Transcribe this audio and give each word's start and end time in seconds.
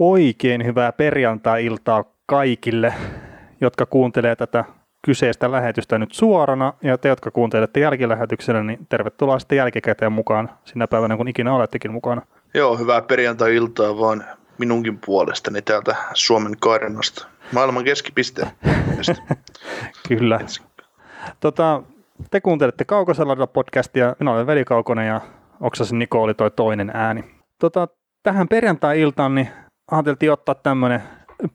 oikein 0.00 0.64
hyvää 0.66 0.92
perjantai-iltaa 0.92 2.04
kaikille, 2.26 2.94
jotka 3.60 3.86
kuuntelee 3.86 4.36
tätä 4.36 4.64
kyseistä 5.04 5.52
lähetystä 5.52 5.98
nyt 5.98 6.12
suorana, 6.12 6.72
ja 6.82 6.98
te, 6.98 7.08
jotka 7.08 7.30
kuuntelette 7.30 7.80
jälkilähetyksenä, 7.80 8.62
niin 8.62 8.86
tervetuloa 8.88 9.38
sitten 9.38 9.58
jälkikäteen 9.58 10.12
mukaan 10.12 10.50
sinä 10.64 10.86
päivänä, 10.86 11.16
kun 11.16 11.28
ikinä 11.28 11.54
olettekin 11.54 11.92
mukana. 11.92 12.22
Joo, 12.54 12.76
hyvää 12.76 13.02
perjantai-iltaa 13.02 13.98
vaan 13.98 14.24
minunkin 14.58 14.98
puolestani 15.06 15.62
täältä 15.62 15.96
Suomen 16.14 16.52
Kaarenasta. 16.60 17.26
Maailman 17.52 17.84
keskipiste. 17.84 18.46
Kyllä. 20.08 20.40
Tota, 21.40 21.82
te 22.30 22.40
kuuntelette 22.40 22.84
Kaukosalada 22.84 23.46
podcastia, 23.46 24.16
minä 24.18 24.32
olen 24.32 24.46
Veli 24.46 24.64
Kaukonen 24.64 25.06
ja 25.06 25.20
Oksasen 25.60 25.98
Niko 25.98 26.22
oli 26.22 26.34
toi 26.34 26.50
toinen 26.50 26.90
ääni. 26.94 27.24
Tota, 27.60 27.88
tähän 28.22 28.48
perjantai-iltaan 28.48 29.34
niin 29.34 29.48
ajateltiin 29.94 30.32
ottaa 30.32 30.54
tämmöinen 30.54 31.02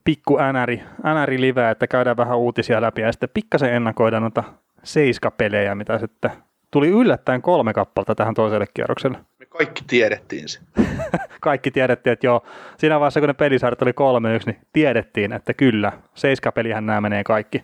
pikku 0.03 0.39
änäri, 0.39 0.83
änäri 1.03 1.41
live, 1.41 1.69
että 1.69 1.87
käydään 1.87 2.17
vähän 2.17 2.37
uutisia 2.37 2.81
läpi 2.81 3.01
ja 3.01 3.11
sitten 3.11 3.29
pikkasen 3.33 3.73
ennakoidaan 3.73 4.23
noita 4.23 4.43
seiskapelejä, 4.83 5.75
mitä 5.75 5.97
sitten 5.97 6.31
tuli 6.71 6.87
yllättäen 6.87 7.41
kolme 7.41 7.73
kappaletta 7.73 8.15
tähän 8.15 8.33
toiselle 8.33 8.65
kierrokselle. 8.73 9.17
Me 9.39 9.45
kaikki 9.45 9.83
tiedettiin 9.87 10.49
se. 10.49 10.59
kaikki 11.41 11.71
tiedettiin, 11.71 12.13
että 12.13 12.27
joo, 12.27 12.41
siinä 12.77 12.99
vaiheessa 12.99 13.19
kun 13.19 13.27
ne 13.27 13.33
pelisarjat 13.33 13.81
oli 13.81 13.93
kolme 13.93 14.35
yksi, 14.35 14.49
niin 14.49 14.61
tiedettiin, 14.73 15.33
että 15.33 15.53
kyllä, 15.53 15.91
seiskapelihän 16.13 16.85
nämä 16.85 17.01
menee 17.01 17.23
kaikki. 17.23 17.63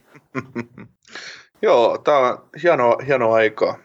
joo, 1.61 1.97
tämä 1.97 2.17
on 2.17 2.37
hieno, 2.63 2.97
hieno 3.07 3.31
aikaa. 3.31 3.75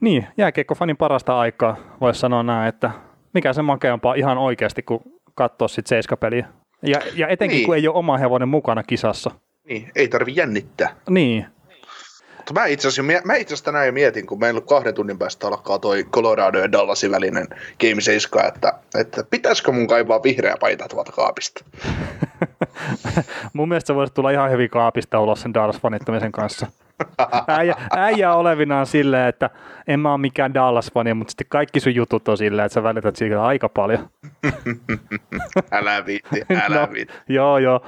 Niin, 0.00 0.26
jääkiekko-fanin 0.36 0.96
parasta 0.96 1.38
aikaa, 1.38 1.76
voisi 2.00 2.20
sanoa 2.20 2.42
näin, 2.42 2.68
että 2.68 2.90
mikä 3.34 3.52
se 3.52 3.62
makeampaa 3.62 4.14
ihan 4.14 4.38
oikeasti, 4.38 4.82
kun 4.82 5.17
katsoa 5.38 5.68
sitten 5.68 5.88
seiskapeliä. 5.88 6.46
Ja, 6.82 7.00
ja 7.14 7.28
etenkin 7.28 7.56
niin. 7.56 7.66
kun 7.66 7.76
ei 7.76 7.88
ole 7.88 7.96
oma 7.96 8.16
hevonen 8.16 8.48
mukana 8.48 8.82
kisassa. 8.82 9.30
Niin, 9.68 9.90
ei 9.96 10.08
tarvi 10.08 10.32
jännittää. 10.36 10.96
Niin. 11.10 11.46
Mutta 12.36 12.60
mä 12.60 12.66
itse 12.66 12.88
asiassa, 12.88 13.22
mä 13.24 13.34
itse 13.34 13.54
asiassa 13.54 13.64
tänään 13.64 13.86
jo 13.86 13.92
mietin, 13.92 14.26
kun 14.26 14.40
meillä 14.40 14.60
kahden 14.60 14.94
tunnin 14.94 15.18
päästä 15.18 15.46
alkaa 15.46 15.78
toi 15.78 16.04
Colorado 16.04 16.58
ja 16.58 16.72
Dallasin 16.72 17.10
välinen 17.10 17.46
Game 17.80 18.00
7, 18.00 18.46
että, 18.48 18.72
että 18.98 19.24
pitäisikö 19.30 19.72
mun 19.72 19.86
kaivaa 19.86 20.22
vihreä 20.22 20.56
paita 20.60 20.88
tuolta 20.88 21.12
kaapista. 21.12 21.64
mun 23.52 23.68
mielestä 23.68 23.86
se 23.86 23.94
voisi 23.94 24.14
tulla 24.14 24.30
ihan 24.30 24.50
hyvin 24.50 24.70
kaapista 24.70 25.20
ulos 25.20 25.42
sen 25.42 25.54
Dallas-fanittamisen 25.54 26.32
kanssa. 26.32 26.66
Äijä, 27.48 27.76
äijä 27.96 28.34
olevinaan 28.34 28.86
silleen, 28.86 29.28
että 29.28 29.50
en 29.86 30.00
mä 30.00 30.12
ole 30.12 30.20
mikään 30.20 30.54
Dallas-fani, 30.54 31.14
mutta 31.14 31.30
sitten 31.30 31.46
kaikki 31.48 31.80
sun 31.80 31.94
jutut 31.94 32.28
on 32.28 32.38
silleen, 32.38 32.66
että 32.66 32.74
sä 32.74 32.82
välität 32.82 33.16
siitä 33.16 33.44
aika 33.44 33.68
paljon. 33.68 34.08
älä 35.72 36.06
viitti, 36.06 36.42
älä 36.66 36.86
no, 36.86 36.92
viitti. 36.92 37.14
Joo, 37.28 37.58
joo. 37.58 37.80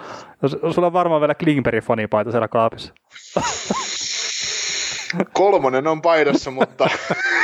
Sulla 0.47 0.86
on 0.86 0.92
varmaan 0.92 1.20
vielä 1.20 1.34
Klingbergin 1.34 1.83
fanipaita 1.83 2.31
siellä 2.31 2.48
kaapissa. 2.48 2.94
Kolmonen 5.33 5.86
on 5.86 6.03
paidassa, 6.03 6.50
mutta 6.50 6.91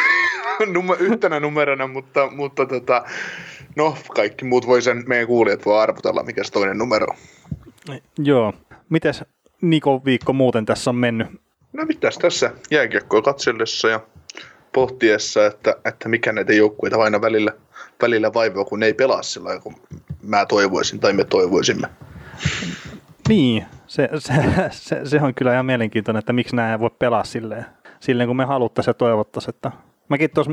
yhtenä 0.98 1.41
numerona, 1.41 1.87
mutta, 1.87 2.31
mutta 2.31 2.67
tota, 2.67 3.05
no, 3.77 3.97
kaikki 4.14 4.44
muut 4.44 4.67
voi 4.67 4.83
sen, 4.83 5.05
meidän 5.06 5.27
kuulijat 5.27 5.67
voi 5.67 5.83
arvotella, 5.83 6.22
mikä 6.22 6.44
se 6.44 6.53
toinen 6.53 6.78
numero 6.78 7.06
on. 7.06 7.17
Joo. 8.19 8.53
Mites 8.89 9.25
Niko 9.61 10.05
viikko 10.05 10.33
muuten 10.33 10.67
tässä 10.67 10.91
on 10.91 10.97
mennyt? 10.97 11.28
No 11.77 11.84
mitäs 11.84 12.19
tässä 12.19 12.50
jääkiekkoa 12.70 13.22
katsellessa 13.22 13.88
ja 13.88 14.00
pohtiessa, 14.72 15.46
että, 15.46 15.77
että 15.84 16.08
mikä 16.08 16.32
näitä 16.32 16.52
joukkueita 16.52 17.02
aina 17.02 17.20
välillä, 17.20 17.52
välillä 18.02 18.34
vaivaa, 18.34 18.64
kun 18.64 18.80
ne 18.80 18.86
ei 18.86 18.94
pelaa 18.94 19.22
sillä 19.22 19.60
kun 19.60 19.74
mä 20.22 20.47
toivoisin 20.47 21.00
tai 21.00 21.12
me 21.12 21.24
toivoisimme. 21.24 21.88
Niin, 23.28 23.66
se, 23.86 24.08
se, 24.19 24.32
se, 24.70 25.00
se 25.04 25.20
on 25.22 25.34
kyllä 25.34 25.52
ihan 25.52 25.66
mielenkiintoinen, 25.66 26.19
että 26.19 26.32
miksi 26.32 26.56
nämä 26.56 26.72
ei 26.72 26.81
voi 26.81 26.91
pelaa 26.98 27.25
silleen, 27.25 27.66
silleen 28.00 28.26
kun 28.26 28.37
me 28.37 28.44
haluttaisiin 28.44 28.91
ja 28.91 28.94
toivottaisiin. 28.94 29.54
Että 29.54 29.72
mäkin 30.08 30.31
tuossa 30.31 30.53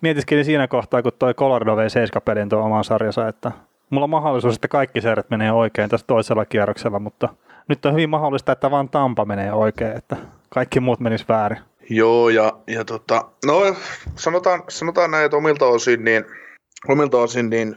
mietiskelin 0.00 0.44
siinä 0.44 0.68
kohtaa, 0.68 1.02
kun 1.02 1.12
toi 1.18 1.34
Colorado 1.34 1.76
vei 1.76 1.90
7 1.90 2.22
pelin 2.22 2.48
tuon 2.48 2.64
oman 2.64 2.84
sarjansa, 2.84 3.28
että 3.28 3.52
mulla 3.90 4.04
on 4.04 4.10
mahdollisuus, 4.10 4.54
että 4.54 4.68
kaikki 4.68 5.00
serät 5.00 5.30
menee 5.30 5.52
oikein 5.52 5.90
tässä 5.90 6.06
toisella 6.06 6.44
kierroksella, 6.44 6.98
mutta 6.98 7.28
nyt 7.68 7.86
on 7.86 7.92
hyvin 7.92 8.10
mahdollista, 8.10 8.52
että 8.52 8.70
vaan 8.70 8.88
Tampa 8.88 9.24
menee 9.24 9.52
oikein, 9.52 9.96
että 9.96 10.16
kaikki 10.48 10.80
muut 10.80 11.00
menis 11.00 11.28
väärin. 11.28 11.58
Joo, 11.90 12.28
ja, 12.28 12.52
ja 12.66 12.84
tota, 12.84 13.24
no 13.46 13.76
sanotaan, 14.16 14.62
sanotaan 14.68 15.10
näin, 15.10 15.24
että 15.24 15.36
omilta 15.36 15.66
osin, 15.66 16.04
niin, 16.04 16.24
omilta 16.88 17.18
osin, 17.18 17.50
niin 17.50 17.76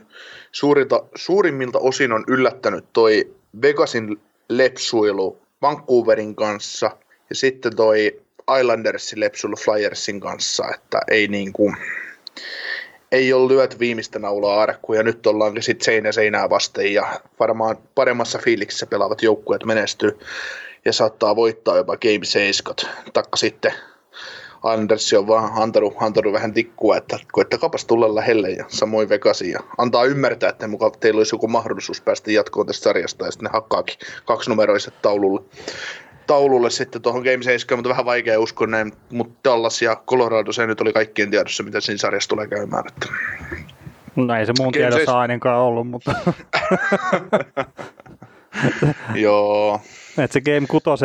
suurilta, 0.52 1.02
suurimmilta 1.14 1.78
osin 1.78 2.12
on 2.12 2.24
yllättänyt 2.28 2.84
toi 2.92 3.34
Vegasin 3.62 4.20
lepsuilu 4.48 5.38
Vancouverin 5.62 6.34
kanssa 6.34 6.90
ja 7.30 7.36
sitten 7.36 7.76
toi 7.76 8.20
Islandersin 8.60 9.20
lepsuilu 9.20 9.56
Flyersin 9.56 10.20
kanssa, 10.20 10.64
että 10.74 11.00
ei 11.10 11.28
niin 11.28 11.52
kuin, 11.52 11.76
ei 13.12 13.32
ole 13.32 13.52
lyöt 13.52 13.78
viimeistä 13.78 14.18
naulaa 14.18 14.60
arkkuun 14.60 14.96
ja 14.96 15.02
nyt 15.02 15.26
ollaankin 15.26 15.62
sitten 15.62 15.84
seinä 15.84 16.12
seinää 16.12 16.50
vasten 16.50 16.94
ja 16.94 17.20
varmaan 17.40 17.76
paremmassa 17.94 18.38
fiiliksissä 18.38 18.86
pelaavat 18.86 19.22
joukkueet 19.22 19.64
menestyy 19.64 20.18
ja 20.84 20.92
saattaa 20.92 21.36
voittaa 21.36 21.76
jopa 21.76 21.96
Game 21.96 22.24
7. 22.24 22.74
Takka 23.12 23.36
sitten 23.36 23.72
Andersi 24.62 25.16
on 25.16 25.26
vaan 25.26 25.50
antanut, 25.62 25.94
antanut 26.00 26.32
vähän 26.32 26.52
tikkua, 26.52 26.96
että 26.96 27.18
koittakapas 27.32 27.84
tulla 27.84 28.14
lähelle 28.14 28.50
ja 28.50 28.64
samoin 28.68 29.08
Vegasi 29.08 29.50
ja 29.50 29.60
antaa 29.78 30.04
ymmärtää, 30.04 30.48
että 30.48 30.68
mukaan 30.68 30.92
teillä 31.00 31.18
olisi 31.18 31.34
joku 31.34 31.48
mahdollisuus 31.48 32.00
päästä 32.00 32.32
jatkoon 32.32 32.66
tästä 32.66 32.84
sarjasta 32.84 33.24
ja 33.24 33.30
sitten 33.30 33.44
ne 33.44 33.50
hakkaakin 33.52 33.96
kaksinumeroiset 34.24 34.94
taululle 35.02 35.42
taululle 36.26 36.70
sitten 36.70 37.02
tuohon 37.02 37.22
Game 37.22 37.42
7, 37.42 37.78
mutta 37.78 37.88
vähän 37.88 38.04
vaikea 38.04 38.40
uskoa 38.40 38.66
näin, 38.66 38.92
mutta 39.12 39.50
Dallas 39.50 39.82
ja 39.82 39.96
Colorado, 40.06 40.52
se 40.52 40.66
nyt 40.66 40.80
oli 40.80 40.92
kaikkien 40.92 41.30
tiedossa, 41.30 41.62
mitä 41.62 41.80
siinä 41.80 41.98
sarjassa 41.98 42.28
tulee 42.28 42.46
käymään. 42.46 42.84
Että... 42.88 43.06
No 44.16 44.34
ei 44.34 44.46
se 44.46 44.52
muun 44.58 44.72
tiedossa 44.72 44.98
7... 44.98 45.20
ainakaan 45.20 45.60
ollut, 45.60 45.88
mutta... 45.88 46.14
Joo. 49.14 49.80
Et 50.18 50.32
se 50.32 50.40
Game 50.40 50.66
6 50.66 51.04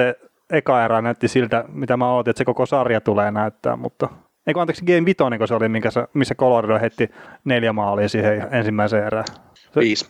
eka 0.50 0.86
erä 0.86 1.02
näytti 1.02 1.28
siltä, 1.28 1.66
mitä 1.68 1.98
mä 1.98 2.12
ootin, 2.12 2.30
että 2.30 2.38
se 2.38 2.46
koko 2.46 2.66
sarja 2.66 3.02
tulee 3.02 3.32
näyttää, 3.32 3.76
mutta 3.76 4.10
Eikö 4.48 4.62
anteeksi 4.62 4.86
Game 4.86 5.06
5, 5.06 5.18
kun 5.38 5.48
se 5.48 5.54
oli, 5.54 5.70
minkä 5.70 5.92
se, 5.92 6.08
missä 6.14 6.36
Colorado 6.36 6.80
heitti 6.80 7.10
neljä 7.44 7.74
maalia 7.74 8.10
siihen 8.10 8.48
ensimmäiseen 8.52 9.06
erään. 9.06 9.26
Se, 9.54 9.80
viisi. 9.80 10.06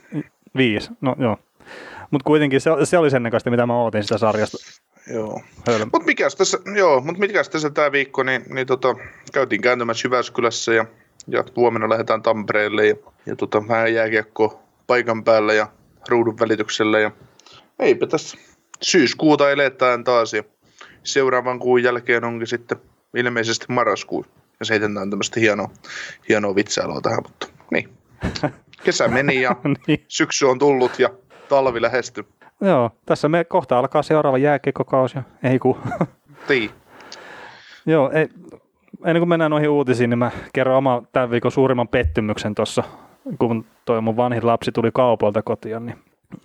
Viisi, 0.58 0.90
no 1.02 1.16
joo. 1.20 1.38
Mutta 2.12 2.26
kuitenkin 2.26 2.62
se, 2.62 2.72
se 2.84 2.98
oli 2.98 3.10
sen 3.10 3.24
näköistä, 3.24 3.50
mitä 3.50 3.66
mä 3.66 3.78
ootin 3.78 4.04
sitä 4.04 4.18
sarjasta. 4.18 4.58
Joo. 5.14 5.42
Mutta 5.92 6.06
mikäs 6.06 6.36
tässä, 6.36 6.58
joo, 6.76 7.02
mut 7.02 7.18
mikäs 7.18 7.50
tässä 7.50 7.70
tämä 7.70 7.92
viikko, 7.92 8.24
niin, 8.24 8.44
niin 8.54 8.68
tota, 8.68 8.96
käytiin 9.34 9.62
kääntymässä 9.62 10.08
Jyväskylässä 10.08 10.74
ja, 10.74 10.86
ja 11.28 11.44
huomenna 11.56 11.90
lähdetään 11.90 12.22
Tampereelle 12.22 12.88
ja, 12.88 12.96
ja 13.26 13.36
tota, 13.36 13.68
vähän 13.68 13.94
jääkiekko 13.94 14.64
paikan 14.88 15.24
päällä 15.24 15.54
ja 15.54 15.68
ruudun 16.10 16.40
välityksellä 16.40 17.00
ja 17.00 17.12
eipä 17.80 18.08
tässä 18.08 18.38
syyskuuta 18.82 19.52
eletään 19.52 20.04
taas 20.04 20.34
ja 20.34 20.44
seuraavan 21.04 21.60
kuun 21.60 21.84
jälkeen 21.84 22.24
onkin 22.24 22.48
sitten 22.48 22.78
ilmeisesti 23.16 23.66
marraskuu. 23.70 24.26
Ja 24.60 24.66
se 24.66 24.74
heitetään 24.74 25.10
tämmöistä 25.10 25.40
hienoa, 25.40 25.70
hienoa 26.30 26.56
vitsailua 26.56 27.02
tähän, 27.02 27.24
mutta 27.24 27.48
niin. 27.72 27.90
Kesä 28.84 29.08
meni 29.08 29.42
ja 29.42 29.56
niin. 29.88 30.06
syksy 30.08 30.46
on 30.46 30.60
tullut 30.60 31.00
ja 31.00 31.10
talvi 31.50 31.82
lähestyy. 31.82 32.26
Joo, 32.62 32.92
tässä 33.06 33.30
me 33.30 33.44
kohta 33.44 33.80
alkaa 33.80 34.04
seuraava 34.04 34.38
jääkiekkokausi. 34.38 35.18
Ei 35.44 35.60
ku. 35.60 35.78
Tii. 36.48 36.72
Joo, 37.86 38.12
ei, 38.14 38.28
ennen 39.06 39.22
kuin 39.22 39.30
mennään 39.30 39.52
noihin 39.52 39.70
uutisiin, 39.70 40.10
niin 40.10 40.20
mä 40.20 40.32
kerron 40.54 40.78
oma 40.78 41.04
tämän 41.12 41.32
viikon 41.32 41.52
suurimman 41.52 41.88
pettymyksen 41.88 42.56
tuossa, 42.56 42.84
kun 43.40 43.66
toi 43.86 44.02
mun 44.02 44.18
vanhin 44.18 44.48
lapsi 44.48 44.72
tuli 44.72 44.90
kaupalta 44.94 45.42
kotiin, 45.42 45.86
niin 45.86 45.98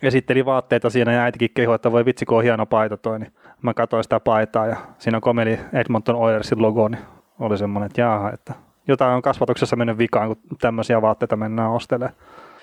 esitteli 0.02 0.44
vaatteita 0.44 0.90
siinä 0.90 1.12
ja 1.12 1.22
äitikin 1.22 1.50
kehui, 1.54 1.74
että 1.74 1.92
voi 1.92 2.04
vitsi, 2.04 2.26
kun 2.26 2.38
on 2.38 2.44
hieno 2.44 2.66
paita 2.66 2.96
toi, 2.96 3.18
niin 3.18 3.32
mä 3.62 3.74
katsoin 3.74 4.02
sitä 4.02 4.20
paitaa 4.20 4.66
ja 4.66 4.76
siinä 4.98 5.20
komeli 5.20 5.58
Edmonton 5.72 6.16
Oilersin 6.16 6.62
logo, 6.62 6.88
niin 6.88 7.02
oli 7.38 7.58
semmoinen, 7.58 7.86
että 7.86 8.00
jaaha, 8.00 8.30
että 8.30 8.54
jotain 8.88 9.14
on 9.14 9.22
kasvatuksessa 9.22 9.76
mennyt 9.76 9.98
vikaan, 9.98 10.28
kun 10.28 10.58
tämmöisiä 10.60 11.02
vaatteita 11.02 11.36
mennään 11.36 11.70
ostelemaan. 11.70 12.14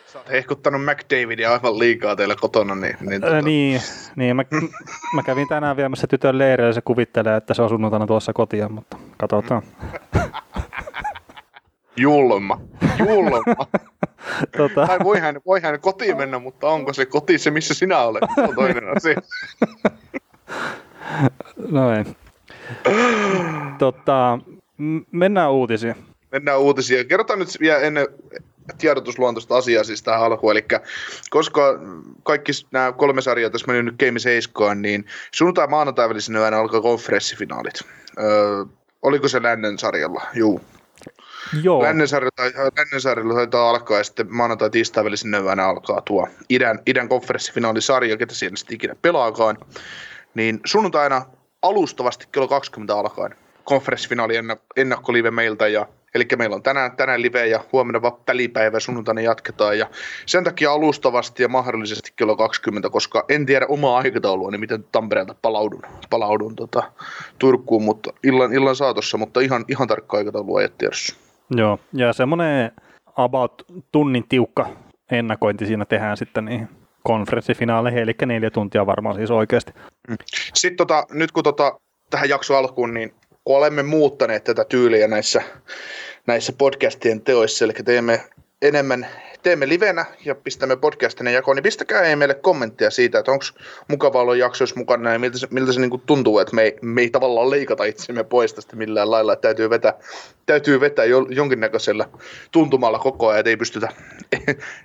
Sä 0.05 0.19
oot 0.19 0.29
hehkuttanut 0.29 0.81
McDavidia 0.81 1.51
aivan 1.53 1.79
liikaa 1.79 2.15
teillä 2.15 2.35
kotona, 2.35 2.75
niin... 2.75 2.97
Niin, 3.01 3.21
tota... 3.21 3.41
niin, 3.41 3.81
niin 4.15 4.35
mä, 4.35 4.43
mä, 5.15 5.23
kävin 5.23 5.47
tänään 5.47 5.77
viemässä 5.77 6.07
tytön 6.07 6.37
leirille 6.37 6.69
ja 6.69 6.73
se 6.73 6.81
kuvittelee, 6.81 7.37
että 7.37 7.53
se 7.53 7.61
on 7.61 7.69
sunnuntaina 7.69 8.07
tuossa 8.07 8.33
kotiin, 8.33 8.73
mutta 8.73 8.97
katsotaan. 9.17 9.61
Julma, 11.99 12.61
julma. 12.99 13.37
tota... 14.57 14.87
Tai 14.87 14.99
voi 15.03 15.19
hän, 15.19 15.41
voi 15.45 15.61
hän 15.61 15.79
kotiin 15.79 16.17
mennä, 16.17 16.39
mutta 16.39 16.67
onko 16.67 16.93
se 16.93 17.05
koti 17.05 17.37
se, 17.37 17.51
missä 17.51 17.73
sinä 17.73 17.99
olet? 17.99 18.23
Se 18.35 18.41
on 18.41 18.55
toinen 18.55 18.97
asia. 18.97 19.21
no 21.71 21.93
ei. 21.93 22.03
Tota, 23.77 24.39
mennään 25.11 25.51
uutisiin. 25.51 25.95
Mennään 26.31 26.59
uutisiin. 26.59 27.07
Kerrotaan 27.07 27.39
nyt 27.39 27.57
vielä 27.59 27.79
ennen, 27.79 28.07
tiedotusluontoista 28.77 29.57
asiaa 29.57 29.83
siis 29.83 30.03
tähän 30.03 30.21
alkuun. 30.21 30.51
Eli 30.51 30.65
koska 31.29 31.79
kaikki 32.23 32.51
nämä 32.71 32.91
kolme 32.91 33.21
sarjaa 33.21 33.49
tässä 33.49 33.67
meni 33.67 33.83
nyt 33.83 33.99
Game 33.99 34.19
7, 34.19 34.81
niin 34.81 35.05
sunnuntai 35.31 35.67
maanantai 35.67 36.09
välisenä 36.09 36.39
yönä 36.39 36.57
alkaa 36.57 36.81
konferenssifinaalit. 36.81 37.81
Öö, 38.19 38.65
oliko 39.01 39.27
se 39.27 39.43
lännen 39.43 39.77
sarjalla? 39.77 40.21
Juu. 40.33 40.61
Joo. 41.63 41.83
Lännen 41.83 42.07
sarjalla, 42.07 42.71
lännen 42.77 43.01
sarjalla 43.01 43.33
taitaa 43.33 43.69
alkaa 43.69 43.97
ja 43.97 44.03
sitten 44.03 44.27
maanantai 44.29 44.69
tiistai 44.69 45.03
välisenä 45.03 45.39
yönä 45.39 45.65
alkaa 45.65 46.01
tuo 46.01 46.27
idän, 46.49 46.79
idän 46.87 47.09
konferenssifinaalisarja, 47.09 48.17
ketä 48.17 48.35
siellä 48.35 48.55
sitten 48.55 48.75
ikinä 48.75 48.95
pelaakaan. 49.01 49.57
Niin 50.33 50.59
sunnuntaina 50.65 51.25
alustavasti 51.61 52.27
kello 52.31 52.47
20 52.47 52.95
alkaen 52.95 53.35
konferenssifinaali 53.63 54.33
ennakkolive 54.75 55.31
meiltä 55.31 55.67
ja 55.67 55.87
Eli 56.15 56.27
meillä 56.37 56.55
on 56.55 56.63
tänään, 56.63 56.91
tänään 56.91 57.21
live 57.21 57.47
ja 57.47 57.63
huomenna 57.71 58.01
välipäivä 58.01 58.79
sunnuntaina 58.79 59.21
jatketaan 59.21 59.77
ja 59.77 59.89
sen 60.25 60.43
takia 60.43 60.71
alustavasti 60.71 61.43
ja 61.43 61.49
mahdollisesti 61.49 62.13
kello 62.15 62.35
20, 62.35 62.89
koska 62.89 63.25
en 63.29 63.45
tiedä 63.45 63.65
omaa 63.69 63.97
aikataulua, 63.97 64.51
niin 64.51 64.59
miten 64.59 64.85
Tampereelta 64.91 65.35
palaudun, 65.41 65.81
palaudun 66.09 66.55
tota, 66.55 66.91
Turkuun 67.39 67.83
mutta 67.83 68.13
illan, 68.23 68.53
illan 68.53 68.75
saatossa, 68.75 69.17
mutta 69.17 69.39
ihan, 69.39 69.65
ihan 69.67 69.87
tarkka 69.87 70.17
aikataulu 70.17 70.57
ei 70.57 70.69
tiedossa. 70.77 71.15
Joo, 71.51 71.79
ja 71.93 72.13
semmoinen 72.13 72.71
about 73.15 73.65
tunnin 73.91 74.27
tiukka 74.29 74.69
ennakointi 75.11 75.65
siinä 75.65 75.85
tehdään 75.85 76.17
sitten 76.17 76.45
niin 76.45 76.69
konferenssifinaaleihin, 77.03 78.01
eli 78.01 78.15
neljä 78.25 78.49
tuntia 78.49 78.85
varmaan 78.85 79.15
siis 79.15 79.31
oikeasti. 79.31 79.73
Mm. 80.07 80.15
Sitten 80.53 80.77
tota, 80.77 81.05
nyt 81.11 81.31
kun 81.31 81.43
tota, 81.43 81.79
tähän 82.09 82.29
jakso 82.29 82.57
alkuun, 82.57 82.93
niin 82.93 83.13
olemme 83.45 83.83
muuttaneet 83.83 84.43
tätä 84.43 84.65
tyyliä 84.65 85.07
näissä, 85.07 85.41
näissä 86.27 86.53
podcastien 86.57 87.21
teoissa, 87.21 87.65
eli 87.65 87.73
teemme 87.73 88.21
enemmän 88.61 89.07
teemme 89.43 89.69
livenä 89.69 90.05
ja 90.25 90.35
pistämme 90.35 90.75
podcastina 90.75 91.31
jakoon, 91.31 91.55
niin 91.55 91.63
pistäkää 91.63 92.01
ei 92.01 92.15
meille 92.15 92.33
kommenttia 92.33 92.91
siitä, 92.91 93.19
että 93.19 93.31
onko 93.31 93.45
mukava 93.87 94.21
olla 94.21 94.35
jaksoissa 94.35 94.75
mukana 94.75 95.13
ja 95.13 95.19
miltä 95.19 95.37
se, 95.37 95.47
miltä 95.51 95.73
se 95.73 95.79
niin 95.79 96.01
tuntuu, 96.05 96.39
että 96.39 96.55
me 96.55 96.61
ei, 96.61 96.75
me 96.81 97.01
ei 97.01 97.09
tavallaan 97.09 97.49
leikata 97.49 97.83
itsemme 97.83 98.23
pois 98.23 98.53
tästä 98.53 98.75
millään 98.75 99.11
lailla, 99.11 99.33
että 99.33 99.41
täytyy 99.41 99.69
vetää, 99.69 99.93
täytyy 100.45 100.79
vetää 100.79 101.05
jo, 101.05 101.27
jonkinnäköisellä 101.29 102.09
tuntumalla 102.51 102.99
koko 102.99 103.27
ajan, 103.27 103.39
että 103.39 103.49
ei 103.49 103.57
pystytä, 103.57 103.87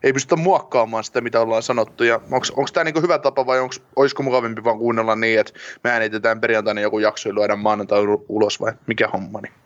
ei 0.03 0.13
pystytä 0.13 0.37
muokkaamaan 0.37 1.05
sitä, 1.05 1.21
mitä 1.21 1.41
ollaan 1.41 1.63
sanottu. 1.63 2.05
Onko 2.31 2.69
tämä 2.73 2.85
niin 2.85 3.03
hyvä 3.03 3.19
tapa 3.19 3.47
vai 3.47 3.61
onks, 3.61 3.83
olisiko 3.97 4.23
mukavampi 4.23 4.65
vaan 4.65 4.79
kuunnella 4.79 5.17
niin, 5.17 5.41
että 5.41 5.53
me 5.85 5.91
äänitetään 5.91 6.41
perjantaina 6.41 6.81
joku 6.81 6.99
jakso 6.99 7.29
ja 7.29 7.35
lyödään 7.35 7.59
maanantai 7.59 8.01
ulos 8.29 8.61
vai 8.61 8.73
mikä 8.87 9.09
homma, 9.09 9.41
niin 9.41 9.64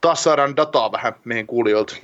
taas 0.00 0.24
saadaan 0.24 0.56
dataa 0.56 0.92
vähän 0.92 1.12
meidän 1.24 1.46
kuulijoilta. 1.46 1.96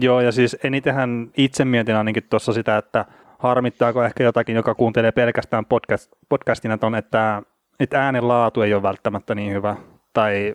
Joo, 0.00 0.20
ja 0.20 0.32
siis 0.32 0.56
enitenhän 0.64 1.30
itse 1.36 1.64
mietin 1.64 1.96
ainakin 1.96 2.22
tuossa 2.30 2.52
sitä, 2.52 2.76
että 2.76 3.04
harmittaako 3.38 4.04
ehkä 4.04 4.24
jotakin, 4.24 4.56
joka 4.56 4.74
kuuntelee 4.74 5.12
pelkästään 5.12 5.66
podcast, 5.66 6.12
podcastina 6.28 6.78
ton, 6.78 6.94
että, 6.94 7.42
että 7.80 8.04
äänen 8.04 8.28
laatu 8.28 8.62
ei 8.62 8.74
ole 8.74 8.82
välttämättä 8.82 9.34
niin 9.34 9.52
hyvä. 9.52 9.76
Tai 10.12 10.54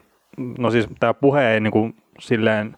no 0.57 0.71
siis 0.71 0.87
tämä 0.99 1.13
puhe 1.13 1.53
ei 1.53 1.59
niin 1.59 1.71
kuin 1.71 1.95
silleen 2.19 2.77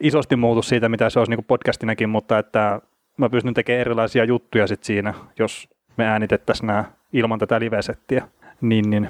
isosti 0.00 0.36
muutu 0.36 0.62
siitä, 0.62 0.88
mitä 0.88 1.10
se 1.10 1.18
olisi 1.18 1.30
niin 1.30 1.38
kuin 1.38 1.46
podcastinakin, 1.46 2.08
mutta 2.08 2.38
että 2.38 2.80
mä 3.16 3.28
pystyn 3.28 3.54
tekemään 3.54 3.80
erilaisia 3.80 4.24
juttuja 4.24 4.66
sit 4.66 4.84
siinä, 4.84 5.14
jos 5.38 5.68
me 5.96 6.06
äänitettäisiin 6.06 6.66
nämä 6.66 6.84
ilman 7.12 7.38
tätä 7.38 7.60
live-settiä. 7.60 8.28
Niin, 8.60 8.90
niin 8.90 9.08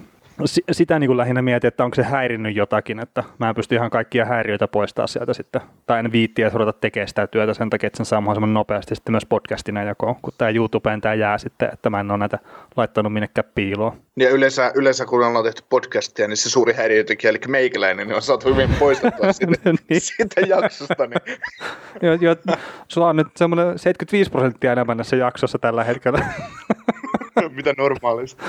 sitä 0.72 0.98
niin 0.98 1.08
kuin 1.08 1.16
lähinnä 1.16 1.42
mietin, 1.42 1.68
että 1.68 1.84
onko 1.84 1.94
se 1.94 2.02
häirinnyt 2.02 2.56
jotakin, 2.56 2.98
että 2.98 3.24
mä 3.38 3.48
en 3.48 3.54
pysty 3.54 3.74
ihan 3.74 3.90
kaikkia 3.90 4.24
häiriöitä 4.24 4.68
poistaa 4.68 5.06
sieltä 5.06 5.34
sitten, 5.34 5.60
tai 5.86 5.98
en 5.98 6.12
viittiä 6.12 6.50
ruveta 6.54 6.72
tekemään 6.72 7.08
sitä 7.08 7.26
työtä 7.26 7.54
sen 7.54 7.70
takia, 7.70 7.86
että 7.86 7.96
sen 7.96 8.06
saa 8.06 8.20
mahdollisimman 8.20 8.54
nopeasti 8.54 8.94
sitten 8.94 9.12
myös 9.12 9.26
podcastina 9.26 9.82
jakoon, 9.82 10.16
kun 10.22 10.32
tämä 10.38 10.50
YouTubeen 10.50 11.00
tämä 11.00 11.14
jää 11.14 11.38
sitten, 11.38 11.70
että 11.72 11.90
mä 11.90 12.00
en 12.00 12.10
ole 12.10 12.18
näitä 12.18 12.38
laittanut 12.76 13.12
minnekään 13.12 13.50
piiloon. 13.54 13.92
Ja 14.16 14.30
yleensä, 14.30 14.72
yleensä 14.74 15.04
kun 15.04 15.26
ollaan 15.26 15.44
tehty 15.44 15.62
podcastia, 15.68 16.28
niin 16.28 16.36
se 16.36 16.50
suuri 16.50 16.72
häiriötekijä, 16.72 17.30
eli 17.30 17.38
meikäläinen, 17.48 18.06
niin 18.06 18.16
on 18.16 18.22
saatu 18.22 18.48
hyvin 18.48 18.70
poistettua 18.78 19.32
siitä, 19.38 19.72
niin. 19.88 20.00
siitä 20.00 20.40
jaksosta. 20.40 21.06
Niin. 21.06 21.38
jo, 22.02 22.12
jo, 22.12 22.36
sulla 22.88 23.08
on 23.08 23.16
nyt 23.16 23.26
semmoinen 23.36 23.78
75 23.78 24.30
prosenttia 24.30 24.72
enemmän 24.72 24.96
näissä 24.96 25.16
jaksossa 25.16 25.58
tällä 25.58 25.84
hetkellä. 25.84 26.18
Mitä 27.56 27.74
normaalisti. 27.78 28.44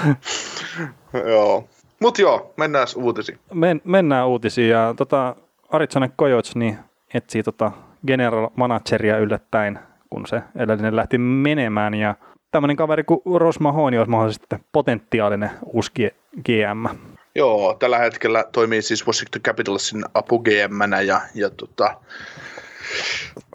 Joo. 1.28 1.70
Mutta 2.00 2.22
joo, 2.22 2.54
mennään 2.58 2.88
uutisiin. 2.96 3.40
Men, 3.54 3.82
mennään 3.84 4.28
uutisiin 4.28 4.70
ja 4.70 4.94
tota, 4.98 5.36
Arizona 5.70 6.10
Coyotes 6.20 6.56
niin 6.56 6.78
etsii 7.14 7.44
tota 7.44 7.72
general 8.08 8.50
manageria 8.56 9.18
yllättäen, 9.18 9.80
kun 10.10 10.28
se 10.28 10.42
edellinen 10.56 10.96
lähti 10.96 11.18
menemään 11.18 11.94
ja 11.94 12.16
tämmöinen 12.52 12.78
kaveri 12.78 13.04
kuin 13.04 13.22
Ross 13.36 13.60
Mahoney 13.60 14.00
olisi 14.00 14.12
mahdollisesti 14.12 14.56
potentiaalinen 14.72 15.52
uusi 15.66 15.92
GM. 16.46 16.86
Joo, 17.36 17.76
tällä 17.80 17.98
hetkellä 17.98 18.46
toimii 18.52 18.82
siis 18.82 19.08
Washington 19.08 19.42
Capitalsin 19.42 20.06
apu 20.14 20.40
gm 20.40 20.94
ja, 21.06 21.22
ja 21.36 21.50
tota, 21.50 22.02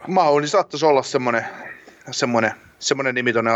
Mahoney 0.08 0.46
saattaisi 0.46 0.86
olla 0.86 1.02
semmoinen, 1.02 1.44
semmoinen, 2.10 2.52
semmoinen 2.78 3.14
nimi 3.14 3.32
tuonne 3.32 3.50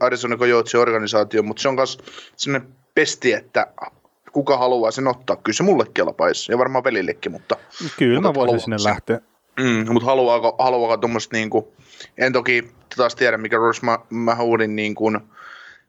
Arizona 0.00 0.36
Coyotesin 0.36 0.80
organisaatio, 0.80 1.42
mutta 1.42 1.62
se 1.62 1.68
on 1.68 1.74
myös 1.74 1.98
semmoinen 2.36 2.68
pesti, 2.94 3.32
että 3.32 3.66
kuka 4.38 4.58
haluaa 4.58 4.90
sen 4.90 5.06
ottaa. 5.06 5.36
Kyllä 5.36 5.56
se 5.56 5.62
mulle 5.62 5.84
kelpaisi 5.94 6.52
ja 6.52 6.58
varmaan 6.58 6.84
velillekin, 6.84 7.32
mutta... 7.32 7.56
Kyllä 7.96 8.20
mutta 8.20 8.28
mä 8.28 8.34
voisin 8.34 8.60
sinne 8.60 8.78
sen. 8.78 8.90
lähteä. 8.90 9.20
Mm, 9.60 9.92
mutta 9.92 10.06
haluaako, 10.06 10.56
haluaako 10.58 10.96
tuommoista 10.96 11.36
niin 11.36 11.50
kuin, 11.50 11.64
en 12.18 12.32
toki 12.32 12.70
taas 12.96 13.14
tiedä, 13.14 13.38
mikä 13.38 13.56
Ross 13.56 13.82
Mahoudin 14.10 14.76
niin 14.76 14.94
kuin, 14.94 15.18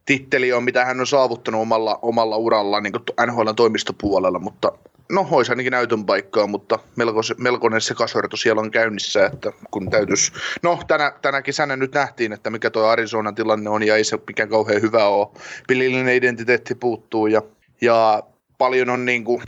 titteli 0.06 0.54
on, 0.54 0.64
mitä 0.64 0.86
hän 0.86 1.00
on 1.00 1.08
saavuttanut 1.08 1.62
omalla, 1.62 2.00
omalla 2.02 2.38
uralla 2.38 2.82
niin 2.82 2.94
NHL 3.26 3.50
toimistopuolella, 3.56 4.40
mutta 4.40 4.72
no, 5.10 5.28
olisi 5.32 5.52
ainakin 5.52 5.72
näytön 5.72 6.06
paikkaa, 6.06 6.48
mutta 6.48 6.80
melko, 6.96 7.22
melkoinen 7.38 7.82
se 7.82 7.94
kasverto 7.94 8.38
siellä 8.38 8.62
on 8.62 8.72
käynnissä, 8.72 9.26
että 9.26 9.52
kun 9.72 9.90
täytyisi, 9.90 10.32
no 10.64 10.80
tänä, 10.88 11.14
tänä 11.22 11.42
kesänä 11.42 11.76
nyt 11.76 11.94
nähtiin, 11.94 12.34
että 12.34 12.50
mikä 12.50 12.70
tuo 12.70 12.84
Arizonan 12.84 13.36
tilanne 13.36 13.70
on 13.70 13.84
ja 13.84 13.96
ei 13.96 14.04
se 14.04 14.18
mikään 14.28 14.50
kauhean 14.50 14.82
hyvä 14.82 15.08
ole. 15.08 15.28
Pilillinen 15.68 16.16
identiteetti 16.16 16.76
puuttuu 16.76 17.28
ja, 17.28 17.42
ja 17.82 18.24
paljon 18.60 18.90
on, 18.90 19.06
niin 19.06 19.24
kuin, 19.24 19.42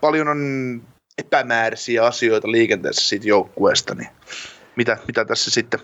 paljon 0.00 0.28
on 0.28 0.38
epämääräisiä 1.18 2.04
asioita 2.04 2.50
liikenteessä 2.50 3.08
siitä 3.08 3.28
joukkueesta, 3.28 3.94
niin 3.94 4.08
mitä, 4.76 4.96
mitä, 5.06 5.24
tässä 5.24 5.50
sitten, 5.50 5.80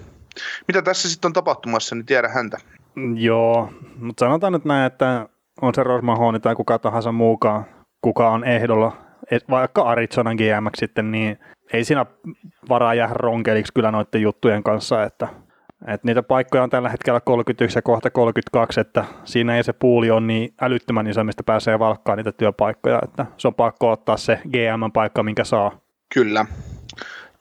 mitä 0.69 0.83
tässä 0.83 1.11
sitten 1.11 1.29
on 1.29 1.33
tapahtumassa, 1.33 1.95
niin 1.95 2.07
tiedä 2.07 2.29
häntä. 2.29 2.59
Joo, 3.15 3.73
mutta 3.97 4.25
sanotaan 4.25 4.53
nyt 4.53 4.65
näin, 4.65 4.87
että 4.87 5.29
on 5.63 5.75
se 5.75 5.83
Rosmahoni 5.83 6.41
tai 6.41 6.55
kuka 6.55 6.79
tahansa 6.79 7.13
muukaan, 7.13 7.67
kuka 8.01 8.31
on 8.31 8.45
ehdolla, 8.45 8.97
vaikka 9.51 9.83
Arizonan 9.83 10.37
GM 10.37 10.67
sitten, 10.79 11.11
niin 11.11 11.39
ei 11.73 11.85
siinä 11.85 12.07
varaa 12.69 12.95
jäädä 12.95 13.15
ronkeliksi 13.15 13.73
kyllä 13.73 13.91
noiden 13.91 14.23
juttujen 14.23 14.63
kanssa, 14.63 15.03
että 15.03 15.29
et 15.89 16.05
niitä 16.05 16.23
paikkoja 16.23 16.63
on 16.63 16.71
tällä 16.71 16.89
hetkellä 16.89 17.21
31 17.21 17.79
ja 17.79 17.83
kohta 17.83 18.11
32, 18.11 18.81
että 18.81 19.05
siinä 19.25 19.57
ei 19.57 19.65
se 19.65 19.73
puuli 19.73 20.11
on 20.11 20.27
niin 20.27 20.55
älyttömän 20.61 21.07
iso, 21.07 21.25
mistä 21.25 21.43
pääsee 21.43 21.79
valkkaan 21.79 22.19
niitä 22.19 22.33
työpaikkoja, 22.33 23.01
että 23.05 23.27
se 23.39 23.49
on 23.49 23.55
pakko 23.55 23.91
ottaa 23.91 24.17
se 24.17 24.39
GM-paikka, 24.49 25.23
minkä 25.23 25.45
saa. 25.45 25.81
Kyllä. 26.15 26.47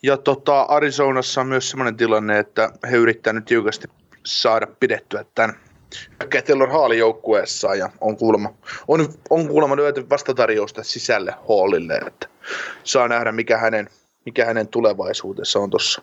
Ja 0.04 0.18
tota, 0.18 0.62
Arizonassa 0.62 1.42
on 1.42 1.48
myös 1.48 1.70
sellainen 1.70 1.98
tilanne, 1.98 2.40
että 2.40 2.70
he 2.92 2.98
yrittävät 2.98 3.36
nyt 3.36 3.46
tiukasti 3.46 3.88
saada 4.26 4.68
pidettyä 4.80 5.26
tämän 5.36 5.56
Taylor 6.48 6.70
Hallin 6.70 7.00
joukkueessa 7.00 7.76
ja 7.76 7.90
on 8.02 8.18
kuulemma, 8.18 8.54
on, 8.88 9.10
on 9.30 9.48
kuulemma 9.48 9.76
löyty 9.76 10.10
vastatarjousta 10.10 10.84
sisälle 10.84 11.36
Hallille, 11.50 11.96
että 11.96 12.28
saa 12.84 13.08
nähdä 13.08 13.32
mikä 13.32 13.58
hänen, 13.58 13.90
mikä 14.26 14.46
hänen 14.46 14.68
tulevaisuudessa 14.68 15.60
on 15.60 15.70
tuossa 15.70 16.02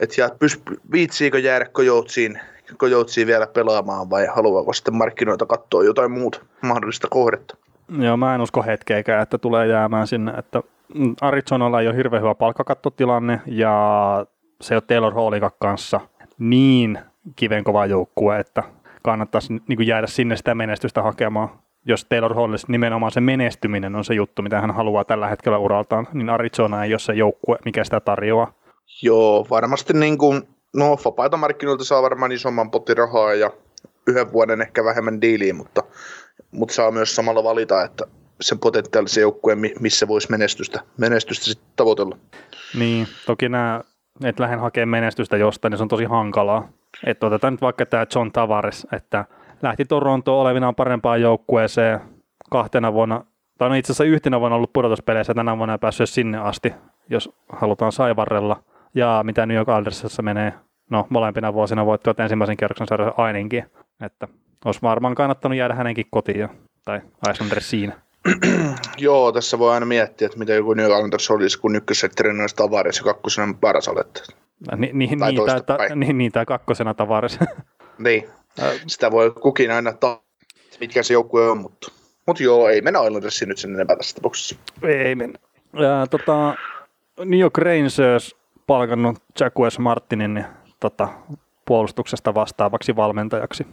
että 0.00 0.20
ja 0.20 0.30
pys, 0.38 0.62
viitsiikö 0.92 1.38
jäädä 1.38 1.66
Kojoutsiin, 1.72 2.40
Kojoutsiin 2.78 3.26
vielä 3.26 3.46
pelaamaan 3.46 4.10
vai 4.10 4.26
haluaako 4.26 4.72
sitten 4.72 4.94
markkinoita 4.94 5.46
katsoa 5.46 5.84
jotain 5.84 6.10
muuta 6.10 6.40
mahdollista 6.62 7.08
kohdetta? 7.10 7.56
Joo, 7.98 8.16
mä 8.16 8.34
en 8.34 8.40
usko 8.40 8.62
hetkeäkään, 8.62 9.22
että 9.22 9.38
tulee 9.38 9.66
jäämään 9.66 10.06
sinne, 10.06 10.32
että 10.32 10.62
Arizonalla 11.20 11.80
ei 11.80 11.88
ole 11.88 11.96
hirveän 11.96 12.22
hyvä 12.22 12.34
palkkakattotilanne 12.34 13.40
ja 13.46 14.26
se 14.60 14.74
ole 14.74 14.82
Taylor 14.86 15.14
Hallin 15.14 15.42
kanssa 15.58 16.00
niin 16.38 16.98
kivenkova 17.36 17.86
joukkue, 17.86 18.38
että 18.38 18.62
kannattaisi 19.02 19.52
niin 19.68 19.86
jäädä 19.86 20.06
sinne 20.06 20.36
sitä 20.36 20.54
menestystä 20.54 21.02
hakemaan. 21.02 21.48
Jos 21.86 22.04
Taylor 22.04 22.34
Hallin 22.34 22.58
nimenomaan 22.68 23.12
se 23.12 23.20
menestyminen 23.20 23.96
on 23.96 24.04
se 24.04 24.14
juttu, 24.14 24.42
mitä 24.42 24.60
hän 24.60 24.70
haluaa 24.70 25.04
tällä 25.04 25.28
hetkellä 25.28 25.58
uraltaan, 25.58 26.08
niin 26.12 26.30
Arizona 26.30 26.84
ei 26.84 26.92
ole 26.92 26.98
se 26.98 27.12
joukkue, 27.12 27.58
mikä 27.64 27.84
sitä 27.84 28.00
tarjoaa. 28.00 28.52
Joo, 29.02 29.46
varmasti 29.50 29.92
niin 29.92 30.18
kuin, 30.18 30.42
no 30.76 30.98
vapaita 31.04 31.36
markkinoilta 31.36 31.84
saa 31.84 32.02
varmaan 32.02 32.32
isomman 32.32 32.70
potin 32.70 32.96
rahaa 32.96 33.34
ja 33.34 33.50
yhden 34.06 34.32
vuoden 34.32 34.62
ehkä 34.62 34.84
vähemmän 34.84 35.20
diiliä, 35.20 35.54
mutta, 35.54 35.82
mutta 36.50 36.74
saa 36.74 36.90
myös 36.90 37.16
samalla 37.16 37.44
valita, 37.44 37.84
että 37.84 38.04
sen 38.40 38.58
potentiaalisen 38.58 39.20
joukkueen, 39.20 39.58
missä 39.80 40.08
voisi 40.08 40.30
menestystä, 40.30 40.80
menestystä 40.96 41.44
sitten 41.44 41.68
tavoitella. 41.76 42.18
Niin, 42.78 43.08
toki 43.26 43.48
nämä 43.48 43.80
että 44.24 44.42
lähden 44.42 44.60
hakemaan 44.60 44.88
menestystä 44.88 45.36
jostain, 45.36 45.70
niin 45.70 45.78
se 45.78 45.82
on 45.82 45.88
tosi 45.88 46.04
hankalaa. 46.04 46.68
Että 47.06 47.26
otetaan 47.26 47.52
nyt 47.52 47.60
vaikka 47.60 47.86
tämä 47.86 48.06
John 48.14 48.32
Tavares, 48.32 48.86
että 48.92 49.24
lähti 49.62 49.84
Torontoon 49.84 50.40
olevinaan 50.40 50.74
parempaan 50.74 51.20
joukkueeseen 51.20 52.00
kahtena 52.50 52.92
vuonna, 52.92 53.24
tai 53.58 53.68
no 53.68 53.74
itse 53.74 53.92
asiassa 53.92 54.04
yhtenä 54.04 54.40
vuonna 54.40 54.56
ollut 54.56 54.72
pudotuspeleissä 54.72 55.34
tänä 55.34 55.58
vuonna 55.58 55.74
ja 55.74 55.78
päässyt 55.78 56.10
sinne 56.10 56.38
asti, 56.38 56.74
jos 57.10 57.30
halutaan 57.48 57.92
saivarrella. 57.92 58.62
Ja 58.94 59.22
mitä 59.24 59.46
New 59.46 59.56
York 59.56 59.68
Islandersissa 59.68 60.22
menee, 60.22 60.52
no 60.90 61.06
molempina 61.08 61.52
vuosina 61.52 61.86
voittivat 61.86 62.20
ensimmäisen 62.20 62.56
kierroksen 62.56 62.86
sarjassa 62.86 63.22
ainakin, 63.22 63.64
että 64.04 64.28
olisi 64.64 64.82
varmaan 64.82 65.14
kannattanut 65.14 65.58
jäädä 65.58 65.74
hänenkin 65.74 66.06
kotiin 66.10 66.40
jo, 66.40 66.48
tai 66.84 67.00
Islandersiin. 67.30 67.94
Joo, 68.98 69.32
tässä 69.32 69.58
voi 69.58 69.74
aina 69.74 69.86
miettiä, 69.86 70.26
että 70.26 70.38
mitä 70.38 70.52
joku 70.52 70.74
New 70.74 70.86
York 70.86 70.96
Islanders 70.98 71.30
olisi, 71.30 71.58
kun 71.58 71.76
ykkössetterinen 71.76 72.40
olisi 72.40 72.56
Tavares 72.56 72.98
ja 72.98 73.04
kakkosena 73.04 73.54
paras 73.60 73.88
olette. 73.88 74.20
Ni, 74.76 74.90
ni, 74.92 75.16
Tai 75.16 75.32
niin, 75.32 75.64
tai, 75.66 75.96
niin, 75.96 76.18
niin, 76.18 76.32
tai 76.32 76.46
kakkosena 76.46 76.94
Tavares. 76.94 77.38
Niin, 77.98 78.28
sitä 78.86 79.10
voi 79.10 79.30
kukin 79.30 79.70
aina 79.70 79.92
ta- 79.92 80.20
mitkä 80.80 81.02
se 81.02 81.14
joukkue 81.14 81.50
on, 81.50 81.58
mutta, 81.58 81.92
mutta 82.26 82.42
joo, 82.42 82.68
ei 82.68 82.80
mennä 82.80 83.00
Islandersiin 83.06 83.48
nyt 83.48 83.58
sen 83.58 83.74
enempää 83.74 83.96
tässä 83.96 84.14
tapauksessa. 84.14 84.56
Ei 84.82 85.14
mennä. 85.14 85.38
Ja, 85.72 86.06
tota, 86.10 86.54
New 87.24 87.40
York 87.40 87.58
Rangers 87.58 88.36
palkannut 88.72 89.18
Jack 89.40 89.58
Wes 89.58 89.78
Martinin 89.78 90.34
niin, 90.34 90.46
tota, 90.80 91.08
puolustuksesta 91.64 92.34
vastaavaksi 92.34 92.96
valmentajaksi. 92.96 93.66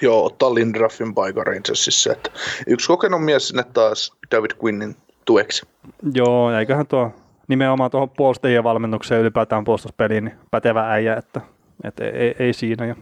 Joo, 0.00 0.24
ottaa 0.24 0.54
Lindraffin 0.54 1.14
paikan 1.14 1.46
Rangersissa, 1.46 2.12
että 2.12 2.30
yksi 2.66 2.88
kokenut 2.88 3.24
mies 3.24 3.48
sinne 3.48 3.64
taas 3.72 4.12
David 4.30 4.50
Quinnin 4.64 4.96
tueksi. 5.24 5.66
Joo, 6.14 6.50
ja 6.50 6.58
eiköhän 6.58 6.86
tuo 6.86 7.10
nimenomaan 7.48 7.90
tuohon 7.90 8.10
puolustajien 8.10 8.64
valmennukseen 8.64 9.20
ylipäätään 9.20 9.64
puolustuspeliin 9.64 10.24
niin 10.24 10.36
pätevä 10.50 10.92
äijä, 10.92 11.16
että, 11.16 11.40
että 11.84 12.04
ei, 12.04 12.10
ei, 12.10 12.34
ei, 12.38 12.52
siinä. 12.52 12.86
Ja 12.86 12.94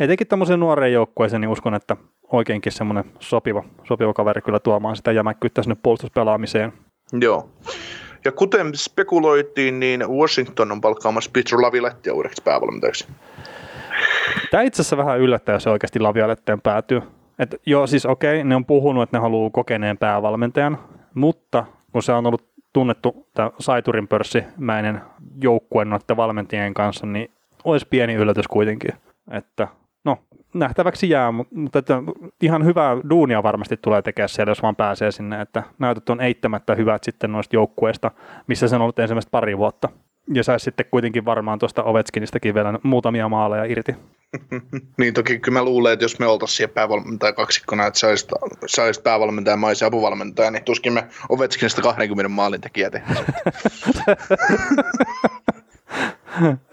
etenkin 0.00 0.26
tämmöisen 0.26 0.60
nuoreen 0.60 0.92
joukkueeseen, 0.92 1.40
niin 1.40 1.50
uskon, 1.50 1.74
että 1.74 1.96
oikeinkin 2.32 2.72
semmoinen 2.72 3.04
sopiva, 3.18 3.64
sopiva 3.84 4.12
kaveri 4.12 4.42
kyllä 4.42 4.58
tuomaan 4.58 4.96
sitä 4.96 5.12
jämäkkyyttä 5.12 5.62
sinne 5.62 5.76
puolustuspelaamiseen. 5.82 6.72
Joo. 7.20 7.48
Ja 8.24 8.32
kuten 8.32 8.74
spekuloitiin, 8.74 9.80
niin 9.80 10.04
Washington 10.08 10.72
on 10.72 10.80
palkkaamassa 10.80 11.30
Peter 11.32 11.62
Lavilettia 11.62 12.14
uudeksi 12.14 12.42
päävalmentajaksi. 12.42 13.06
Tämä 14.50 14.62
itse 14.62 14.82
asiassa 14.82 14.96
vähän 14.96 15.20
yllättää, 15.20 15.54
jos 15.54 15.66
oikeasti 15.66 15.98
Lavialetteen 15.98 16.60
päätyy. 16.60 17.02
Et 17.38 17.54
joo, 17.66 17.86
siis 17.86 18.06
okei, 18.06 18.44
ne 18.44 18.56
on 18.56 18.64
puhunut, 18.64 19.02
että 19.02 19.16
ne 19.16 19.22
haluaa 19.22 19.50
kokeneen 19.50 19.98
päävalmentajan, 19.98 20.78
mutta 21.14 21.64
kun 21.92 22.02
se 22.02 22.12
on 22.12 22.26
ollut 22.26 22.44
tunnettu 22.72 23.26
tämä 23.34 23.50
Saiturin 23.58 24.08
pörssimäinen 24.08 25.00
joukkue 25.42 25.84
noiden 25.84 26.16
valmentajien 26.16 26.74
kanssa, 26.74 27.06
niin 27.06 27.30
olisi 27.64 27.86
pieni 27.90 28.14
yllätys 28.14 28.48
kuitenkin. 28.48 28.92
Että 29.30 29.68
no, 30.04 30.18
nähtäväksi 30.54 31.10
jää, 31.10 31.32
mutta, 31.32 31.54
mutta 31.54 31.78
että 31.78 32.02
ihan 32.42 32.64
hyvää 32.64 32.96
duunia 33.10 33.42
varmasti 33.42 33.76
tulee 33.76 34.02
tekemään 34.02 34.28
siellä, 34.28 34.50
jos 34.50 34.62
vaan 34.62 34.76
pääsee 34.76 35.10
sinne, 35.10 35.40
että 35.40 35.62
näytöt 35.78 36.10
on 36.10 36.20
eittämättä 36.20 36.74
hyvät 36.74 37.04
sitten 37.04 37.32
noista 37.32 37.56
joukkueista, 37.56 38.10
missä 38.46 38.68
se 38.68 38.76
on 38.76 38.82
ollut 38.82 38.98
ensimmäistä 38.98 39.30
pari 39.30 39.58
vuotta. 39.58 39.88
Ja 40.34 40.44
saisi 40.44 40.64
sitten 40.64 40.86
kuitenkin 40.90 41.24
varmaan 41.24 41.58
tuosta 41.58 41.82
Ovechkinistakin 41.82 42.54
vielä 42.54 42.78
muutamia 42.82 43.28
maaleja 43.28 43.64
irti. 43.64 43.94
Niin 44.98 45.14
toki 45.14 45.38
kyllä 45.38 45.58
mä 45.58 45.64
luulen, 45.64 45.92
että 45.92 46.04
jos 46.04 46.18
me 46.18 46.26
oltaisiin 46.26 46.56
siellä 46.56 46.74
päävalmentaja 46.74 47.32
kaksikkona, 47.32 47.86
että 47.86 47.98
sais, 47.98 48.28
sais 48.66 48.98
päävalmentaja, 48.98 49.56
mä 49.56 49.66
olisin 49.66 49.88
apuvalmentaja, 49.88 50.50
niin 50.50 50.64
tuskin 50.64 50.92
me 50.92 51.06
Ovechkinista 51.28 51.82
20 51.82 52.28
maalin 52.28 52.60
tekijä. 52.60 52.90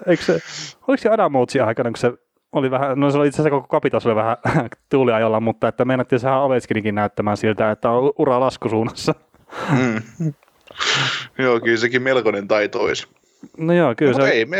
Eikö 0.07 0.23
se, 0.23 0.39
oliko 0.87 1.01
se 1.01 1.09
Adam 1.09 1.33
aikana, 1.65 1.89
kun 1.89 1.97
se 1.97 2.13
oli 2.57 2.71
vähän, 2.71 2.99
no 2.99 3.11
se 3.11 3.17
oli 3.17 3.27
itse 3.27 3.41
asiassa 3.41 3.55
koko 3.55 3.67
kapitas 3.67 4.05
oli 4.05 4.15
vähän 4.15 4.37
tuuliajolla, 4.89 5.39
mutta 5.39 5.67
että 5.67 5.85
meinattiin 5.85 6.19
saada 6.19 6.39
Ovechkinikin 6.39 6.95
näyttämään 6.95 7.37
siltä, 7.37 7.71
että 7.71 7.89
on 7.89 8.13
ura 8.17 8.39
laskusuunnassa. 8.39 9.15
Mm. 9.71 10.33
Joo, 11.43 11.59
kyllä 11.59 11.77
sekin 11.77 12.01
melkoinen 12.01 12.47
taito 12.47 12.79
olisi. 12.79 13.07
No 13.57 13.73
joo, 13.73 13.95
kyllä 13.95 14.11
Mutta 14.11 14.25
se, 14.25 14.31
ei, 14.31 14.45
me, 14.45 14.57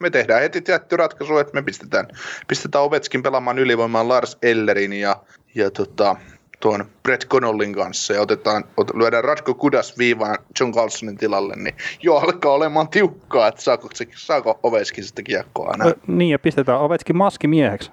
me 0.00 0.10
tehdään 0.10 0.40
heti 0.40 0.60
tietty 0.60 0.96
ratkaisu, 0.96 1.38
että 1.38 1.54
me 1.54 1.62
pistetään, 1.62 2.08
pistetään 2.48 2.84
Ovetskin 2.84 3.22
pelaamaan 3.22 3.58
ylivoimaan 3.58 4.08
Lars 4.08 4.38
Ellerin 4.42 4.92
ja, 4.92 5.16
ja 5.54 5.70
tota, 5.70 6.16
tuon 6.60 6.84
Brett 7.02 7.26
Connollin 7.26 7.74
kanssa 7.74 8.12
ja 8.14 8.20
otetaan, 8.20 8.64
ot, 8.76 8.94
lyödään 8.94 9.24
Radko 9.24 9.54
Kudas 9.54 9.98
viivaan 9.98 10.38
John 10.60 10.72
Carlsonin 10.74 11.16
tilalle, 11.18 11.54
niin 11.56 11.74
joo, 12.02 12.18
alkaa 12.18 12.52
olemaan 12.52 12.88
tiukkaa, 12.88 13.48
että 13.48 13.60
saako, 13.60 13.88
saako 14.16 14.60
Ovetskin 14.62 15.04
sitä 15.04 15.22
kiekkoa 15.22 15.74
enää. 15.74 15.86
Ö, 15.88 15.94
niin, 16.06 16.30
ja 16.30 16.38
pistetään 16.38 16.80
Ovechkin 16.80 17.16
maskimieheksi. 17.16 17.90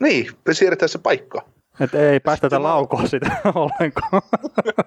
Niin, 0.00 0.26
siirretään 0.52 0.88
se 0.88 0.98
paikka. 0.98 1.42
Että 1.80 2.10
ei 2.10 2.20
päästetä 2.20 2.62
laukoa 2.62 3.06
sitä 3.06 3.30
ollenkaan. 3.54 4.22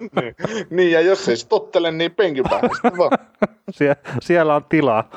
niin. 0.00 0.34
niin, 0.70 0.90
ja 0.92 1.00
jos 1.00 1.28
ei 1.28 1.36
se 1.36 1.48
tottele, 1.48 1.92
niin 1.92 2.14
penkin 2.14 2.44
päälle 2.50 2.68
sitten 2.74 2.98
vaan. 2.98 3.10
Sie- 3.78 3.96
siellä 4.22 4.54
on 4.54 4.64
tilaa. 4.64 5.10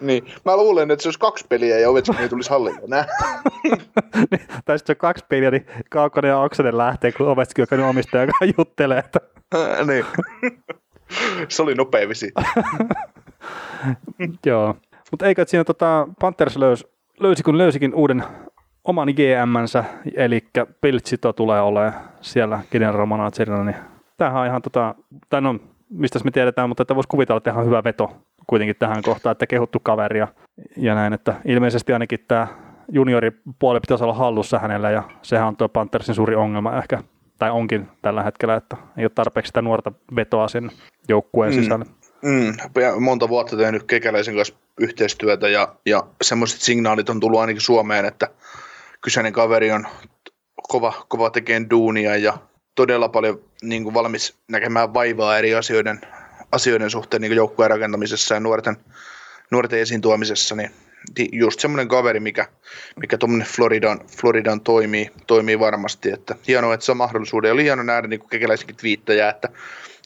Niin, 0.00 0.32
mä 0.44 0.56
luulen, 0.56 0.90
että 0.90 1.02
se 1.02 1.08
olisi 1.08 1.18
kaksi 1.18 1.44
peliä 1.48 1.78
ja 1.78 1.90
Ovechkin 1.90 2.18
ei 2.18 2.28
tulisi 2.28 2.50
hallille 2.50 2.80
enää. 2.84 3.04
tai 4.64 4.78
sitten 4.78 4.86
se 4.86 4.92
on 4.92 4.96
kaksi 4.96 5.24
peliä, 5.28 5.50
niin 5.50 5.66
Kaukonen 5.90 6.28
ja 6.28 6.38
Oksanen 6.38 6.78
lähtee, 6.78 7.12
kun 7.12 7.28
Ovechkin 7.28 7.66
on 7.72 7.80
omistaja, 7.80 8.24
joka 8.24 8.44
juttelee, 8.58 8.98
että 8.98 9.20
niin. 9.86 10.04
se 11.48 11.62
oli 11.62 11.74
nopea 11.74 12.08
visi. 12.08 12.32
Joo. 14.46 14.76
Mutta 15.10 15.26
eikö 15.26 15.44
siinä 15.46 15.64
tota, 15.64 16.08
Panthers 16.20 16.56
löysi, 16.56 16.88
löysi, 17.20 17.42
kun 17.42 17.58
löysikin 17.58 17.94
uuden 17.94 18.24
oman 18.84 19.08
GM-nsä, 19.08 19.84
eli 20.14 20.44
Piltsito 20.80 21.32
tulee 21.32 21.60
olemaan 21.60 21.94
siellä 22.20 22.60
general 22.70 23.06
managerina, 23.06 23.64
niin 23.64 23.76
tämähän 24.16 24.40
on 24.40 24.46
ihan 24.46 24.62
tota, 24.62 24.94
tai 25.28 25.40
no, 25.40 25.54
mistä 25.90 26.20
me 26.24 26.30
tiedetään, 26.30 26.68
mutta 26.68 26.82
että 26.82 26.94
voisi 26.94 27.08
kuvitella, 27.08 27.36
että 27.36 27.50
ihan 27.50 27.66
hyvä 27.66 27.84
veto 27.84 28.16
kuitenkin 28.50 28.76
tähän 28.78 29.02
kohtaan, 29.02 29.32
että 29.32 29.46
kehuttu 29.46 29.78
kaveri 29.82 30.18
ja, 30.18 30.28
ja 30.76 30.94
näin, 30.94 31.12
että 31.12 31.34
ilmeisesti 31.44 31.92
ainakin 31.92 32.24
tämä 32.28 32.46
junioripuoli 32.92 33.80
pitäisi 33.80 34.04
olla 34.04 34.14
hallussa 34.14 34.58
hänellä 34.58 34.90
ja 34.90 35.02
sehän 35.22 35.48
on 35.48 35.56
tuo 35.56 35.68
Panthersin 35.68 36.14
suuri 36.14 36.34
ongelma 36.34 36.78
ehkä, 36.78 37.02
tai 37.38 37.50
onkin 37.50 37.88
tällä 38.02 38.22
hetkellä, 38.22 38.54
että 38.54 38.76
ei 38.98 39.04
ole 39.04 39.10
tarpeeksi 39.14 39.48
sitä 39.48 39.62
nuorta 39.62 39.92
vetoa 40.16 40.48
sen 40.48 40.70
joukkueen 41.08 41.54
Mm. 41.54 41.62
sisällä. 41.62 41.84
Mm, 42.22 42.54
monta 43.00 43.28
vuotta 43.28 43.56
tehnyt 43.56 43.82
Kekäläisen 43.82 44.36
kanssa 44.36 44.54
yhteistyötä 44.80 45.48
ja, 45.48 45.74
ja 45.86 46.02
semmoiset 46.22 46.60
signaalit 46.60 47.08
on 47.08 47.20
tullut 47.20 47.40
ainakin 47.40 47.60
Suomeen, 47.60 48.04
että 48.04 48.28
kyseinen 49.00 49.32
kaveri 49.32 49.72
on 49.72 49.86
kova, 50.68 50.92
kova 51.08 51.30
tekemään 51.30 51.70
duunia 51.70 52.16
ja 52.16 52.38
todella 52.74 53.08
paljon 53.08 53.40
niin 53.62 53.82
kuin 53.84 53.94
valmis 53.94 54.38
näkemään 54.48 54.94
vaivaa 54.94 55.38
eri 55.38 55.54
asioiden, 55.54 56.00
asioiden 56.52 56.90
suhteen 56.90 57.20
niin 57.20 57.36
joukkueen 57.36 57.70
rakentamisessa 57.70 58.34
ja 58.34 58.40
nuorten, 58.40 58.76
nuorten 59.50 59.78
esiin 59.78 60.00
tuomisessa, 60.00 60.54
niin 60.54 60.70
just 61.32 61.60
semmoinen 61.60 61.88
kaveri, 61.88 62.20
mikä, 62.20 62.46
mikä 63.00 63.18
tuommoinen 63.18 63.48
Floridan, 63.48 64.00
Floridan 64.20 64.60
toimii, 64.60 65.10
toimii 65.26 65.58
varmasti, 65.58 66.10
että 66.10 66.34
hienoa, 66.48 66.74
että 66.74 66.86
se 66.86 66.92
on 66.92 66.98
mahdollisuuden 66.98 67.52
oli 67.52 67.62
hieno 67.62 67.82
nähdä 67.82 68.08
niin 68.08 68.20
kuin 68.20 68.30
kekäläisenkin 68.30 68.76
twiittejä, 68.76 69.28
että 69.28 69.48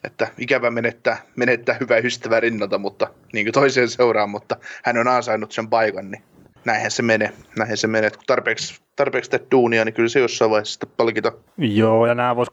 että 0.05 0.29
ikävä 0.39 0.71
menettää, 0.71 1.17
menettää 1.37 1.77
hyvää 1.81 1.99
ystävää 1.99 2.41
rinnalta, 2.41 2.79
mutta 2.79 3.09
niin 3.33 3.47
kuin 3.47 3.53
toiseen 3.53 3.89
seuraan, 3.89 4.31
mutta 4.31 4.57
hän 4.85 4.99
on 4.99 5.09
ansainnut 5.09 5.53
sen 5.53 5.69
paikan, 5.69 6.11
niin 6.11 6.23
näinhän 6.65 6.91
se 6.91 7.03
menee. 7.03 7.33
Näinhän 7.59 7.77
se 7.77 7.87
menee. 7.87 8.11
Kun 8.11 8.23
tarpeeksi, 8.27 8.81
tarpeeksi 8.97 9.31
teet 9.31 9.51
duunia, 9.51 9.85
niin 9.85 9.95
kyllä 9.95 10.09
se 10.09 10.21
jossain 10.21 10.51
vaiheessa 10.51 10.73
sitten 10.73 10.89
palkita. 10.97 11.33
Joo, 11.59 12.07
ja 12.07 12.15
nämä 12.15 12.37
vois 12.37 12.51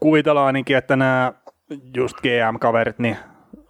kuvitella 0.00 0.46
ainakin, 0.46 0.76
että 0.76 0.96
nämä 0.96 1.32
just 1.96 2.16
GM-kaverit, 2.16 2.98
niin 2.98 3.16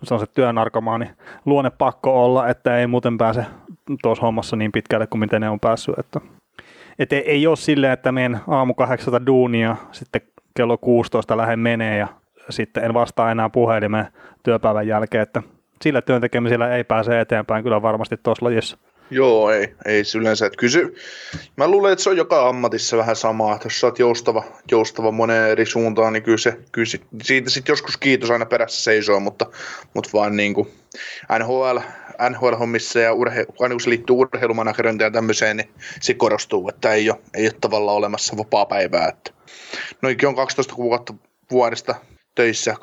se 0.03 0.15
on 0.15 0.21
se 0.21 0.27
työnarkomaani 0.27 1.11
luonne 1.47 1.71
pakko 1.71 2.25
olla, 2.25 2.49
että 2.49 2.79
ei 2.79 2.87
muuten 2.87 3.19
pääse 3.19 3.47
tuossa 4.03 4.23
hommassa 4.23 4.57
niin 4.57 4.73
pitkälle 4.73 5.07
kuin 5.07 5.21
miten 5.21 5.41
ne 5.41 5.51
on 5.51 5.61
päässyt. 5.61 5.99
Että, 5.99 6.21
et 6.99 7.13
ei, 7.13 7.31
ei 7.31 7.47
ole 7.47 7.57
silleen, 7.57 7.93
että 7.93 8.13
menen 8.13 8.41
aamu 8.49 8.75
kahdeksasta 8.75 9.27
duunia, 9.27 9.77
sitten 9.93 10.21
kello 10.57 10.79
16 10.79 11.37
lähden 11.37 11.59
menee 11.59 11.99
ja 11.99 12.09
sitten 12.51 12.85
en 12.85 12.95
vastaa 12.95 13.31
enää 13.31 13.49
puhelimeen 13.49 14.07
työpäivän 14.43 14.87
jälkeen, 14.87 15.23
että 15.23 15.43
sillä 15.83 16.03
työn 16.03 16.21
tekemisellä 16.21 16.75
ei 16.75 16.85
pääse 16.85 17.21
eteenpäin 17.21 17.63
kyllä 17.63 17.83
varmasti 17.83 18.17
tuossa 18.23 18.45
lajissa. 18.45 18.79
Joo, 19.11 19.51
ei, 19.51 19.75
ei 19.85 20.03
yleensä. 20.17 20.47
Että 20.47 20.69
se, 20.69 20.83
mä 21.57 21.69
luulen, 21.69 21.93
että 21.93 22.03
se 22.03 22.11
on 22.11 22.17
joka 22.17 22.49
ammatissa 22.49 22.97
vähän 22.97 23.17
samaa. 23.17 23.55
Että 23.55 23.67
jos 23.67 23.81
sä 23.81 23.87
oot 23.87 23.99
joustava, 23.99 24.45
joustava 24.71 25.11
moneen 25.11 25.51
eri 25.51 25.67
suuntaan, 25.67 26.13
niin 26.13 26.23
kyllä, 26.23 26.39
se, 26.39 26.59
kyllä 26.73 26.87
sit, 26.87 27.03
siitä 27.23 27.51
sitten 27.51 27.73
joskus 27.73 27.97
kiitos 27.97 28.31
aina 28.31 28.47
perässä 28.47 28.83
seisoo, 28.83 29.21
mutta, 29.21 29.47
mutta 29.95 30.11
vaan 30.13 30.37
niin 30.37 30.55
kuin 30.55 30.71
NHL, 31.39 31.79
NHL-hommissa 32.31 33.01
ja 33.01 33.13
urhe, 33.13 33.47
aina 33.61 33.73
kun 33.73 33.81
se 33.81 33.91
liittyy 33.91 34.17
urheilumanagerointiin 34.17 35.07
ja 35.07 35.11
tämmöiseen, 35.11 35.57
niin 35.57 35.71
se 36.01 36.15
korostuu, 36.15 36.69
että 36.69 36.93
ei 36.93 37.11
ole, 37.11 37.21
ei 37.35 37.45
ole 37.45 37.55
tavallaan 37.61 37.97
olemassa 37.97 38.37
vapaa 38.37 38.67
päivää. 38.67 39.09
Että 39.09 39.33
noikin 40.03 40.29
on 40.29 40.35
12 40.35 40.75
kuukautta 40.75 41.15
vuodesta 41.51 41.95
töissä 42.35 42.77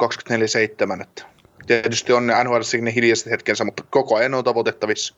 24-7, 0.98 1.02
että 1.02 1.24
tietysti 1.68 2.14
on 2.14 2.28
ne 2.28 2.44
NHL 2.44 2.62
ne 2.82 2.94
hiljaiset 2.96 3.32
hetkensä, 3.32 3.66
mutta 3.66 3.84
koko 3.90 4.16
ajan 4.16 4.34
on 4.34 4.44
tavoitettavissa. 4.44 5.16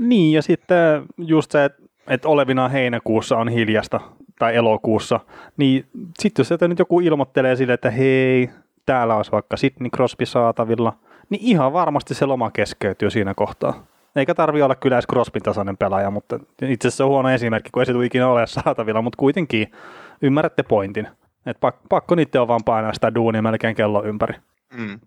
Niin, 0.00 0.32
ja 0.32 0.42
sitten 0.42 1.04
just 1.18 1.50
se, 1.50 1.64
että 1.64 1.82
et 2.08 2.24
olevina 2.24 2.68
heinäkuussa 2.68 3.36
on 3.36 3.48
hiljasta 3.48 4.00
tai 4.38 4.56
elokuussa, 4.56 5.20
niin 5.56 5.86
sitten 6.20 6.40
jos 6.40 6.48
sieltä 6.48 6.68
nyt 6.68 6.78
joku 6.78 7.00
ilmoittelee 7.00 7.56
sille, 7.56 7.72
että 7.72 7.90
hei, 7.90 8.50
täällä 8.86 9.16
olisi 9.16 9.32
vaikka 9.32 9.56
Sidney 9.56 9.90
Crosby 9.90 10.26
saatavilla, 10.26 10.92
niin 11.30 11.42
ihan 11.42 11.72
varmasti 11.72 12.14
se 12.14 12.26
loma 12.26 12.50
keskeytyy 12.50 13.10
siinä 13.10 13.34
kohtaa. 13.34 13.86
Eikä 14.16 14.34
tarvi 14.34 14.62
olla 14.62 14.74
kyllä 14.74 14.96
edes 14.96 15.06
Crosbyn 15.10 15.42
tasainen 15.42 15.76
pelaaja, 15.76 16.10
mutta 16.10 16.38
itse 16.62 16.88
asiassa 16.88 17.04
on 17.04 17.10
huono 17.10 17.30
esimerkki, 17.30 17.70
kun 17.72 17.82
ei 17.82 17.86
se 17.86 17.92
ikinä 18.04 18.28
ole 18.28 18.46
saatavilla, 18.46 19.02
mutta 19.02 19.16
kuitenkin 19.16 19.72
ymmärrätte 20.22 20.62
pointin. 20.62 21.08
Että 21.46 21.60
pakko, 21.60 21.82
pakko 21.88 22.14
niiden 22.14 22.40
on 22.40 22.48
vaan 22.48 22.64
painaa 22.64 22.94
sitä 22.94 23.14
duunia 23.14 23.42
melkein 23.42 23.76
kello 23.76 24.04
ympäri. 24.04 24.34
Mm. 24.76 25.00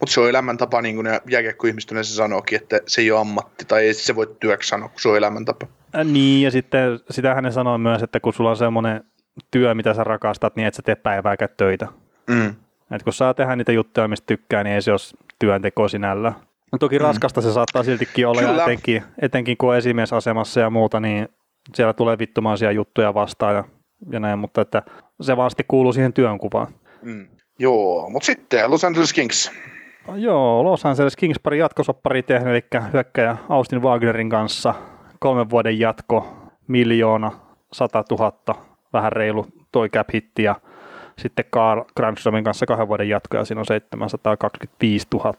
Mutta 0.00 0.12
se 0.12 0.20
on 0.20 0.28
elämäntapa, 0.28 0.82
niin 0.82 0.94
kuin 0.94 1.04
ne 1.04 1.20
jääkiekkoihmiset 1.30 1.90
yleensä 1.90 2.14
sanookin, 2.14 2.62
että 2.62 2.80
se 2.86 3.00
ei 3.00 3.10
ole 3.10 3.20
ammatti, 3.20 3.64
tai 3.64 3.84
ei 3.84 3.94
se 3.94 4.16
voi 4.16 4.36
työksi 4.40 4.68
sanoa, 4.68 4.88
kun 4.88 5.00
se 5.00 5.08
on 5.08 5.16
elämäntapa. 5.16 5.66
Äh, 5.96 6.04
niin, 6.04 6.42
ja 6.42 6.50
sitten 6.50 7.00
sitä 7.10 7.34
hän 7.34 7.52
sanoi 7.52 7.78
myös, 7.78 8.02
että 8.02 8.20
kun 8.20 8.32
sulla 8.32 8.50
on 8.50 8.56
semmoinen 8.56 9.04
työ, 9.50 9.74
mitä 9.74 9.94
sä 9.94 10.04
rakastat, 10.04 10.56
niin 10.56 10.66
et 10.66 10.74
sä 10.74 10.82
tee 10.82 10.94
päivääkään 10.94 11.50
töitä. 11.56 11.88
Mm. 12.26 12.54
Et 12.90 13.02
kun 13.02 13.12
saa 13.12 13.34
tehdä 13.34 13.56
niitä 13.56 13.72
juttuja, 13.72 14.08
mistä 14.08 14.26
tykkää, 14.26 14.64
niin 14.64 14.74
ei 14.74 14.82
se 14.82 14.92
ole 14.92 15.00
työnteko 15.38 15.88
sinällä. 15.88 16.32
No 16.72 16.78
toki 16.78 16.98
mm. 16.98 17.02
raskasta 17.02 17.40
se 17.40 17.52
saattaa 17.52 17.82
siltikin 17.82 18.26
olla, 18.26 18.42
ja 18.42 18.62
etenkin, 18.62 19.02
etenkin 19.22 19.56
kun 19.56 19.70
on 19.70 19.76
esimiesasemassa 19.76 20.60
ja 20.60 20.70
muuta, 20.70 21.00
niin 21.00 21.28
siellä 21.74 21.92
tulee 21.92 22.18
vittumaisia 22.18 22.72
juttuja 22.72 23.14
vastaan 23.14 23.54
ja, 23.54 23.64
ja 24.10 24.20
näin, 24.20 24.38
mutta 24.38 24.60
että 24.60 24.82
se 25.20 25.36
vaan 25.36 25.50
sitten 25.50 25.66
kuuluu 25.68 25.92
siihen 25.92 26.12
työnkuvaan. 26.12 26.68
Mm. 27.02 27.26
Joo, 27.58 28.10
mutta 28.10 28.26
sitten 28.26 28.70
Los 28.70 28.84
Angeles 28.84 29.12
Kings. 29.12 29.52
Joo, 30.14 30.64
Los 30.64 30.86
Angeles 30.86 31.16
Kings 31.16 31.40
pari 31.42 31.58
jatkosoppari 31.58 32.22
tehnyt, 32.22 32.48
eli 32.48 32.82
hyökkäjä 32.92 33.36
Austin 33.48 33.82
Wagnerin 33.82 34.30
kanssa 34.30 34.74
kolmen 35.18 35.50
vuoden 35.50 35.78
jatko, 35.78 36.36
miljoona, 36.68 37.32
sata 37.72 38.04
tuhatta, 38.04 38.54
vähän 38.92 39.12
reilu 39.12 39.46
toi 39.72 39.88
cap 39.88 40.08
hitti 40.14 40.42
ja 40.42 40.54
sitten 41.18 41.44
Carl 41.52 41.84
Grandströmin 41.96 42.44
kanssa 42.44 42.66
kahden 42.66 42.88
vuoden 42.88 43.08
jatko 43.08 43.36
ja 43.36 43.44
siinä 43.44 43.60
on 43.60 43.66
725 43.66 45.06
000 45.14 45.34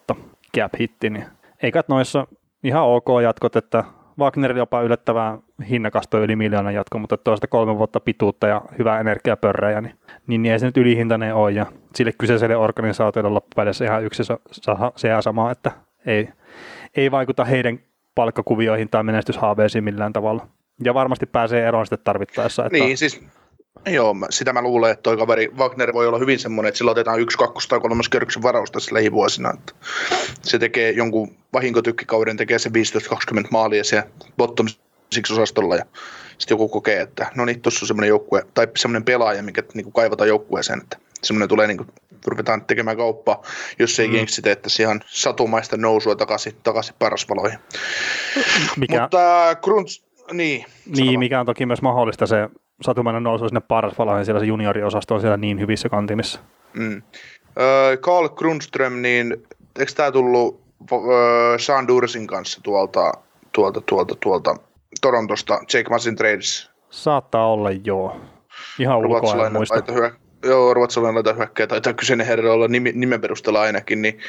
cap 0.57 0.74
hitti, 0.79 1.09
niin 1.09 1.25
eikä 1.63 1.83
noissa 1.88 2.27
ihan 2.63 2.83
ok 2.83 3.07
jatkot, 3.24 3.55
että 3.55 3.83
Wagner 4.19 4.57
jopa 4.57 4.81
yllättävää 4.81 5.38
hinnakas 5.69 6.07
toi 6.07 6.24
yli 6.24 6.36
miljoonan 6.36 6.74
jatko, 6.74 7.00
mutta 7.00 7.17
toista 7.17 7.47
kolme 7.47 7.77
vuotta 7.77 8.00
pituutta 8.00 8.47
ja 8.47 8.62
hyvää 8.79 9.00
energiapörrejä, 9.00 9.81
niin, 9.81 9.95
niin, 10.27 10.41
niin 10.41 10.53
ei 10.53 10.59
se 10.59 10.65
nyt 10.65 10.77
ylihintainen 10.77 11.36
ole 11.36 11.51
ja 11.51 11.65
sille 11.95 12.12
kyseiselle 12.17 12.55
organisaatiolle 12.55 13.29
loppupeleissä 13.29 13.86
ihan 13.86 14.03
yksi 14.03 14.24
se 14.95 15.21
sama, 15.21 15.51
että 15.51 15.71
ei, 16.05 16.29
ei 16.95 17.12
vaikuta 17.12 17.45
heidän 17.45 17.79
palkkakuvioihin 18.15 18.89
tai 18.89 19.03
menestyshaaveisiin 19.03 19.83
millään 19.83 20.13
tavalla. 20.13 20.47
Ja 20.83 20.93
varmasti 20.93 21.25
pääsee 21.25 21.67
eroon 21.67 21.86
sitten 21.86 22.03
tarvittaessa. 22.03 22.65
Että... 22.65 22.77
Niin, 22.77 22.97
siis 22.97 23.27
Joo, 23.86 24.15
sitä 24.29 24.53
mä 24.53 24.62
luulen, 24.62 24.91
että 24.91 25.03
toi 25.03 25.17
kaveri 25.17 25.50
Wagner 25.57 25.93
voi 25.93 26.07
olla 26.07 26.17
hyvin 26.17 26.39
semmoinen, 26.39 26.67
että 26.67 26.77
sillä 26.77 26.91
otetaan 26.91 27.19
yksi, 27.19 27.38
kakkos 27.38 27.67
tai 27.67 27.79
kolmas 27.79 28.10
kerroksen 28.10 28.43
varaus 28.43 28.72
tässä 28.72 28.96
lähivuosina. 28.96 29.53
Että 29.53 29.74
se 30.41 30.60
tekee 30.60 30.91
jonkun 30.91 31.36
vahinkotykkikauden, 31.53 32.38
tekee 32.38 32.60
se 32.60 32.69
15-20 32.69 33.48
maalia 33.51 33.84
se 33.84 34.03
bottom 34.38 34.67
siksi 35.12 35.34
osastolla 35.34 35.75
ja 35.75 35.86
sitten 36.38 36.55
joku 36.55 36.67
kokee, 36.67 37.01
että 37.01 37.31
no 37.36 37.46
niin, 37.46 37.62
tuossa 37.62 37.84
on 37.84 37.88
semmoinen 37.88 38.10
joukkue, 38.10 38.46
tai 38.53 38.67
semmoinen 38.77 39.03
pelaaja, 39.03 39.43
mikä 39.43 39.63
niin 39.74 39.91
kaivataan 39.91 40.27
joukkueeseen, 40.27 40.81
että 40.81 40.98
semmoinen 41.24 41.50
tulee 41.50 41.67
niin 41.67 41.77
kuin, 41.77 41.89
ruvetaan 42.27 42.65
tekemään 42.65 42.98
kauppaa, 42.98 43.43
jos 43.79 44.00
ei 44.00 44.07
mm. 44.07 44.15
jenksit 44.15 44.43
teettäisi 44.43 44.81
ihan 44.81 45.01
satumaista 45.05 45.77
nousua 45.77 46.15
takaisin, 46.15 46.53
takaisin 46.63 46.96
parasvaloihin. 47.00 47.60
Mikä... 48.77 49.01
Mutta 49.01 49.50
äh, 49.50 49.57
Grunts, 49.62 50.03
niin. 50.31 50.65
Niin, 50.86 51.19
mikä 51.19 51.39
on 51.39 51.46
toki 51.46 51.65
myös 51.65 51.81
mahdollista 51.81 52.27
se 52.27 52.50
satumainen 52.81 53.24
nousu 53.24 53.48
sinne 53.50 53.62
parasvaloihin, 53.62 54.25
siellä 54.25 54.39
se 54.39 54.46
junioriosasto 54.46 55.15
on 55.15 55.22
siellä 55.22 55.38
niin 55.38 55.60
hyvissä 55.60 55.89
kantimissa. 55.89 56.39
Mm. 56.73 56.97
Äh, 56.97 57.97
Carl 57.99 58.30
Grundström, 58.30 59.01
niin 59.01 59.32
eikö 59.80 59.91
tämä 59.95 60.12
tullut 60.12 60.62
äh, 60.91 60.99
Sean 61.58 61.88
Dursin 61.88 62.28
kanssa 62.28 62.62
tuolta, 62.63 63.12
tuolta, 63.51 63.82
tuolta, 63.82 64.15
tuolta 64.15 64.56
Torontosta 65.01 65.60
Jake 65.73 65.89
Massin 65.89 66.15
trades? 66.15 66.71
Saattaa 66.89 67.51
olla, 67.51 67.71
joo. 67.71 68.21
Ihan 68.80 68.97
ulkoa 68.97 69.49
muista. 69.49 69.93
Hyö, 69.93 70.12
joo, 70.43 70.73
ruotsalainen 70.73 71.15
laita 71.15 71.34
hyökkäjä, 71.34 71.67
tai 71.67 71.93
kyseinen 71.93 72.28
herra 72.28 72.54
olla 72.54 72.67
nimi, 72.67 72.91
nimen 72.95 73.21
perusteella 73.21 73.62
ainakin, 73.62 74.01
niin 74.01 74.19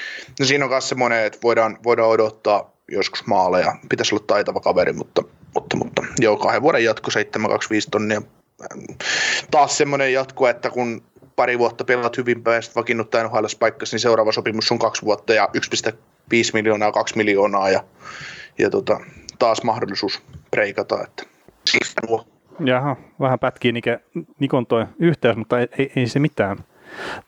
no 0.41 0.47
siinä 0.47 0.65
on 0.65 0.71
myös 0.71 0.89
semmoinen, 0.89 1.25
että 1.25 1.39
voidaan, 1.43 1.79
voidaan 1.85 2.09
odottaa 2.09 2.71
joskus 2.89 3.27
maaleja. 3.27 3.77
Pitäisi 3.89 4.15
olla 4.15 4.25
taitava 4.27 4.61
kaveri, 4.61 4.93
mutta, 4.93 5.23
mutta, 5.55 5.77
mutta 5.77 6.03
joo, 6.19 6.37
kahden 6.37 6.63
vuoden 6.63 6.85
jatko 6.85 7.11
725 7.11 7.91
tonnia. 7.91 8.23
Taas 9.51 9.79
semmoinen 9.79 10.13
jatko, 10.13 10.49
että 10.49 10.71
kun 10.71 11.03
pari 11.37 11.59
vuotta 11.59 11.85
pelaat 11.85 12.17
hyvin 12.17 12.43
päin 12.43 12.57
ja 12.57 12.73
vakiinnuttaa 12.77 13.25
nhl 13.25 13.45
niin 13.93 14.01
seuraava 14.01 14.33
sopimus 14.33 14.73
on 14.73 14.79
kaksi 14.79 15.03
vuotta 15.03 15.35
ja 15.35 15.49
1,5 15.57 15.93
miljoonaa, 16.53 16.93
2 16.93 17.17
miljoonaa 17.17 17.71
ja, 17.71 17.85
ja 18.59 18.71
tota, 18.71 19.01
taas 19.39 19.63
mahdollisuus 19.63 20.23
preikata. 20.51 21.03
Että 21.05 21.23
Jaha, 22.65 22.97
vähän 23.21 23.39
pätkii 23.39 23.73
Nike, 23.73 24.01
Nikon 24.39 24.67
toi 24.67 24.87
yhteys, 24.99 25.37
mutta 25.37 25.61
ei, 25.61 25.69
ei, 25.79 25.93
ei 25.97 26.07
se 26.07 26.19
mitään. 26.19 26.59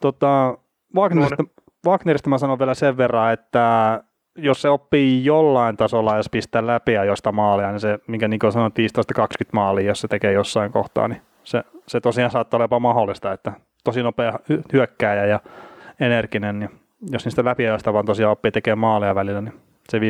Tota, 0.01 0.59
Wagnerista, 0.97 1.45
Wagnerista 1.87 2.31
mä 2.31 2.39
sanon 2.39 2.59
vielä 2.59 2.75
sen 2.75 2.97
verran, 2.97 3.33
että 3.33 4.05
jos 4.37 4.63
se 4.63 4.69
oppii 4.69 5.25
jollain 5.25 5.77
tasolla, 5.77 6.17
jos 6.17 6.31
pistää 6.31 6.67
läpi 6.67 6.93
ja 6.93 7.05
josta 7.05 7.33
maalia, 7.33 7.71
niin 7.71 7.81
se, 7.81 7.99
minkä 8.07 8.29
Niko 8.29 8.51
sanoi, 8.51 8.71
15-20 9.19 9.23
maalia, 9.53 9.87
jos 9.87 10.01
se 10.01 10.09
tekee 10.09 10.33
jossain 10.33 10.73
kohtaa, 10.73 11.09
niin 11.09 11.23
se, 11.45 11.63
se 11.87 12.01
tosiaan 12.01 12.31
saattaa 12.31 12.59
olla 12.59 12.65
jopa 12.65 12.81
mahdollista, 12.81 13.33
että 13.33 13.53
tosi 13.85 14.03
nopea 14.03 14.39
hyökkääjä 14.73 15.27
ja 15.27 15.41
energinen, 16.01 16.59
niin 16.59 16.71
jos 17.11 17.25
niistä 17.25 17.45
läpiajoista 17.45 17.93
vaan 17.93 18.07
tosiaan 18.07 18.33
oppii 18.33 18.51
tekemään 18.51 18.79
maaleja 18.79 19.15
välillä, 19.15 19.41
niin 19.41 19.55
se 19.89 19.99
15-20 19.99 20.03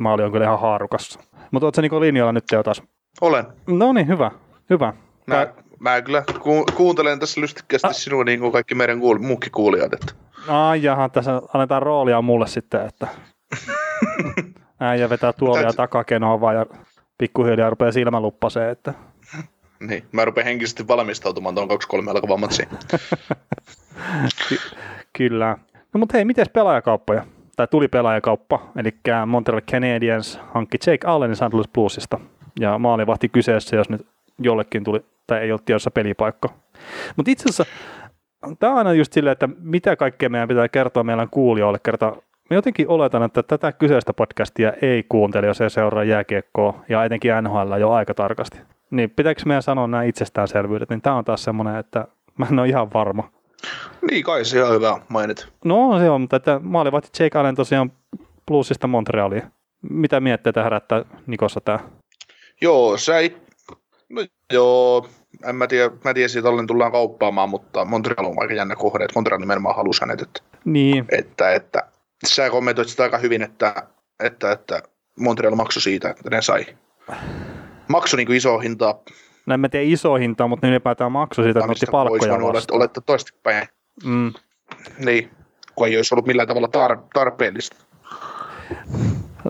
maali 0.00 0.22
on 0.22 0.32
kyllä 0.32 0.44
ihan 0.44 0.60
haarukassa. 0.60 1.20
Mutta 1.50 1.66
ootko 1.66 1.80
Niko 1.80 2.00
linjalla 2.00 2.32
nyt 2.32 2.44
jo 2.52 2.62
taas? 2.62 2.82
Olen. 3.20 3.44
No 3.66 3.92
niin, 3.92 4.08
hyvä. 4.08 4.30
hyvä. 4.70 4.92
Mä, 5.26 5.46
mä 5.78 6.02
kyllä 6.02 6.24
ku, 6.42 6.64
kuuntelen 6.76 7.20
tässä 7.20 7.40
lystikkäästi 7.40 7.86
ah. 7.86 7.94
sinua 7.94 8.24
niin 8.24 8.40
kuin 8.40 8.52
kaikki 8.52 8.74
meidän 8.74 9.00
kuul, 9.00 9.18
muukin 9.18 9.52
kuulijat. 9.52 9.92
Että. 9.92 10.12
Ai 10.48 10.82
jaha, 10.82 11.08
tässä 11.08 11.42
annetaan 11.54 11.82
roolia 11.82 12.22
mulle 12.22 12.46
sitten, 12.46 12.86
että 12.86 13.06
äijä 14.80 15.10
vetää 15.10 15.32
tuolia 15.32 15.62
Täyt... 15.62 15.76
takakenoa 15.76 16.40
vaan 16.40 16.54
ja 16.54 16.66
pikkuhiljaa 17.18 17.70
rupeaa 17.70 17.92
silmäluppaseen, 17.92 18.70
että 18.70 18.94
niin, 19.88 20.04
mä 20.12 20.24
rupean 20.24 20.44
henkisesti 20.44 20.88
valmistautumaan 20.88 21.54
tuon 21.54 21.68
2-3 22.04 22.10
alkavaan 22.10 22.40
matsiin. 22.40 22.68
Ky- 24.48 24.58
kyllä. 25.18 25.58
No 25.94 25.98
mutta 25.98 26.16
hei, 26.16 26.24
miten 26.24 26.46
pelaajakauppoja? 26.52 27.26
Tai 27.56 27.66
tuli 27.66 27.88
pelaajakauppa, 27.88 28.72
eli 28.76 28.94
Montreal 29.26 29.60
Canadiens 29.60 30.40
hankki 30.54 30.78
Jake 30.86 31.06
Allenin 31.06 31.36
St. 31.36 31.52
Louis 31.52 31.68
Bluesista. 31.68 32.20
Ja 32.60 32.78
maali 32.78 33.06
vahti 33.06 33.28
kyseessä, 33.28 33.76
jos 33.76 33.88
nyt 33.88 34.06
jollekin 34.38 34.84
tuli, 34.84 35.04
tai 35.26 35.40
ei 35.40 35.52
ole 35.52 35.60
tiedossa 35.64 35.90
pelipaikka. 35.90 36.48
Mutta 37.16 37.30
itse 37.30 37.44
asiassa 37.48 37.66
tämä 38.58 38.72
on 38.72 38.78
aina 38.78 38.92
just 38.92 39.12
silleen, 39.12 39.32
että 39.32 39.48
mitä 39.58 39.96
kaikkea 39.96 40.28
meidän 40.28 40.48
pitää 40.48 40.68
kertoa 40.68 41.04
meidän 41.04 41.28
kuulijoille, 41.30 41.78
kertoa 41.82 42.22
Mä 42.50 42.54
jotenkin 42.54 42.88
oletan, 42.88 43.22
että 43.22 43.42
tätä 43.42 43.72
kyseistä 43.72 44.12
podcastia 44.12 44.72
ei 44.82 45.04
kuuntele, 45.08 45.46
jos 45.46 45.60
ei 45.60 45.70
seuraa 45.70 46.04
jääkiekkoa 46.04 46.84
ja 46.88 47.04
etenkin 47.04 47.30
NHL 47.42 47.76
jo 47.80 47.90
aika 47.90 48.14
tarkasti. 48.14 48.58
Niin 48.90 49.10
pitääkö 49.10 49.42
meidän 49.46 49.62
sanoa 49.62 49.86
nämä 49.86 50.02
itsestäänselvyydet, 50.02 50.90
niin 50.90 51.02
tämä 51.02 51.16
on 51.16 51.24
taas 51.24 51.44
semmoinen, 51.44 51.76
että 51.76 52.06
mä 52.38 52.46
en 52.52 52.58
ole 52.58 52.68
ihan 52.68 52.92
varma. 52.92 53.30
Niin 54.10 54.24
kai 54.24 54.44
se 54.44 54.64
on 54.64 54.74
hyvä 54.74 54.98
mainit. 55.08 55.48
No 55.64 55.98
se 55.98 56.10
on, 56.10 56.20
mutta 56.20 56.36
että 56.36 56.60
maalivahti 56.62 57.24
Jake 57.24 57.38
Allen 57.38 57.54
tosiaan 57.54 57.92
plussista 58.46 58.86
Montrealia. 58.86 59.46
Mitä 59.90 60.20
mietteitä 60.20 60.62
herättää 60.62 61.04
Nikossa 61.26 61.60
tämä? 61.60 61.78
Joo, 62.60 62.96
se 62.96 63.16
ei... 63.16 63.36
No, 64.08 64.24
joo, 64.52 65.08
en 65.48 65.56
mä 65.56 65.66
tiedä, 65.66 65.90
mä 66.04 66.14
tiedä 66.14 66.28
siitä 66.28 66.48
Allen 66.48 66.66
tullaan 66.66 66.92
kauppaamaan, 66.92 67.48
mutta 67.48 67.84
Montreal 67.84 68.26
on 68.26 68.34
aika 68.38 68.54
jännä 68.54 68.76
kohde, 68.76 69.04
että 69.04 69.14
Montreal 69.16 69.40
nimenomaan 69.40 69.76
halusi 69.76 70.00
hänet. 70.00 70.22
Että, 70.22 70.40
niin. 70.64 71.04
että, 71.08 71.52
että 71.52 71.82
sä 72.26 72.50
kommentoit 72.50 72.88
sitä 72.88 73.02
aika 73.02 73.18
hyvin, 73.18 73.42
että, 73.42 73.86
että, 74.20 74.52
että 74.52 74.82
Montreal 75.18 75.54
maksoi 75.54 75.82
siitä, 75.82 76.10
että 76.10 76.30
ne 76.30 76.42
sai. 76.42 76.66
Maksoi 77.88 78.16
niin 78.16 78.32
iso 78.32 78.58
hintaa. 78.58 79.00
No 79.46 79.54
en 79.54 79.60
mä 79.60 79.68
tiedä 79.68 79.86
iso 79.88 80.14
hintaa, 80.14 80.48
mutta 80.48 80.66
ne 80.66 80.70
ylipäätään 80.70 81.12
maksoi 81.12 81.44
siitä, 81.44 81.60
että 81.60 81.72
otti 81.72 81.86
palkkoja 81.90 82.32
vastaan. 82.32 82.76
Olette 82.76 83.00
toistepäin. 83.00 83.68
Mm. 84.04 84.32
Niin, 84.98 85.30
kun 85.74 85.86
ei 85.86 85.96
olisi 85.96 86.14
ollut 86.14 86.26
millään 86.26 86.48
tavalla 86.48 86.68
tar- 86.68 87.08
tarpeellista. 87.14 87.76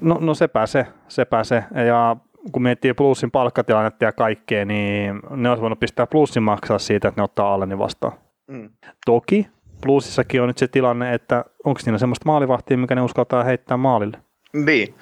No, 0.01 0.19
no 0.21 0.35
sepä 0.35 0.67
se, 0.67 0.87
sepä 1.09 1.45
se. 1.45 1.65
Ja 1.87 2.17
kun 2.53 2.63
miettii 2.63 2.95
plussin 2.95 3.31
palkkatilannetta 3.31 4.05
ja 4.05 4.13
kaikkea, 4.13 4.65
niin 4.65 5.21
ne 5.31 5.49
olisi 5.49 5.63
voinut 5.63 5.81
pistää 5.81 6.07
plussin 6.07 6.43
maksaa 6.43 6.79
siitä, 6.79 7.09
että 7.09 7.21
ne 7.21 7.25
ottaa 7.25 7.55
Allenin 7.55 7.79
vastaan. 7.79 8.13
Mm. 8.47 8.71
Toki 9.07 9.49
Bluesissakin 9.85 10.43
on 10.43 10.49
nyt 10.49 10.59
se 10.59 10.69
tilanne, 10.69 11.15
että 11.15 11.45
onko 11.65 11.81
siinä 11.81 11.99
semmoista 11.99 12.27
maalivahtia, 12.27 12.79
mikä 12.79 12.95
ne 12.95 13.01
uskaltaa 13.01 13.45
heittää 13.45 13.77
maalille. 13.77 14.19
Niin. 14.53 14.95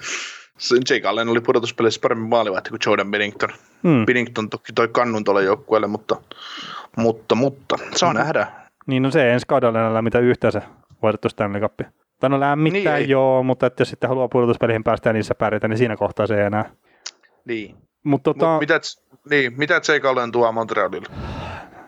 Jake 0.89 1.07
Allen 1.07 1.29
oli 1.29 1.41
pudotuspeleissä 1.41 2.01
paremmin 2.01 2.29
maalivahti 2.29 2.69
kuin 2.69 2.79
Jordan 2.85 3.11
Bennington. 3.11 3.49
Mm. 3.83 4.05
Bennington 4.05 4.49
toki 4.49 4.73
toi 4.73 4.87
kannun 4.87 5.23
tuolle 5.23 5.43
joukkueelle, 5.43 5.87
mutta, 5.87 6.15
mutta, 6.97 7.35
mutta 7.35 7.75
saa 7.95 8.13
Mm. 8.13 8.19
nähdä. 8.19 8.47
Niin 8.87 9.03
no 9.03 9.11
se 9.11 9.23
ei 9.25 9.31
ensi 9.31 9.45
kaudella 9.47 9.87
enää 9.87 10.01
mitä 10.01 10.19
yhteensä 10.19 10.61
voitettu 11.01 11.29
Stanley 11.29 11.61
Cup. 11.61 11.79
Tai 12.19 12.29
no 12.29 12.39
lämmittää 12.39 12.97
Niin, 12.97 13.09
joo, 13.09 13.43
mutta 13.43 13.65
että 13.65 13.81
jos 13.81 13.89
sitten 13.89 14.07
haluaa 14.09 14.27
pudotuspeleihin 14.27 14.83
päästä 14.83 15.09
ja 15.09 15.13
niissä 15.13 15.35
pärjätä, 15.35 15.67
niin 15.67 15.77
siinä 15.77 15.97
kohtaa 15.97 16.27
se 16.27 16.35
ei 16.39 16.45
enää. 16.45 16.69
Niin. 17.45 17.75
Mutta 18.03 18.33
tota, 18.33 18.51
Mut 18.51 18.59
mitä, 18.59 18.79
niin, 19.29 19.53
mitä 19.57 19.73
Jake 19.73 20.07
Allen 20.07 20.31
tuo 20.31 20.51
Montrealille? 20.51 21.07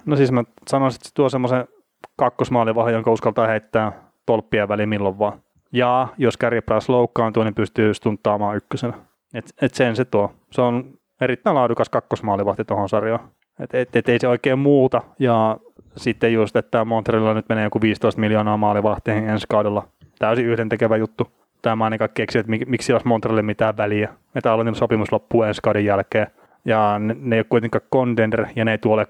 no 0.06 0.16
siis 0.16 0.32
mä 0.32 0.44
sanoisin, 0.68 0.98
että 0.98 1.08
se 1.08 1.14
tuo 1.14 1.30
semmoisen 1.30 1.68
kakkosmaalivahan, 2.18 2.94
jonka 2.94 3.12
uskaltaa 3.12 3.48
heittää 3.48 3.92
tolppien 4.26 4.68
väliin 4.68 4.90
milloin 4.90 5.20
vaan. 5.20 5.40
Ja 5.72 6.08
jos 6.18 6.38
Carey 6.38 6.62
Price 6.62 6.92
loukkaantuu, 6.92 7.44
niin 7.44 7.56
pystyy 7.56 7.94
stunttaamaan 7.94 8.58
ykkösenä. 8.58 8.94
Et, 9.34 9.54
et 9.62 9.74
sen 9.74 9.96
se 9.96 10.06
tuo. 10.06 10.32
Se 10.52 10.62
on 10.62 10.94
erittäin 11.22 11.56
laadukas 11.56 11.90
kakkosmaalivahti 11.90 12.66
tuohon 12.66 12.90
sarjaan. 12.90 13.30
Et, 13.60 13.76
et, 13.76 13.96
et 13.96 14.10
ei 14.10 14.20
se 14.20 14.28
oikein 14.28 14.60
muuta. 14.60 15.02
Ja 15.20 15.58
sitten 15.98 16.34
just, 16.34 16.56
että 16.56 16.86
Montrealilla 16.86 17.34
nyt 17.34 17.50
menee 17.50 17.64
joku 17.64 17.82
15 17.82 18.22
miljoonaa 18.22 18.58
maalivahteihin 18.58 19.30
ensi 19.30 19.46
kaudella. 19.50 19.88
Täysin 20.20 20.46
yhdentekevä 20.46 20.98
juttu. 20.98 21.28
Tämä 21.62 21.76
mä 21.76 21.84
ainakaan 21.84 22.10
keksin, 22.14 22.40
että 22.40 22.52
mik- 22.52 22.70
miksi 22.70 22.94
olisi 22.94 23.08
Montrealille 23.08 23.42
mitään 23.42 23.78
väliä. 23.78 24.14
Että 24.36 24.54
Allonin 24.54 24.76
sopimus 24.76 25.12
loppuu 25.12 25.44
ensi 25.44 25.62
kauden 25.62 25.86
jälkeen. 25.86 26.28
Ja 26.66 27.00
ne, 27.00 27.16
ne 27.20 27.36
ei 27.36 27.40
ole 27.40 27.46
kuitenkaan 27.50 27.86
contender, 27.94 28.46
ja 28.56 28.66
ne 28.66 28.72
ei 28.72 28.78
tule 28.78 29.08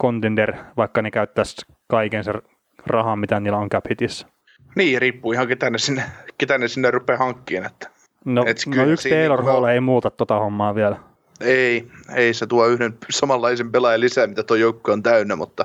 contender, 0.00 0.54
vaikka 0.76 1.02
ne 1.02 1.10
käyttäisi 1.10 1.66
kaiken 1.90 2.24
sen 2.24 2.34
rahan, 2.86 3.18
mitä 3.18 3.40
niillä 3.40 3.58
on 3.58 3.68
cap 3.70 3.84
hitissä. 3.90 4.26
Niin, 4.76 5.00
riippuu 5.02 5.32
ihan 5.32 5.48
ketä 5.48 5.70
ne 5.70 5.78
sinne, 5.78 6.02
ketä 6.38 6.58
ne 6.58 6.68
sinne 6.68 6.90
rupeaa 6.90 7.18
hankkiin. 7.18 7.64
Että 7.64 7.90
No, 8.24 8.44
Et 8.46 8.56
no 8.76 8.84
yksi 8.84 9.10
Taylor 9.10 9.38
niinku- 9.38 9.52
Hall 9.52 9.64
ei 9.64 9.80
muuta 9.80 10.10
tota 10.10 10.38
hommaa 10.38 10.74
vielä. 10.74 10.96
ei, 11.40 11.88
ei 12.14 12.34
se 12.34 12.46
tuo 12.46 12.66
yhden 12.66 12.94
samanlaisen 13.10 13.72
pelaajan 13.72 14.00
lisää, 14.00 14.26
mitä 14.26 14.42
tuo 14.42 14.56
joukko 14.56 14.92
on 14.92 15.02
täynnä, 15.02 15.36
mutta, 15.36 15.64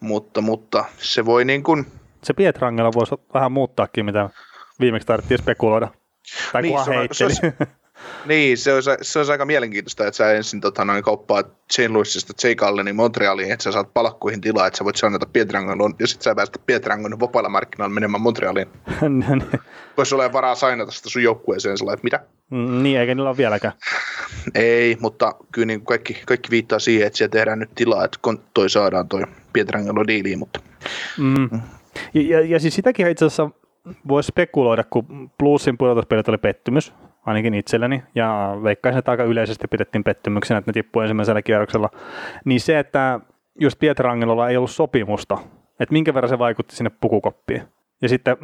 mutta, 0.00 0.40
mutta 0.40 0.84
se 0.98 1.24
voi 1.24 1.44
niin 1.44 1.62
kuin, 1.62 1.86
Se 2.22 2.32
Pietrangelo 2.34 2.92
voisi 2.94 3.14
vähän 3.34 3.52
muuttaakin, 3.52 4.04
mitä 4.04 4.30
viimeksi 4.80 5.06
tarvittiin 5.06 5.38
spekuloida. 5.38 5.88
Tai 6.52 6.62
Niin, 6.62 6.84
se 6.84 6.90
heitteli. 6.96 7.34
se 7.34 7.52
niin, 8.26 8.58
se 8.58 8.74
olisi, 8.74 8.90
se 9.02 9.18
olisi 9.18 9.32
aika 9.32 9.44
mielenkiintoista, 9.46 10.06
että 10.06 10.16
sä 10.16 10.32
ensin 10.32 10.60
tota, 10.60 10.84
noin 10.84 11.02
kauppaa 11.02 11.42
St. 11.72 11.88
Louisista 11.88 12.48
Jake 12.48 12.64
Allenin 12.64 12.96
Montrealiin, 12.96 13.52
että 13.52 13.62
sä 13.62 13.72
saat 13.72 13.94
palkkuihin 13.94 14.40
tilaa, 14.40 14.66
että 14.66 14.76
sä 14.76 14.84
voit 14.84 14.96
saada 14.96 15.26
Pietrangon, 15.32 15.94
ja 15.98 16.06
sitten 16.06 16.24
sä 16.24 16.34
pääset 16.34 16.60
Pietrangon 16.66 17.20
vapailla 17.20 17.48
markkinoilla 17.48 17.94
menemään 17.94 18.20
Montrealiin. 18.22 18.68
Niin, 19.28 19.42
Voisi 19.96 20.14
olla 20.14 20.32
varaa 20.32 20.54
sainata 20.54 20.92
sitä 20.92 21.08
sun 21.10 21.22
joukkueeseen, 21.22 21.78
sellainen, 21.78 21.98
että 21.98 22.04
mitä? 22.04 22.40
niin, 22.82 23.00
eikä 23.00 23.14
niillä 23.14 23.28
ole 23.30 23.36
vieläkään. 23.36 23.74
Ei, 24.54 24.96
mutta 25.00 25.34
kyllä 25.52 25.66
niin 25.66 25.84
kaikki, 25.84 26.22
kaikki 26.26 26.50
viittaa 26.50 26.78
siihen, 26.78 27.06
että 27.06 27.16
siellä 27.16 27.30
tehdään 27.30 27.58
nyt 27.58 27.70
tilaa, 27.74 28.04
että 28.04 28.18
kon- 28.28 28.40
toi 28.54 28.70
saadaan 28.70 29.08
toi 29.08 29.22
Pietrangelo 29.52 30.06
diiliin, 30.06 30.38
mutta 30.38 30.60
Mm. 31.18 31.60
Ja, 32.14 32.22
ja, 32.22 32.40
ja 32.40 32.60
siis 32.60 32.74
sitäkin 32.74 33.08
itse 33.08 33.24
asiassa 33.24 33.50
voisi 34.08 34.26
spekuloida, 34.26 34.84
kun 34.90 35.30
Bluesin 35.38 35.78
pudotuspelit 35.78 36.28
oli 36.28 36.38
pettymys, 36.38 36.92
ainakin 37.26 37.54
itselleni, 37.54 38.02
ja 38.14 38.58
veikkaisin, 38.62 38.98
että 38.98 39.10
aika 39.10 39.24
yleisesti 39.24 39.68
pidettiin 39.68 40.04
pettymyksenä, 40.04 40.58
että 40.58 40.68
ne 40.68 40.72
tippui 40.72 41.04
ensimmäisellä 41.04 41.42
kierroksella, 41.42 41.88
niin 42.44 42.60
se, 42.60 42.78
että 42.78 43.20
just 43.60 43.78
Pietrangelolla 43.78 44.48
ei 44.48 44.56
ollut 44.56 44.70
sopimusta, 44.70 45.38
että 45.80 45.92
minkä 45.92 46.14
verran 46.14 46.28
se 46.28 46.38
vaikutti 46.38 46.76
sinne 46.76 46.90
pukukoppiin. 47.00 47.62
Ja 48.02 48.08
sitten 48.08 48.36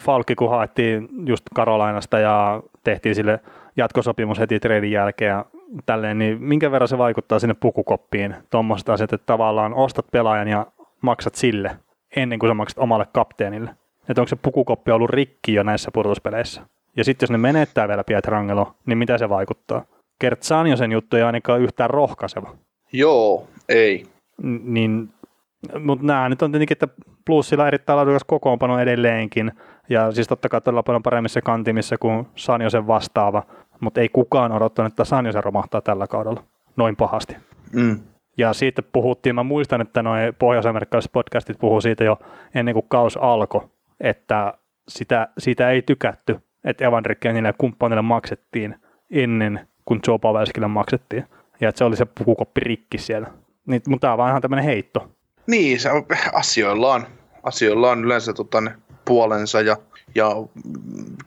Falkki, 0.00 0.34
kun 0.34 0.50
haettiin 0.50 1.08
just 1.26 1.44
Karolainasta 1.54 2.18
ja 2.18 2.62
tehtiin 2.84 3.14
sille 3.14 3.40
jatkosopimus 3.76 4.38
heti 4.38 4.60
treidin 4.60 4.92
jälkeen 4.92 5.28
ja 5.28 5.44
tälleen, 5.86 6.18
niin 6.18 6.42
minkä 6.42 6.70
verran 6.70 6.88
se 6.88 6.98
vaikuttaa 6.98 7.38
sinne 7.38 7.54
pukukoppiin, 7.60 8.34
tuommoiset 8.50 8.88
asiat, 8.88 9.12
että 9.12 9.26
tavallaan 9.26 9.74
ostat 9.74 10.06
pelaajan 10.12 10.48
ja 10.48 10.66
maksat 11.00 11.34
sille 11.34 11.76
ennen 12.16 12.38
kuin 12.38 12.50
sä 12.50 12.54
maksat 12.54 12.78
omalle 12.78 13.06
kapteenille. 13.12 13.70
Että 14.08 14.20
onko 14.20 14.28
se 14.28 14.36
pukukoppi 14.42 14.90
ollut 14.90 15.10
rikki 15.10 15.54
jo 15.54 15.62
näissä 15.62 15.90
pudotuspeleissä. 15.94 16.62
Ja 16.98 17.04
sitten 17.04 17.26
jos 17.26 17.30
ne 17.30 17.38
menettää 17.38 17.88
vielä 17.88 18.04
Pietrangelo, 18.04 18.74
niin 18.86 18.98
mitä 18.98 19.18
se 19.18 19.28
vaikuttaa? 19.28 19.84
Kert 20.18 20.42
Sanjosen 20.42 20.92
juttu 20.92 21.16
ei 21.16 21.22
ainakaan 21.22 21.60
yhtään 21.60 21.90
rohkaiseva. 21.90 22.56
joo, 22.92 23.48
ei. 23.68 24.06
N- 24.42 24.74
niin, 24.74 25.08
mutta 25.80 26.06
nämä 26.06 26.28
nyt 26.28 26.42
on 26.42 26.52
tietenkin, 26.52 26.74
että 26.74 26.88
plussilla 27.24 27.68
erittäin 27.68 27.96
laadukas 27.96 28.24
kokoonpano 28.24 28.78
edelleenkin. 28.78 29.52
Ja 29.88 30.12
siis 30.12 30.28
totta 30.28 30.48
kai 30.48 30.60
todella 30.60 30.82
paljon 30.82 31.02
paremmissa 31.02 31.40
kantimissa 31.40 31.98
kuin 31.98 32.26
Sanjosen 32.36 32.86
vastaava. 32.86 33.42
Mutta 33.80 34.00
ei 34.00 34.08
kukaan 34.08 34.52
odottanut, 34.52 34.92
että 34.92 35.04
Sanjosen 35.04 35.44
romahtaa 35.44 35.80
tällä 35.80 36.06
kaudella 36.06 36.42
noin 36.76 36.96
pahasti. 36.96 37.36
Mm. 37.72 38.00
Ja 38.38 38.52
siitä 38.52 38.82
puhuttiin, 38.82 39.34
mä 39.34 39.42
muistan, 39.42 39.80
että 39.80 40.02
noin 40.02 40.34
pohjois-amerikkalaiset 40.38 41.12
podcastit 41.12 41.58
puhuu 41.58 41.80
siitä 41.80 42.04
jo 42.04 42.18
ennen 42.54 42.74
kuin 42.74 42.86
kaus 42.88 43.16
alkoi, 43.16 43.68
että 44.00 44.54
sitä, 44.88 45.28
siitä 45.38 45.70
ei 45.70 45.82
tykätty, 45.82 46.40
että 46.70 46.84
Evander 46.84 47.14
Kenille 47.14 47.48
ja 47.48 47.54
kumppanille 47.58 48.02
maksettiin 48.02 48.74
ennen 49.10 49.68
kuin 49.84 50.00
Joe 50.06 50.18
Pavelskille 50.18 50.68
maksettiin. 50.68 51.24
Ja 51.60 51.68
että 51.68 51.78
se 51.78 51.84
oli 51.84 51.96
se 51.96 52.04
pukukoppi 52.04 52.60
rikki 52.60 52.98
siellä. 52.98 53.28
Niin, 53.66 53.82
mutta 53.88 54.00
tämä 54.00 54.12
on 54.12 54.18
vaan 54.18 54.30
ihan 54.30 54.42
tämmöinen 54.42 54.64
heitto. 54.64 55.10
Niin, 55.46 55.80
se 55.80 55.90
asioilla 56.32 56.94
on, 56.94 57.06
asioilla 57.42 57.90
on 57.90 58.04
yleensä 58.04 58.32
tota, 58.32 58.60
ne 58.60 58.72
puolensa 59.08 59.60
ja, 59.60 59.76
ja 60.14 60.30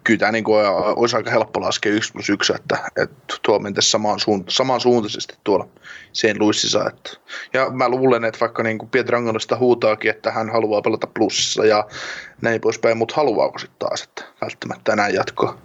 kyllä 0.03 0.17
tämä 0.17 0.31
niin 0.31 0.43
kuin, 0.43 0.65
olisi 0.95 1.15
aika 1.15 1.31
helppo 1.31 1.61
laskea 1.61 1.91
1 1.91 2.13
plus 2.13 2.29
1, 2.29 2.53
että, 2.55 2.77
että 3.03 3.35
tuo 3.45 3.59
mentäisi 3.59 3.89
samaan, 3.91 4.19
suunt- 4.19 4.45
samansuuntaisesti 4.49 5.35
tuolla 5.43 5.67
sen 6.13 6.35
luississa. 6.39 6.87
Että. 6.89 7.09
Ja 7.53 7.69
mä 7.69 7.89
luulen, 7.89 8.23
että 8.25 8.39
vaikka 8.39 8.63
niin 8.63 8.77
kuin 8.77 8.89
Pietrangelosta 8.89 9.57
huutaakin, 9.57 10.11
että 10.11 10.31
hän 10.31 10.49
haluaa 10.49 10.81
pelata 10.81 11.07
plussissa 11.07 11.65
ja 11.65 11.87
näin 12.41 12.61
poispäin, 12.61 12.97
mutta 12.97 13.15
haluaako 13.15 13.59
sitten 13.59 13.79
taas, 13.79 14.03
että 14.03 14.23
välttämättä 14.41 14.93
enää 14.93 15.09
jatkoa. 15.09 15.57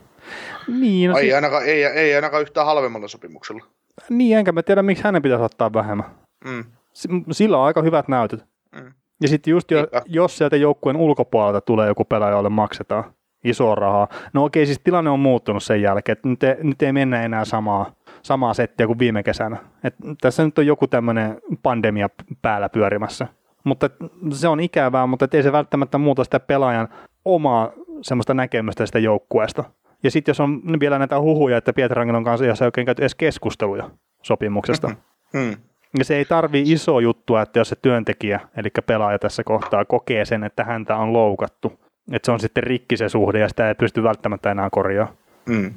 Niin, 0.69 1.11
no 1.11 1.17
Ei, 1.17 1.23
siis, 1.25 1.35
ainakaan, 1.35 1.65
ei, 1.65 1.85
ei 1.85 2.15
ainakaan 2.15 2.43
yhtään 2.43 2.67
halvemmalla 2.67 3.09
sopimuksella. 3.09 3.65
niin, 4.09 4.39
enkä 4.39 4.53
mä 4.53 4.63
tiedä, 4.63 4.83
miksi 4.83 5.05
hänen 5.05 5.23
pitäisi 5.23 5.45
ottaa 5.45 5.73
vähemmän. 5.73 6.07
Mm. 6.45 6.65
S- 6.95 7.09
Sillä 7.33 7.59
on 7.59 7.65
aika 7.67 7.83
hyvät 7.83 8.09
näytöt. 8.09 8.45
Mm. 8.73 8.93
Ja 9.23 9.29
sitten 9.29 9.51
just 9.51 9.71
jo, 9.71 9.87
jos 10.07 10.39
sieltä 10.39 10.57
joukkueen 10.57 10.97
ulkopuolelta 10.97 11.61
tulee 11.61 11.89
joku 11.89 12.05
pelaaja, 12.05 12.37
jolle 12.37 12.49
maksetaan 12.49 13.05
isoa 13.45 13.75
rahaa. 13.75 14.09
No 14.33 14.45
okei, 14.45 14.67
siis 14.67 14.81
tilanne 14.85 15.11
on 15.11 15.21
muuttunut 15.21 15.63
sen 15.63 15.83
jälkeen, 15.83 16.13
että 16.13 16.29
nyt 16.29 16.43
ei, 16.43 16.55
nyt 16.63 16.83
ei 16.83 16.93
mennä 16.93 17.23
enää 17.23 17.45
samaa, 17.45 17.93
samaa 18.23 18.55
settiä 18.55 18.87
kuin 18.87 18.99
viime 18.99 19.23
kesänä. 19.23 19.57
Et 19.85 19.95
tässä 20.21 20.45
nyt 20.45 20.59
on 20.59 20.67
joku 20.67 20.87
tämmöinen 20.87 21.39
pandemia 21.63 22.09
päällä 22.43 22.69
pyörimässä. 22.69 23.27
Mutta 23.65 23.91
se 24.31 24.49
on 24.49 24.61
ikävää, 24.61 25.07
mutta 25.07 25.29
ei 25.33 25.43
se 25.43 25.53
välttämättä 25.53 25.99
muuta 25.99 26.25
sitä 26.25 26.41
pelaajan 26.41 26.89
omaa 27.25 27.71
semmoista 28.03 28.35
näkemystä 28.35 28.87
sitä 28.87 28.99
joukkueesta. 28.99 29.65
Ja 30.03 30.11
sitten 30.11 30.31
jos 30.31 30.41
on 30.41 30.63
vielä 30.81 30.99
näitä 30.99 31.21
huhuja, 31.21 31.57
että 31.57 31.73
Pietrangelon 31.73 32.25
kanssa 32.25 32.45
ei 32.45 32.51
ole 32.51 32.67
oikein 32.67 32.85
käyty 32.85 33.03
edes 33.03 33.15
keskusteluja 33.15 33.91
sopimuksesta, 34.23 34.91
Mm. 35.33 35.57
Ja 35.99 36.05
se 36.05 36.17
ei 36.17 36.25
tarvi 36.25 36.63
iso 36.63 37.01
juttua, 37.01 37.43
että 37.43 37.59
jos 37.59 37.69
se 37.69 37.77
työntekijä, 37.83 38.41
eli 38.57 38.69
pelaaja 38.87 39.19
tässä 39.19 39.45
kohtaa, 39.45 39.85
kokee 39.85 40.25
sen, 40.25 40.45
että 40.45 40.65
häntä 40.65 40.97
on 40.97 41.13
loukattu, 41.13 41.81
että 42.13 42.27
se 42.27 42.33
on 42.33 42.41
sitten 42.41 42.63
rikki 42.63 42.97
se 42.97 43.09
suhde 43.09 43.39
ja 43.39 43.49
sitä 43.49 43.69
ei 43.69 43.75
pysty 43.75 44.03
välttämättä 44.03 44.51
enää 44.51 44.69
korjaamaan. 44.71 45.17
Mm. 45.49 45.75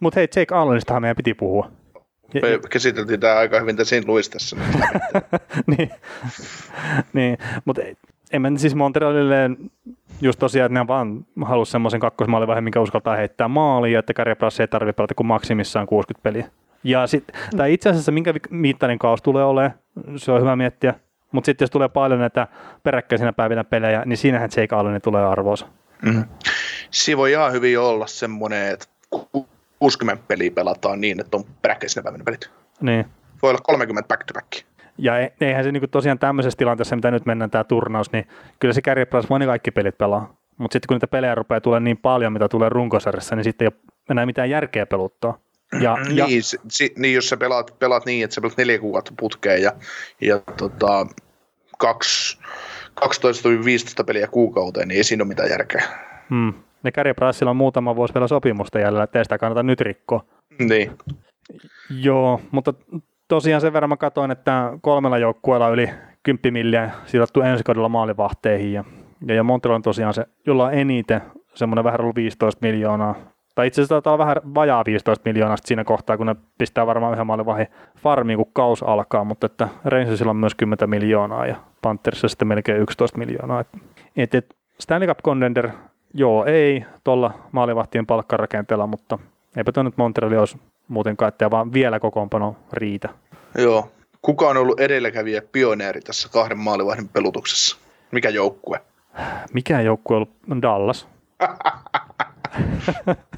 Mutta 0.00 0.20
hei, 0.20 0.28
Jake 0.36 0.54
Allenistahan 0.54 1.02
meidän 1.02 1.16
piti 1.16 1.34
puhua. 1.34 1.70
Me 2.34 2.60
käsiteltiin 2.70 3.20
tämä 3.20 3.34
aika 3.34 3.60
hyvin 3.60 3.76
tässä 3.76 3.96
tässä. 4.32 4.56
niin, 5.76 5.90
niin 7.12 7.38
mutta 7.64 7.82
en 8.32 8.42
mä 8.42 8.48
siis 8.56 8.74
Montrealille 8.74 9.50
just 10.20 10.38
tosiaan, 10.38 10.66
että 10.66 10.80
ne 10.80 10.86
vaan 10.86 11.26
halus 11.42 11.70
semmoisen 11.70 12.00
kakkosmaalivaihe, 12.00 12.60
minkä 12.60 12.80
uskaltaa 12.80 13.16
heittää 13.16 13.48
maaliin, 13.48 13.92
ja 13.92 13.98
että 13.98 14.14
Kari 14.14 14.34
Prass 14.34 14.60
ei 14.60 14.68
tarvitse 14.68 14.96
pelata 14.96 15.14
kuin 15.14 15.26
maksimissaan 15.26 15.86
60 15.86 16.22
peliä. 16.22 16.50
Ja 16.84 17.06
sit, 17.06 17.24
tai 17.56 17.72
itse 17.72 17.90
asiassa 17.90 18.12
minkä 18.12 18.34
mittainen 18.50 18.98
kaus 18.98 19.22
tulee 19.22 19.44
olemaan, 19.44 19.74
se 20.16 20.32
on 20.32 20.40
hyvä 20.40 20.56
miettiä. 20.56 20.94
Mutta 21.32 21.46
sitten 21.46 21.64
jos 21.64 21.70
tulee 21.70 21.88
paljon 21.88 22.20
näitä 22.20 22.46
peräkkäisinä 22.82 23.32
päivinä 23.32 23.64
pelejä, 23.64 24.02
niin 24.06 24.16
siinähän 24.16 24.50
Jake 24.56 24.74
Allen 24.74 25.02
tulee 25.02 25.24
arvoonsa. 25.24 25.66
Mm. 26.02 26.24
Siinä 26.90 27.18
voi 27.18 27.30
ihan 27.30 27.52
hyvin 27.52 27.78
olla 27.78 28.06
semmoinen, 28.06 28.72
että 28.72 28.86
ku- 29.10 29.48
60 29.78 30.24
peliä 30.28 30.50
pelataan 30.50 31.00
niin, 31.00 31.20
että 31.20 31.36
on 31.36 31.44
peräkkäisenä 31.62 32.04
päivänä 32.04 32.24
pelit. 32.24 32.50
Niin. 32.80 33.06
Voi 33.42 33.50
olla 33.50 33.60
30 33.62 34.08
back 34.08 34.24
to 34.24 34.34
back. 34.34 34.66
Ja 34.98 35.18
e- 35.18 35.32
eihän 35.40 35.64
se 35.64 35.72
niinku 35.72 35.88
tosiaan 35.88 36.18
tämmöisessä 36.18 36.56
tilanteessa, 36.56 36.96
mitä 36.96 37.10
nyt 37.10 37.26
mennään 37.26 37.50
tämä 37.50 37.64
turnaus, 37.64 38.12
niin 38.12 38.26
kyllä 38.58 38.74
se 38.74 38.80
voi 39.30 39.38
ne 39.38 39.46
kaikki 39.46 39.70
pelit 39.70 39.98
pelaa. 39.98 40.34
Mutta 40.58 40.72
sitten 40.72 40.86
kun 40.88 40.94
niitä 40.94 41.06
pelejä 41.06 41.34
rupeaa 41.34 41.60
tulemaan 41.60 41.84
niin 41.84 41.98
paljon, 41.98 42.32
mitä 42.32 42.48
tulee 42.48 42.68
runkosarjassa, 42.68 43.36
niin 43.36 43.44
sitten 43.44 43.64
ei 43.64 43.74
ole 43.74 43.92
enää 44.10 44.26
mitään 44.26 44.50
järkeä 44.50 44.86
peluttaa. 44.86 45.38
Ja, 45.80 45.98
ja, 46.14 46.26
Niin, 46.26 46.42
se, 46.42 46.58
si, 46.68 46.92
niin, 46.96 47.14
jos 47.14 47.28
sä 47.28 47.36
pelaat, 47.36 47.78
pelaat 47.78 48.06
niin, 48.06 48.24
että 48.24 48.34
sä 48.34 48.40
pelaat 48.40 48.58
neljä 48.58 48.78
kuukautta 48.78 49.12
putkeen 49.18 49.62
ja, 49.62 49.72
ja 50.20 50.40
tota, 50.56 51.06
kaksi, 51.78 52.38
12-15 53.00 54.04
peliä 54.06 54.26
kuukauteen, 54.26 54.88
niin 54.88 54.96
ei 54.96 55.04
siinä 55.04 55.22
ole 55.22 55.28
mitään 55.28 55.50
järkeä. 55.50 55.82
mm, 56.30 56.52
ne 56.82 56.92
Carey 56.92 57.14
Priceilla 57.14 57.50
on 57.50 57.56
muutama 57.56 57.96
vuosi 57.96 58.14
vielä 58.14 58.28
sopimusta 58.28 58.78
jäljellä, 58.78 59.04
ettei 59.04 59.24
sitä 59.24 59.38
kannata 59.38 59.62
nyt 59.62 59.80
rikkoa. 59.80 60.24
Niin. 60.58 60.90
Joo, 62.00 62.40
mutta 62.50 62.74
tosiaan 63.28 63.60
sen 63.60 63.72
verran 63.72 63.88
mä 63.88 63.96
katsoin, 63.96 64.30
että 64.30 64.72
kolmella 64.80 65.18
joukkueella 65.18 65.68
yli 65.68 65.90
10 66.22 66.52
milliä 66.52 66.90
sidottu 67.06 67.40
ensi 67.40 67.64
kaudella 67.64 67.88
maalivahteihin 67.88 68.72
ja, 68.72 68.84
ja, 69.26 69.34
ja 69.34 69.42
Montreal 69.42 69.74
on 69.74 69.82
tosiaan 69.82 70.14
se, 70.14 70.26
jolla 70.46 70.64
on 70.64 70.74
eniten 70.74 71.20
semmoinen 71.54 71.84
vähän 71.84 72.00
ollut 72.00 72.16
15 72.16 72.66
miljoonaa 72.66 73.31
tai 73.54 73.66
itse 73.66 73.80
asiassa 73.80 73.94
taitaa 73.94 74.18
vähän 74.18 74.36
vajaa 74.54 74.84
15 74.86 75.30
miljoonaa 75.30 75.56
siinä 75.64 75.84
kohtaa, 75.84 76.16
kun 76.16 76.26
ne 76.26 76.36
pistää 76.58 76.86
varmaan 76.86 77.12
yhden 77.12 77.26
maalivahin 77.26 77.66
farmiin, 77.98 78.36
kun 78.36 78.52
kaus 78.52 78.82
alkaa, 78.82 79.24
mutta 79.24 79.46
että 79.46 79.68
Rangersilla 79.84 80.30
on 80.30 80.36
myös 80.36 80.54
10 80.54 80.90
miljoonaa 80.90 81.46
ja 81.46 81.56
Panthersissa 81.82 82.28
sitten 82.28 82.48
melkein 82.48 82.82
11 82.82 83.18
miljoonaa. 83.18 83.60
Et, 83.60 83.68
et, 84.16 84.34
et 84.34 84.56
Stanley 84.80 85.08
Cup 85.08 85.18
Contender, 85.24 85.70
joo, 86.14 86.44
ei 86.44 86.84
tuolla 87.04 87.34
maalivahtien 87.52 88.06
palkkarakenteella, 88.06 88.86
mutta 88.86 89.18
eipä 89.56 89.72
tuo 89.72 89.82
nyt 89.82 89.96
Montreal 89.96 90.32
olisi 90.32 90.58
muutenkaan, 90.88 91.28
että 91.28 91.50
vaan 91.50 91.72
vielä 91.72 92.00
kokoonpano 92.00 92.56
riitä. 92.72 93.08
Joo. 93.58 93.92
Kuka 94.22 94.48
on 94.48 94.56
ollut 94.56 94.80
edelläkävijä 94.80 95.42
pioneeri 95.52 96.00
tässä 96.00 96.28
kahden 96.28 96.58
maalivahdin 96.58 97.08
pelutuksessa? 97.08 97.76
Mikä 98.10 98.28
joukkue? 98.28 98.80
Mikä 99.52 99.80
joukkue 99.80 100.16
on 100.16 100.22
ollut 100.22 100.62
Dallas? 100.62 101.08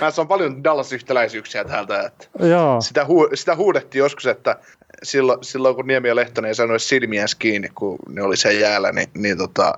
Näissä 0.00 0.22
on 0.22 0.28
paljon 0.28 0.64
Dallas-yhtäläisyyksiä 0.64 1.64
täältä. 1.64 2.00
Että 2.00 2.46
Joo. 2.46 2.80
Sitä, 2.80 3.04
hu- 3.04 3.30
sitä 3.36 3.56
huudettiin 3.56 4.00
joskus, 4.00 4.26
että 4.26 4.56
silloin, 5.02 5.44
silloin 5.44 5.76
kun 5.76 5.86
Niemi 5.86 6.08
ja 6.08 6.16
Lehtonen 6.16 6.48
ei 6.48 6.54
saanut 6.54 6.82
silmiänsä 6.82 7.36
kiinni, 7.38 7.68
kun 7.74 7.98
ne 8.08 8.22
oli 8.22 8.36
sen 8.36 8.60
jäällä, 8.60 8.92
niin, 8.92 9.08
niin 9.14 9.38
tota, 9.38 9.74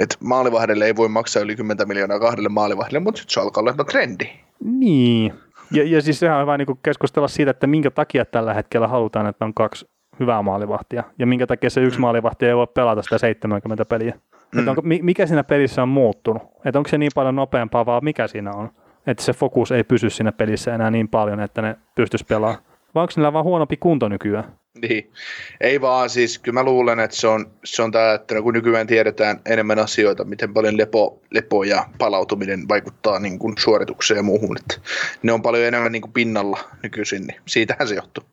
että 0.00 0.16
maalivahdelle 0.20 0.86
ei 0.86 0.96
voi 0.96 1.08
maksaa 1.08 1.42
yli 1.42 1.56
10 1.56 1.88
miljoonaa 1.88 2.20
kahdelle 2.20 2.48
maalivahdelle, 2.48 3.00
mutta 3.00 3.20
nyt 3.20 3.30
se 3.30 3.40
alkaa 3.40 3.60
olla 3.60 3.84
trendi. 3.84 4.30
Niin. 4.64 5.34
Ja, 5.70 5.84
ja 5.88 6.02
siis 6.02 6.20
sehän 6.20 6.36
on 6.36 6.42
hyvä 6.42 6.58
niin 6.58 6.78
keskustella 6.82 7.28
siitä, 7.28 7.50
että 7.50 7.66
minkä 7.66 7.90
takia 7.90 8.24
tällä 8.24 8.54
hetkellä 8.54 8.88
halutaan, 8.88 9.26
että 9.26 9.44
on 9.44 9.54
kaksi 9.54 9.86
hyvää 10.20 10.42
maalivahtia, 10.42 11.04
ja 11.18 11.26
minkä 11.26 11.46
takia 11.46 11.70
se 11.70 11.80
yksi 11.80 11.98
mm. 11.98 12.00
maalivahti 12.00 12.46
ei 12.46 12.56
voi 12.56 12.66
pelata 12.66 13.02
sitä 13.02 13.18
70 13.18 13.84
peliä. 13.84 14.14
Mm. 14.52 14.58
Että 14.58 14.70
onko, 14.70 14.82
mikä 14.82 15.26
siinä 15.26 15.44
pelissä 15.44 15.82
on 15.82 15.88
muuttunut? 15.88 16.42
Että 16.64 16.78
onko 16.78 16.88
se 16.88 16.98
niin 16.98 17.12
paljon 17.14 17.36
nopeampaa, 17.36 17.86
vaan 17.86 18.04
mikä 18.04 18.26
siinä 18.26 18.52
on? 18.52 18.70
Että 19.06 19.24
se 19.24 19.32
fokus 19.32 19.72
ei 19.72 19.84
pysy 19.84 20.10
siinä 20.10 20.32
pelissä 20.32 20.74
enää 20.74 20.90
niin 20.90 21.08
paljon, 21.08 21.40
että 21.40 21.62
ne 21.62 21.76
pystyisi 21.94 22.24
pelaamaan. 22.24 22.64
Vai 22.94 23.02
onko 23.02 23.12
niillä 23.16 23.32
vaan 23.32 23.44
huonompi 23.44 23.76
kunto 23.76 24.08
nykyään? 24.08 24.52
Niin. 24.82 25.12
Ei 25.60 25.80
vaan, 25.80 26.10
siis 26.10 26.38
kyllä 26.38 26.60
mä 26.60 26.64
luulen, 26.64 27.00
että 27.00 27.16
se 27.16 27.26
on, 27.26 27.50
se 27.64 27.82
on 27.82 27.92
tämä, 27.92 28.14
että 28.14 28.42
kun 28.42 28.54
nykyään 28.54 28.86
tiedetään 28.86 29.40
enemmän 29.46 29.78
asioita, 29.78 30.24
miten 30.24 30.54
paljon 30.54 30.78
lepo, 30.78 31.20
lepo 31.30 31.64
ja 31.64 31.86
palautuminen 31.98 32.68
vaikuttaa 32.68 33.18
niin 33.18 33.38
kuin 33.38 33.54
suoritukseen 33.58 34.16
ja 34.16 34.22
muuhun, 34.22 34.56
että 34.60 34.88
ne 35.22 35.32
on 35.32 35.42
paljon 35.42 35.64
enemmän 35.64 35.92
niin 35.92 36.02
kuin 36.02 36.12
pinnalla 36.12 36.58
nykyisin, 36.82 37.26
niin 37.26 37.40
siitähän 37.46 37.88
se 37.88 37.94
johtuu. 37.94 38.24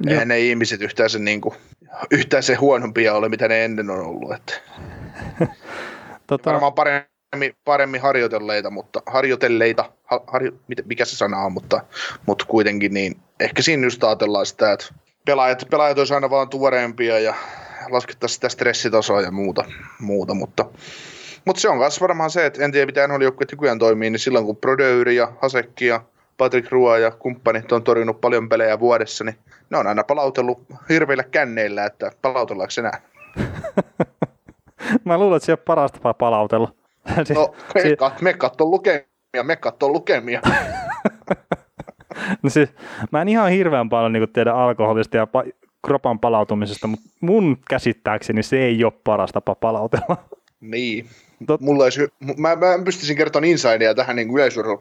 Joo. 0.00 0.12
Eihän 0.12 0.28
ne 0.28 0.40
ihmiset 0.40 0.82
yhtään 0.82 1.10
se, 1.10 1.18
niin 1.18 1.40
kuin, 1.40 1.54
yhtään 2.10 2.42
se 2.42 2.54
huonompia 2.54 3.14
ole, 3.14 3.28
mitä 3.28 3.48
ne 3.48 3.64
ennen 3.64 3.90
on 3.90 4.00
ollut. 4.00 4.32
Että. 4.32 4.54
tota... 6.26 6.50
Varmaan 6.50 6.72
paremmin, 7.34 7.56
paremmin 7.64 8.00
harjoitelleita, 8.00 8.70
mutta 8.70 9.02
harjoitelleita, 9.06 9.92
harjo, 10.26 10.52
mikä 10.84 11.04
se 11.04 11.16
sana 11.16 11.38
on, 11.38 11.52
mutta, 11.52 11.80
mutta 12.26 12.44
kuitenkin 12.44 12.94
niin 12.94 13.16
ehkä 13.40 13.62
siinä 13.62 13.86
just 13.86 14.04
ajatellaan 14.04 14.46
sitä, 14.46 14.72
että 14.72 14.86
pelaajat, 15.24 15.66
pelaajat 15.70 15.98
olisi 15.98 16.14
aina 16.14 16.30
vaan 16.30 16.48
tuoreempia 16.48 17.18
ja 17.18 17.34
laskettaisiin 17.90 18.34
sitä 18.34 18.48
stressitasoa 18.48 19.20
ja 19.20 19.30
muuta, 19.30 19.64
muuta 20.00 20.34
mutta, 20.34 20.64
mutta 21.44 21.60
se 21.60 21.68
on 21.68 21.78
myös 21.78 22.00
varmaan 22.00 22.30
se, 22.30 22.46
että 22.46 22.64
en 22.64 22.72
tiedä 22.72 22.86
mitä 22.86 23.08
nhl 23.08 23.20
joukkueet 23.20 23.52
nykyään 23.52 23.78
toimii, 23.78 24.10
niin 24.10 24.20
silloin 24.20 24.44
kun 24.44 24.56
Brodöyri 24.56 25.16
ja 25.16 25.32
Hasekki 25.42 25.86
ja 25.86 26.00
Patrick 26.38 26.72
Rua 26.72 26.98
ja 26.98 27.10
kumppanit 27.10 27.72
on 27.72 27.84
torjunut 27.84 28.20
paljon 28.20 28.48
pelejä 28.48 28.80
vuodessa, 28.80 29.24
niin 29.24 29.36
ne 29.70 29.78
on 29.78 29.86
aina 29.86 30.04
palautellut 30.04 30.62
hirveillä 30.88 31.24
känneillä, 31.24 31.84
että 31.84 32.12
palautellaanko 32.22 32.72
enää. 32.78 33.00
Mä 35.04 35.18
luulen, 35.18 35.36
että 35.36 35.46
se 35.46 35.52
on 35.52 35.58
paras 35.58 35.92
tapa 35.92 36.14
palautella. 36.14 36.83
No, 37.34 37.54
mekat, 37.74 38.20
mekat 38.20 38.60
on 38.60 38.70
lukemia, 38.70 39.42
mekat 39.42 39.82
on 39.82 39.92
lukemia. 39.92 40.40
no 42.42 42.50
siis, 42.50 42.68
mä 43.10 43.22
en 43.22 43.28
ihan 43.28 43.50
hirveän 43.50 43.88
paljon 43.88 44.12
niin 44.12 44.32
tiedä 44.32 44.52
alkoholista 44.52 45.16
ja 45.16 45.24
pa- 45.24 45.52
kropan 45.86 46.18
palautumisesta, 46.18 46.86
mutta 46.86 47.06
mun 47.20 47.58
käsittääkseni 47.68 48.42
se 48.42 48.58
ei 48.58 48.84
ole 48.84 48.92
paras 49.04 49.32
tapa 49.32 49.54
palautella. 49.54 50.16
Niin. 50.60 51.06
Tot... 51.46 51.60
Mulla 51.60 51.84
olisi, 51.84 52.08
mä, 52.36 52.56
mä 52.56 52.78
pystyisin 52.84 53.16
kertomaan 53.16 53.50
insidea 53.50 53.94
tähän 53.94 54.16
niin 54.16 54.28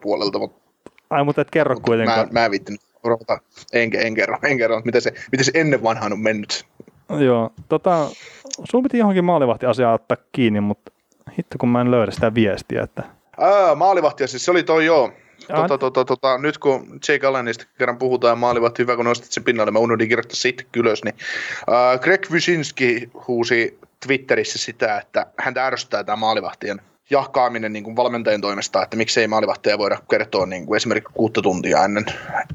puolelta, 0.01 0.39
mutta... 0.39 0.63
Ai, 1.09 1.23
mutta 1.23 1.41
et 1.41 1.51
kerro 1.51 1.75
mutta 1.75 1.85
kuitenkaan. 1.85 2.27
Mä, 2.31 2.39
mä 2.39 2.51
vittin, 2.51 2.77
en, 3.73 3.89
en 3.93 4.13
kerro, 4.13 4.37
en 4.43 4.57
kerro, 4.57 4.81
miten 4.85 5.01
se, 5.01 5.13
miten 5.31 5.45
se 5.45 5.51
ennen 5.55 5.83
vanhaan 5.83 6.13
on 6.13 6.19
mennyt. 6.19 6.65
Joo, 7.19 7.53
tota, 7.69 8.09
sun 8.71 8.83
piti 8.83 8.97
johonkin 8.97 9.25
maalivahtiasiaa 9.25 9.93
ottaa 9.93 10.17
kiinni, 10.31 10.61
mutta 10.61 10.91
hitto 11.37 11.57
kun 11.57 11.69
mä 11.69 11.81
en 11.81 11.91
löydä 11.91 12.11
sitä 12.11 12.33
viestiä. 12.33 12.83
Että... 12.83 13.03
Ää, 13.39 13.75
maalivahtia, 13.75 14.27
siis 14.27 14.45
se 14.45 14.51
oli 14.51 14.63
toi 14.63 14.85
joo. 14.85 15.11
Tota, 15.47 15.77
tota, 15.77 16.05
tota, 16.05 16.37
nyt 16.37 16.57
kun 16.57 16.99
Jake 17.07 17.27
Allenista 17.27 17.65
kerran 17.77 17.97
puhutaan 17.97 18.37
maalivahti, 18.37 18.81
hyvä 18.81 18.95
kun 18.95 19.05
nostit 19.05 19.31
sen 19.31 19.43
pinnalle, 19.43 19.71
mä 19.71 19.79
unohdin 19.79 20.09
kirjoittaa 20.09 20.35
sitten 20.35 20.65
ylös, 20.75 21.03
niin 21.03 21.15
uh, 21.67 21.99
Greg 22.01 22.31
Wyszynski 22.31 23.09
huusi 23.27 23.79
Twitterissä 24.07 24.59
sitä, 24.59 24.97
että 24.97 25.25
häntä 25.39 25.65
ärsyttää 25.65 26.03
tämä 26.03 26.15
maalivahtien 26.15 26.81
jahkaaminen 27.09 27.73
niin 27.73 27.83
kuin 27.83 27.95
valmentajien 27.95 28.41
toimesta, 28.41 28.83
että 28.83 28.97
miksei 28.97 29.27
maalivahtia 29.27 29.77
voida 29.77 29.97
kertoa 30.09 30.45
niin 30.45 30.65
kuin 30.65 30.77
esimerkiksi 30.77 31.13
kuutta 31.13 31.41
tuntia 31.41 31.83
ennen, 31.83 32.05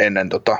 ennen 0.00 0.28
tota, 0.28 0.57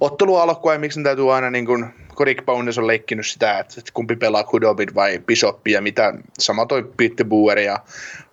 ottelua 0.00 0.42
alkua, 0.42 0.72
ja 0.72 0.78
miksi 0.78 1.02
täytyy 1.02 1.34
aina 1.34 1.50
niin 1.50 1.66
kuin, 1.66 1.86
kun 2.18 2.26
Rick 2.26 2.46
Bowness 2.46 2.78
on 2.78 2.86
leikkinyt 2.86 3.26
sitä, 3.26 3.58
että, 3.58 3.80
kumpi 3.94 4.16
pelaa 4.16 4.44
Kudobit 4.44 4.94
vai 4.94 5.18
Bishop 5.26 5.68
ja 5.68 5.80
mitä, 5.80 6.14
sama 6.38 6.66
toi 6.66 6.92
Pete 6.96 7.24
Buer 7.24 7.58
ja, 7.58 7.78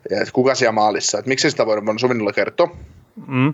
ja 0.09 0.25
kuka 0.33 0.55
siellä 0.55 0.71
maalissa, 0.71 1.19
että 1.19 1.29
miksi 1.29 1.51
sitä 1.51 1.65
voidaan 1.65 1.99
sovinnolla 1.99 2.33
kertoa. 2.33 2.77
Mm. 3.27 3.53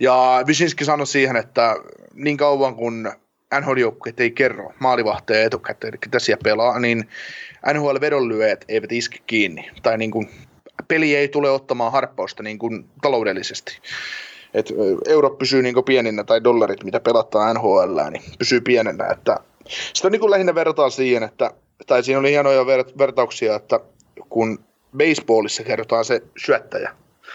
Ja 0.00 0.44
Wyszynski 0.46 0.84
sanoi 0.84 1.06
siihen, 1.06 1.36
että 1.36 1.76
niin 2.14 2.36
kauan 2.36 2.74
kun 2.74 3.12
NHL-joukkueet 3.60 4.20
ei 4.20 4.30
kerro 4.30 4.72
maalivahteja 4.78 5.44
etukäteen, 5.44 5.98
ketä 5.98 6.18
siellä 6.18 6.40
pelaa, 6.44 6.78
niin 6.78 7.08
NHL-vedonlyöjät 7.72 8.64
eivät 8.68 8.92
iske 8.92 9.18
kiinni. 9.26 9.70
Tai 9.82 9.98
niin 9.98 10.10
kuin, 10.10 10.30
peli 10.88 11.16
ei 11.16 11.28
tule 11.28 11.50
ottamaan 11.50 11.92
harppausta 11.92 12.42
niin 12.42 12.58
kuin 12.58 12.84
taloudellisesti. 13.02 13.78
Et 14.54 14.72
euro 15.08 15.30
pysyy 15.30 15.62
niin 15.62 15.84
pieninä 15.86 16.24
tai 16.24 16.44
dollarit, 16.44 16.84
mitä 16.84 17.00
pelataan 17.00 17.56
NHL, 17.56 18.10
niin 18.10 18.22
pysyy 18.38 18.60
pienenä. 18.60 19.06
Että 19.06 19.36
sitä 19.94 20.10
niin 20.10 20.20
kuin 20.20 20.30
lähinnä 20.30 20.54
verrataan 20.54 20.90
siihen, 20.90 21.22
että, 21.22 21.50
tai 21.86 22.02
siinä 22.02 22.20
oli 22.20 22.30
hienoja 22.30 22.62
ver- 22.62 22.98
vertauksia, 22.98 23.56
että 23.56 23.80
kun 24.28 24.58
baseballissa 24.96 25.64
kerrotaan 25.64 26.04
se 26.04 26.22
syöttäjä, 26.36 26.90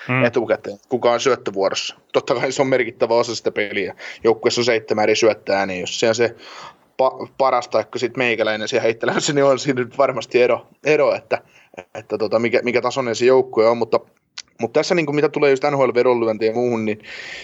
mm. 0.08 0.24
etukäteen, 0.26 0.78
kuka 0.90 1.12
on 1.12 1.20
syöttövuorossa. 1.20 1.96
Totta 2.14 2.36
kai 2.36 2.52
se 2.52 2.62
on 2.62 2.68
merkittävä 2.68 3.14
osa 3.14 3.36
sitä 3.36 3.52
peliä. 3.52 3.96
Joukkueessa 4.24 4.62
on 4.62 4.66
seitsemän 4.66 5.04
eri 5.04 5.16
syöttää, 5.16 5.66
niin 5.66 5.82
jos 5.82 6.00
se 6.00 6.10
on 6.10 6.16
se 6.16 6.36
pa- 7.02 7.28
paras 7.38 7.68
tai 7.68 7.86
sitten 7.96 8.20
meikäläinen 8.20 8.68
siellä 8.68 8.84
heittelemässä, 8.84 9.34
niin 9.34 9.46
on 9.46 9.60
siinä 9.60 9.82
nyt 9.82 9.98
varmasti 9.98 10.42
ero, 10.42 10.68
ero 10.84 11.16
että, 11.16 11.42
että 11.96 12.18
tota, 12.18 12.40
mikä, 12.40 12.62
mikä 12.64 12.82
tasoinen 12.82 13.16
se 13.16 13.26
joukkue 13.26 13.70
on, 13.70 13.78
mutta, 13.78 14.00
mutta 14.62 14.80
tässä 14.80 14.96
niin 14.96 15.06
kuin 15.06 15.16
mitä 15.16 15.30
tulee 15.30 15.50
just 15.50 15.64
NHL-vedonlyöntiin 15.64 16.50
ja 16.50 16.54
muuhun, 16.54 16.86
niin 16.86 17.00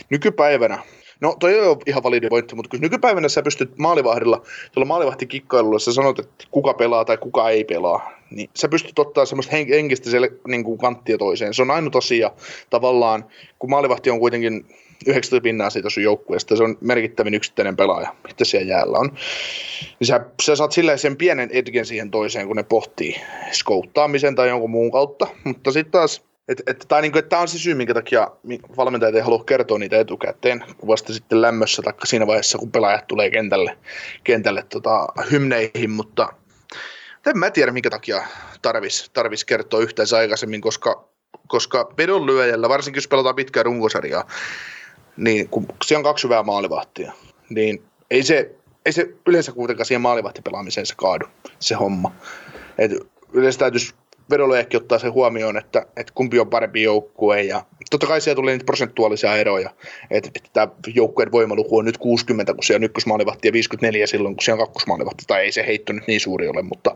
nykypäivänä 0.10 0.80
No 1.22 1.36
toi 1.40 1.68
ole 1.68 1.78
ihan 1.86 2.04
validi 2.04 2.28
pointti, 2.30 2.56
mutta 2.56 2.70
kun 2.70 2.82
nykypäivänä 2.82 3.30
sä 3.30 3.44
pystyt 3.44 3.78
maalivahdilla, 3.78 4.42
tuolla 4.72 4.88
maalivahtikikkailulla 4.88 5.80
sä 5.80 5.94
sanot, 5.94 6.20
että 6.20 6.46
kuka 6.52 6.74
pelaa 6.74 7.06
tai 7.06 7.18
kuka 7.18 7.50
ei 7.50 7.64
pelaa, 7.64 8.12
niin 8.32 8.50
sä 8.56 8.70
pystyt 8.70 9.00
ottaa 9.00 9.26
semmoista 9.26 9.56
henkistä 9.56 10.10
sel, 10.10 10.30
niin 10.48 10.64
kuin 10.64 10.78
kanttia 10.78 11.18
toiseen. 11.18 11.54
Se 11.54 11.62
on 11.62 11.72
ainut 11.72 11.96
asia 11.96 12.32
tavallaan, 12.70 13.26
kun 13.60 13.70
maalivahti 13.70 14.10
on 14.10 14.20
kuitenkin 14.20 14.66
90 15.08 15.44
pinnaa 15.44 15.70
siitä 15.70 15.90
sun 15.90 16.04
joukkueesta, 16.04 16.56
se 16.56 16.64
on 16.64 16.78
merkittävin 16.82 17.34
yksittäinen 17.34 17.76
pelaaja, 17.76 18.16
mitä 18.28 18.46
siellä 18.46 18.72
jäällä 18.72 18.98
on. 18.98 19.10
Niin 20.00 20.08
sä, 20.08 20.26
sä 20.42 20.56
saat 20.56 20.72
silleen 20.72 21.00
sen 21.00 21.18
pienen 21.18 21.50
edgen 21.52 21.86
siihen 21.86 22.12
toiseen, 22.12 22.48
kun 22.48 22.56
ne 22.56 22.64
pohtii 22.64 23.16
skouttaamisen 23.52 24.36
tai 24.36 24.50
jonkun 24.50 24.70
muun 24.70 24.92
kautta, 24.92 25.28
mutta 25.44 25.72
sitten 25.72 25.92
taas 25.92 26.29
et, 26.50 26.62
et, 26.68 26.86
tai 26.88 27.02
niin 27.02 27.12
kuin, 27.12 27.20
että 27.20 27.30
tämä 27.30 27.42
on 27.42 27.48
se 27.48 27.58
syy, 27.58 27.76
minkä 27.76 27.94
takia 27.94 28.32
valmentajat 28.78 29.16
ei 29.16 29.22
halua 29.22 29.44
kertoa 29.44 29.80
niitä 29.80 30.00
etukäteen, 30.00 30.64
vasta 30.88 31.14
sitten 31.14 31.42
lämmössä 31.42 31.82
tai 31.82 31.94
siinä 32.04 32.28
vaiheessa, 32.28 32.58
kun 32.58 32.72
pelaajat 32.72 33.08
tulee 33.08 33.30
kentälle, 33.30 33.78
kentälle 34.24 34.66
tota, 34.70 35.08
hymneihin, 35.32 35.90
mutta 35.90 36.34
en 37.26 37.38
mä 37.38 37.52
tiedä, 37.52 37.72
minkä 37.72 37.90
takia 37.90 38.24
tarvis, 38.62 39.10
tarvis 39.14 39.46
kertoa 39.46 39.80
yhteensä 39.80 40.18
aikaisemmin, 40.18 40.62
koska, 40.62 41.10
koska 41.48 41.94
vedonlyöjällä, 41.98 42.70
varsinkin 42.70 42.98
jos 42.98 43.08
pelataan 43.08 43.36
pitkää 43.36 43.64
runkosarjaa, 43.64 44.28
niin 45.18 45.50
kun 45.50 45.66
siellä 45.86 46.00
on 46.00 46.04
kaksi 46.04 46.24
hyvää 46.24 46.44
maalivahtia, 46.44 47.14
niin 47.50 47.84
ei 48.12 48.24
se, 48.24 48.52
ei 48.86 48.92
se 48.92 49.14
yleensä 49.28 49.52
kuitenkaan 49.52 49.86
siihen 49.86 50.02
maalivahtipelaamiseen 50.02 50.86
se 50.86 50.94
kaadu, 50.98 51.26
se 51.60 51.76
homma. 51.76 52.12
Et 52.78 52.92
yleensä 53.34 53.60
täytyisi 53.60 53.94
vedonlyöjäkin 54.30 54.78
ottaa 54.78 55.00
sen 55.00 55.13
huomioon, 55.13 55.58
että, 55.58 55.86
että 55.98 56.13
kumpi 56.15 56.39
on 56.39 56.50
parempi 56.50 56.84
joukkue 56.84 57.42
ja 57.44 57.63
totta 57.92 58.08
kai 58.08 58.22
siellä 58.22 58.36
tulee 58.36 58.54
niitä 58.54 58.65
prosentuaalisia 58.65 59.38
eroja, 59.38 59.70
että, 60.12 60.30
että 60.36 60.50
tämä 60.54 60.68
joukkueen 60.96 61.32
voimaluku 61.32 61.78
on 61.78 61.86
nyt 61.86 61.98
60, 61.98 62.54
kun 62.54 62.63
siellä 62.63 62.80
on 62.80 62.84
ykkösmaalivahti 62.84 63.48
ja 63.48 63.54
54 63.54 64.08
silloin, 64.08 64.36
kun 64.36 64.44
siellä 64.44 64.62
on 64.62 64.68
kakkosmaalivahti, 64.68 65.24
tai 65.28 65.42
ei 65.42 65.52
se 65.52 65.65
heitto 65.68 65.94
nyt 65.94 66.08
niin 66.08 66.20
suuri 66.20 66.48
ole, 66.48 66.62
mutta, 66.62 66.94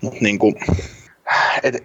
mutta 0.00 0.18
niin 0.20 0.38
kuin, 0.38 0.54
et, 1.62 1.84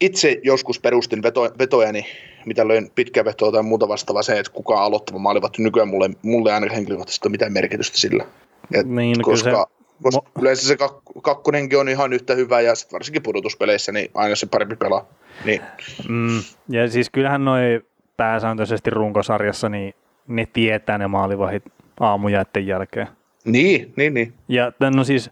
itse 0.00 0.40
joskus 0.42 0.80
perustin 0.80 1.22
veto, 1.22 1.50
vetojani, 1.58 2.06
mitä 2.46 2.68
löin 2.68 2.90
pitkä 2.94 3.24
vetoa 3.24 3.52
tai 3.52 3.62
muuta 3.62 3.88
vastaavaa 3.88 4.22
se, 4.22 4.38
että 4.38 4.52
kuka 4.52 4.84
aloittava 4.84 5.18
maalivahti 5.18 5.62
nykyään 5.62 5.88
mulle, 5.88 6.10
mulle 6.22 6.52
aina 6.52 6.74
henkilökohtaisesti 6.74 7.28
ole 7.28 7.30
mitään 7.30 7.52
merkitystä 7.52 7.98
sillä. 7.98 8.24
Et, 8.74 8.86
Niin, 8.86 9.18
no 9.18 9.24
koska, 9.24 9.50
kyllä 9.50 9.64
se- 9.78 9.81
koska 10.02 10.20
mo- 10.26 10.40
yleensä 10.42 10.68
se 10.68 10.74
kak- 10.74 11.20
kakkonenkin 11.22 11.78
on 11.78 11.88
ihan 11.88 12.12
yhtä 12.12 12.34
hyvä 12.34 12.60
ja 12.60 12.74
sit 12.74 12.92
varsinkin 12.92 13.22
pudotuspeleissä 13.22 13.92
niin 13.92 14.10
aina 14.14 14.34
se 14.36 14.46
parempi 14.46 14.76
pelaa. 14.76 15.04
Niin, 15.44 15.60
Mm, 16.08 16.40
ja 16.68 16.88
siis 16.90 17.10
kyllähän 17.10 17.44
noi 17.44 17.80
pääsääntöisesti 18.16 18.90
runkosarjassa, 18.90 19.68
niin 19.68 19.94
ne 20.26 20.46
tietää 20.52 20.98
ne 20.98 21.06
maalivahit 21.06 21.62
aamujäitten 22.00 22.66
jälkeen. 22.66 23.08
niin, 23.44 23.92
niin, 23.96 24.14
niin. 24.14 24.32
Ja 24.48 24.72
no 24.94 25.04
siis, 25.04 25.30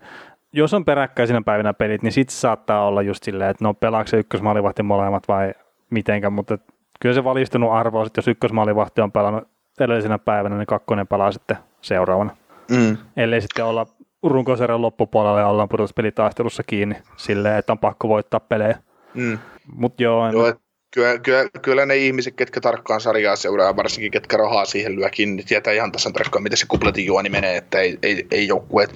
jos 0.53 0.75
on 0.75 0.85
peräkkäisinä 0.85 1.43
päivinä 1.43 1.73
pelit, 1.75 2.03
niin 2.03 2.13
sitten 2.13 2.37
saattaa 2.37 2.87
olla 2.87 3.03
just 3.03 3.23
silleen, 3.25 3.51
että 3.51 3.65
no 3.65 3.75
pelaako 3.75 4.07
se 4.09 4.17
ykkösmaalivahti 4.19 4.83
molemmat 4.83 5.29
vai 5.29 5.55
mitenkä, 5.91 6.31
mutta 6.31 6.59
kyllä 7.01 7.15
se 7.15 7.25
valistunut 7.25 7.73
arvo 7.73 8.01
on, 8.01 8.07
että 8.07 8.19
jos 8.19 8.29
ykkösmaalivahti 8.29 9.01
on 9.01 9.13
pelannut 9.13 9.49
edellisenä 9.81 10.19
päivänä, 10.19 10.59
niin 10.59 10.67
kakkonen 10.67 11.07
pelaa 11.07 11.33
sitten 11.33 11.57
seuraavana. 11.81 12.37
Mm. 12.71 12.97
Ellei 13.17 13.41
sitten 13.41 13.65
olla 13.65 13.87
runkosarjan 14.23 14.83
loppupuolella 14.83 15.41
ja 15.41 15.47
ollaan 15.47 15.69
pudotuspelitaistelussa 15.69 16.63
kiinni 16.63 16.95
silleen, 17.17 17.59
että 17.59 17.73
on 17.73 17.79
pakko 17.79 18.09
voittaa 18.09 18.41
pelejä. 18.41 18.79
Mm. 19.15 19.39
Mutta 19.75 20.03
joo, 20.03 20.27
en, 20.27 20.33
Joo, 20.33 20.55
kyllä, 20.91 21.19
kyllä, 21.19 21.45
kyllä, 21.63 21.87
ne 21.87 21.97
ihmiset, 21.97 22.35
ketkä 22.35 22.61
tarkkaan 22.61 23.01
sarjaa 23.01 23.37
seuraa, 23.37 23.77
varsinkin 23.77 24.11
ketkä 24.11 24.37
rahaa 24.37 24.65
siihen 24.65 24.97
lyö 24.97 25.11
kiinni, 25.11 25.37
niin 25.37 25.47
tietää 25.47 25.73
ihan 25.73 25.93
tasan 25.93 26.13
tarkkaan, 26.13 26.43
miten 26.43 26.59
se 26.59 26.67
kupletin 26.69 27.07
juoni 27.07 27.29
menee, 27.29 27.57
että 27.57 27.79
ei, 27.79 27.99
ei, 28.03 28.27
ei 28.31 28.49
joukkueet. 28.49 28.95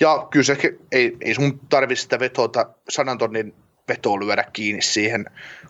Ja 0.00 0.26
kyllä 0.30 0.44
se, 0.44 0.58
ei, 0.92 1.16
ei 1.20 1.34
sun 1.34 1.60
tarvitse 1.68 2.02
sitä 2.02 2.18
vetota, 2.18 2.66
sadan 2.88 3.18
tonnin 3.18 3.54
vetoa 3.88 4.20
lyödä 4.20 4.44
kiinni 4.52 4.82
siihen 4.82 5.24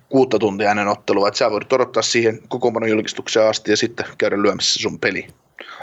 kuutta 0.08 0.38
tuntia 0.38 0.70
ennen 0.70 0.88
ottelua, 0.88 1.28
että 1.28 1.38
sä 1.38 1.50
voit 1.50 1.72
odottaa 1.72 2.02
siihen 2.02 2.40
kokoonpanon 2.48 2.90
julkistukseen 2.90 3.48
asti 3.48 3.70
ja 3.70 3.76
sitten 3.76 4.06
käydä 4.18 4.42
lyömässä 4.42 4.82
sun 4.82 5.00
peli, 5.00 5.26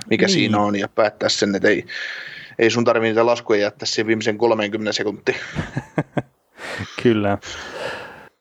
mikä 0.10 0.26
niin. 0.26 0.34
siinä 0.34 0.60
on, 0.60 0.76
ja 0.76 0.88
päättää 0.88 1.30
sen, 1.30 1.56
että 1.56 1.68
ei, 1.68 1.86
ei 2.60 2.70
sun 2.70 2.84
tarvitse 2.84 3.10
niitä 3.10 3.26
laskuja 3.26 3.62
jättää 3.62 3.86
siihen 3.86 4.08
viimeisen 4.08 4.38
30 4.38 4.92
sekuntia. 4.92 5.36
Kyllä. 7.04 7.38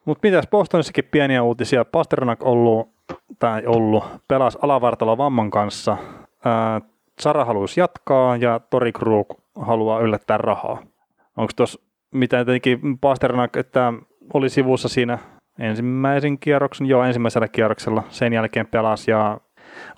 Mutta 0.04 0.28
mitäs 0.28 0.46
Bostonissakin 0.50 1.08
pieniä 1.10 1.42
uutisia. 1.42 1.84
Pasternak 1.84 2.42
ollut, 2.42 2.88
tai 3.38 3.66
ollut, 3.66 4.04
pelasi 4.28 4.58
alavartalo 4.62 5.18
vamman 5.18 5.50
kanssa. 5.50 5.96
Sara 7.20 7.44
haluaisi 7.44 7.80
jatkaa 7.80 8.36
ja 8.36 8.60
Tori 8.70 8.92
Krug 8.92 9.26
haluaa 9.56 10.00
yllättää 10.00 10.38
rahaa. 10.38 10.82
Onko 11.36 11.52
tuossa 11.56 11.80
mitä 12.12 12.36
jotenkin 12.36 12.98
Pasternak, 12.98 13.56
että 13.56 13.92
oli 14.34 14.48
sivussa 14.48 14.88
siinä 14.88 15.18
ensimmäisen 15.58 16.38
kierroksen, 16.38 16.86
joo 16.86 17.04
ensimmäisellä 17.04 17.48
kierroksella, 17.48 18.02
sen 18.08 18.32
jälkeen 18.32 18.66
pelasi 18.66 19.10
ja 19.10 19.40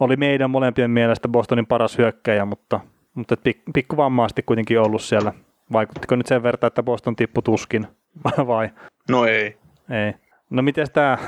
oli 0.00 0.16
meidän 0.16 0.50
molempien 0.50 0.90
mielestä 0.90 1.28
Bostonin 1.28 1.66
paras 1.66 1.98
hyökkäjä, 1.98 2.44
mutta, 2.44 2.80
mutta 3.14 3.36
pik, 3.36 3.62
pikku 3.74 3.96
vammaasti 3.96 4.42
kuitenkin 4.42 4.80
ollut 4.80 5.02
siellä. 5.02 5.32
Vaikuttiko 5.72 6.16
nyt 6.16 6.26
sen 6.26 6.42
verran, 6.42 6.66
että 6.66 6.82
Boston 6.82 7.16
tippui 7.16 7.42
tuskin 7.42 7.86
vai 8.46 8.70
No 9.10 9.24
ei. 9.24 9.56
ei? 9.90 10.14
No 10.50 10.62
miten 10.62 10.86
tämä 10.92 11.18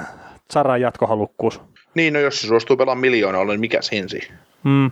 Saran 0.50 0.80
jatkohalukkuus? 0.80 1.62
Niin, 1.94 2.12
no 2.12 2.20
jos 2.20 2.40
se 2.40 2.46
suostuu 2.46 2.76
pelaamaan 2.76 3.00
miljoonaa, 3.00 3.44
niin 3.44 3.60
mikä 3.60 3.82
sinsi? 3.82 4.32
Mm. 4.64 4.90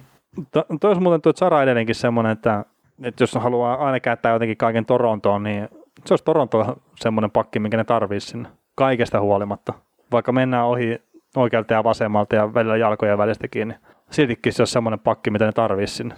To, 0.51 0.65
toi 0.81 0.89
olisi 0.89 1.03
muuten 1.03 1.21
tuo 1.23 1.33
Sara 1.37 1.63
edelleenkin 1.63 1.95
semmoinen, 1.95 2.33
että, 2.33 2.65
että 3.03 3.23
jos 3.23 3.35
haluaa 3.35 3.87
aina 3.87 4.01
käyttää 4.01 4.33
jotenkin 4.33 4.57
kaiken 4.57 4.87
Torontoon, 4.87 5.43
niin 5.43 5.69
se 6.05 6.13
olisi 6.13 6.25
Toronto 6.25 6.83
semmoinen 7.01 7.31
pakki, 7.31 7.59
minkä 7.59 7.77
ne 7.77 7.85
tarvitsisi 7.85 8.31
sinne. 8.31 8.49
Kaikesta 8.75 9.21
huolimatta. 9.21 9.73
Vaikka 10.13 10.33
mennään 10.33 10.67
ohi 10.67 10.99
oikealta 11.37 11.75
ja 11.75 11.85
vasemmalta 11.85 12.37
ja 12.37 12.55
välillä 12.55 12.77
jalkojen 12.77 13.19
välistäkin, 13.19 13.69
niin 13.69 13.79
siltikin 14.11 14.53
se 14.53 14.63
olisi 14.63 14.73
semmoinen 14.73 15.01
pakki, 15.01 15.31
mitä 15.31 15.47
ne 15.47 15.53
tarvitsisi 15.53 15.97
sinne. 15.97 16.15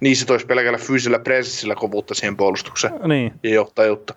Niin 0.00 0.16
se 0.16 0.26
toisi 0.26 0.46
pelkällä 0.46 0.78
fyysisellä 0.78 1.18
presenssillä 1.18 1.74
kovuutta 1.74 2.14
siihen 2.14 2.36
puolustukseen 2.36 2.92
Niin, 3.08 3.32
ja 3.42 3.50
johtajuutta. 3.50 4.14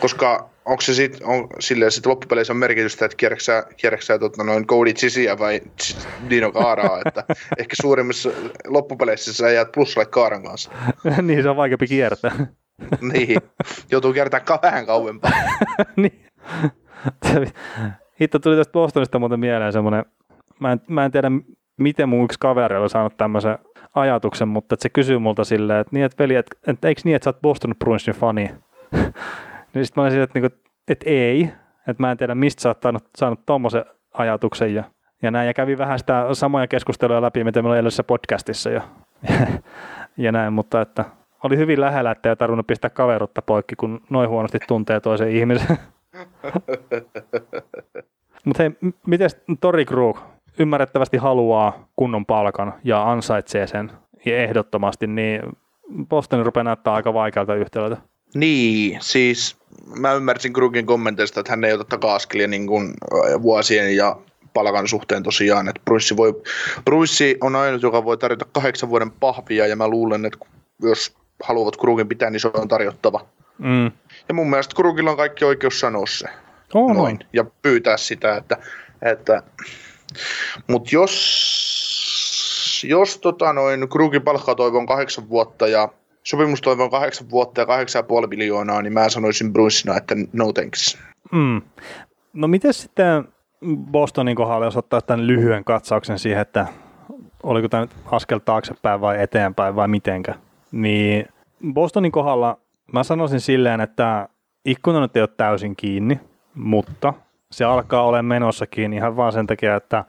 Koska 0.00 0.50
onko 0.64 0.80
se 0.80 0.94
sit, 0.94 1.20
on, 1.24 1.48
silleen 1.60 1.92
sit 1.92 2.06
loppupeleissä 2.06 2.52
on 2.52 2.56
merkitystä, 2.56 3.04
että 3.04 3.16
kierräksää, 3.16 3.62
kierräksää 3.76 4.18
tota, 4.18 4.44
noin 4.44 4.66
Cody 4.66 4.92
Chisia 4.92 5.38
vai 5.38 5.60
Dino 6.30 6.52
Kaaraa, 6.52 7.00
että 7.06 7.24
ehkä 7.58 7.76
suurimmissa 7.82 8.30
loppupeleissä 8.66 9.32
sä 9.32 9.50
jäät 9.50 9.72
plussalle 9.72 10.06
Kaaran 10.06 10.42
kanssa. 10.42 10.70
niin 11.22 11.42
se 11.42 11.48
on 11.48 11.56
vaikeampi 11.56 11.86
kiertää. 11.86 12.46
niin, 13.12 13.40
joutuu 13.90 14.12
kiertämään 14.12 14.58
vähän 14.62 14.86
kauempaa. 14.86 15.30
niin. 15.96 16.24
Hitto 18.20 18.38
tuli 18.38 18.56
tästä 18.56 18.72
Bostonista 18.72 19.18
muuten 19.18 19.40
mieleen 19.40 19.72
semmoinen, 19.72 20.04
mä 20.60 20.72
en, 20.72 20.80
mä 20.88 21.04
en 21.04 21.12
tiedä 21.12 21.30
miten 21.76 22.08
mun 22.08 22.24
yksi 22.24 22.38
kaveri 22.40 22.76
oli 22.76 22.88
saanut 22.88 23.16
tämmöisen 23.16 23.58
ajatuksen, 23.94 24.48
mutta 24.48 24.76
se 24.78 24.88
kysyy 24.88 25.18
multa 25.18 25.44
silleen, 25.44 25.80
että, 25.80 25.90
niin, 25.92 26.04
että 26.04 26.22
veli, 26.22 26.34
että, 26.34 26.56
että 26.66 26.88
eikö 26.88 27.00
niin, 27.04 27.16
että 27.16 27.24
sä 27.24 27.30
oot 27.30 27.42
Boston 27.42 27.74
Bruinsin 27.78 28.14
fani? 28.14 28.42
niin 29.74 29.86
sitten 29.86 30.02
mä 30.02 30.02
olin 30.02 30.20
että, 30.20 30.40
niinku, 30.40 30.56
että 30.88 31.10
ei, 31.10 31.50
että 31.88 32.02
mä 32.02 32.10
en 32.10 32.16
tiedä 32.16 32.34
mistä 32.34 32.62
sä 32.62 32.68
oot 32.68 32.82
saanut, 32.82 33.04
saanut 33.18 33.40
tommosen 33.46 33.84
ajatuksen 34.14 34.74
ja, 34.74 34.84
ja 35.22 35.30
näin, 35.30 35.46
ja 35.46 35.54
kävi 35.54 35.78
vähän 35.78 35.98
sitä 35.98 36.26
samoja 36.32 36.66
keskusteluja 36.66 37.22
läpi, 37.22 37.44
mitä 37.44 37.62
meillä 37.62 37.72
oli 37.72 37.78
edellisessä 37.78 38.04
podcastissa 38.04 38.70
ja, 38.70 38.82
ja 40.16 40.32
näin, 40.32 40.52
mutta 40.52 40.80
että 40.80 41.04
oli 41.42 41.56
hyvin 41.56 41.80
lähellä, 41.80 42.10
että 42.10 42.28
ei 42.28 42.36
tarvinnut 42.36 42.66
pistää 42.66 42.90
kaverutta 42.90 43.42
poikki, 43.42 43.76
kun 43.76 44.00
noin 44.10 44.28
huonosti 44.28 44.58
tuntee 44.68 45.00
toisen 45.00 45.30
ihmisen. 45.30 45.78
Mutta 48.44 48.62
hei, 48.62 48.70
miten 49.06 49.30
Tori 49.60 49.84
Krug 49.84 50.18
ymmärrettävästi 50.58 51.16
haluaa 51.16 51.88
kunnon 51.96 52.26
palkan 52.26 52.74
ja 52.84 53.10
ansaitsee 53.10 53.66
sen 53.66 53.92
ja 54.26 54.36
ehdottomasti, 54.36 55.06
niin 55.06 55.40
Boston 56.08 56.46
rupeaa 56.46 56.64
näyttää 56.64 56.94
aika 56.94 57.14
vaikealta 57.14 57.54
yhtälöltä. 57.54 57.96
Niin, 58.34 58.98
siis 59.02 59.56
mä 60.00 60.12
ymmärsin 60.12 60.52
Krugin 60.52 60.86
kommenteista, 60.86 61.40
että 61.40 61.52
hän 61.52 61.64
ei 61.64 61.72
ota 61.72 61.84
taka-askelia 61.84 62.48
niin 62.48 62.66
kuin 62.66 62.86
äh, 62.88 63.42
vuosien 63.42 63.96
ja 63.96 64.16
palkan 64.54 64.88
suhteen 64.88 65.22
tosiaan, 65.22 65.68
että 65.68 65.82
Bruissi, 65.84 66.16
voi, 66.16 66.42
Bruissi 66.84 67.36
on 67.40 67.56
ainut, 67.56 67.82
joka 67.82 68.04
voi 68.04 68.18
tarjota 68.18 68.46
kahdeksan 68.52 68.88
vuoden 68.90 69.10
pahvia, 69.10 69.66
ja 69.66 69.76
mä 69.76 69.88
luulen, 69.88 70.24
että 70.24 70.38
jos 70.82 71.16
haluavat 71.42 71.76
Krugin 71.76 72.08
pitää, 72.08 72.30
niin 72.30 72.40
se 72.40 72.50
on 72.54 72.68
tarjottava. 72.68 73.26
Mm. 73.58 73.92
Ja 74.28 74.34
mun 74.34 74.50
mielestä 74.50 74.76
Krugilla 74.76 75.10
on 75.10 75.16
kaikki 75.16 75.44
oikeus 75.44 75.80
sanoa 75.80 76.06
se 76.06 76.28
Oh, 76.74 76.94
noin, 76.94 77.18
ja 77.32 77.44
pyytää 77.62 77.96
sitä, 77.96 78.36
että, 78.36 78.56
että 79.02 79.42
mutta 80.68 80.90
jos, 80.92 82.84
jos 82.88 83.18
tota 83.18 83.52
noin, 83.52 83.88
Krugin 83.88 84.22
palkkatoivo 84.22 84.78
on 84.78 84.86
kahdeksan 84.86 85.28
vuotta 85.28 85.66
ja 85.66 85.88
sopimustoivo 86.22 86.84
on 86.84 86.90
kahdeksan 86.90 87.30
vuotta 87.30 87.60
ja 87.60 87.66
kahdeksan 87.66 87.98
ja 87.98 88.02
puoli 88.02 88.26
miljoonaa, 88.26 88.82
niin 88.82 88.92
mä 88.92 89.08
sanoisin 89.08 89.52
Brucena, 89.52 89.96
että 89.96 90.14
no 90.32 90.52
thanks. 90.52 90.98
Mm. 91.32 91.62
No 92.32 92.48
miten 92.48 92.74
sitten 92.74 93.28
Bostonin 93.90 94.36
kohdalla, 94.36 94.64
jos 94.64 94.76
ottaa 94.76 95.00
tämän 95.00 95.26
lyhyen 95.26 95.64
katsauksen 95.64 96.18
siihen, 96.18 96.40
että 96.40 96.66
oliko 97.42 97.68
tämä 97.68 97.80
nyt 97.80 97.90
askel 98.06 98.38
taaksepäin 98.38 99.00
vai 99.00 99.22
eteenpäin 99.22 99.76
vai 99.76 99.88
mitenkä, 99.88 100.34
niin 100.72 101.26
Bostonin 101.72 102.12
kohdalla 102.12 102.58
mä 102.92 103.02
sanoisin 103.02 103.40
silleen, 103.40 103.80
että 103.80 104.28
ikkuna 104.64 105.00
nyt 105.00 105.16
ei 105.16 105.22
ole 105.22 105.28
täysin 105.36 105.76
kiinni, 105.76 106.20
mutta 106.54 107.14
se 107.56 107.64
alkaa 107.64 108.02
olla 108.02 108.22
menossakin 108.22 108.92
ihan 108.92 109.16
vaan 109.16 109.32
sen 109.32 109.46
takia, 109.46 109.76
että 109.76 110.04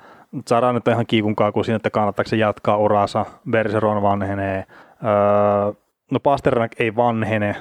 Zara 0.50 0.74
nyt 0.74 0.88
ihan 0.88 1.06
kiikun 1.06 1.36
kaakun 1.36 1.66
siinä, 1.66 1.76
että 1.76 1.90
kannattaako 1.90 2.30
se 2.30 2.36
jatkaa 2.36 2.78
uraansa, 2.78 3.26
Bergeron 3.50 4.02
vanhenee, 4.02 4.66
öö, 5.04 5.74
no 6.12 6.20
Pasternak 6.20 6.72
ei 6.80 6.96
vanhene, 6.96 7.56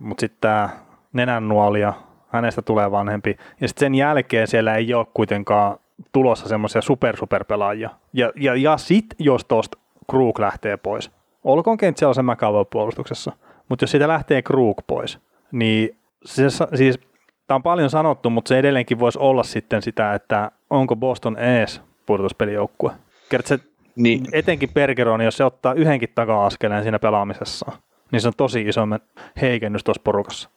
mutta 0.00 0.20
sitten 0.20 0.40
tämä 0.40 0.68
nenännuolia, 1.12 1.92
hänestä 2.28 2.62
tulee 2.62 2.90
vanhempi, 2.90 3.36
ja 3.60 3.68
sitten 3.68 3.86
sen 3.86 3.94
jälkeen 3.94 4.46
siellä 4.46 4.74
ei 4.74 4.94
ole 4.94 5.06
kuitenkaan 5.14 5.78
tulossa 6.12 6.48
semmoisia 6.48 6.82
super 6.82 7.16
super 7.16 7.44
pelaajia. 7.44 7.90
Ja, 8.12 8.32
ja, 8.36 8.54
ja 8.54 8.76
sit 8.76 9.06
jos 9.18 9.44
tuosta 9.44 9.78
Krug 10.10 10.38
lähtee 10.38 10.76
pois, 10.76 11.10
olkoonkin 11.44 11.94
siellä 11.96 12.14
se 12.14 12.22
puolustuksessa, 12.70 13.32
mutta 13.68 13.82
jos 13.82 13.90
siitä 13.90 14.08
lähtee 14.08 14.42
Krug 14.42 14.78
pois, 14.86 15.18
niin 15.52 15.96
se, 16.24 16.44
siis 16.74 17.09
tämä 17.50 17.56
on 17.56 17.62
paljon 17.62 17.90
sanottu, 17.90 18.30
mutta 18.30 18.48
se 18.48 18.58
edelleenkin 18.58 18.98
voisi 18.98 19.18
olla 19.18 19.42
sitten 19.42 19.82
sitä, 19.82 20.14
että 20.14 20.50
onko 20.70 20.96
Boston 20.96 21.38
ees 21.38 21.80
pudotuspelijoukkue. 22.06 22.92
Kerт 23.28 23.46
se 23.46 23.58
Niin, 23.96 24.26
etenkin 24.32 24.70
Bergeron, 24.74 25.20
jos 25.20 25.36
se 25.36 25.44
ottaa 25.44 25.74
yhdenkin 25.74 26.08
taka-askeleen 26.14 26.82
siinä 26.82 26.98
pelaamisessa, 26.98 27.72
niin 28.12 28.20
se 28.20 28.28
on 28.28 28.34
tosi 28.36 28.62
iso 28.62 28.86
men- 28.86 29.00
heikennys 29.40 29.84
tuossa 29.84 30.02
porukassa. 30.04 30.50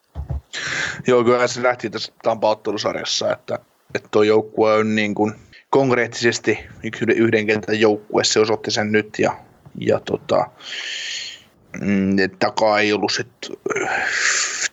Joo, 1.07 1.23
kyllä 1.23 1.47
se 1.47 1.61
nähtiin 1.61 1.91
tässä 1.91 2.13
Tampa-ottelusarjassa, 2.23 3.31
että, 3.31 3.59
että 3.95 4.09
tuo 4.11 4.23
joukkue 4.23 4.73
on 4.73 4.95
niin 4.95 5.15
kuin 5.15 5.33
konkreettisesti 5.69 6.59
yhden 7.15 7.47
kentän 7.47 7.79
joukkue, 7.79 8.23
se 8.23 8.39
osoitti 8.39 8.71
sen 8.71 8.91
nyt 8.91 9.19
ja, 9.19 9.37
ja 9.79 9.99
tota, 9.99 10.49
mm, 11.81 12.15
takaa 12.39 12.79
ei 12.79 12.93
ollut 12.93 13.11
sit 13.11 13.31
äh, 13.81 14.05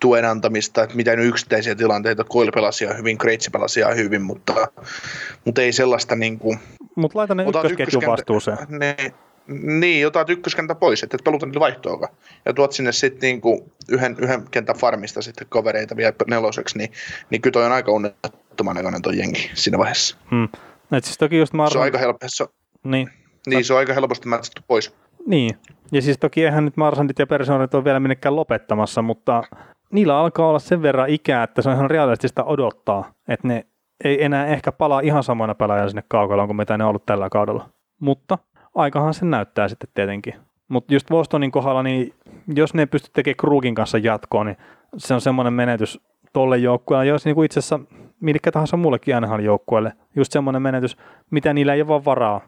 tuen 0.01 0.25
antamista, 0.25 0.83
että 0.83 0.97
mitä 0.97 1.13
yksittäisiä 1.13 1.75
tilanteita, 1.75 2.25
Coil 2.25 2.51
pelasi 2.55 2.87
hyvin, 2.99 3.19
Kreitsi 3.19 3.51
pelasi 3.51 3.81
hyvin, 3.97 4.23
mutta, 4.23 4.55
mutta 5.45 5.63
ei 5.63 5.73
sellaista 5.73 6.17
niin 6.17 6.39
kuin... 6.39 6.59
Mutta 6.97 7.19
laita 7.19 7.35
ne 7.35 7.45
ykkösketjun 7.45 8.07
vastuuseen. 8.07 8.59
Ne, 8.69 8.97
niin, 9.51 10.07
otat 10.07 10.31
ykköskentä 10.31 10.75
pois, 10.75 11.03
että 11.03 11.17
et 11.17 11.25
peluta 11.25 11.47
niillä 11.47 11.61
vaihtoakaan. 11.61 12.15
Ja 12.45 12.53
tuot 12.53 12.73
sinne 12.73 12.93
sitten 12.93 13.21
niinku 13.21 13.73
yhden, 13.89 14.17
yhden 14.19 14.43
kentän 14.51 14.77
farmista 14.77 15.23
sitten 15.23 15.47
kavereita 15.51 15.97
vielä 15.97 16.13
neloseksi, 16.27 16.79
niin, 16.79 16.93
niin 17.31 17.43
kyllä 17.43 17.53
toi 17.53 17.67
on 17.67 17.73
aika 17.73 17.93
unnettoman 17.93 18.77
näköinen 18.77 19.03
toi 19.03 19.19
jengi 19.19 19.51
siinä 19.55 19.79
vaiheessa. 19.79 20.17
Hmm. 20.31 20.49
Et 20.93 21.05
siis 21.05 21.19
toki 21.19 21.39
just. 21.39 21.53
Se 21.73 21.79
on 21.79 21.85
aika 21.85 21.99
helposti. 21.99 22.45
Niin. 22.85 23.11
Niin, 23.47 23.65
se 23.65 23.73
on 23.73 23.79
aika 23.79 23.95
helposti 23.95 24.29
mätsätty 24.29 24.63
pois. 24.67 24.95
Niin, 25.27 25.59
ja 25.93 26.03
siis 26.03 26.19
toki 26.19 26.45
eihän 26.45 26.65
nyt 26.65 26.77
Marsandit 26.77 27.19
ja 27.19 27.27
Personit 27.27 27.75
ole 27.75 27.85
vielä 27.85 28.01
minnekään 28.01 28.37
lopettamassa, 28.37 29.03
mutta 29.03 29.43
niillä 29.93 30.19
alkaa 30.19 30.49
olla 30.49 30.59
sen 30.59 30.83
verran 30.83 31.09
ikää, 31.09 31.43
että 31.43 31.63
se 31.63 31.69
on 31.69 31.75
ihan 31.75 31.91
realistista 31.91 32.45
odottaa, 32.45 33.13
että 33.29 33.49
ne 33.49 33.67
ei 34.05 34.25
enää 34.25 34.47
ehkä 34.47 34.73
palaa 34.73 35.01
ihan 35.01 35.23
samoina 35.23 35.55
pelaajana 35.55 35.89
sinne 35.89 36.05
kaukaloon 36.09 36.49
kuin 36.49 36.57
mitä 36.57 36.79
ne 36.79 36.85
on 36.85 36.89
ollut 36.89 37.07
tällä 37.07 37.29
kaudella. 37.29 37.69
Mutta 38.01 38.39
aikahan 38.75 39.15
sen 39.15 39.31
näyttää 39.31 39.69
sitten 39.69 39.91
tietenkin. 39.95 40.35
Mutta 40.69 40.95
just 40.95 41.09
Bostonin 41.09 41.51
kohdalla, 41.51 41.83
niin 41.83 42.15
jos 42.55 42.75
ne 42.75 42.83
ei 42.83 42.87
pysty 42.87 43.11
tekemään 43.13 43.37
Krugin 43.37 43.75
kanssa 43.75 43.99
jatkoon, 43.99 44.47
niin 44.47 44.57
se 44.97 45.15
on 45.15 45.21
semmoinen 45.21 45.53
menetys 45.53 46.01
tolle 46.33 46.59
joukkueelle, 46.59 47.07
jos 47.07 47.25
niin 47.25 47.45
itse 47.45 47.59
asiassa 47.59 47.81
minkä 48.21 48.53
tahansa 48.53 48.77
muullekin 48.77 49.17
NHL 49.21 49.39
joukkueelle, 49.39 49.93
just 50.17 50.33
semmoinen 50.33 50.63
menetys, 50.63 50.97
mitä 51.31 51.53
niillä 51.53 51.75
ei 51.75 51.81
ole 51.81 51.89
vaan 51.89 52.05
varaa 52.05 52.41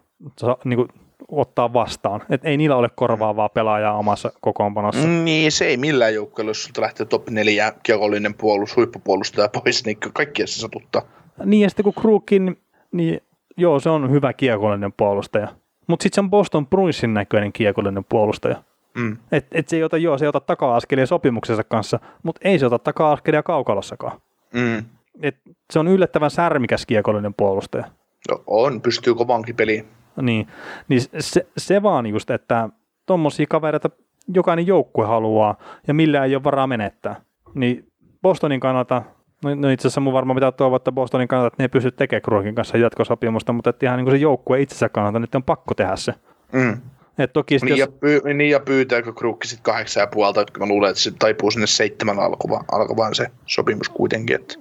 niin 0.64 0.76
kuin 0.76 0.88
ottaa 1.28 1.72
vastaan. 1.72 2.22
Et 2.30 2.44
ei 2.44 2.56
niillä 2.56 2.76
ole 2.76 2.88
korvaavaa 2.94 3.48
pelaajaa 3.48 3.98
omassa 3.98 4.32
kokoonpanossa. 4.40 5.08
Niin, 5.08 5.52
se 5.52 5.64
ei 5.64 5.76
millään 5.76 6.14
joukkueella, 6.14 6.50
jos 6.50 6.64
sulta 6.64 6.80
lähtee 6.80 7.06
top 7.06 7.30
4 7.30 7.72
kiekollinen 7.82 8.34
puolus, 8.34 8.76
huippupuolustaja 8.76 9.48
pois, 9.48 9.84
niin 9.84 9.98
kaikkia 10.12 10.46
se 10.46 10.60
satuttaa. 10.60 11.02
Niin, 11.44 11.62
ja 11.62 11.68
sitten 11.68 11.84
kun 11.84 11.94
Kruukin, 11.94 12.56
niin 12.92 13.20
joo, 13.56 13.80
se 13.80 13.90
on 13.90 14.10
hyvä 14.10 14.32
kiekollinen 14.32 14.92
puolustaja. 14.92 15.48
Mutta 15.86 16.02
sitten 16.02 16.14
se 16.14 16.20
on 16.20 16.30
Boston 16.30 16.66
Bruinsin 16.66 17.14
näköinen 17.14 17.52
kiekollinen 17.52 18.04
puolustaja. 18.04 18.62
Mm. 18.94 19.16
Et, 19.32 19.46
et 19.52 19.68
se 19.68 19.76
ei 19.76 19.84
ota, 19.84 19.96
joo, 19.96 20.18
se 20.18 20.24
ei 20.24 20.28
ota 20.28 20.40
taka-askelia 20.40 21.06
sopimuksensa 21.06 21.64
kanssa, 21.64 22.00
mutta 22.22 22.40
ei 22.44 22.58
se 22.58 22.66
ota 22.66 22.78
taka-askelia 22.78 23.42
kaukalossakaan. 23.42 24.20
Mm. 24.52 24.84
Et 25.22 25.36
se 25.72 25.78
on 25.78 25.88
yllättävän 25.88 26.30
särmikäs 26.30 26.86
kiekollinen 26.86 27.34
puolustaja. 27.34 27.84
No, 28.30 28.42
on, 28.46 28.80
pystyy 28.80 29.14
kovankin 29.14 29.56
peliin. 29.56 29.86
Niin, 30.22 30.46
niin 30.88 31.00
se, 31.18 31.46
se 31.56 31.82
vaan 31.82 32.06
just, 32.06 32.30
että 32.30 32.68
tuommoisia 33.06 33.46
kavereita 33.48 33.90
jokainen 34.34 34.66
joukkue 34.66 35.06
haluaa 35.06 35.58
ja 35.88 35.94
millä 35.94 36.24
ei 36.24 36.34
ole 36.34 36.44
varaa 36.44 36.66
menettää. 36.66 37.16
Niin 37.54 37.92
Bostonin 38.22 38.60
kannalta, 38.60 39.02
no, 39.44 39.54
no 39.54 39.68
itse 39.68 39.88
asiassa 39.88 40.00
mun 40.00 40.12
varmaan 40.12 40.34
pitää 40.36 40.52
toivoa, 40.52 40.76
että 40.76 40.92
Bostonin 40.92 41.28
kannalta, 41.28 41.46
että 41.46 41.62
ne 41.62 41.64
ei 41.64 41.68
pysty 41.68 41.90
tekemään 41.90 42.22
Kruokin 42.22 42.54
kanssa 42.54 42.76
jatkosopimusta, 42.76 43.52
mutta 43.52 43.70
että 43.70 43.86
ihan 43.86 43.96
niin 43.96 44.04
kuin 44.04 44.14
se 44.14 44.22
joukkue 44.22 44.60
itsensä 44.60 44.88
kannalta 44.88 45.18
nyt 45.18 45.34
on 45.34 45.42
pakko 45.42 45.74
tehdä 45.74 45.96
se. 45.96 46.14
Mm. 46.52 46.76
Et 47.18 47.32
toki 47.32 47.56
niin, 47.56 47.68
jos... 47.68 47.78
ja 47.78 47.86
pyy- 47.86 48.34
niin, 48.34 48.50
ja 48.50 48.60
pyytääkö 48.60 49.12
Krukki 49.12 49.48
sitten 49.48 49.62
kahdeksan 49.62 50.00
ja 50.00 50.06
puolta, 50.06 50.40
että 50.40 50.58
mä 50.58 50.66
luulen, 50.66 50.90
että 50.90 51.02
se 51.02 51.12
taipuu 51.18 51.50
sinne 51.50 51.66
seitsemän 51.66 52.18
alkuvaan, 52.18 52.64
alkuvaan 52.72 53.14
se 53.14 53.26
sopimus 53.46 53.88
kuitenkin. 53.88 54.36
Että... 54.36 54.54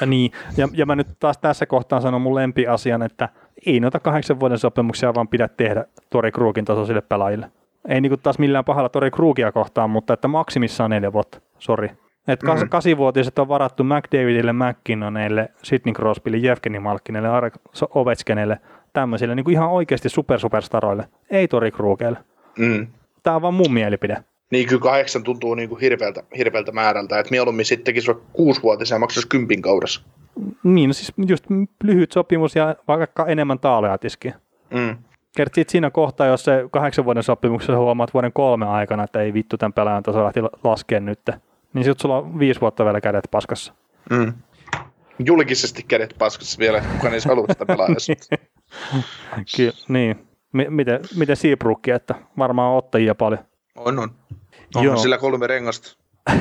Ja 0.00 0.06
niin, 0.06 0.32
ja, 0.56 0.68
ja 0.72 0.86
mä 0.86 0.96
nyt 0.96 1.06
taas 1.20 1.38
tässä 1.38 1.66
kohtaa 1.66 2.00
sanon 2.00 2.22
mun 2.22 2.34
lempiasian, 2.34 3.02
että 3.02 3.28
ei 3.66 3.80
noita 3.80 4.00
kahdeksan 4.00 4.40
vuoden 4.40 4.58
sopimuksia 4.58 5.14
vaan 5.14 5.28
pidä 5.28 5.48
tehdä 5.48 5.84
Tori 6.10 6.32
Kruukin 6.32 6.64
tasoisille 6.64 7.00
pelaajille. 7.00 7.50
Ei 7.88 8.00
niinku 8.00 8.16
taas 8.16 8.38
millään 8.38 8.64
pahalla 8.64 8.88
Tori 8.88 9.10
Kruukia 9.10 9.52
kohtaan, 9.52 9.90
mutta 9.90 10.14
että 10.14 10.28
maksimissaan 10.28 10.90
neljä 10.90 11.12
vuotta, 11.12 11.40
sori. 11.58 11.90
Et 12.28 12.40
kas, 12.40 12.54
mm-hmm. 12.54 12.68
kasivuotiset 12.68 13.38
on 13.38 13.48
varattu 13.48 13.84
McDavidille, 13.84 14.52
McKinnoneille, 14.52 15.48
Sidney 15.62 15.94
Crosbylle, 15.94 16.36
Jevgeni 16.36 16.78
Malkkinelle, 16.78 17.28
Arek 17.28 17.54
Ovechkenille, 17.94 18.58
tämmöisille 18.92 19.34
niin 19.34 19.44
kuin 19.44 19.52
ihan 19.52 19.70
oikeasti 19.70 20.08
supersuperstaroille, 20.08 21.08
ei 21.30 21.48
Tori 21.48 21.70
Kruukeille. 21.70 22.18
Mm. 22.58 22.86
Tämä 23.22 23.36
on 23.36 23.42
vaan 23.42 23.54
mun 23.54 23.72
mielipide. 23.72 24.16
Niin 24.50 24.68
kyllä 24.68 24.82
kahdeksan 24.82 25.22
tuntuu 25.22 25.54
niin 25.54 25.68
kuin 25.68 25.80
hirveältä, 25.80 26.22
hirveältä 26.38 26.72
määrältä, 26.72 27.18
että 27.18 27.30
mieluummin 27.30 27.64
sittenkin 27.64 28.02
se 28.02 28.14
kuusivuotisen 28.32 28.96
ja 28.96 29.00
maksaisi 29.00 29.28
kympin 29.28 29.62
kaudessa. 29.62 30.00
Niin, 30.62 30.88
no 30.88 30.92
siis 30.92 31.12
just 31.26 31.44
lyhyt 31.84 32.12
sopimus 32.12 32.56
ja 32.56 32.76
vaikka 32.88 33.26
enemmän 33.26 33.58
taaleja 33.58 33.98
tiskiä. 33.98 34.34
Mm. 34.70 34.96
Kertsit 35.36 35.68
siinä 35.68 35.90
kohtaa, 35.90 36.26
jos 36.26 36.44
se 36.44 36.64
kahdeksan 36.70 37.04
vuoden 37.04 37.22
sopimuksessa 37.22 37.78
huomaat 37.78 38.14
vuoden 38.14 38.32
kolme 38.32 38.66
aikana, 38.66 39.04
että 39.04 39.20
ei 39.20 39.34
vittu 39.34 39.56
tämän 39.56 39.72
pelaajan 39.72 40.02
taso 40.02 40.24
lähti 40.24 40.40
laskemaan 40.64 41.04
nyt, 41.04 41.20
niin 41.72 41.84
sitten 41.84 42.02
sulla 42.02 42.18
on 42.18 42.38
viisi 42.38 42.60
vuotta 42.60 42.84
vielä 42.84 43.00
kädet 43.00 43.28
paskassa. 43.30 43.72
Mm. 44.10 44.32
Julkisesti 45.18 45.82
kädet 45.82 46.14
paskassa 46.18 46.58
vielä, 46.58 46.80
kukaan 46.80 47.14
ei 47.14 47.20
halua 47.26 47.46
sitä 47.48 47.66
pelaajasta. 47.66 48.12
Kyllä, 49.56 49.72
niin. 49.88 50.28
M- 50.52 50.74
miten, 50.74 51.00
miten 51.16 51.36
Seabrook, 51.36 51.88
että 51.88 52.14
varmaan 52.38 52.76
ottajia 52.76 53.14
paljon. 53.14 53.44
On, 53.76 53.98
on. 53.98 54.10
On 54.74 54.84
Joo. 54.84 54.96
sillä 54.96 55.18
kolme 55.18 55.46
rengasta. 55.46 55.98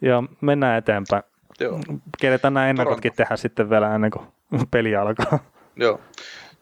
Joo, 0.00 0.24
mennään 0.40 0.78
eteenpäin. 0.78 1.22
Joo. 1.60 1.80
Keretään 2.20 2.54
nämä 2.54 2.68
ennakotkin 2.70 3.12
Toronto. 3.12 3.16
tehdä 3.16 3.36
sitten 3.36 3.70
vielä 3.70 3.94
ennen 3.94 4.10
kuin 4.10 4.26
peli 4.70 4.96
alkaa. 4.96 5.38
Joo. 5.76 6.00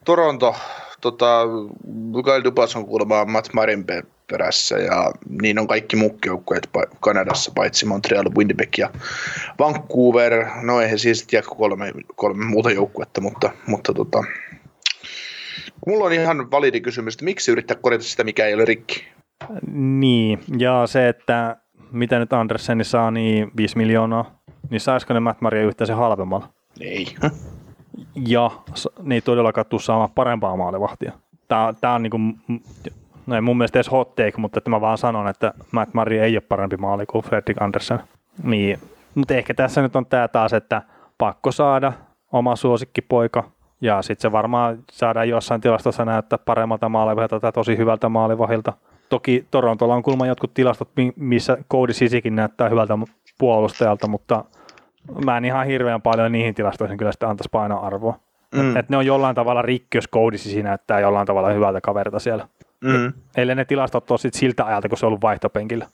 Toronto, 0.04 0.56
tota, 1.00 1.42
Kyle 2.24 2.44
Dubas 2.44 2.76
on 2.76 2.86
kuulemma 2.86 3.24
Matt 3.24 3.52
Marin 3.52 3.84
perässä 4.30 4.78
ja 4.78 5.12
niin 5.40 5.58
on 5.58 5.66
kaikki 5.66 5.96
muut 5.96 6.18
joukkueet 6.26 6.70
Kanadassa, 7.00 7.52
paitsi 7.54 7.86
Montreal, 7.86 8.24
Winnipeg 8.36 8.78
ja 8.78 8.90
Vancouver. 9.58 10.46
No 10.62 10.80
eihän 10.80 10.98
siis 10.98 11.26
tiedä 11.26 11.46
kolme, 11.56 11.92
kolme 12.14 12.44
muuta 12.44 12.70
joukkuetta, 12.70 13.20
mutta, 13.20 13.50
mutta 13.66 13.94
tota, 13.94 14.24
mulla 15.86 16.04
on 16.04 16.12
ihan 16.12 16.50
validi 16.50 16.80
kysymys, 16.80 17.14
että 17.14 17.24
miksi 17.24 17.52
yrittää 17.52 17.76
korjata 17.80 18.04
sitä, 18.04 18.24
mikä 18.24 18.46
ei 18.46 18.54
ole 18.54 18.64
rikki? 18.64 19.04
Niin, 19.72 20.38
ja 20.58 20.82
se, 20.86 21.08
että 21.08 21.56
mitä 21.92 22.18
nyt 22.18 22.32
Anderseni 22.32 22.84
saa, 22.84 23.10
niin 23.10 23.50
5 23.56 23.76
miljoonaa, 23.76 24.41
niin 24.72 24.80
saisiko 24.80 25.14
ne 25.14 25.20
Matt 25.20 25.40
Maria 25.40 25.62
yhteensä 25.62 25.96
halvemmalla? 25.96 26.48
Ei. 26.80 27.06
Ja 28.26 28.50
ne 29.02 29.14
ei 29.14 29.20
todellakaan 29.20 29.66
tule 29.66 29.80
saamaan 29.80 30.10
parempaa 30.10 30.56
maalivahtia. 30.56 31.12
Tämä, 31.48 31.74
tämä 31.80 31.94
on 31.94 32.02
niin 32.02 32.10
kuin, 32.10 32.40
no 33.26 33.34
ei 33.34 33.40
mun 33.40 33.58
mielestä 33.58 33.78
edes 33.78 33.90
hot 33.90 34.14
take, 34.14 34.32
mutta 34.36 34.58
että 34.58 34.70
mä 34.70 34.80
vaan 34.80 34.98
sanon, 34.98 35.28
että 35.28 35.54
Matt 35.72 35.94
Murray 35.94 36.18
ei 36.18 36.36
ole 36.36 36.42
parempi 36.48 36.76
maali 36.76 37.06
kuin 37.06 37.24
Fredrik 37.24 37.62
Andersen. 37.62 38.00
Niin, 38.42 38.78
mutta 39.14 39.34
ehkä 39.34 39.54
tässä 39.54 39.82
nyt 39.82 39.96
on 39.96 40.06
tämä 40.06 40.28
taas, 40.28 40.52
että 40.52 40.82
pakko 41.18 41.52
saada 41.52 41.92
oma 42.32 42.56
suosikkipoika, 42.56 43.44
ja 43.80 44.02
sitten 44.02 44.22
se 44.22 44.32
varmaan 44.32 44.78
saadaan 44.90 45.28
jossain 45.28 45.60
tilastossa 45.60 46.04
näyttää 46.04 46.38
paremmalta 46.38 46.88
maalivahilta 46.88 47.40
tai 47.40 47.52
tosi 47.52 47.76
hyvältä 47.76 48.08
maalivahilta. 48.08 48.72
Toki 49.08 49.46
Torontolla 49.50 49.94
on 49.94 50.02
kulma 50.02 50.26
jotkut 50.26 50.54
tilastot, 50.54 50.88
missä 51.16 51.58
Cody 51.70 51.92
Sisikin 51.92 52.36
näyttää 52.36 52.68
hyvältä 52.68 52.98
puolustajalta, 53.38 54.08
mutta 54.08 54.44
mä 55.24 55.36
en 55.36 55.44
ihan 55.44 55.66
hirveän 55.66 56.02
paljon 56.02 56.32
niihin 56.32 56.54
tilastoihin 56.54 56.98
kyllä 56.98 57.12
sitä 57.12 57.28
antaisi 57.28 57.48
painoarvoa. 57.52 58.18
Mm. 58.54 58.76
Et 58.76 58.88
ne 58.88 58.96
on 58.96 59.06
jollain 59.06 59.34
tavalla 59.34 59.62
rikki, 59.62 59.98
jos 59.98 60.08
Cody 60.08 60.38
Sisi 60.38 60.62
näyttää 60.62 61.00
jollain 61.00 61.26
tavalla 61.26 61.48
hyvältä 61.48 61.80
kaverta 61.80 62.18
siellä. 62.18 62.48
Mm. 62.84 63.12
Eli 63.36 63.54
ne 63.54 63.64
tilastot 63.64 64.10
on 64.10 64.18
sit 64.18 64.34
siltä 64.34 64.64
ajalta, 64.64 64.88
kun 64.88 64.98
se 64.98 65.06
on 65.06 65.08
ollut 65.08 65.22
vaihtopenkillä. 65.22 65.86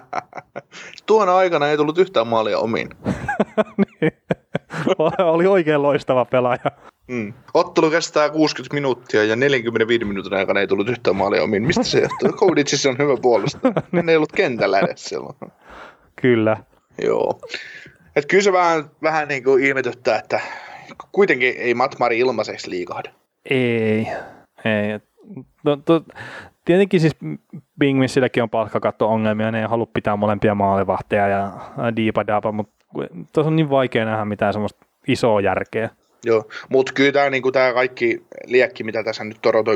Tuona 1.06 1.36
aikana 1.36 1.68
ei 1.68 1.76
tullut 1.76 1.98
yhtään 1.98 2.26
maalia 2.26 2.58
omiin. 2.58 2.88
niin. 4.00 4.12
Oli 5.18 5.46
oikein 5.46 5.82
loistava 5.82 6.24
pelaaja. 6.24 6.70
Mm. 7.08 7.32
Ottelu 7.54 7.90
kestää 7.90 8.30
60 8.30 8.74
minuuttia 8.74 9.24
ja 9.24 9.36
45 9.36 10.04
minuutin 10.04 10.34
aikana 10.34 10.60
ei 10.60 10.66
tullut 10.66 10.88
yhtään 10.88 11.16
maalia 11.16 11.42
omiin. 11.42 11.66
Mistä 11.66 11.82
se 11.82 12.00
johtuu? 12.00 12.32
Kouditsissa 12.46 12.88
on 12.88 12.98
hyvä 12.98 13.16
puolustaja. 13.22 13.74
Ne 13.92 14.12
ei 14.12 14.16
ollut 14.16 14.32
kentällä 14.32 14.78
edes 14.78 15.04
silloin. 15.04 15.36
Kyllä. 16.22 16.56
Joo. 17.02 17.40
Et 18.16 18.26
kyllä 18.26 18.42
se 18.42 18.52
vähän, 18.52 18.84
vähän 19.02 19.28
niin 19.28 19.44
kuin 19.44 19.64
ihmetyttää, 19.64 20.18
että 20.18 20.40
kuitenkin 21.12 21.54
ei 21.58 21.74
Matmari 21.74 22.18
ilmaiseksi 22.18 22.70
liikahda. 22.70 23.10
Ei, 23.50 24.08
ei. 24.64 24.98
No, 25.64 25.76
to, 25.76 26.04
tietenkin 26.64 27.00
siis 27.00 27.16
Bingmissilläkin 27.78 28.42
on 28.42 28.50
palkkakatto-ongelmia, 28.50 29.50
ne 29.50 29.60
ei 29.60 29.66
halua 29.66 29.86
pitää 29.94 30.16
molempia 30.16 30.54
maalivahteja 30.54 31.28
ja 31.28 31.50
diipa 31.96 32.26
dapa, 32.26 32.52
mutta 32.52 32.74
tuossa 33.32 33.48
on 33.48 33.56
niin 33.56 33.70
vaikea 33.70 34.04
nähdä 34.04 34.24
mitään 34.24 34.52
semmoista 34.52 34.86
isoa 35.08 35.40
järkeä. 35.40 35.90
Joo, 36.24 36.48
mutta 36.68 36.92
kyllä 36.92 37.12
tämä 37.12 37.30
niinku, 37.30 37.52
kaikki 37.74 38.22
liekki, 38.46 38.84
mitä 38.84 39.04
tässä 39.04 39.24
nyt 39.24 39.38
Toronto 39.42 39.70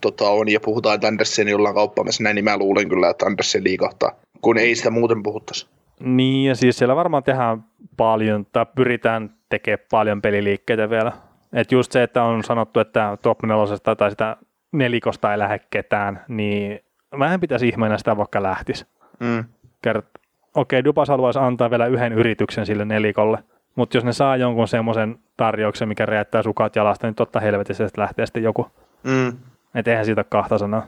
tota, 0.00 0.30
on, 0.30 0.48
ja 0.48 0.60
puhutaan, 0.60 0.94
että 0.94 1.06
Andersen 1.06 1.56
ollaan 1.56 1.74
kauppaamassa 1.74 2.22
näin, 2.22 2.34
niin 2.34 2.44
mä 2.44 2.58
luulen 2.58 2.88
kyllä, 2.88 3.10
että 3.10 3.26
Andersen 3.26 3.64
liikahtaa 3.64 4.12
kun 4.40 4.58
ei 4.58 4.74
sitä 4.74 4.90
muuten 4.90 5.22
puhuttaisi. 5.22 5.66
Niin, 6.00 6.48
ja 6.48 6.54
siis 6.54 6.78
siellä 6.78 6.96
varmaan 6.96 7.22
tehdään 7.22 7.64
paljon, 7.96 8.46
tai 8.52 8.66
pyritään 8.74 9.30
tekemään 9.48 9.86
paljon 9.90 10.22
peliliikkeitä 10.22 10.90
vielä. 10.90 11.12
Et 11.52 11.72
just 11.72 11.92
se, 11.92 12.02
että 12.02 12.22
on 12.22 12.44
sanottu, 12.44 12.80
että 12.80 13.18
top 13.22 13.42
4 13.42 13.94
tai 13.96 14.10
sitä 14.10 14.36
nelikosta 14.72 15.32
ei 15.32 15.38
lähde 15.38 15.60
ketään, 15.70 16.24
niin 16.28 16.80
vähän 17.18 17.40
pitäisi 17.40 17.68
ihmeenä 17.68 17.98
sitä 17.98 18.16
vaikka 18.16 18.42
lähtisi. 18.42 18.86
Mm. 19.20 19.44
Kert, 19.82 20.06
okei, 20.54 20.78
okay, 20.78 20.84
Dupas 20.84 21.08
haluaisi 21.08 21.38
antaa 21.38 21.70
vielä 21.70 21.86
yhden 21.86 22.12
yrityksen 22.12 22.66
sille 22.66 22.84
nelikolle, 22.84 23.38
mutta 23.74 23.96
jos 23.96 24.04
ne 24.04 24.12
saa 24.12 24.36
jonkun 24.36 24.68
semmoisen 24.68 25.18
tarjouksen, 25.36 25.88
mikä 25.88 26.06
räjättää 26.06 26.42
sukat 26.42 26.76
jalasta, 26.76 27.06
niin 27.06 27.14
totta 27.14 27.40
helvetissä 27.40 27.84
että 27.84 28.00
lähtee 28.00 28.26
sitten 28.26 28.42
joku. 28.42 28.66
Mm. 29.04 29.32
Että 29.74 29.90
eihän 29.90 30.04
siitä 30.04 30.20
ole 30.20 30.26
kahta 30.28 30.58
sanaa. 30.58 30.86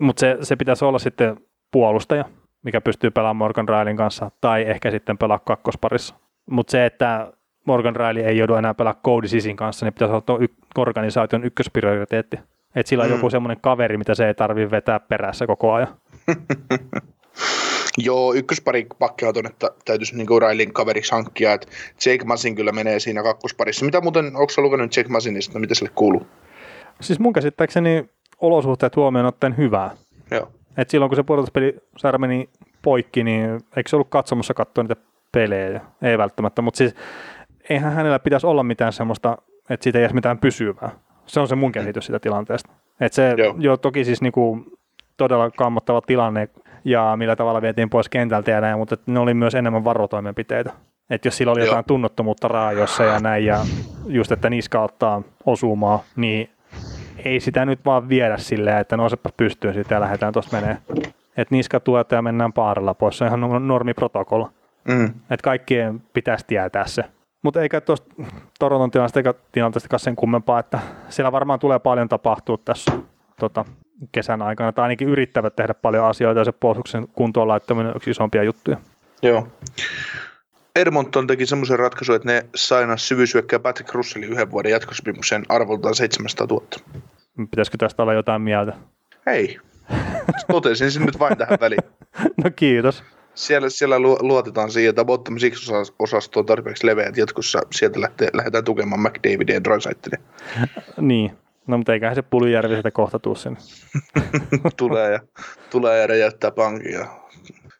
Mutta 0.00 0.20
se, 0.20 0.38
se 0.40 0.56
pitäisi 0.56 0.84
olla 0.84 0.98
sitten 0.98 1.36
puolustaja, 1.70 2.24
mikä 2.62 2.80
pystyy 2.80 3.10
pelaamaan 3.10 3.36
Morgan 3.36 3.68
Railin 3.68 3.96
kanssa, 3.96 4.30
tai 4.40 4.62
ehkä 4.62 4.90
sitten 4.90 5.18
pelaa 5.18 5.38
kakkosparissa. 5.38 6.14
Mutta 6.50 6.70
se, 6.70 6.86
että 6.86 7.32
Morgan 7.64 7.96
Riley 7.96 8.24
ei 8.24 8.38
joudu 8.38 8.54
enää 8.54 8.74
pelaa 8.74 9.00
Cody 9.04 9.28
Sisin 9.28 9.56
kanssa, 9.56 9.86
niin 9.86 9.94
pitäisi 9.94 10.14
olla 10.14 10.38
y- 10.40 10.78
organisaation 10.78 11.44
ykkösprioriteetti. 11.44 12.38
Että 12.74 12.90
sillä 12.90 13.04
on 13.04 13.10
mm. 13.10 13.16
joku 13.16 13.30
semmoinen 13.30 13.60
kaveri, 13.60 13.96
mitä 13.96 14.14
se 14.14 14.26
ei 14.26 14.34
tarvitse 14.34 14.70
vetää 14.70 15.00
perässä 15.00 15.46
koko 15.46 15.72
ajan. 15.72 15.88
Joo, 17.98 18.34
ykköspari 18.34 18.86
että 19.44 19.70
täytyisi 19.84 20.16
niinku 20.16 20.40
Railin 20.40 20.72
kaveriksi 20.72 21.12
hankkia, 21.12 21.52
että 21.52 21.66
Jake 22.06 22.24
Masin 22.24 22.54
kyllä 22.54 22.72
menee 22.72 23.00
siinä 23.00 23.22
kakkosparissa. 23.22 23.84
Mitä 23.84 24.00
muuten, 24.00 24.26
onko 24.26 24.48
sä 24.48 24.62
lukenut 24.62 24.96
Jake 24.96 25.08
Masinista, 25.08 25.58
mitä 25.58 25.74
sille 25.74 25.90
kuuluu? 25.94 26.26
Siis 27.00 27.18
mun 27.18 27.32
käsittääkseni 27.32 28.08
olosuhteet 28.40 28.96
huomioon 28.96 29.26
ottaen 29.26 29.56
hyvää. 29.56 29.90
Joo. 30.30 30.52
Et 30.78 30.90
silloin 30.90 31.08
kun 31.08 31.16
se 31.16 31.22
pudotuspeli 31.22 31.76
saada 31.96 32.18
meni 32.18 32.48
poikki, 32.82 33.24
niin 33.24 33.60
eikö 33.76 33.90
se 33.90 33.96
ollut 33.96 34.08
katsomassa 34.08 34.54
katsoa 34.54 34.84
niitä 34.84 34.96
pelejä? 35.32 35.80
Ei 36.02 36.18
välttämättä, 36.18 36.62
mutta 36.62 36.78
siis 36.78 36.94
eihän 37.70 37.92
hänellä 37.92 38.18
pitäisi 38.18 38.46
olla 38.46 38.62
mitään 38.62 38.92
semmoista, 38.92 39.38
että 39.70 39.84
siitä 39.84 39.98
ei 39.98 40.04
edes 40.04 40.14
mitään 40.14 40.38
pysyvää. 40.38 40.90
Se 41.26 41.40
on 41.40 41.48
se 41.48 41.54
mun 41.54 41.72
käsitys 41.72 42.06
sitä 42.06 42.18
tilanteesta. 42.18 42.72
Et 43.00 43.12
se 43.12 43.34
Joo. 43.38 43.54
jo 43.58 43.76
toki 43.76 44.04
siis 44.04 44.22
niinku 44.22 44.66
todella 45.16 45.50
kammottava 45.50 46.00
tilanne 46.00 46.48
ja 46.84 47.16
millä 47.16 47.36
tavalla 47.36 47.62
vietiin 47.62 47.90
pois 47.90 48.08
kentältä 48.08 48.50
ja 48.50 48.60
näin, 48.60 48.78
mutta 48.78 48.96
ne 49.06 49.20
oli 49.20 49.34
myös 49.34 49.54
enemmän 49.54 49.84
varotoimenpiteitä. 49.84 50.72
Että 51.10 51.26
jos 51.26 51.36
sillä 51.36 51.52
oli 51.52 51.60
Joo. 51.60 51.66
jotain 51.66 51.84
tunnottomuutta 51.84 52.48
raajossa 52.48 53.04
ja 53.04 53.20
näin 53.20 53.44
ja 53.44 53.60
just, 54.06 54.32
että 54.32 54.50
niska 54.50 54.82
ottaa 54.82 55.22
osumaa, 55.46 56.02
niin 56.16 56.50
ei 57.24 57.40
sitä 57.40 57.64
nyt 57.64 57.84
vaan 57.84 58.08
viedä 58.08 58.36
silleen, 58.36 58.78
että 58.78 58.96
nousepa 58.96 59.30
pystyyn 59.36 59.74
siitä 59.74 59.94
ja 59.94 60.00
lähdetään 60.00 60.32
tuosta 60.32 60.60
menee. 60.60 60.78
Että 61.36 61.54
niska 61.54 61.80
tuota 61.80 62.14
ja 62.14 62.22
mennään 62.22 62.52
paarilla 62.52 62.94
pois. 62.94 63.18
Se 63.18 63.24
on 63.24 63.28
ihan 63.28 63.68
normiprotokolla. 63.68 64.52
Mm. 64.88 65.06
Että 65.06 65.44
kaikkien 65.44 66.02
pitäisi 66.12 66.44
tietää 66.46 66.86
se. 66.86 67.04
Mutta 67.42 67.62
eikä 67.62 67.80
tuosta 67.80 68.14
Toronton 68.58 68.90
tilanteesta 68.90 69.18
eikä 69.18 69.34
tilanteesta 69.52 69.98
sen 69.98 70.16
kummempaa, 70.16 70.58
että 70.58 70.78
siellä 71.08 71.32
varmaan 71.32 71.58
tulee 71.58 71.78
paljon 71.78 72.08
tapahtua 72.08 72.58
tässä 72.64 72.92
tota, 73.40 73.64
kesän 74.12 74.42
aikana, 74.42 74.72
tai 74.72 74.82
ainakin 74.82 75.08
yrittävät 75.08 75.56
tehdä 75.56 75.74
paljon 75.74 76.04
asioita, 76.04 76.40
ja 76.40 76.44
se 76.44 76.52
puolustuksen 76.52 77.08
kuntoon 77.12 77.48
laittaminen 77.48 77.90
on 77.90 77.96
yksi 77.96 78.10
isompia 78.10 78.42
juttuja. 78.42 78.76
Joo. 79.22 79.48
Edmonton 80.76 81.26
teki 81.26 81.46
semmoisen 81.46 81.78
ratkaisun, 81.78 82.16
että 82.16 82.28
ne 82.28 82.46
sainasi 82.54 83.06
syvyysyökkää 83.06 83.58
Patrick 83.58 83.94
Russellin 83.94 84.32
yhden 84.32 84.50
vuoden 84.50 84.72
jatkosopimuksen 84.72 85.44
arvoltaan 85.48 85.94
700 85.94 86.46
000. 86.50 86.66
Pitäisikö 87.50 87.78
tästä 87.78 88.02
olla 88.02 88.14
jotain 88.14 88.42
mieltä? 88.42 88.72
Ei. 89.26 89.58
Totesin 90.52 90.90
sen 90.90 91.02
nyt 91.02 91.18
vain 91.18 91.38
tähän 91.38 91.58
väliin. 91.60 91.82
No 92.44 92.50
kiitos. 92.56 93.04
Siellä, 93.34 93.70
siellä 93.70 93.98
lu- 93.98 94.18
luotetaan 94.20 94.70
siihen, 94.70 94.90
että 94.90 95.04
bottom 95.04 95.38
six 95.38 95.68
osas- 95.68 95.94
osasto 95.98 96.40
on 96.40 96.46
tarpeeksi 96.46 96.86
leveä, 96.86 97.06
että 97.06 97.20
jatkossa 97.20 97.60
sieltä 97.72 98.00
lähtee, 98.00 98.30
lähdetään 98.32 98.64
tukemaan 98.64 99.00
McDavidia 99.00 99.60
ja. 100.12 100.18
Niin. 101.00 101.32
No 101.66 101.76
mutta 101.76 101.92
eiköhän 101.92 102.14
se 102.14 102.22
Puljärvi 102.22 102.76
sitä 102.76 102.90
kohta 102.90 103.18
tuu 103.18 103.34
sinne. 103.34 103.58
tulee, 104.76 105.12
ja, 105.12 105.20
tulee 105.70 106.00
ja 106.00 106.06
räjäyttää 106.06 106.50
pankin 106.50 106.92
ja 106.92 107.06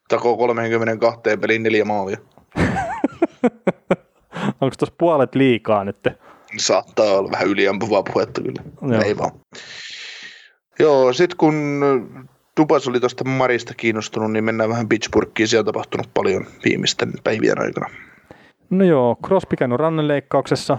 takoo 0.09 0.37
32 0.37 1.37
peliin 1.41 1.63
neljä 1.63 1.85
maalia. 1.85 2.19
Onko 4.61 4.77
tuossa 4.79 4.95
puolet 4.99 5.35
liikaa 5.35 5.85
nyt? 5.85 6.09
Saattaa 6.57 7.07
olla 7.07 7.31
vähän 7.31 7.49
yliampuvaa 7.49 8.03
puhetta 8.03 8.43
kyllä. 8.43 8.63
Joo. 8.83 9.03
Ei 9.03 9.19
vaan. 9.19 9.31
Joo, 10.79 11.13
sit 11.13 11.35
kun 11.35 11.81
Dubas 12.61 12.89
oli 12.89 13.01
tuosta 13.01 13.25
Marista 13.25 13.75
kiinnostunut, 13.75 14.33
niin 14.33 14.45
mennään 14.45 14.71
vähän 14.71 14.89
Pittsburghiin. 14.89 15.49
Siellä 15.49 15.61
on 15.61 15.67
tapahtunut 15.67 16.11
paljon 16.15 16.47
viimeisten 16.65 17.13
päivien 17.25 17.61
aikana. 17.61 17.87
No 18.71 18.85
joo, 18.85 19.17
Crosby 19.27 19.57
käynyt 19.57 19.79
rannenleikkauksessa. 19.79 20.79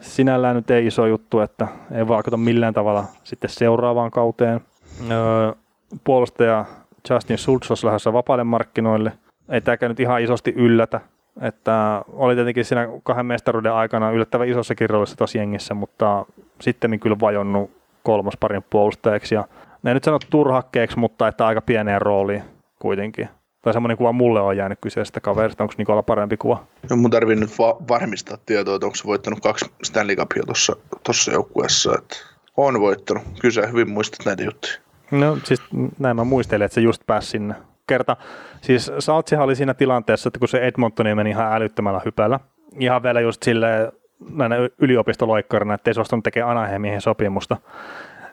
Sinällään 0.00 0.56
nyt 0.56 0.70
ei 0.70 0.86
iso 0.86 1.06
juttu, 1.06 1.40
että 1.40 1.68
ei 1.94 2.08
vaikuta 2.08 2.36
millään 2.36 2.74
tavalla 2.74 3.04
sitten 3.24 3.50
seuraavaan 3.50 4.10
kauteen. 4.10 4.60
Öö, 5.10 5.52
puolustaja 6.04 6.64
Justin 7.10 7.38
Schultz 7.38 7.70
olisi 7.70 7.86
lähdössä 7.86 8.12
vapaille 8.12 8.44
markkinoille. 8.44 9.12
Ei 9.48 9.60
tämäkään 9.60 9.90
nyt 9.90 10.00
ihan 10.00 10.22
isosti 10.22 10.52
yllätä. 10.56 11.00
Että 11.40 12.02
oli 12.12 12.34
tietenkin 12.34 12.64
siinä 12.64 12.88
kahden 13.02 13.26
mestaruuden 13.26 13.72
aikana 13.72 14.10
yllättävän 14.10 14.48
isossakin 14.48 14.90
roolissa 14.90 15.16
tuossa 15.16 15.38
jengissä, 15.38 15.74
mutta 15.74 16.26
sitten 16.60 17.00
kyllä 17.00 17.20
vajonnut 17.20 17.70
kolmosparin 18.02 18.64
puolustajaksi. 18.70 19.34
Ja 19.34 19.44
ne 19.82 19.90
ei 19.90 19.94
nyt 19.94 20.04
sano 20.04 20.18
turhakkeeksi, 20.30 20.98
mutta 20.98 21.28
että 21.28 21.46
aika 21.46 21.60
pieneen 21.60 22.02
rooliin 22.02 22.42
kuitenkin. 22.78 23.28
Tai 23.62 23.72
semmoinen 23.72 23.96
kuva 23.96 24.12
mulle 24.12 24.40
on 24.40 24.56
jäänyt 24.56 24.78
kyseisestä 24.80 25.20
kaverista. 25.20 25.64
Onko 25.64 25.74
Nikola 25.78 26.02
parempi 26.02 26.36
kuva? 26.36 26.64
No, 26.90 26.96
mun 26.96 27.10
tarvii 27.10 27.36
nyt 27.36 27.58
va- 27.58 27.76
varmistaa 27.88 28.38
tietoa, 28.46 28.74
että 28.74 28.86
onko 28.86 28.96
se 28.96 29.04
voittanut 29.04 29.40
kaksi 29.40 29.70
Stanley 29.82 30.16
Cupia 30.16 30.42
tuossa 30.46 30.76
tossa 31.02 31.32
joukkueessa. 31.32 31.94
Että 31.98 32.16
on 32.56 32.80
voittanut. 32.80 33.22
Kyllä 33.40 33.66
hyvin 33.66 33.90
muistat 33.90 34.26
näitä 34.26 34.42
juttuja. 34.42 34.74
No 35.10 35.38
siis 35.44 35.62
näin 35.98 36.16
mä 36.16 36.24
muistelin, 36.24 36.64
että 36.64 36.74
se 36.74 36.80
just 36.80 37.02
pääsi 37.06 37.28
sinne. 37.28 37.54
Kerta, 37.86 38.16
siis 38.60 38.92
Saltsihan 38.98 39.44
oli 39.44 39.56
siinä 39.56 39.74
tilanteessa, 39.74 40.28
että 40.28 40.38
kun 40.38 40.48
se 40.48 40.58
Edmontoni 40.58 41.14
meni 41.14 41.30
ihan 41.30 41.52
älyttömällä 41.52 42.00
hypällä, 42.04 42.40
ihan 42.78 43.02
vielä 43.02 43.20
just 43.20 43.42
sille 43.42 43.92
näinä 44.30 44.56
yliopistoloikkarina, 44.78 45.74
että 45.74 45.90
ei 45.90 45.94
suostunut 45.94 46.22
tekemään 46.22 46.50
Anaheimiin 46.50 47.00
sopimusta, 47.00 47.56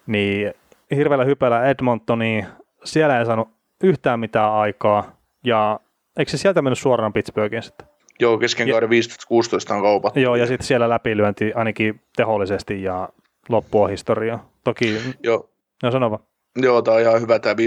niin 0.08 0.54
hirveällä 0.96 1.26
hypällä 1.26 1.66
Edmontoni, 1.66 2.46
siellä 2.84 3.20
ei 3.20 3.26
saanut 3.26 3.50
yhtään 3.84 4.20
mitään 4.20 4.52
aikaa, 4.52 5.16
ja 5.44 5.80
eikö 6.18 6.32
se 6.32 6.38
sieltä 6.38 6.62
mennyt 6.62 6.80
suoraan 6.80 7.14
Pittsburghiin 7.14 7.64
sitten? 7.64 7.88
Joo, 8.20 8.38
kesken 8.38 8.70
kauden 8.70 8.90
15-16 8.90 9.74
on 9.74 9.82
kaupattu. 9.82 10.20
Joo, 10.20 10.36
ja 10.36 10.46
sitten 10.46 10.68
siellä 10.68 10.90
läpilyönti 10.90 11.54
ainakin 11.54 12.02
tehollisesti 12.16 12.84
ja 12.84 13.10
loppua 13.50 13.88
historia. 13.88 14.40
Toki, 14.64 14.98
Joo, 15.24 15.50
no 15.84 15.92
sano 15.92 16.12
vaan. 16.12 16.24
Joo, 16.56 16.82
tämä 16.82 16.96
on 16.96 17.02
ihan 17.02 17.22
hyvä 17.22 17.40
tämä 17.40 17.56
15-16 17.56 17.58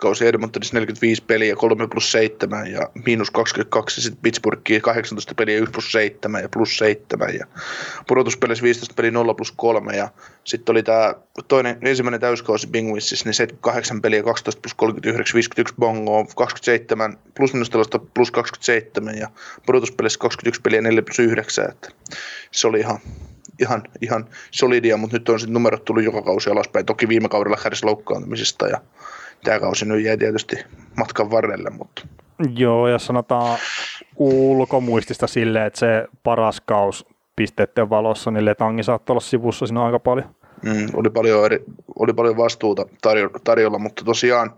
kausi 0.00 0.26
Edmontonissa 0.26 0.74
45 0.74 1.22
peliä, 1.26 1.56
3 1.56 1.88
plus 1.88 2.12
7 2.12 2.72
ja 2.72 2.90
miinus 3.06 3.30
22 3.30 4.00
ja 4.00 4.02
sitten 4.02 4.22
Pittsburghiin 4.22 4.82
18 4.82 5.34
peliä 5.34 5.58
1 5.58 5.72
plus 5.72 5.92
7 5.92 6.42
ja 6.42 6.48
plus 6.48 6.78
7 6.78 7.34
ja 7.34 7.46
pudotuspeleissä 8.06 8.62
15 8.62 8.94
peliä 8.94 9.10
0 9.10 9.34
plus 9.34 9.52
3 9.52 9.96
ja 9.96 10.08
sitten 10.44 10.72
oli 10.72 10.82
tämä 10.82 11.14
toinen 11.48 11.78
ensimmäinen 11.82 12.20
täyskausi 12.20 12.66
Penguinsissa, 12.66 13.24
niin 13.24 13.34
78 13.34 14.02
peliä 14.02 14.22
12 14.22 14.60
plus 14.60 14.74
39, 14.74 15.34
51 15.34 15.74
bongoa, 15.78 16.24
27 16.36 17.18
plus 17.36 17.52
minustelosta 17.52 17.98
plus 17.98 18.30
27 18.30 19.18
ja 19.18 19.28
pudotuspeleissä 19.66 20.18
21 20.18 20.60
peliä 20.60 20.80
4 20.80 21.02
plus 21.02 21.18
9, 21.18 21.70
että 21.70 21.88
se 22.50 22.66
oli 22.66 22.80
ihan 22.80 22.98
ihan, 23.58 23.82
ihan 24.02 24.26
solidia, 24.50 24.96
mutta 24.96 25.16
nyt 25.16 25.28
on 25.28 25.40
sitten 25.40 25.54
numerot 25.54 25.84
tullut 25.84 26.04
joka 26.04 26.22
kausi 26.22 26.50
alaspäin. 26.50 26.86
Toki 26.86 27.08
viime 27.08 27.28
kaudella 27.28 27.56
kärsi 27.62 27.86
loukkaantumisista 27.86 28.68
ja 28.68 28.80
tämä 29.44 29.60
kausi 29.60 29.86
nyt 29.86 30.04
jäi 30.04 30.18
tietysti 30.18 30.56
matkan 30.96 31.30
varrelle, 31.30 31.70
mutta 31.70 32.02
Joo, 32.56 32.88
ja 32.88 32.98
sanotaan 32.98 33.58
ulkomuistista 34.16 35.26
silleen, 35.26 35.66
että 35.66 35.78
se 35.78 36.04
paras 36.22 36.60
kaus 36.60 37.06
pisteiden 37.36 37.90
valossa, 37.90 38.30
niin 38.30 38.44
Letangi 38.44 38.82
saattoi 38.82 39.14
olla 39.14 39.20
sivussa 39.20 39.66
siinä 39.66 39.84
aika 39.84 39.98
paljon. 39.98 40.34
mm, 40.62 40.86
oli, 40.94 41.10
paljon 41.10 41.44
eri, 41.44 41.64
oli 41.98 42.12
paljon 42.12 42.36
vastuuta 42.36 42.86
tarjo, 43.02 43.30
tarjolla, 43.44 43.78
mutta 43.78 44.04
tosiaan 44.04 44.52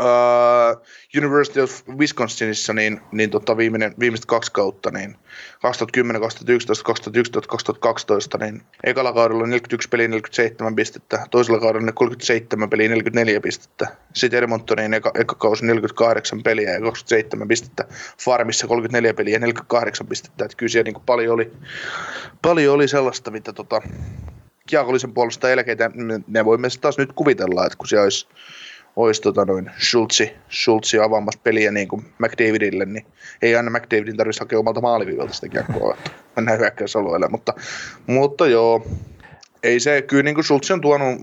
Uh, 0.00 0.82
University 1.16 1.60
of 1.60 1.88
Wisconsinissa 1.98 2.72
niin, 2.72 3.00
niin 3.12 3.30
tota 3.30 3.56
viimeinen, 3.56 3.94
viimeiset 4.00 4.26
kaksi 4.26 4.52
kautta, 4.52 4.90
niin 4.90 5.16
2010, 5.62 6.22
2011, 6.22 6.84
2011, 6.84 7.48
2012, 7.48 8.38
niin 8.38 8.62
ekalla 8.84 9.12
kaudella 9.12 9.46
41 9.46 9.88
peliä 9.88 10.08
47 10.08 10.74
pistettä, 10.74 11.26
toisella 11.30 11.60
kaudella 11.60 11.92
37 11.92 12.70
peliä 12.70 12.88
44 12.88 13.40
pistettä, 13.40 13.86
sitten 14.14 14.38
Edmontonin 14.38 14.94
eka, 14.94 15.12
eka 15.14 15.34
kausi 15.34 15.66
48 15.66 16.42
peliä 16.42 16.70
ja 16.70 16.80
27 16.80 17.48
pistettä, 17.48 17.84
Farmissa 18.24 18.66
34 18.66 19.14
peliä 19.14 19.34
ja 19.34 19.38
48 19.38 20.06
pistettä, 20.06 20.44
että 20.44 20.56
kyllä 20.56 20.70
siellä 20.70 20.84
niin 20.84 20.94
kuin 20.94 21.06
paljon, 21.06 21.34
oli, 21.34 21.52
paljon 22.42 22.74
oli 22.74 22.88
sellaista, 22.88 23.30
mitä 23.30 23.52
tota, 23.52 23.82
kiekollisen 24.66 25.14
puolesta 25.14 25.50
elkeitä, 25.50 25.90
ne 26.26 26.44
voimme 26.44 26.68
taas 26.80 26.98
nyt 26.98 27.12
kuvitella, 27.12 27.66
että 27.66 27.78
kun 27.78 27.88
siellä 27.88 28.04
olisi 28.04 28.28
olisi 28.96 29.22
tota 29.22 29.44
noin 29.44 29.70
Schultzi, 29.80 30.32
Schultzi 30.62 30.98
avaamassa 30.98 31.40
peliä 31.44 31.70
niin 31.70 31.88
kuin 31.88 32.04
McDavidille, 32.18 32.84
niin 32.84 33.06
ei 33.42 33.56
aina 33.56 33.70
McDavidin 33.70 34.16
tarvitsisi 34.16 34.44
hakea 34.44 34.58
omalta 34.58 34.80
maaliviivalta 34.80 35.32
sitä 35.32 35.48
kiekkoa, 35.48 35.96
mennään 36.36 36.58
hyökkäysalueelle, 36.58 37.28
mutta, 37.28 37.54
mutta 38.06 38.46
joo, 38.46 38.86
ei 39.62 39.80
se, 39.80 40.02
kyllä 40.02 40.22
niin 40.22 40.34
kuin 40.34 40.44
Schultz 40.44 40.70
on 40.70 40.80
tuonut 40.80 41.20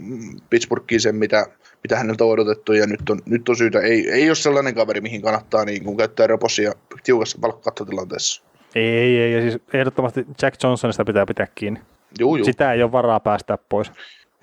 Pittsburghiin 0.50 1.02
sen, 1.02 1.16
mitä, 1.16 1.46
mitä 1.84 1.98
häneltä 1.98 2.24
on 2.24 2.32
odotettu, 2.32 2.74
ja 2.74 2.88
nyt 2.88 3.10
on, 3.10 3.20
nyt 3.26 3.50
on 3.50 3.56
syytä, 3.56 3.80
ei, 3.80 4.10
ei 4.10 4.30
ole 4.30 4.36
sellainen 4.36 4.76
kaveri, 4.76 5.02
mihin 5.02 5.22
kannattaa 5.22 5.66
niin 5.66 5.84
kuin 5.84 5.98
käyttää 5.98 6.28
reposia 6.28 6.72
tiukassa 7.04 7.38
palkkakattotilanteessa. 7.42 8.44
Ei, 8.76 9.20
ei, 9.20 9.34
ja 9.34 9.42
siis 9.42 9.62
ehdottomasti 9.74 10.26
Jack 10.42 10.64
Johnsonista 10.64 11.06
pitää 11.06 11.26
pitää 11.26 11.48
kiinni. 11.56 11.80
Juu, 12.20 12.36
juu. 12.36 12.46
Sitä 12.46 12.74
ei 12.74 12.84
ole 12.84 12.92
varaa 12.92 13.20
päästää 13.20 13.58
pois. 13.70 13.92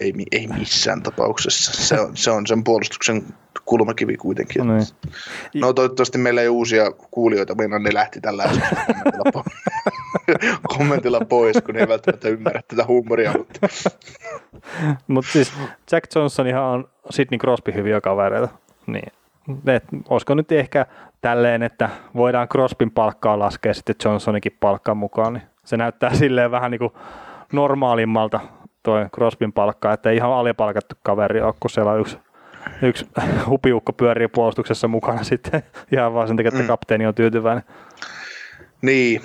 Ei, 0.00 0.14
ei 0.32 0.46
missään 0.46 1.02
tapauksessa. 1.02 1.72
Se 1.72 2.00
on, 2.00 2.16
se 2.16 2.30
on 2.30 2.46
sen 2.46 2.64
puolustuksen 2.64 3.22
kulmakivi 3.64 4.16
kuitenkin. 4.16 4.66
No, 4.66 4.74
niin. 4.74 4.86
no 5.54 5.72
toivottavasti 5.72 6.18
meillä 6.18 6.40
ei 6.40 6.48
uusia 6.48 6.90
kuulijoita, 7.10 7.54
meidän 7.54 7.82
ne 7.82 7.94
lähti 7.94 8.20
tällä 8.20 8.44
kommentilla, 8.44 9.30
po- 9.36 9.50
kommentilla 10.76 11.20
pois, 11.28 11.56
kun 11.64 11.74
ne 11.74 11.80
ei 11.80 11.88
välttämättä 11.88 12.28
ymmärrä 12.28 12.60
tätä 12.68 12.84
huumoria. 12.86 13.32
Mutta 13.38 13.60
Mutta 15.08 15.32
siis 15.32 15.52
Jack 15.92 16.14
Johnsonihan 16.14 16.64
on 16.64 16.88
Sidney 17.10 17.38
Crosby 17.38 17.74
hyviä 17.74 18.00
kavereita. 18.00 18.48
Niin. 18.86 19.12
Et, 19.66 19.84
olisiko 20.08 20.34
nyt 20.34 20.52
ehkä 20.52 20.86
tälleen, 21.20 21.62
että 21.62 21.90
voidaan 22.14 22.48
Crosbyn 22.48 22.90
palkkaa 22.90 23.38
laskea 23.38 23.74
sitten 23.74 23.96
Johnsonikin 24.04 24.56
palkkaan 24.60 24.96
mukaan, 24.96 25.32
niin 25.32 25.42
se 25.64 25.76
näyttää 25.76 26.14
silleen 26.14 26.50
vähän 26.50 26.70
niin 26.70 26.78
kuin 26.78 26.92
normaalimmalta 27.52 28.40
toi 28.88 29.06
Crosbyn 29.14 29.52
palkka, 29.52 29.92
että 29.92 30.10
ei 30.10 30.16
ihan 30.16 30.32
alipalkattu 30.32 30.94
kaveri 31.02 31.40
ole, 31.40 31.54
kun 31.60 31.70
siellä 31.70 31.92
on 31.92 32.00
yksi, 32.00 32.18
yksi 32.82 33.06
hupiukko 33.48 33.92
pyörii 33.92 34.28
puolustuksessa 34.28 34.88
mukana 34.88 35.22
sitten 35.24 35.62
ihan 35.92 36.14
vaan 36.14 36.28
sen 36.28 36.36
takia, 36.36 36.48
että 36.48 36.60
Mm. 36.62 36.66
kapteeni 36.66 37.06
on 37.06 37.14
tyytyväinen. 37.14 37.64
niin, 38.82 39.20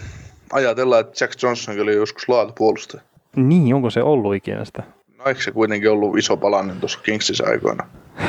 ajatellaan, 0.53 1.01
että 1.01 1.23
Jack 1.23 1.43
Johnson 1.43 1.79
oli 1.79 1.95
joskus 1.95 2.29
laatupuolustaja. 2.29 3.03
Niin, 3.35 3.75
onko 3.75 3.89
se 3.89 4.01
ollut 4.03 4.35
ikinä 4.35 4.65
sitä? 4.65 4.83
No 5.17 5.25
eikö 5.25 5.41
se 5.41 5.51
kuitenkin 5.51 5.91
ollut 5.91 6.17
iso 6.17 6.37
palanen 6.37 6.79
tuossa 6.79 6.99
Kingsissä 7.03 7.43
aikoina? 7.47 7.87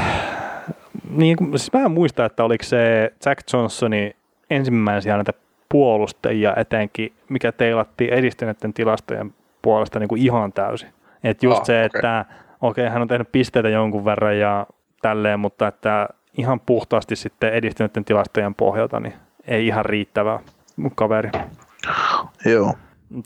Niin, 1.11 1.37
siis 1.51 1.73
mä 1.73 1.81
en 1.85 1.91
muista, 1.91 2.25
että 2.25 2.45
oliko 2.45 2.65
se 2.65 3.13
Jack 3.27 3.41
Johnsoni 3.53 4.17
ensimmäisiä 4.51 5.15
näitä 5.17 5.33
puolustajia 5.69 6.55
etenkin, 6.57 7.13
mikä 7.29 7.53
teilattiin 7.53 8.13
edistyneiden 8.13 8.73
tilastojen 8.75 9.35
puolesta 9.63 9.99
niin 9.99 10.09
kuin 10.09 10.23
ihan 10.23 10.53
täysin. 10.53 10.89
Että 11.25 11.47
just 11.47 11.59
Ah, 11.61 11.67
se, 11.67 11.73
okei. 11.85 11.99
että 11.99 12.25
okei, 12.61 12.89
hän 12.89 13.03
on 13.03 13.09
tehnyt 13.09 13.33
pisteitä 13.33 13.69
jonkun 13.69 14.05
verran 14.05 14.39
ja 14.39 14.67
tälleen, 15.03 15.41
mutta 15.41 15.69
että 15.69 16.09
ihan 16.39 16.61
puhtaasti 16.61 17.17
sitten 17.17 17.53
edistyneiden 17.53 18.05
tilastojen 18.05 18.55
pohjalta, 18.55 19.01
niin 19.01 19.15
ei 19.47 19.67
ihan 19.67 19.85
riittävää 19.85 20.39
kaveri. 20.95 21.31
Joo. 22.45 22.75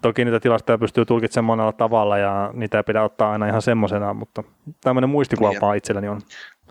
Toki 0.03 0.25
niitä 0.25 0.41
tilastoja 0.41 0.79
pystyy 0.79 1.05
tulkitsemaan 1.05 1.45
monella 1.45 1.73
tavalla 1.73 2.19
ja 2.19 2.51
niitä 2.55 2.77
ei 2.77 2.83
pidä 2.83 3.03
ottaa 3.03 3.33
aina 3.33 3.47
ihan 3.47 3.63
semmoisena, 3.63 4.15
mutta 4.15 4.43
tämmöinen 4.81 5.11
muistikuva 5.11 5.51
Niin. 5.51 5.61
vaan 5.61 5.77
itselläni 5.77 6.09
on. 6.09 6.21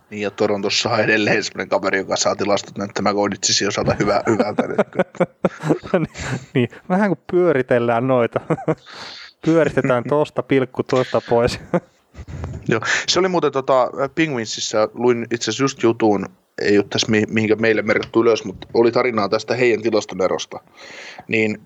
Niin 0.09 0.21
ja 0.21 0.32
Torontossa 0.32 0.89
on 0.89 0.99
edelleen 0.99 1.43
semmoinen 1.43 1.69
kaveri, 1.69 1.97
joka 1.97 2.15
saa 2.15 2.36
tilastot 2.36 2.78
näyttämään 2.78 3.15
Koditsisi 3.15 3.67
osalta 3.67 3.95
hyvä, 3.99 4.21
hyvältä. 4.28 4.63
niin, 5.93 6.07
niin, 6.53 6.69
vähän 6.89 7.09
kuin 7.09 7.19
pyöritellään 7.32 8.07
noita. 8.07 8.39
Pyöristetään 9.45 10.03
tosta 10.03 10.43
pilkku 10.43 10.83
tosta 10.83 11.21
pois. 11.29 11.59
Joo. 12.69 12.81
Se 13.07 13.19
oli 13.19 13.27
muuten 13.27 13.51
tota, 13.51 13.91
Penguinsissa, 14.15 14.89
luin 14.93 15.27
itse 15.31 15.51
asiassa 15.51 15.63
just 15.63 15.83
jutun, 15.83 16.25
ei 16.61 16.77
ole 16.77 16.85
tässä 16.89 17.11
mi- 17.11 17.25
mihinkä 17.29 17.55
meille 17.55 17.81
merkitty 17.81 18.19
ylös, 18.19 18.43
mutta 18.43 18.67
oli 18.73 18.91
tarinaa 18.91 19.29
tästä 19.29 19.55
heidän 19.55 19.81
tilastonerosta. 19.81 20.59
Niin 21.27 21.61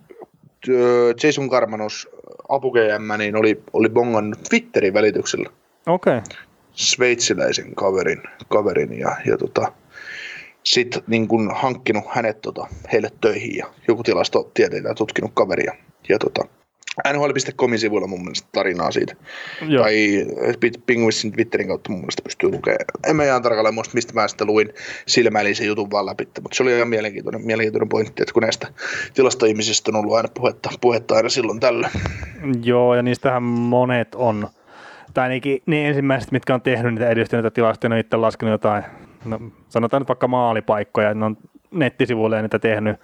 ö, 0.69 1.13
Jason 1.24 1.49
Karmanos, 1.49 2.09
apu 2.49 2.72
GM, 2.72 3.17
niin 3.17 3.36
oli, 3.36 3.63
oli 3.74 3.89
bongannut 3.89 4.43
Twitterin 4.49 4.93
välityksellä 4.93 5.49
Okei. 5.88 6.17
Okay. 6.17 6.38
sveitsiläisen 6.72 7.76
kaverin, 7.76 8.22
kaverin 8.49 8.99
ja, 8.99 9.15
ja 9.26 9.38
tota, 9.38 9.72
sitten 10.63 11.03
niin 11.07 11.28
kun 11.28 11.51
hankkinut 11.55 12.03
hänet 12.09 12.41
tota, 12.41 12.67
heille 12.91 13.09
töihin 13.22 13.57
ja 13.57 13.65
joku 13.88 14.03
tilastotieteilijä 14.03 14.93
tutkinut 14.93 15.32
kaveria. 15.34 15.74
Ja 16.09 16.19
tota, 16.19 16.45
NHL.comin 17.14 17.80
sivuilla 17.80 18.08
mun 18.08 18.22
mielestä 18.22 18.50
tarinaa 18.52 18.92
siitä. 18.92 19.16
Joo. 19.68 19.84
Tai 19.84 20.22
Penguinsin 20.86 21.32
Twitterin 21.32 21.68
kautta 21.68 21.92
mun 21.92 22.00
mielestä 22.00 22.24
pystyy 22.24 22.52
lukemaan. 22.52 22.86
En 23.08 23.16
mä 23.16 23.24
ihan 23.24 23.42
tarkalleen 23.42 23.76
muista, 23.76 23.96
mistä 23.96 24.14
mä 24.14 24.28
sitten 24.28 24.48
luin 24.48 24.70
silmäilin 25.06 25.56
sen 25.56 25.68
jutun 25.68 25.92
vaan 25.92 26.06
läpi, 26.06 26.28
mutta 26.42 26.56
se 26.56 26.64
oli 26.64 26.76
ihan 26.76 26.88
mielenkiintoinen, 26.88 27.46
mielenkiintoinen 27.46 27.89
pointti, 27.89 28.24
että 28.24 28.34
kun 28.34 28.44
näistä 28.44 28.68
tilastoihmisistä 29.14 29.92
on 29.92 29.96
ollut 29.96 30.16
aina 30.16 30.30
puhetta, 30.34 30.70
puhetta 30.82 31.16
aina 31.16 31.30
silloin 31.30 31.60
tällöin. 31.60 31.92
Joo, 32.64 32.96
ja 32.96 33.02
niistähän 33.02 33.44
monet 33.44 34.16
on, 34.16 34.48
tai 35.14 35.24
ainakin 35.24 35.62
ne 35.66 35.88
ensimmäiset, 35.88 36.32
mitkä 36.32 36.54
on 36.54 36.62
tehnyt 36.62 36.94
niitä 36.94 37.10
edistyneitä 37.10 37.52
tilastoja, 37.52 37.89
ne 37.89 37.96
on 37.96 38.00
itse 38.00 38.18
laskenut 38.18 38.52
jotain, 38.52 38.84
no, 39.26 39.39
sanotaan 39.70 40.02
nyt 40.02 40.10
vaikka 40.10 40.28
maalipaikkoja, 40.28 41.14
ne 41.14 41.26
on 41.26 41.38
nettisivuille 41.72 42.42
niitä 42.42 42.60
tehnyt 42.60 42.98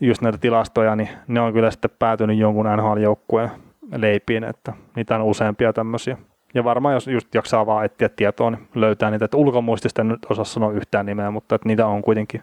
just 0.00 0.22
näitä 0.22 0.38
tilastoja, 0.38 0.96
niin 0.96 1.08
ne 1.28 1.40
on 1.40 1.52
kyllä 1.52 1.70
sitten 1.70 1.90
päätynyt 1.98 2.38
jonkun 2.38 2.66
NHL-joukkueen 2.66 3.50
leipiin, 3.96 4.44
että 4.44 4.72
niitä 4.96 5.16
on 5.16 5.22
useampia 5.22 5.72
tämmöisiä. 5.72 6.16
Ja 6.54 6.64
varmaan 6.64 6.94
jos 6.94 7.06
just 7.06 7.34
jaksaa 7.34 7.66
vaan 7.66 7.84
etsiä 7.84 8.08
tietoa, 8.08 8.50
niin 8.50 8.68
löytää 8.74 9.10
niitä, 9.10 9.24
että 9.24 9.36
ulkomuistista 9.36 10.02
en 10.02 10.08
nyt 10.08 10.26
osaa 10.30 10.44
sanoa 10.44 10.72
yhtään 10.72 11.06
nimeä, 11.06 11.30
mutta 11.30 11.54
että 11.54 11.68
niitä 11.68 11.86
on 11.86 12.02
kuitenkin 12.02 12.42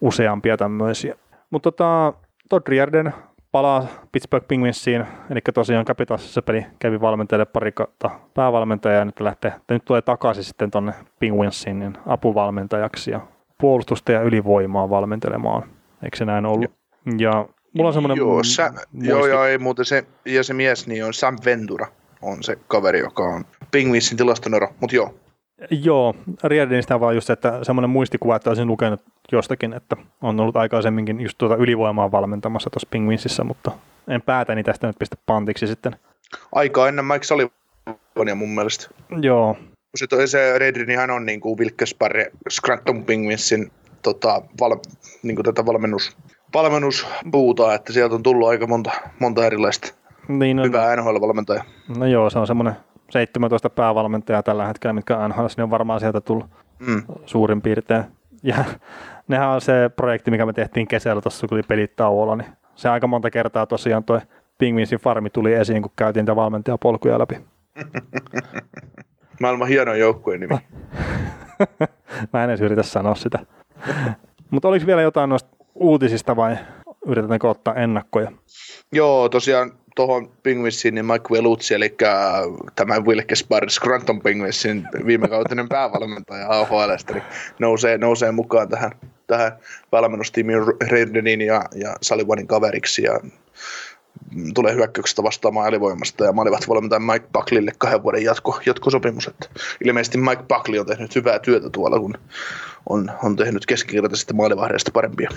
useampia 0.00 0.56
tämmöisiä. 0.56 1.14
Mutta 1.50 1.72
tota, 1.72 2.12
Todd 2.48 2.68
Riordan 2.68 3.14
palaa 3.52 3.86
Pittsburgh 4.12 4.48
Penguinsiin, 4.48 5.04
eli 5.30 5.40
tosiaan 5.54 5.84
Capitalsissa 5.84 6.42
peli 6.42 6.66
kävi 6.78 7.00
valmentajalle 7.00 7.44
pari 7.44 7.72
kautta 7.72 8.10
päävalmentajaa, 8.34 8.98
ja 8.98 9.04
nyt, 9.04 9.20
lähtee, 9.20 9.50
tai 9.50 9.74
nyt 9.74 9.84
tulee 9.84 10.02
takaisin 10.02 10.44
sitten 10.44 10.70
tuonne 10.70 10.92
Penguinsiin 11.18 11.78
niin 11.78 11.98
apuvalmentajaksi 12.06 13.10
ja 13.10 13.20
puolustusta 13.60 14.12
ja 14.12 14.22
ylivoimaa 14.22 14.90
valmentelemaan. 14.90 15.62
Eikö 16.02 16.16
se 16.16 16.24
näin 16.24 16.46
ollut? 16.46 16.72
Ja 17.18 17.48
mulla 17.72 17.88
on 17.88 17.94
semmoinen 17.94 18.16
Joo, 18.16 18.44
sä, 18.44 18.70
muisti- 18.70 19.08
joo, 19.08 19.26
joo, 19.26 19.44
ei 19.44 19.58
muuten 19.58 19.84
se, 19.84 20.04
ja 20.24 20.44
se 20.44 20.54
mies 20.54 20.86
niin 20.86 21.04
on 21.04 21.14
Sam 21.14 21.36
Ventura, 21.44 21.86
on 22.22 22.42
se 22.42 22.58
kaveri, 22.68 22.98
joka 22.98 23.22
on 23.22 23.44
Penguinsin 23.70 24.18
tilastonero, 24.18 24.68
mutta 24.80 24.96
joo. 24.96 25.14
Joo, 25.70 26.14
Riordanista 26.44 27.00
vaan 27.00 27.14
just, 27.14 27.30
että 27.30 27.58
semmoinen 27.64 27.90
muistikuva, 27.90 28.36
että 28.36 28.50
olisin 28.50 28.68
lukenut 28.68 29.00
jostakin, 29.32 29.72
että 29.72 29.96
on 30.22 30.40
ollut 30.40 30.56
aikaisemminkin 30.56 31.20
just 31.20 31.38
tuota 31.38 31.56
ylivoimaa 31.56 32.12
valmentamassa 32.12 32.70
tuossa 32.70 32.88
Penguinsissa, 32.90 33.44
mutta 33.44 33.70
en 34.08 34.22
päätäni 34.22 34.64
tästä 34.64 34.86
nyt 34.86 34.98
pistä 34.98 35.16
pantiksi 35.26 35.66
sitten. 35.66 35.96
Aika 36.52 36.88
ennen 36.88 37.04
Mike 37.04 37.24
Sullivania 37.24 38.34
mun 38.34 38.54
mielestä. 38.54 38.88
Joo, 39.20 39.56
se, 39.94 40.26
se 40.26 40.58
Redri, 40.58 40.86
niin 40.86 40.98
hän 40.98 41.10
on 41.10 41.26
niin 41.26 41.40
kuin 41.40 41.58
Wilkes-Barre 41.58 42.30
Scranton 42.50 43.04
Penguinsin 43.04 43.70
tota, 44.04 44.42
val, 44.60 44.76
niin 45.22 45.36
kuin 45.36 45.44
tätä 45.44 45.66
valmennus, 45.66 46.16
valmennuspuuta, 46.54 47.74
että 47.74 47.92
sieltä 47.92 48.14
on 48.14 48.22
tullut 48.22 48.48
aika 48.48 48.66
monta, 48.66 48.90
monta 49.20 49.46
erilaista 49.46 49.94
niin 50.28 50.58
on, 50.58 50.66
hyvää 50.66 50.96
NHL-valmentajaa. 50.96 51.64
no 51.98 52.06
joo, 52.06 52.30
se 52.30 52.38
on 52.38 52.46
semmoinen 52.46 52.74
17 53.10 53.70
päävalmentajaa 53.70 54.42
tällä 54.42 54.66
hetkellä, 54.66 54.92
mitkä 54.92 55.28
NHL, 55.28 55.46
niin 55.56 55.62
on 55.64 55.70
varmaan 55.70 56.00
sieltä 56.00 56.20
tullut 56.20 56.46
Mm. 56.78 57.02
suurin 57.26 57.62
piirtein. 57.62 58.04
Ja 58.42 58.64
nehän 59.28 59.48
on 59.48 59.60
se 59.60 59.90
projekti, 59.96 60.30
mikä 60.30 60.46
me 60.46 60.52
tehtiin 60.52 60.88
kesällä 60.88 61.22
tuossa, 61.22 61.46
kun 61.48 61.56
oli 61.56 61.62
pelit 61.68 61.96
tauolla, 61.96 62.36
niin 62.36 62.48
se 62.74 62.88
aika 62.88 63.06
monta 63.06 63.30
kertaa 63.30 63.66
tosiaan 63.66 64.04
toi 64.04 64.20
Penguinsin 64.58 64.98
farmi 64.98 65.30
tuli 65.30 65.54
esiin, 65.54 65.82
kun 65.82 65.90
käytiin 65.96 66.22
niitä 66.22 66.36
valmentajapolkuja 66.36 67.18
läpi. 67.18 67.34
Maailman 69.40 69.68
hienoin 69.68 70.00
joukkueen 70.00 70.40
nimi. 70.40 70.54
Mä 72.32 72.44
en 72.44 72.50
edes 72.50 72.60
yritä 72.60 72.82
sanoa 72.82 73.14
sitä. 73.14 73.38
Mutta 74.50 74.68
oliko 74.68 74.86
vielä 74.86 75.02
jotain 75.02 75.30
noista 75.30 75.56
uutisista 75.74 76.36
vai 76.36 76.56
yritetäänkö 77.06 77.48
ottaa 77.48 77.74
ennakkoja? 77.74 78.32
Joo, 78.92 79.28
tosiaan 79.28 79.72
tuohon 79.94 80.30
Penguinsiin, 80.42 80.94
niin 80.94 81.06
Mike 81.06 81.28
Veluzzi, 81.30 81.74
eli 81.74 81.96
tämä 82.74 82.94
Wilkes-Barre 82.98 83.70
Scranton 83.70 84.20
Penguinsin 84.20 84.88
viimekautinen 85.06 85.68
päävalmentaja 85.68 86.48
AHLstä, 86.48 87.12
niin 87.12 87.24
nousee, 87.58 87.98
nousee 87.98 88.32
mukaan 88.32 88.68
tähän, 88.68 88.90
tähän 89.26 89.52
valmennustiimiin 89.92 90.58
Reddenin 90.88 91.40
ja, 91.40 91.64
ja 91.74 91.96
Salivanin 92.02 92.46
kaveriksi 92.46 93.02
ja 93.02 93.20
mm, 94.34 94.54
tulee 94.54 94.74
hyökkäyksestä 94.74 95.22
vastaamaan 95.22 95.66
alivoimasta 95.66 96.24
ja 96.24 96.32
maalivat 96.32 96.68
valmentaja 96.68 97.00
Mike 97.00 97.26
Buckleylle 97.32 97.72
kahden 97.78 98.02
vuoden 98.02 98.24
jatko, 98.24 98.60
jatkosopimus. 98.66 99.26
Että 99.26 99.48
ilmeisesti 99.84 100.18
Mike 100.18 100.42
Buckley 100.48 100.80
on 100.80 100.86
tehnyt 100.86 101.14
hyvää 101.14 101.38
työtä 101.38 101.70
tuolla, 101.70 102.00
kun 102.00 102.14
on, 102.88 103.10
on 103.22 103.36
tehnyt 103.36 103.66
keskikirjoitisesta 103.66 104.34
maalivahdeista 104.34 104.90
parempia. 104.94 105.30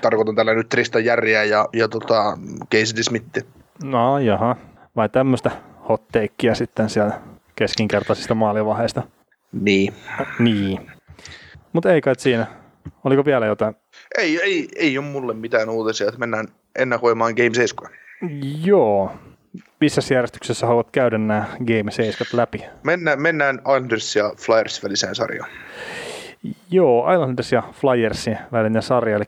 Tarkoitan 0.00 0.34
tällä 0.34 0.54
nyt 0.54 0.68
Tristan 0.68 1.04
Järriä 1.04 1.44
ja, 1.44 1.68
ja 1.72 1.88
tota 1.88 2.38
Casey 2.72 3.02
Smithia. 3.02 3.42
No 3.84 4.18
jaha, 4.18 4.56
vai 4.96 5.08
tämmöistä 5.08 5.50
hot 5.88 6.08
takeia 6.08 6.54
sitten 6.54 6.90
siellä 6.90 7.20
keskinkertaisista 7.56 8.34
maalivaiheista. 8.34 9.02
Niin. 9.52 9.94
Niin. 10.38 10.90
Mutta 11.72 11.92
ei 11.92 12.00
kai 12.00 12.14
siinä. 12.18 12.46
Oliko 13.04 13.24
vielä 13.24 13.46
jotain? 13.46 13.74
Ei, 14.18 14.40
ei, 14.42 14.68
ei 14.76 14.98
ole 14.98 15.06
mulle 15.06 15.34
mitään 15.34 15.70
uutisia, 15.70 16.08
että 16.08 16.20
mennään 16.20 16.48
ennakoimaan 16.78 17.34
Game 17.34 17.54
7. 17.54 17.90
Joo. 18.64 19.12
Missä 19.80 20.14
järjestyksessä 20.14 20.66
haluat 20.66 20.90
käydä 20.90 21.18
nämä 21.18 21.44
Game 21.58 21.90
7 21.90 22.26
läpi? 22.32 22.64
Mennään, 22.82 23.22
mennään 23.22 23.60
Anders 23.64 24.16
ja 24.16 24.32
Flyers 24.36 24.84
väliseen 24.84 25.14
sarjaan. 25.14 25.50
Joo, 26.70 27.12
Islanders 27.12 27.52
ja 27.52 27.62
Flyersin 27.72 28.38
välinen 28.52 28.82
sarja, 28.82 29.16
eli 29.16 29.24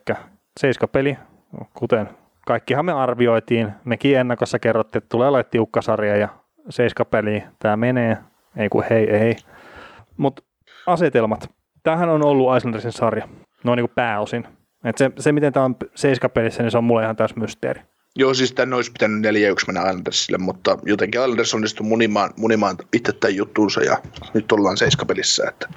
seiska 0.60 0.88
peli, 0.88 1.18
kuten 1.74 2.08
kaikkihan 2.46 2.84
me 2.84 2.92
arvioitiin. 2.92 3.72
Mekin 3.84 4.18
ennakossa 4.18 4.58
kerrottiin, 4.58 5.02
että 5.02 5.08
tulee 5.08 5.28
olla 5.28 5.42
tiukka 5.42 5.82
sarja 5.82 6.16
ja 6.16 6.28
seiska 6.68 7.04
peli, 7.04 7.42
tämä 7.58 7.76
menee. 7.76 8.18
Ei 8.56 8.68
kun 8.68 8.84
hei, 8.90 9.10
ei. 9.10 9.36
Mutta 10.16 10.42
asetelmat. 10.86 11.50
Tämähän 11.82 12.08
on 12.08 12.24
ollut 12.24 12.56
Islandersin 12.56 12.92
sarja, 12.92 13.28
noin 13.64 13.76
niin 13.76 13.86
kuin 13.88 13.94
pääosin. 13.94 14.46
Et 14.84 14.98
se, 14.98 15.10
se, 15.18 15.32
miten 15.32 15.52
tämä 15.52 15.64
on 15.64 15.76
seiska 15.94 16.28
pelissä, 16.28 16.62
niin 16.62 16.70
se 16.70 16.78
on 16.78 16.84
mulle 16.84 17.02
ihan 17.02 17.16
täys 17.16 17.36
mysteeri. 17.36 17.80
Joo, 18.16 18.34
siis 18.34 18.52
tänne 18.52 18.76
olisi 18.76 18.92
pitänyt 18.92 19.34
4-1 19.34 19.64
mennä 19.66 19.80
Islandersille, 19.80 20.38
mutta 20.38 20.78
jotenkin 20.82 21.20
Islanders 21.20 21.54
onnistui 21.54 21.86
munimaan, 21.86 22.30
munimaan 22.36 22.76
itse 22.92 23.12
tämän 23.12 23.36
juttuunsa 23.36 23.82
ja 23.82 23.98
nyt 24.34 24.52
ollaan 24.52 24.76
seiskapelissä. 24.76 25.44
Että 25.48 25.68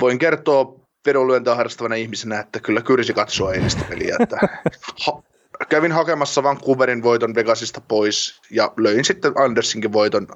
voin 0.00 0.18
kertoa 0.18 0.80
vedonlyöntöä 1.06 1.54
harrastavana 1.54 1.94
ihmisenä, 1.94 2.40
että 2.40 2.60
kyllä 2.60 2.82
kyrsi 2.82 3.14
katsoa 3.14 3.52
eilistä 3.52 3.84
peliä. 3.88 4.16
Että 4.20 4.38
ha, 5.06 5.22
kävin 5.68 5.92
hakemassa 5.92 6.42
Vancouverin 6.42 7.02
voiton 7.02 7.34
Vegasista 7.34 7.80
pois 7.80 8.40
ja 8.50 8.72
löin 8.76 9.04
sitten 9.04 9.32
Andersinkin 9.36 9.92
voiton 9.92 10.26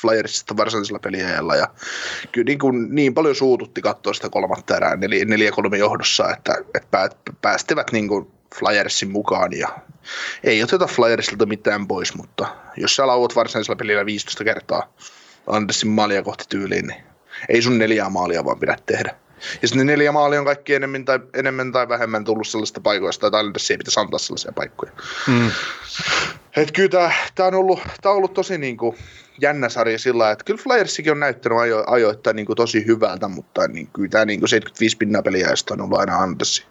Flyersista 0.00 0.56
varsinaisella 0.56 0.98
peliajalla 0.98 1.56
ja 1.56 1.68
kyllä 2.32 2.44
niin, 2.44 2.58
kuin 2.58 2.94
niin 2.94 3.14
paljon 3.14 3.34
suututti 3.34 3.82
katsoa 3.82 4.12
sitä 4.12 4.28
kolmatta 4.30 4.76
erää 4.76 4.96
neljä, 5.26 5.52
kolme 5.52 5.78
johdossa, 5.78 6.30
että, 6.30 6.54
että 6.74 7.08
päästivät 7.42 7.92
niin 7.92 8.08
kuin 8.08 8.32
Flyersin 8.54 9.10
mukaan 9.10 9.52
ja 9.52 9.68
ei 10.44 10.62
oteta 10.62 10.86
Flyersilta 10.86 11.46
mitään 11.46 11.86
pois, 11.86 12.14
mutta 12.14 12.46
jos 12.76 12.96
sä 12.96 13.06
lauat 13.06 13.36
varsinaisella 13.36 13.76
pelillä 13.76 14.06
15 14.06 14.44
kertaa 14.44 14.92
Andersin 15.46 15.90
maalia 15.90 16.22
kohti 16.22 16.44
tyyliin, 16.48 16.86
niin 16.86 17.02
ei 17.48 17.62
sun 17.62 17.78
neljää 17.78 18.08
maalia 18.08 18.44
vaan 18.44 18.58
pidä 18.58 18.76
tehdä. 18.86 19.16
Ja 19.62 19.68
sitten 19.68 19.86
ne 19.86 19.92
neljä 19.92 20.12
maalia 20.12 20.38
on 20.38 20.46
kaikki 20.46 20.74
enemmän 20.74 21.04
tai, 21.04 21.20
enemmän 21.34 21.72
tai 21.72 21.88
vähemmän 21.88 22.24
tullut 22.24 22.48
sellaista 22.48 22.80
paikoista, 22.80 23.26
että 23.26 23.38
Islanders 23.38 23.70
ei 23.70 23.78
pitäisi 23.78 24.00
antaa 24.00 24.18
sellaisia 24.18 24.52
paikkoja. 24.52 24.92
Mm. 25.28 25.50
Et 26.56 26.72
kyllä 26.72 27.12
tämä, 27.34 27.48
on 27.48 27.54
ollut, 27.54 27.80
on 28.04 28.12
ollut 28.12 28.34
tosi 28.34 28.58
niin 28.58 28.76
kuin, 28.76 28.96
jännä 29.40 29.68
sarja 29.68 29.98
sillä 29.98 30.30
että 30.30 30.44
kyllä 30.44 30.62
Flyersikin 30.62 31.12
on 31.12 31.20
näyttänyt 31.20 31.58
ajo, 31.58 31.84
ajoittain 31.86 32.36
niin 32.36 32.46
kuin, 32.46 32.56
tosi 32.56 32.86
hyvältä, 32.86 33.28
mutta 33.28 33.68
niin, 33.68 33.88
kyllä 33.92 34.08
tämä 34.08 34.24
niin 34.24 34.40
kuin 34.40 34.48
75 34.48 34.96
pinnaa 34.96 35.22
peliä 35.22 35.48
on 35.70 35.80
ollut 35.80 35.98
aina 35.98 36.16
Andersi. 36.16 36.66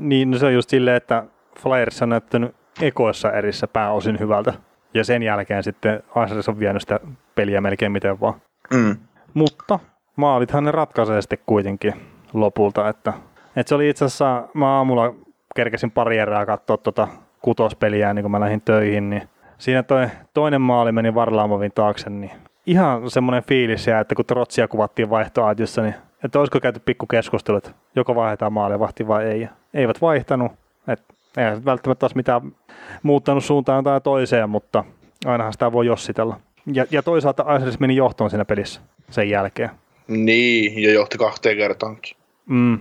Niin, 0.00 0.30
no 0.30 0.38
se 0.38 0.46
on 0.46 0.54
just 0.54 0.70
silleen, 0.70 0.96
että 0.96 1.24
Flyers 1.60 2.02
on 2.02 2.08
näyttänyt 2.08 2.54
ekoissa 2.82 3.32
erissä 3.32 3.66
pääosin 3.66 4.18
hyvältä. 4.18 4.54
Ja 4.94 5.04
sen 5.04 5.22
jälkeen 5.22 5.62
sitten 5.62 6.02
Islanders 6.08 6.48
on 6.48 6.58
vienyt 6.58 6.82
sitä 6.82 7.00
peliä 7.34 7.60
melkein 7.60 7.92
miten 7.92 8.20
vaan. 8.20 8.34
Mm. 8.74 8.96
Mutta 9.34 9.78
maalithan 10.16 10.64
ne 10.64 10.70
ratkaisee 10.70 11.22
sitten 11.22 11.38
kuitenkin 11.46 11.94
lopulta. 12.32 12.88
Että, 12.88 13.12
että 13.56 13.68
se 13.68 13.74
oli 13.74 13.88
itse 13.88 14.04
asiassa, 14.04 14.48
mä 14.54 14.76
aamulla 14.76 15.14
kerkesin 15.56 15.90
pari 15.90 16.18
erää 16.18 16.46
katsoa 16.46 16.76
tuota 16.76 17.08
kutospeliä 17.42 18.14
niin 18.14 18.22
kun 18.22 18.30
mä 18.30 18.40
lähdin 18.40 18.60
töihin, 18.60 19.10
niin 19.10 19.22
siinä 19.58 19.82
toi 19.82 20.06
toinen 20.34 20.60
maali 20.60 20.92
meni 20.92 21.14
Varlaamovin 21.14 21.72
taakse, 21.74 22.10
niin 22.10 22.30
ihan 22.66 23.10
semmoinen 23.10 23.42
fiilis 23.42 23.86
jää, 23.86 24.00
että 24.00 24.14
kun 24.14 24.24
Trotsia 24.24 24.68
kuvattiin 24.68 25.10
vaihtoaatiossa, 25.10 25.82
niin 25.82 25.94
että 26.24 26.38
olisiko 26.38 26.60
käyty 26.60 26.80
pikku 26.80 27.06
keskustelu, 27.06 27.56
että 27.56 27.70
joko 27.96 28.14
vaihdetaan 28.14 28.52
maalivahti 28.52 29.08
vai 29.08 29.24
ei. 29.24 29.48
Eivät 29.76 30.00
vaihtanut, 30.00 30.52
että 30.88 31.14
ei 31.36 31.64
välttämättä 31.64 32.00
taas 32.00 32.14
mitään 32.14 32.56
muuttanut 33.02 33.44
suuntaan 33.44 33.84
tai 33.84 34.00
toiseen, 34.00 34.50
mutta 34.50 34.84
ainahan 35.24 35.52
sitä 35.52 35.72
voi 35.72 35.86
jossitella. 35.86 36.40
Ja, 36.72 36.86
ja 36.90 37.02
toisaalta 37.02 37.42
Islanders 37.42 37.80
meni 37.80 37.96
johtoon 37.96 38.30
siinä 38.30 38.44
pelissä 38.44 38.80
sen 39.10 39.30
jälkeen. 39.30 39.70
Niin, 40.08 40.82
ja 40.82 40.92
johti 40.92 41.18
kahteen 41.18 41.56
kertaankin. 41.56 42.16
Mm, 42.46 42.78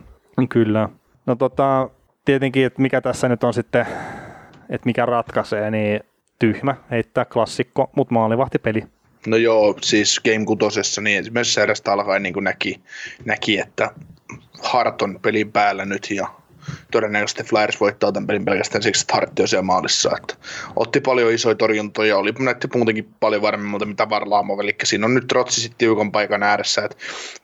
kyllä. 0.49 0.89
No 1.25 1.35
tota, 1.35 1.89
tietenkin, 2.25 2.65
että 2.65 2.81
mikä 2.81 3.01
tässä 3.01 3.29
nyt 3.29 3.43
on 3.43 3.53
sitten, 3.53 3.87
että 4.69 4.85
mikä 4.85 5.05
ratkaisee, 5.05 5.71
niin 5.71 5.99
tyhmä 6.39 6.75
heittää 6.91 7.25
klassikko, 7.25 7.89
mutta 7.95 8.13
maalivahtipeli. 8.13 8.83
No 9.27 9.37
joo, 9.37 9.75
siis 9.81 10.21
Game 10.25 10.45
6, 10.45 11.01
niin 11.01 11.17
ensimmäisessä 11.17 11.63
erästä 11.63 11.93
alkaen 11.93 12.23
niin 12.23 12.33
näki, 12.41 12.81
näki, 13.25 13.59
että 13.59 13.91
Hart 14.63 15.01
on 15.01 15.19
pelin 15.21 15.51
päällä 15.51 15.85
nyt 15.85 16.11
ja 16.11 16.27
todennäköisesti 16.91 17.43
Flyers 17.43 17.79
voittaa 17.79 18.11
tämän 18.11 18.27
pelin 18.27 18.45
pelkästään 18.45 18.83
siksi, 18.83 19.03
että 19.03 19.13
Hartti 19.13 19.41
on 19.41 19.47
siellä 19.47 19.63
maalissa. 19.63 20.11
Että 20.17 20.35
otti 20.75 20.99
paljon 20.99 21.33
isoja 21.33 21.55
torjuntoja, 21.55 22.17
oli 22.17 22.33
näytti 22.39 22.67
muutenkin 22.75 23.09
paljon 23.19 23.41
varmemmalta 23.41 23.85
mitä 23.85 24.09
Varlaamo, 24.09 24.61
eli 24.61 24.75
siinä 24.83 25.05
on 25.05 25.13
nyt 25.13 25.27
Trotsi 25.27 25.61
sitten 25.61 25.77
tiukan 25.77 26.11
paikan 26.11 26.43
ääressä, 26.43 26.81
että 26.85 26.97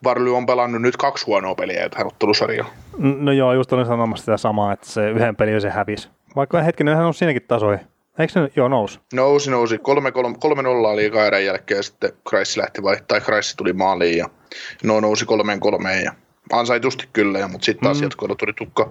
Varly 0.03 0.35
on 0.35 0.45
pelannut 0.45 0.81
nyt 0.81 0.97
kaksi 0.97 1.25
huonoa 1.25 1.55
peliä 1.55 1.89
tähän 1.89 2.07
ottelusarjaan. 2.07 2.69
No 2.97 3.31
joo, 3.31 3.53
just 3.53 3.73
olin 3.73 3.85
sanomassa 3.85 4.25
sitä 4.25 4.37
samaa, 4.37 4.73
että 4.73 4.89
se 4.89 5.09
yhden 5.09 5.35
pelin 5.35 5.61
se 5.61 5.69
hävisi. 5.69 6.09
Vaikka 6.35 6.61
hetkinen, 6.61 6.97
hän 6.97 7.05
on 7.05 7.13
siinäkin 7.13 7.43
tasoi. 7.47 7.77
Eikö 8.19 8.33
se, 8.33 8.39
joo, 8.55 8.67
nousi? 8.67 8.99
Nousi, 9.13 9.51
nousi. 9.51 9.77
3 9.77 10.11
0 10.63 10.89
oli 10.89 11.05
eka 11.05 11.25
erän 11.25 11.45
jälkeen 11.45 11.77
ja 11.77 11.83
sitten 11.83 12.13
Kreissi 12.29 12.59
lähti 12.59 12.83
vaihtaa, 12.83 13.07
tai 13.07 13.21
Kreissi 13.21 13.57
tuli 13.57 13.73
maaliin 13.73 14.17
ja 14.17 14.29
no 14.83 14.99
nousi 14.99 15.25
kolmeen 15.25 15.59
kolmeen 15.59 16.03
ja 16.03 16.13
ansaitusti 16.51 17.09
kyllä, 17.13 17.39
ja, 17.39 17.47
mutta 17.47 17.65
sitten 17.65 17.83
taas 17.83 17.97
mm. 17.97 18.03
jatkoilla 18.03 18.35
tuli 18.35 18.53
tukka. 18.53 18.89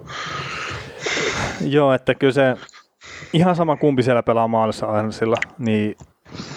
Joo, 1.61 1.93
että 1.93 2.15
kyllä 2.15 2.33
se 2.33 2.55
ihan 3.33 3.55
sama 3.55 3.77
kumpi 3.77 4.03
siellä 4.03 4.23
pelaa 4.23 4.47
maalissa 4.47 4.85
aina 4.85 5.11
sillä, 5.11 5.35
niin 5.57 5.97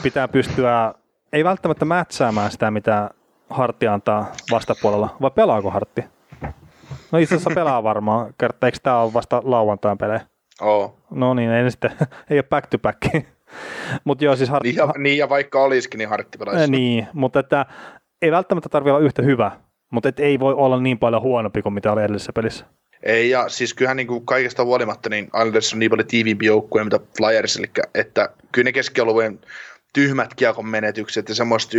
pitää 0.02 0.28
pystyä, 0.28 0.94
ei 1.32 1.44
välttämättä 1.44 1.84
mätsäämään 1.84 2.50
sitä, 2.50 2.70
mitä 2.70 3.10
Hartti 3.50 3.86
antaa 3.86 4.32
vastapuolella, 4.50 5.16
vai 5.20 5.30
pelaako 5.30 5.70
Hartti? 5.70 6.04
No 7.12 7.18
itse 7.18 7.34
asiassa 7.34 7.50
pelaa 7.54 7.82
varmaan, 7.82 8.34
kertaa 8.38 8.68
eikö 8.68 8.78
tämä 8.82 9.00
ole 9.00 9.12
vasta 9.12 9.42
lauantain 9.44 9.98
pelejä? 9.98 10.20
Oo. 10.60 10.96
No 11.10 11.34
niin, 11.34 11.50
ei 11.50 11.70
sitten, 11.70 11.90
ei 12.30 12.38
ole 12.38 12.42
back 12.42 12.66
to 12.66 12.78
back. 12.78 13.00
Mut 14.04 14.22
joo, 14.22 14.36
siis 14.36 14.50
Hartti, 14.50 14.68
niin, 14.68 14.76
ja, 14.76 14.92
niin, 14.98 15.18
ja 15.18 15.28
vaikka 15.28 15.62
olisikin, 15.62 15.98
niin 15.98 16.08
Hartti 16.08 16.38
pelaisi. 16.38 16.70
Niin, 16.70 17.06
mutta 17.12 17.40
että 17.40 17.66
ei 18.22 18.30
välttämättä 18.30 18.68
tarvitse 18.68 18.92
olla 18.92 19.04
yhtä 19.04 19.22
hyvä, 19.22 19.50
mutta 19.94 20.12
ei 20.18 20.40
voi 20.40 20.54
olla 20.54 20.80
niin 20.80 20.98
paljon 20.98 21.22
huonompi 21.22 21.62
kuin 21.62 21.72
mitä 21.72 21.92
oli 21.92 22.02
edellisessä 22.02 22.32
pelissä. 22.32 22.64
Ei, 23.02 23.30
ja 23.30 23.48
siis 23.48 23.74
kyllähän 23.74 23.96
niin 23.96 24.06
kuin 24.06 24.26
kaikesta 24.26 24.64
huolimatta, 24.64 25.08
niin 25.08 25.24
Islanders 25.24 25.72
on 25.72 25.78
niin 25.78 25.90
paljon 25.90 26.06
tiiviimpi 26.06 26.46
joukkue 26.46 26.84
mitä 26.84 27.00
Flyers, 27.16 27.56
eli 27.56 27.70
että 27.94 28.28
kyllä 28.52 28.64
ne 28.64 28.72
keskialueen 28.72 29.40
tyhmät 29.92 30.34
kiekon 30.34 30.68
menetykset 30.68 31.28
ja 31.28 31.34
semmoista 31.34 31.78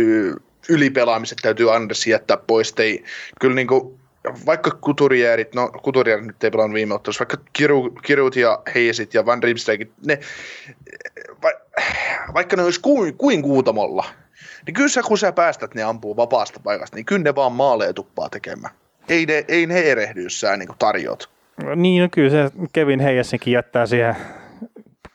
ylipelaamiset 0.68 1.38
täytyy 1.42 1.74
Andersin 1.74 2.10
jättää 2.10 2.36
pois. 2.36 2.74
Ei, 2.78 3.04
kyllä 3.40 3.54
niin 3.54 3.66
kuin, 3.66 3.98
vaikka 4.46 4.70
Kuturierit, 4.70 5.54
no 5.54 5.68
Kuturierit 5.68 6.26
nyt 6.26 6.44
ei 6.44 6.50
pelannut 6.50 6.74
viime 6.74 6.94
ottelussa, 6.94 7.24
vaikka 7.28 7.50
Kiru, 7.52 7.90
Kirut 7.90 8.36
ja 8.36 8.62
Heisit 8.74 9.14
ja 9.14 9.26
Van 9.26 9.42
Riemsdijkit, 9.42 9.92
ne, 10.06 10.18
va, 11.42 11.50
vaikka 12.34 12.56
ne 12.56 12.62
olisi 12.62 12.80
kuin, 12.80 13.16
kuin 13.16 13.42
kuutamolla, 13.42 14.04
niin 14.66 14.74
kyllä 14.74 14.88
sä, 14.88 15.02
kun 15.02 15.18
sä 15.18 15.32
päästät 15.32 15.74
ne 15.74 15.82
ampuu 15.82 16.16
vapaasta 16.16 16.60
paikasta, 16.64 16.96
niin 16.96 17.06
kyllä 17.06 17.22
ne 17.22 17.34
vaan 17.34 17.52
maaleja 17.52 17.92
tuppaa 17.92 18.28
tekemään. 18.28 18.74
Ei 19.08 19.26
ne, 19.26 19.44
ei 19.48 19.66
ne 19.66 19.78
erehdy, 19.78 20.22
jos 20.22 20.40
sä 20.40 20.56
niin 20.56 20.68
tarjoat. 20.78 21.28
Niin, 21.76 22.02
no 22.02 22.08
kyllä 22.12 22.30
se 22.30 22.50
Kevin 22.72 23.00
Heijässenkin 23.00 23.52
jättää 23.52 23.86
siihen 23.86 24.16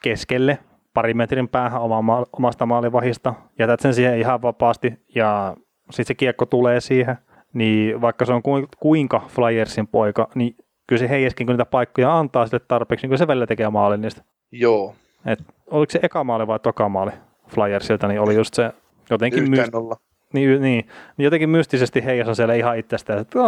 keskelle 0.04 0.58
pari 0.94 1.14
metrin 1.14 1.48
päähän 1.48 1.82
oma, 1.82 2.26
omasta 2.34 2.66
maalivahista. 2.66 3.34
Jätät 3.60 3.80
sen 3.80 3.94
siihen 3.94 4.20
ihan 4.20 4.42
vapaasti 4.42 4.94
ja 5.16 5.58
sitten 5.82 6.06
se 6.06 6.16
kiekko 6.16 6.46
tulee 6.46 6.82
siihen. 6.82 7.18
Niin 7.54 8.02
vaikka 8.02 8.26
se 8.26 8.34
on 8.34 8.42
kuinka 8.80 9.22
Flyersin 9.28 9.88
poika, 9.88 10.28
niin 10.36 10.56
kyllä 10.88 11.00
se 11.00 11.10
Heijäskin, 11.10 11.48
kun 11.48 11.54
niitä 11.54 11.66
paikkoja 11.66 12.20
antaa 12.20 12.46
sille 12.46 12.62
tarpeeksi, 12.68 13.04
niin 13.04 13.10
kyllä 13.10 13.18
se 13.18 13.28
välillä 13.28 13.48
tekee 13.48 13.70
maalin 13.70 14.02
niistä. 14.02 14.22
Joo. 14.52 14.96
Et, 15.26 15.40
oliko 15.68 15.92
se 15.92 16.00
eka 16.04 16.24
maali 16.24 16.48
vai 16.48 16.60
toka 16.60 16.90
maali 16.90 17.12
Flyersilta, 17.48 18.08
niin 18.08 18.22
oli 18.22 18.36
just 18.36 18.54
se 18.54 18.72
Jotenkin 19.12 19.50
myst... 19.50 19.76
olla. 19.76 19.96
Niin, 20.34 20.62
niin, 20.62 20.88
jotenkin 21.18 21.50
mystisesti 21.50 22.06
heijas 22.06 22.28
on 22.28 22.36
siellä 22.36 22.54
ihan 22.54 22.78
itsestään, 22.78 23.20
että 23.20 23.40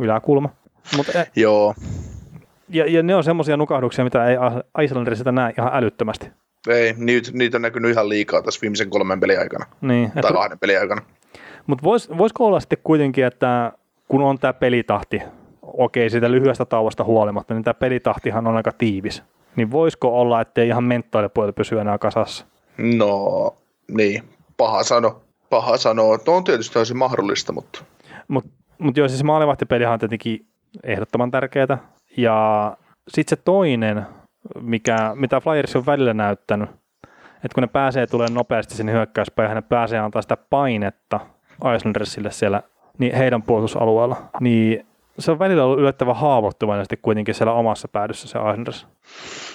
yläkulma. 0.00 0.48
Mut, 0.96 1.08
eh, 1.14 1.30
Joo. 1.36 1.74
Ja, 2.68 2.90
ja 2.90 3.02
ne 3.02 3.14
on 3.14 3.24
semmoisia 3.24 3.56
nukahduksia, 3.56 4.04
mitä 4.04 4.26
ei 4.26 4.36
Islandersista 4.84 5.32
näe 5.32 5.52
ihan 5.58 5.70
älyttömästi. 5.74 6.30
Ei, 6.68 6.94
niitä, 6.96 7.30
niitä 7.32 7.56
on 7.56 7.62
näkynyt 7.62 7.90
ihan 7.90 8.08
liikaa 8.08 8.42
tässä 8.42 8.60
viimeisen 8.62 8.90
kolmen 8.90 9.20
pelin 9.20 9.38
aikana. 9.38 9.66
Niin, 9.80 10.10
tai 10.10 10.20
että, 10.20 10.32
kahden 10.32 10.58
pelin 10.58 10.80
aikana. 10.80 11.02
Mutta 11.66 11.84
vois, 11.84 12.10
voisiko 12.18 12.46
olla 12.46 12.60
sitten 12.60 12.78
kuitenkin, 12.84 13.24
että 13.24 13.72
kun 14.08 14.22
on 14.22 14.38
tämä 14.38 14.52
pelitahti, 14.52 15.22
okei 15.62 16.10
siitä 16.10 16.30
lyhyestä 16.30 16.64
tauosta 16.64 17.04
huolimatta, 17.04 17.54
niin 17.54 17.64
tämä 17.64 17.74
pelitahtihan 17.74 18.46
on 18.46 18.56
aika 18.56 18.72
tiivis. 18.72 19.22
Niin 19.56 19.70
voisiko 19.70 20.20
olla, 20.20 20.40
ettei 20.40 20.68
ihan 20.68 20.84
menttaalipuolella 20.84 21.52
pysy 21.52 21.78
enää 21.78 21.98
kasassa? 21.98 22.46
No, 22.78 23.56
niin 23.88 24.22
paha 24.56 24.82
sano. 24.82 25.22
Paha 25.50 25.76
sanoa. 25.76 26.18
No 26.26 26.36
on 26.36 26.44
tietysti 26.44 26.74
täysin 26.74 26.96
mahdollista, 26.96 27.52
mutta... 27.52 27.84
Mutta 28.28 28.50
mut 28.78 28.96
joo, 28.96 29.08
siis 29.08 29.24
maalivahtipelihan 29.24 29.92
on 29.92 29.98
tietenkin 29.98 30.46
ehdottoman 30.82 31.30
tärkeää. 31.30 31.78
Ja 32.16 32.76
sitten 33.08 33.38
se 33.38 33.42
toinen, 33.44 34.06
mikä, 34.60 35.12
mitä 35.14 35.40
Flyers 35.40 35.76
on 35.76 35.86
välillä 35.86 36.14
näyttänyt, 36.14 36.70
että 37.34 37.54
kun 37.54 37.62
ne 37.62 37.66
pääsee 37.66 38.06
tulee 38.06 38.28
nopeasti 38.30 38.74
sinne 38.74 38.92
hyökkäyspäähän, 38.92 39.56
ne 39.56 39.62
pääsee 39.62 39.98
antaa 39.98 40.22
sitä 40.22 40.36
painetta 40.36 41.20
Islandersille 41.76 42.30
siellä 42.30 42.62
niin 42.98 43.14
heidän 43.14 43.42
puolustusalueella, 43.42 44.16
niin 44.40 44.86
se 45.18 45.30
on 45.30 45.38
välillä 45.38 45.64
ollut 45.64 45.78
yllättävän 45.78 46.16
haavoittuvainen 46.16 46.86
kuitenkin 47.02 47.34
siellä 47.34 47.52
omassa 47.52 47.88
päädyssä 47.88 48.28
se 48.28 48.38
Islanders. 48.38 48.86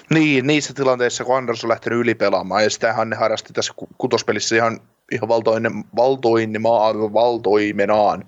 Niin, 0.10 0.48
niissä 0.48 0.74
tilanteissa, 0.74 1.24
kun 1.24 1.38
Anders 1.38 1.64
on 1.64 1.70
lähtenyt 1.70 2.00
ylipelaamaan, 2.00 2.64
ja 2.64 2.70
sitähän 2.70 3.10
ne 3.10 3.16
harrasti 3.16 3.54
tässä 3.54 3.74
kutospelissä 3.98 4.56
ihan, 4.56 4.80
ihan 5.12 5.28
valtoinen, 5.28 5.84
valtoinen 5.96 6.62
maa, 6.62 6.94
valtoimenaan 6.94 8.26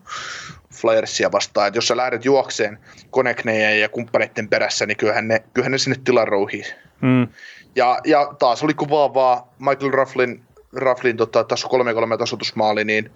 Flyersia 0.74 1.32
vastaan, 1.32 1.68
että 1.68 1.78
jos 1.78 1.88
sä 1.88 1.98
lähdet 1.98 2.26
juokseen 2.26 2.80
Konekneja 3.10 3.78
ja 3.78 3.90
kumppaneiden 3.90 4.50
perässä, 4.50 4.86
niin 4.86 4.98
kyllähän 4.98 5.28
ne, 5.28 5.44
kyllähän 5.54 5.72
ne 5.72 5.78
sinne 5.78 6.00
tilan 6.04 6.28
rouhii. 6.28 6.64
Mm. 7.02 7.28
Ja, 7.76 8.00
ja 8.06 8.34
taas 8.40 8.64
oli 8.64 8.74
kuvaavaa 8.74 9.54
Michael 9.60 9.92
Rufflin, 9.92 10.44
Rufflin 10.74 11.18
tota, 11.18 11.44
taso 11.44 11.68
3-3 11.68 12.18
tasotusmaali, 12.18 12.84
niin 12.84 13.12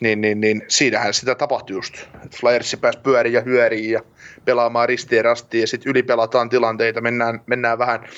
niin, 0.00 0.20
niin, 0.20 0.40
niin 0.40 0.62
siinähän 0.68 1.14
sitä 1.14 1.34
tapahtui 1.34 1.76
just. 1.76 1.94
Flyersi 2.40 2.76
pääsi 2.76 2.98
pyöriin 2.98 3.34
ja 3.34 3.40
hyöriin 3.40 3.90
ja 3.90 4.00
pelaamaan 4.44 4.88
ristiin 4.88 5.24
rastiin 5.24 5.60
ja 5.60 5.66
sitten 5.66 5.90
ylipelataan 5.90 6.48
tilanteita, 6.48 7.00
mennään, 7.00 7.40
mennään 7.46 7.78
vähän, 7.78 8.08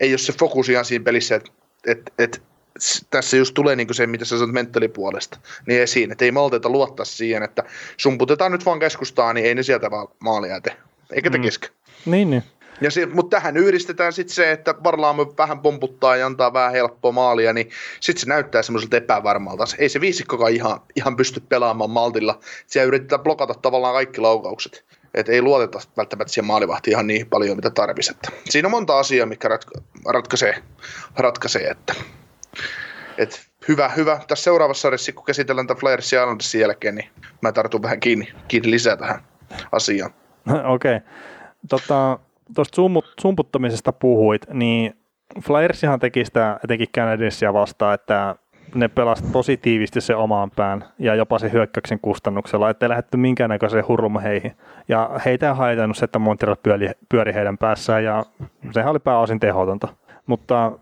ei 0.00 0.12
ole 0.12 0.18
se 0.18 0.32
fokus 0.32 0.68
ihan 0.68 0.84
siinä 0.84 1.04
pelissä, 1.04 1.34
että 1.34 1.50
et, 1.86 2.12
et, 2.18 2.42
tässä 3.10 3.36
just 3.36 3.54
tulee 3.54 3.76
niinku 3.76 3.94
se, 3.94 4.06
mitä 4.06 4.24
sä 4.24 4.38
sanot 4.38 4.54
mentalipuolesta, 4.54 5.38
niin 5.66 5.82
esiin, 5.82 6.12
että 6.12 6.24
ei 6.24 6.32
malteta 6.32 6.68
luottaa 6.68 7.04
siihen, 7.04 7.42
että 7.42 7.62
sumputetaan 7.96 8.52
nyt 8.52 8.66
vaan 8.66 8.78
keskustaan, 8.78 9.34
niin 9.34 9.46
ei 9.46 9.54
ne 9.54 9.62
sieltä 9.62 9.90
vaan 9.90 10.08
maalia 10.18 10.60
tee, 10.60 10.76
eikä 11.12 11.30
te 11.30 11.38
mm. 11.38 11.44
Niin, 12.06 12.30
niin. 12.30 12.42
Ja 12.80 12.90
se, 12.90 13.06
mutta 13.06 13.36
tähän 13.36 13.56
yhdistetään 13.56 14.12
sitten 14.12 14.34
se, 14.34 14.52
että 14.52 14.74
Varlaamo 14.84 15.34
vähän 15.38 15.60
pomputtaa 15.60 16.16
ja 16.16 16.26
antaa 16.26 16.52
vähän 16.52 16.72
helppoa 16.72 17.12
maalia, 17.12 17.52
niin 17.52 17.70
sitten 18.00 18.20
se 18.20 18.28
näyttää 18.28 18.62
semmoiselta 18.62 18.96
epävarmalta. 18.96 19.64
Ei 19.78 19.88
se 19.88 20.00
viisikkokaan 20.00 20.52
ihan, 20.52 20.80
ihan 20.96 21.16
pysty 21.16 21.40
pelaamaan 21.48 21.90
maltilla. 21.90 22.40
Siellä 22.66 22.88
yritetään 22.88 23.20
blokata 23.20 23.54
tavallaan 23.54 23.94
kaikki 23.94 24.20
laukaukset. 24.20 24.84
Et 25.14 25.28
ei 25.28 25.42
luoteta 25.42 25.80
välttämättä 25.96 26.32
siihen 26.32 26.46
maalivahtiin 26.46 26.92
ihan 26.92 27.06
niin 27.06 27.26
paljon, 27.26 27.56
mitä 27.56 27.70
tarvitsisi. 27.70 28.18
Siinä 28.50 28.66
on 28.66 28.70
monta 28.70 28.98
asiaa, 28.98 29.26
mikä 29.26 29.48
ratka- 29.48 29.82
ratkaisee, 30.06 30.62
ratkaisee 31.16 31.68
että, 31.68 31.94
et 33.18 33.50
hyvä, 33.68 33.88
hyvä. 33.88 34.20
Tässä 34.28 34.44
seuraavassa 34.44 34.82
sarjassa, 34.82 35.12
kun 35.12 35.24
käsitellään 35.24 35.66
tämän 35.66 35.80
Flyersin 35.80 36.18
Islandersin 36.18 36.60
jälkeen, 36.60 36.94
niin 36.94 37.10
mä 37.40 37.52
tartun 37.52 37.82
vähän 37.82 38.00
kiinni, 38.00 38.32
kiinni 38.48 38.70
lisää 38.70 38.96
tähän 38.96 39.22
asiaan. 39.72 40.10
Okei. 40.74 40.96
Okay. 40.96 41.08
Tota, 41.68 42.18
tuosta 42.54 42.82
sumputtamisesta 43.20 43.92
puhuit, 43.92 44.42
niin 44.52 44.96
Flyersihan 45.42 46.00
teki 46.00 46.24
sitä 46.24 46.60
etenkin 46.64 46.88
Canadiensia 46.96 47.52
vastaan, 47.52 47.94
että 47.94 48.36
ne 48.74 48.88
pelasivat 48.88 49.32
positiivisesti 49.32 50.00
se 50.00 50.14
omaan 50.14 50.50
pään 50.50 50.84
ja 50.98 51.14
jopa 51.14 51.38
se 51.38 51.52
hyökkäyksen 51.52 51.98
kustannuksella, 52.02 52.70
ettei 52.70 52.88
lähdetty 52.88 53.16
minkäännäköiseen 53.16 53.88
hurlumheihin. 53.88 54.52
Ja 54.88 55.10
heitä 55.24 55.48
ei 55.48 55.54
haitannut 55.54 55.96
se, 55.96 56.04
että 56.04 56.18
Montreal 56.18 56.56
pyöri, 56.62 56.90
pyöri 57.08 57.34
heidän 57.34 57.58
päässään 57.58 58.04
ja 58.04 58.24
sehän 58.72 58.90
oli 58.90 58.98
pääosin 58.98 59.40
tehotonta. 59.40 59.88
Mutta 60.26 60.72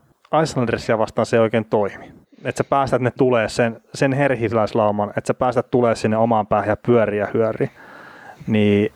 Icelandersia 0.42 0.98
vastaan 0.98 1.26
se 1.26 1.40
oikein 1.40 1.64
toimi. 1.64 2.12
Että 2.44 2.64
sä 2.64 2.68
päästät 2.68 3.02
ne 3.02 3.10
tulee 3.10 3.48
sen, 3.48 3.80
sen 3.94 4.12
herhiläislauman, 4.12 5.08
että 5.08 5.26
sä 5.26 5.34
päästät 5.34 5.70
tulee 5.70 5.94
sinne 5.94 6.16
omaan 6.16 6.46
päähän 6.46 6.68
ja 6.68 6.76
pyöriä 6.76 7.28
hyöri. 7.34 7.70
Niin 8.46 8.92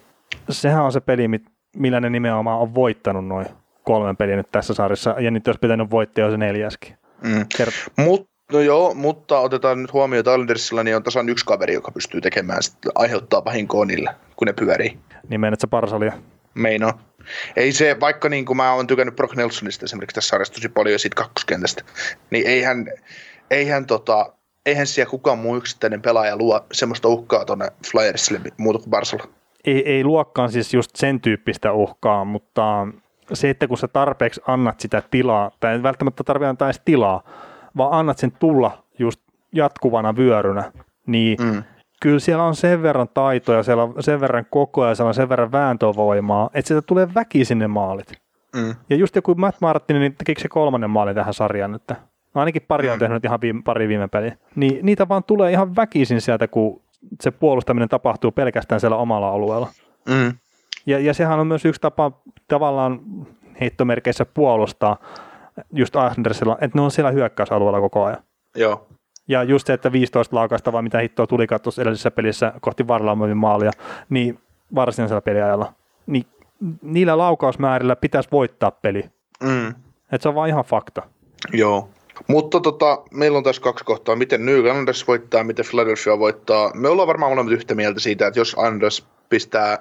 sehän 0.50 0.84
on 0.84 0.92
se 0.92 1.00
peli, 1.00 1.28
millä 1.76 2.00
ne 2.00 2.10
nimenomaan 2.10 2.58
on 2.60 2.74
voittanut 2.74 3.26
noin 3.26 3.46
kolmen 3.84 4.16
pelin 4.16 4.36
nyt 4.36 4.50
tässä 4.52 4.74
sarjassa, 4.74 5.14
ja 5.18 5.30
nyt 5.30 5.48
olisi 5.48 5.60
pitänyt 5.60 5.90
voittaa 5.90 6.24
jo 6.24 6.30
se 6.30 6.36
neljäskin. 6.36 6.96
Mm. 7.22 7.46
Mut, 7.96 8.28
no 8.52 8.60
joo, 8.60 8.94
mutta 8.94 9.38
otetaan 9.38 9.82
nyt 9.82 9.92
huomioon, 9.92 10.20
että 10.20 10.32
Islandersilla 10.32 10.82
niin 10.82 10.96
on 10.96 11.02
tasan 11.02 11.28
yksi 11.28 11.46
kaveri, 11.46 11.74
joka 11.74 11.92
pystyy 11.92 12.20
tekemään, 12.20 12.62
sit 12.62 12.74
aiheuttaa 12.94 13.44
vahinkoa 13.44 13.84
niille, 13.84 14.10
kun 14.36 14.46
ne 14.46 14.52
pyörii. 14.52 14.98
Niin 15.28 15.40
menet 15.40 15.60
sä 15.60 15.66
Parsalia? 15.66 16.12
Meino. 16.54 16.92
Ei 17.56 17.72
se, 17.72 18.00
vaikka 18.00 18.28
niin 18.28 18.44
kuin 18.44 18.56
mä 18.56 18.72
oon 18.72 18.86
tykännyt 18.86 19.16
Brock 19.16 19.36
Nelsonista 19.36 19.84
esimerkiksi 19.84 20.14
tässä 20.14 20.28
sarjassa 20.28 20.54
tosi 20.54 20.68
paljon 20.68 20.92
ja 20.92 20.98
siitä 20.98 21.14
kakkoskentästä, 21.14 21.84
niin 22.30 22.46
eihän, 22.46 22.86
eihän 23.50 23.86
tota, 23.86 24.32
eihän 24.66 24.86
siellä 24.86 25.10
kukaan 25.10 25.38
muu 25.38 25.56
yksittäinen 25.56 26.02
pelaaja 26.02 26.36
luo 26.36 26.66
semmoista 26.72 27.08
uhkaa 27.08 27.44
tuonne 27.44 27.68
Flyersille 27.90 28.40
muuta 28.56 28.78
kuin 28.78 28.90
Barsalla 28.90 29.28
ei, 29.64 29.88
ei 29.88 30.04
luokkaan 30.04 30.52
siis 30.52 30.74
just 30.74 30.90
sen 30.96 31.20
tyyppistä 31.20 31.72
uhkaa, 31.72 32.24
mutta 32.24 32.88
se, 33.32 33.50
että 33.50 33.68
kun 33.68 33.78
sä 33.78 33.88
tarpeeksi 33.88 34.40
annat 34.46 34.80
sitä 34.80 35.02
tilaa, 35.10 35.50
tai 35.60 35.72
ei 35.72 35.82
välttämättä 35.82 36.24
tarvitse 36.24 36.48
antaa 36.48 36.68
edes 36.68 36.82
tilaa, 36.84 37.22
vaan 37.76 37.92
annat 37.92 38.18
sen 38.18 38.32
tulla 38.32 38.84
just 38.98 39.20
jatkuvana 39.52 40.16
vyörynä, 40.16 40.72
niin 41.06 41.36
mm. 41.42 41.62
kyllä 42.02 42.18
siellä 42.18 42.44
on 42.44 42.54
sen 42.54 42.82
verran 42.82 43.08
taitoja, 43.14 43.62
siellä 43.62 43.82
on 43.82 44.02
sen 44.02 44.20
verran 44.20 44.46
koko 44.50 44.86
ja 44.86 44.94
siellä 44.94 45.08
on 45.08 45.14
sen 45.14 45.28
verran 45.28 45.52
vääntövoimaa, 45.52 46.50
että 46.54 46.68
sieltä 46.68 46.86
tulee 46.86 47.08
väkisin 47.14 47.58
ne 47.58 47.68
maalit. 47.68 48.12
Mm. 48.56 48.74
Ja 48.90 48.96
just 48.96 49.16
joku 49.16 49.34
Matt 49.34 49.60
Martin, 49.60 50.00
niin 50.00 50.14
tekikö 50.18 50.40
se 50.40 50.48
kolmannen 50.48 50.90
maalin 50.90 51.14
tähän 51.14 51.34
sarjaan 51.34 51.72
nyt? 51.72 51.82
No 52.34 52.40
ainakin 52.40 52.62
pari 52.68 52.90
on 52.90 52.96
mm. 52.96 52.98
tehnyt 52.98 53.24
ihan 53.24 53.40
viime, 53.40 53.62
pari 53.64 53.88
viime 53.88 54.08
peliä. 54.08 54.36
Niin 54.56 54.86
niitä 54.86 55.08
vaan 55.08 55.24
tulee 55.24 55.50
ihan 55.52 55.76
väkisin 55.76 56.20
sieltä, 56.20 56.48
kun 56.48 56.82
se 57.20 57.30
puolustaminen 57.30 57.88
tapahtuu 57.88 58.32
pelkästään 58.32 58.80
siellä 58.80 58.96
omalla 58.96 59.28
alueella. 59.28 59.68
Mm. 60.08 60.32
Ja, 60.86 60.98
ja 60.98 61.14
sehän 61.14 61.40
on 61.40 61.46
myös 61.46 61.64
yksi 61.64 61.80
tapa 61.80 62.12
tavallaan 62.48 63.00
heittomerkeissä 63.60 64.24
puolustaa 64.24 64.96
just 65.72 65.96
Andersilla, 65.96 66.58
että 66.60 66.78
ne 66.78 66.82
on 66.82 66.90
siellä 66.90 67.10
hyökkäysalueella 67.10 67.80
koko 67.80 68.04
ajan. 68.04 68.22
Joo. 68.56 68.86
Ja 69.28 69.42
just 69.42 69.66
se, 69.66 69.72
että 69.72 69.92
15 69.92 70.36
laukasta 70.36 70.72
vai 70.72 70.82
mitä 70.82 70.98
hittoa 70.98 71.26
tuli 71.26 71.46
tuossa 71.62 71.82
edellisessä 71.82 72.10
pelissä 72.10 72.52
kohti 72.60 72.88
Varlaamovin 72.88 73.36
maalia, 73.36 73.70
niin 74.08 74.38
varsinaisella 74.74 75.20
peliajalla, 75.20 75.72
niin 76.06 76.26
niillä 76.82 77.18
laukausmäärillä 77.18 77.96
pitäisi 77.96 78.28
voittaa 78.32 78.70
peli. 78.70 79.10
Mm. 79.42 79.68
Että 80.12 80.22
se 80.22 80.28
on 80.28 80.34
vaan 80.34 80.48
ihan 80.48 80.64
fakta. 80.64 81.02
Joo. 81.52 81.88
Mutta 82.28 82.60
tota, 82.60 83.02
meillä 83.10 83.38
on 83.38 83.44
tässä 83.44 83.62
kaksi 83.62 83.84
kohtaa, 83.84 84.16
miten 84.16 84.46
New 84.46 84.70
Anders 84.70 85.08
voittaa, 85.08 85.44
miten 85.44 85.64
Philadelphia 85.70 86.18
voittaa. 86.18 86.70
Me 86.74 86.88
ollaan 86.88 87.08
varmaan 87.08 87.32
molemmat 87.32 87.52
yhtä 87.52 87.74
mieltä 87.74 88.00
siitä, 88.00 88.26
että 88.26 88.40
jos 88.40 88.56
Anders 88.58 89.06
pistää 89.28 89.78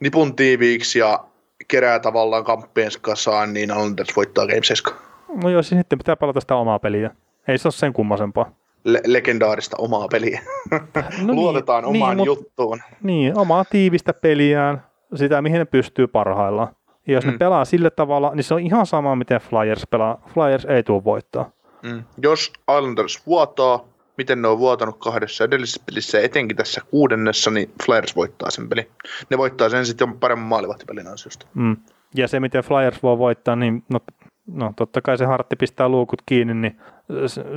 nipun 0.00 0.36
tiiviiksi 0.36 0.98
ja 0.98 1.24
kerää 1.68 1.98
tavallaan 1.98 2.44
kamppiensa 2.44 2.98
kasaan, 3.02 3.52
niin 3.52 3.70
Anders 3.70 4.16
voittaa 4.16 4.46
Game 4.46 4.62
7. 4.62 5.00
No 5.42 5.48
joo, 5.48 5.62
siis 5.62 5.78
sitten 5.78 5.98
pitää 5.98 6.16
palata 6.16 6.40
sitä 6.40 6.56
omaa 6.56 6.78
peliä. 6.78 7.10
Ei 7.48 7.58
se 7.58 7.68
ole 7.68 7.72
sen 7.72 7.92
kummasempaa. 7.92 8.52
Le- 8.84 9.02
legendaarista 9.06 9.76
omaa 9.78 10.08
peliä. 10.08 10.40
No 11.22 11.34
Luotetaan 11.34 11.84
niin, 11.84 11.96
omaan 11.96 12.16
niin, 12.16 12.26
juttuun. 12.26 12.80
Niin, 13.02 13.38
omaa 13.38 13.64
tiivistä 13.64 14.12
peliään, 14.12 14.82
sitä 15.14 15.42
mihin 15.42 15.58
ne 15.58 15.64
pystyy 15.64 16.06
parhaillaan. 16.06 16.68
Ja 17.06 17.14
jos 17.14 17.24
mm. 17.24 17.30
ne 17.30 17.38
pelaa 17.38 17.64
sillä 17.64 17.90
tavalla, 17.90 18.32
niin 18.34 18.44
se 18.44 18.54
on 18.54 18.60
ihan 18.60 18.86
sama, 18.86 19.16
miten 19.16 19.40
Flyers 19.40 19.86
pelaa. 19.90 20.22
Flyers 20.34 20.64
ei 20.64 20.82
tule 20.82 21.04
voittaa. 21.04 21.50
Mm. 21.82 22.04
Jos 22.22 22.52
Islanders 22.78 23.26
vuotaa, 23.26 23.84
miten 24.18 24.42
ne 24.42 24.48
on 24.48 24.58
vuotanut 24.58 24.98
kahdessa 24.98 25.44
edellisessä 25.44 25.82
pelissä, 25.86 26.20
etenkin 26.20 26.56
tässä 26.56 26.80
kuudennessa, 26.90 27.50
niin 27.50 27.72
Flyers 27.86 28.16
voittaa 28.16 28.50
sen 28.50 28.68
peli. 28.68 28.90
Ne 29.30 29.38
voittaa 29.38 29.68
sen 29.68 29.86
sitten 29.86 30.18
paremman 30.18 30.48
maalivahtipelin 30.48 31.08
ansiosta. 31.08 31.46
Mm. 31.54 31.76
Ja 32.14 32.28
se, 32.28 32.40
miten 32.40 32.64
Flyers 32.64 33.02
voi 33.02 33.18
voittaa, 33.18 33.56
niin 33.56 33.84
no, 33.88 34.00
no 34.46 34.72
totta 34.76 35.00
kai 35.00 35.18
se 35.18 35.24
hartti 35.24 35.56
pistää 35.56 35.88
luukut 35.88 36.22
kiinni, 36.26 36.54
niin 36.54 36.80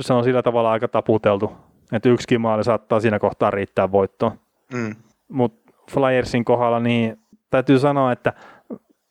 se 0.00 0.12
on 0.12 0.24
sillä 0.24 0.42
tavalla 0.42 0.70
aika 0.70 0.88
taputeltu, 0.88 1.52
että 1.92 2.08
yksikin 2.08 2.40
maali 2.40 2.64
saattaa 2.64 3.00
siinä 3.00 3.18
kohtaa 3.18 3.50
riittää 3.50 3.92
voittoon. 3.92 4.32
Mm. 4.72 4.96
Mutta 5.28 5.72
Flyersin 5.90 6.44
kohdalla 6.44 6.80
niin 6.80 7.18
täytyy 7.50 7.78
sanoa, 7.78 8.12
että 8.12 8.32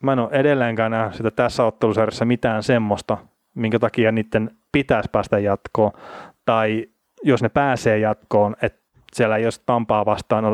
mä 0.03 0.13
en 0.13 0.19
ole 0.19 0.29
edelleenkään 0.31 0.91
nähnyt 0.91 1.15
sitä 1.15 1.31
tässä 1.31 1.63
ottelusarjassa 1.63 2.25
mitään 2.25 2.63
semmoista, 2.63 3.17
minkä 3.53 3.79
takia 3.79 4.11
niiden 4.11 4.51
pitäisi 4.75 5.09
päästä 5.11 5.39
jatkoon, 5.39 5.91
tai 6.45 6.85
jos 7.23 7.41
ne 7.41 7.49
pääsee 7.49 7.99
jatkoon, 7.99 8.55
että 8.61 8.81
siellä 9.13 9.37
ei 9.37 9.45
ole 9.45 9.53
Tampaa 9.65 10.05
vastaan 10.05 10.45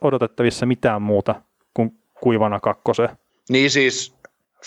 odotettavissa 0.00 0.66
mitään 0.66 1.02
muuta 1.02 1.42
kuin 1.74 1.98
kuivana 2.20 2.60
kakkoseen. 2.60 3.08
Niin 3.50 3.70
siis 3.70 4.14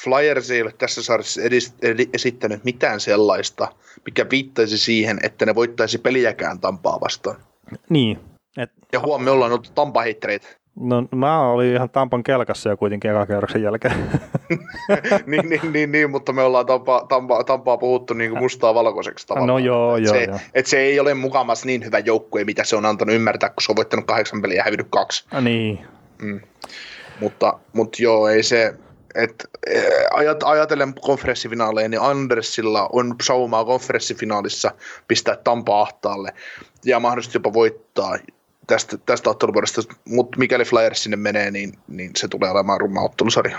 Flyers 0.03 0.51
ei 0.51 0.62
ole 0.62 0.74
tässä 0.78 1.03
sarjassa 1.03 1.41
esittänyt 2.14 2.64
mitään 2.64 2.99
sellaista, 2.99 3.68
mikä 4.06 4.26
viittaisi 4.32 4.78
siihen, 4.78 5.20
että 5.24 5.45
ne 5.45 5.56
voittaisi 5.56 5.97
peliäkään 5.97 6.60
Tampaa 6.60 6.99
vastaan. 7.01 7.38
Niin. 7.89 8.20
Et... 8.58 8.72
Ja 8.93 8.99
huom, 8.99 9.24
me 9.24 9.32
ollaan 9.32 9.51
ollut 9.51 9.72
tampa 9.76 10.03
No 10.80 11.08
mä 11.16 11.50
olin 11.50 11.74
ihan 11.74 11.90
Tampan 11.90 12.24
kelkassa 12.24 12.70
jo 12.70 12.78
kuitenkin 12.78 13.12
eka 13.12 13.58
jälkeen. 13.58 13.94
niin, 15.26 15.50
niin, 15.50 15.74
niin, 15.74 15.92
niin, 15.92 16.12
mutta 16.12 16.34
me 16.34 16.44
ollaan 16.44 16.66
Tampaa, 16.66 17.06
Tampaa, 17.06 17.44
Tampaa 17.44 17.78
puhuttu 17.78 18.14
niin 18.14 18.32
kuin 18.32 18.44
mustaa 18.44 18.74
valkoiseksi 18.74 19.28
tavallaan. 19.28 19.48
No 19.48 19.58
joo, 19.58 19.98
joo, 19.98 20.14
se, 20.14 20.24
joo. 20.24 20.40
Et 20.54 20.66
se 20.66 20.80
ei 20.80 21.00
ole 21.00 21.14
mukamas 21.14 21.66
niin 21.66 21.86
hyvä 21.86 22.00
joukkue, 22.00 22.44
mitä 22.44 22.64
se 22.64 22.76
on 22.76 22.86
antanut 22.86 23.16
ymmärtää, 23.16 23.50
kun 23.50 23.64
se 23.64 23.72
on 23.72 23.76
voittanut 23.76 24.06
kahdeksan 24.06 24.42
peliä 24.42 24.58
ja 24.58 24.64
hävinnyt 24.64 24.88
kaksi. 24.90 25.26
No 25.34 25.42
niin. 25.42 25.80
Mm. 26.22 26.42
Mutta, 27.20 27.60
mutta 27.74 28.04
joo, 28.04 28.28
ei 28.28 28.44
se, 28.44 28.74
et, 29.16 29.48
ajat, 30.14 30.44
ajatellen 30.44 30.94
konferenssifinaaleja, 31.02 31.90
niin 31.90 32.02
Andersilla 32.02 32.90
on 32.92 33.16
saumaa 33.24 33.66
konferenssifinaalissa 33.66 34.72
pistää 35.08 35.36
Tampa 35.36 35.82
ahtaalle 35.82 36.34
ja 36.86 37.00
mahdollisesti 37.00 37.36
jopa 37.38 37.54
voittaa 37.54 38.18
tästä, 38.68 38.97
tästä 39.05 39.30
otteluvuodesta, 39.30 39.82
mutta 40.05 40.39
mikäli 40.39 40.66
Flyers 40.66 41.03
sinne 41.03 41.18
menee, 41.18 41.51
niin, 41.51 41.74
niin 41.88 42.11
se 42.16 42.28
tulee 42.28 42.51
olemaan 42.51 42.82
rumma 42.82 43.01
ottelusarja. 43.01 43.57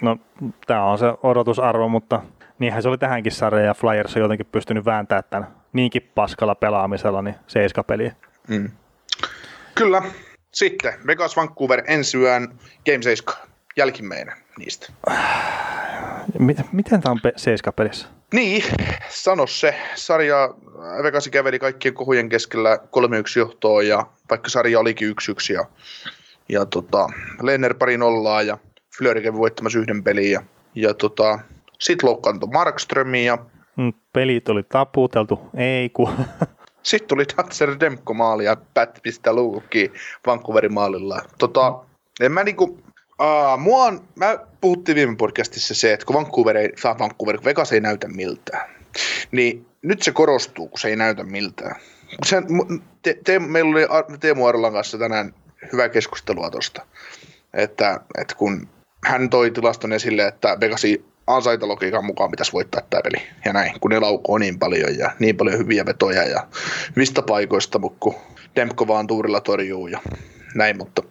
No, 0.00 0.18
tämä 0.66 0.84
on 0.84 0.98
se 0.98 1.06
odotusarvo, 1.22 1.88
mutta 1.88 2.22
niinhän 2.58 2.82
se 2.82 2.88
oli 2.88 2.98
tähänkin 2.98 3.32
sarjaan, 3.32 3.66
ja 3.66 3.74
Flyers 3.74 4.16
on 4.16 4.22
jotenkin 4.22 4.46
pystynyt 4.52 4.84
vääntämään 4.84 5.24
tämän 5.30 5.48
niinkin 5.72 6.10
paskalla 6.14 6.54
pelaamisella, 6.54 7.22
niin 7.22 7.34
seiskapeliä. 7.46 8.12
Mm. 8.48 8.70
Kyllä. 9.74 10.02
Sitten 10.52 10.94
Vegas 11.06 11.36
Vancouver 11.36 11.82
ensi 11.86 12.18
yön 12.18 12.58
Game 12.86 13.02
7 13.02 13.51
jälkimmäinen 13.76 14.36
niistä. 14.58 14.92
Miten 16.72 17.00
tämä 17.00 17.10
on 17.10 17.20
pe- 17.22 17.32
seiskapelissä? 17.36 18.08
Niin, 18.32 18.64
sano 19.08 19.46
se. 19.46 19.74
Sarja 19.94 20.54
Vegasi 21.02 21.30
käveli 21.30 21.58
kaikkien 21.58 21.94
kohujen 21.94 22.28
keskellä 22.28 22.76
3-1 22.76 22.80
johtoon 23.36 23.86
ja 23.86 24.06
vaikka 24.30 24.48
sarja 24.48 24.80
olikin 24.80 25.10
1-1 25.10 25.52
ja, 25.52 25.64
ja 26.48 26.66
tota, 26.66 27.08
Lenner 27.42 27.74
pari 27.74 27.98
nollaa 27.98 28.42
ja 28.42 28.58
Flöri 28.98 29.22
kävi 29.22 29.38
voittamassa 29.38 29.78
yhden 29.78 30.04
pelin 30.04 30.30
ja, 30.30 30.42
ja 30.74 30.94
tota, 30.94 31.38
sitten 31.80 32.08
loukkaantui 32.08 32.48
Markströmi 32.52 33.24
ja 33.24 33.38
mm, 33.76 33.92
Pelit 34.12 34.48
oli 34.48 34.62
taputeltu, 34.62 35.40
ei 35.56 35.88
ku. 35.88 36.10
Sitten 36.82 37.08
tuli 37.08 37.24
Tatser 37.26 37.76
Demko 37.80 38.14
maali 38.14 38.44
ja 38.44 38.56
Pat 38.74 39.00
luukkiin 39.30 39.92
Vancouverin 40.26 40.72
maalilla. 40.74 41.20
Tota, 41.38 41.84
en 42.20 42.32
mä 42.32 42.44
niinku, 42.44 42.78
Uh, 43.22 43.58
mua 43.58 43.84
on, 43.84 44.04
mä 44.14 44.38
puhuttiin 44.60 44.96
viime 44.96 45.16
podcastissa 45.16 45.74
se, 45.74 45.92
että 45.92 46.06
kun 46.06 46.16
Vancouver 46.16 46.56
ei, 46.56 46.72
saa 46.76 46.98
Vancouver, 46.98 47.36
kun 47.36 47.44
Vegas 47.44 47.72
ei 47.72 47.80
näytä 47.80 48.08
miltään, 48.08 48.70
niin 49.32 49.66
nyt 49.82 50.02
se 50.02 50.12
korostuu, 50.12 50.68
kun 50.68 50.78
se 50.78 50.88
ei 50.88 50.96
näytä 50.96 51.24
miltään. 51.24 51.76
Sen, 52.26 52.44
te, 53.02 53.18
te, 53.24 53.38
meillä 53.38 53.70
oli 53.70 54.18
Teemu 54.20 54.46
Arlan 54.46 54.72
kanssa 54.72 54.98
tänään 54.98 55.34
hyvää 55.72 55.88
keskustelua 55.88 56.50
tuosta, 56.50 56.86
että, 57.54 58.00
että 58.18 58.34
kun 58.34 58.68
hän 59.04 59.30
toi 59.30 59.50
tilaston 59.50 59.92
esille, 59.92 60.26
että 60.26 60.56
Vegasi 60.60 61.04
ansaintalogiikan 61.26 62.04
mukaan 62.04 62.30
pitäisi 62.30 62.52
voittaa 62.52 62.82
tämä 62.90 63.02
peli. 63.02 63.26
Ja 63.44 63.52
näin, 63.52 63.80
kun 63.80 63.90
ne 63.90 64.00
laukoo 64.00 64.38
niin 64.38 64.58
paljon 64.58 64.98
ja 64.98 65.10
niin 65.18 65.36
paljon 65.36 65.58
hyviä 65.58 65.86
vetoja 65.86 66.24
ja 66.24 66.46
hyvistä 66.96 67.22
paikoista, 67.22 67.78
mutta 67.78 67.98
kun 68.00 68.14
Demko 68.56 68.86
vaan 68.86 69.06
tuurilla 69.06 69.40
torjuu 69.40 69.86
ja 69.86 70.00
näin, 70.54 70.76
mutta 70.76 71.02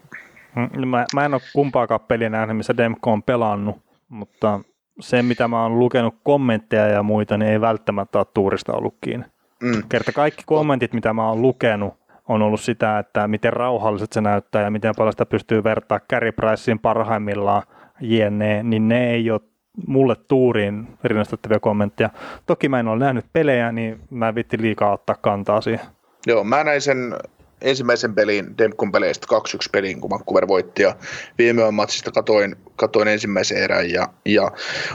mä, 0.86 1.06
mä 1.16 1.26
en 1.26 1.34
ole 1.34 1.41
kumpaakaan 1.54 1.99
peliä 1.99 2.30
nähnyt, 2.30 2.58
missä 2.58 2.78
Demko 2.78 3.12
on 3.12 3.24
pelannut, 3.24 3.82
mutta 4.10 4.60
se, 4.99 5.22
mitä 5.22 5.47
mä 5.47 5.64
oon 5.64 5.80
lukenut 5.80 6.16
kommentteja 6.24 6.88
ja 6.88 7.04
muita, 7.04 7.38
niin 7.38 7.52
ei 7.52 7.62
välttämättä 7.62 8.20
ole 8.20 8.28
tuurista 8.34 8.74
ollut 8.74 8.95
kiinni. 9.02 9.26
Mm. 9.64 9.84
Kerta 9.89 10.12
kaikki 10.12 10.43
kommentit, 10.45 10.93
mitä 10.93 11.14
mä 11.14 11.30
oon 11.30 11.41
lukenut, 11.41 11.93
on 12.28 12.41
ollut 12.41 12.62
sitä, 12.62 12.99
että 12.99 13.28
miten 13.28 13.54
rauhalliset 13.54 14.14
se 14.14 14.22
näyttää 14.22 14.62
ja 14.62 14.72
miten 14.72 14.93
paljon 14.97 15.14
sitä 15.14 15.26
pystyy 15.26 15.64
vertaa 15.64 15.99
Carey 15.99 16.32
Priceen 16.32 16.80
parhaimmillaan 16.80 17.64
jne, 18.02 18.64
niin 18.64 18.88
ne 18.88 19.12
ei 19.12 19.32
ole 19.32 19.41
mulle 19.88 20.16
tuuriin 20.28 20.88
rinnastettavia 21.04 21.60
kommentteja. 21.60 22.10
Toki 22.45 22.70
mä 22.70 22.80
en 22.80 22.88
ole 22.88 22.99
nähnyt 22.99 23.26
pelejä, 23.34 23.72
niin 23.72 23.99
mä 24.10 24.36
vitti 24.36 24.62
liikaa 24.62 24.93
ottaa 24.93 25.16
kantaa 25.22 25.62
siihen. 25.62 25.86
Joo, 26.28 26.43
mä 26.43 26.64
näin 26.64 26.82
sen 26.82 27.16
ensimmäisen 27.62 28.16
pelin 28.16 28.57
Demkon 28.57 28.91
peleistä 28.91 29.28
2-1 29.32 29.70
pelin, 29.72 30.01
kun 30.01 30.09
Vancouver 30.09 30.47
voitti 30.47 30.84
ja 30.84 30.95
viime 31.38 31.62
yön 31.62 31.74
matsista 31.74 32.12
katoin, 32.12 32.55
katoin 32.76 33.07
ensimmäisen 33.07 33.57
erän 33.57 33.89
ja, 33.89 34.07
ja 34.26 34.51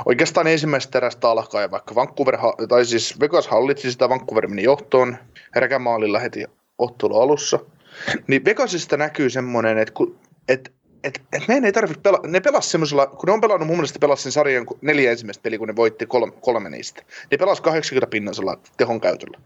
oikeastaan 0.06 0.46
ensimmäisestä 0.46 0.98
erästä 0.98 1.28
alkaen, 1.28 1.70
vaikka 1.70 1.94
Vancouver, 1.94 2.38
tai 2.68 2.84
siis 2.84 3.20
Vegas 3.20 3.48
hallitsi 3.48 3.92
sitä, 3.92 4.08
Vancouver 4.08 4.48
meni 4.48 4.62
johtoon 4.62 5.16
räkämaalilla 5.56 6.18
heti 6.18 6.44
ottelu 6.78 7.20
alussa, 7.20 7.58
niin 8.26 8.44
Vegasista 8.44 8.96
näkyy 8.96 9.30
semmoinen, 9.30 9.78
että 9.78 9.94
kun, 9.94 10.18
et, 10.48 10.72
et, 11.04 11.22
et 11.32 11.48
meidän 11.48 11.64
ei 11.64 11.72
tarvitse 11.72 12.00
pelata, 12.00 12.28
ne 12.28 12.40
pelas 12.40 12.70
semmoisella, 12.70 13.06
kun 13.06 13.26
ne 13.26 13.32
on 13.32 13.40
pelannut 13.40 13.66
mun 13.66 13.76
mielestä 13.76 13.98
pelas 13.98 14.22
sen 14.22 14.32
sarjan 14.32 14.66
neljä 14.80 15.10
ensimmäistä 15.10 15.42
peliä, 15.42 15.58
kun 15.58 15.68
ne 15.68 15.76
voitti 15.76 16.06
kolme, 16.06 16.32
kolme 16.40 16.70
niistä. 16.70 17.02
Ne 17.30 17.36
pelas 17.36 17.60
80 17.60 18.10
pinnasella 18.10 18.58
tehon 18.76 19.00
käytöllä. 19.00 19.38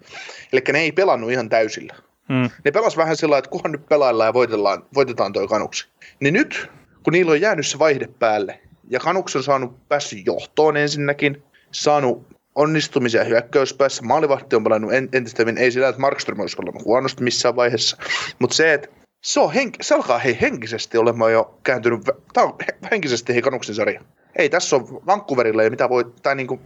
Eli 0.53 0.63
ne 0.73 0.81
ei 0.81 0.93
pelannut 0.93 1.31
ihan 1.31 1.49
täysillä. 1.49 1.95
Mm. 2.31 2.51
Ne 2.65 2.71
pelas 2.71 2.97
vähän 2.97 3.17
sillä 3.17 3.39
että 3.39 3.51
kunhan 3.51 3.73
nyt 3.73 3.89
pelaillaan 3.89 4.29
ja 4.29 4.35
voitetaan, 4.35 4.85
voitetaan 4.95 5.33
toi 5.33 5.49
kanuksi. 5.49 5.89
Niin 6.21 6.35
nyt, 6.35 6.71
kun 7.03 7.13
niillä 7.13 7.33
on 7.33 7.41
jäänyt 7.41 7.67
se 7.67 7.79
vaihde 7.79 8.09
päälle, 8.19 8.61
ja 8.91 9.01
kanuksi 9.01 9.39
on 9.39 9.45
saanut 9.45 9.89
päässyt 9.89 10.27
johtoon 10.27 10.77
ensinnäkin, 10.77 11.43
saanut 11.73 12.27
onnistumisia 12.55 13.25
hyökkäyspäässä, 13.25 14.03
maalivahti 14.03 14.57
on 14.57 14.65
pelannut 14.65 14.93
entistä 15.13 15.43
hyvin, 15.43 15.59
ei 15.59 15.71
sillä, 15.71 15.89
että 15.89 16.01
Markström 16.01 16.41
olisi 16.41 16.57
ollut 16.61 16.85
huonosti 16.85 17.23
missään 17.23 17.57
vaiheessa, 17.57 17.97
mutta 18.39 18.57
se, 18.57 18.75
että 18.75 18.89
se, 19.23 19.41
on 19.41 19.53
henk- 19.55 19.77
se 19.81 19.95
alkaa 19.95 20.19
hei 20.19 20.39
henkisesti 20.41 20.99
olemaan 20.99 21.33
jo 21.33 21.59
kääntynyt, 21.63 22.01
tämä 22.33 22.47
on 22.47 22.55
henkisesti 22.91 23.35
hei 23.35 23.43
kanuksen 23.43 23.75
sarja 23.75 24.01
ei 24.37 24.49
tässä 24.49 24.77
ole 24.77 24.85
Vancouverille 25.07 25.63
ei 25.63 25.71
mitä 25.71 25.89
voi, 25.89 26.05
tai 26.23 26.35
niin 26.35 26.47
kuin 26.47 26.61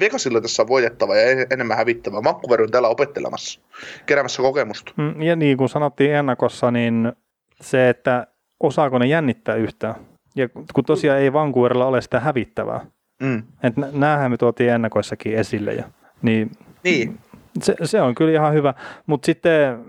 Vegasille 0.00 0.40
tässä 0.40 0.62
on 0.62 0.68
voitettava 0.68 1.16
ja 1.16 1.46
enemmän 1.50 1.76
hävittävä. 1.76 2.24
Vancouver 2.24 2.62
on 2.62 2.70
täällä 2.70 2.88
opettelemassa, 2.88 3.60
keräämässä 4.06 4.42
kokemusta. 4.42 4.92
Mm, 4.96 5.22
ja 5.22 5.36
niin 5.36 5.56
kuin 5.56 5.68
sanottiin 5.68 6.14
ennakossa, 6.14 6.70
niin 6.70 7.12
se, 7.60 7.88
että 7.88 8.26
osaako 8.60 8.98
ne 8.98 9.06
jännittää 9.06 9.54
yhtään. 9.54 9.94
Ja 10.36 10.48
kun 10.74 10.84
tosiaan 10.84 11.18
ei 11.18 11.32
Vancouverilla 11.32 11.86
ole 11.86 12.00
sitä 12.00 12.20
hävittävää. 12.20 12.86
Mm. 13.22 13.42
Että 13.62 13.80
näähän 13.92 14.30
me 14.30 14.36
tuotiin 14.36 14.70
ennakoissakin 14.70 15.34
esille. 15.34 15.74
Ja, 15.74 15.84
niin, 16.22 16.50
niin. 16.84 17.18
Se, 17.62 17.74
se, 17.84 18.02
on 18.02 18.14
kyllä 18.14 18.32
ihan 18.32 18.54
hyvä. 18.54 18.74
Mutta 19.06 19.26
sitten 19.26 19.84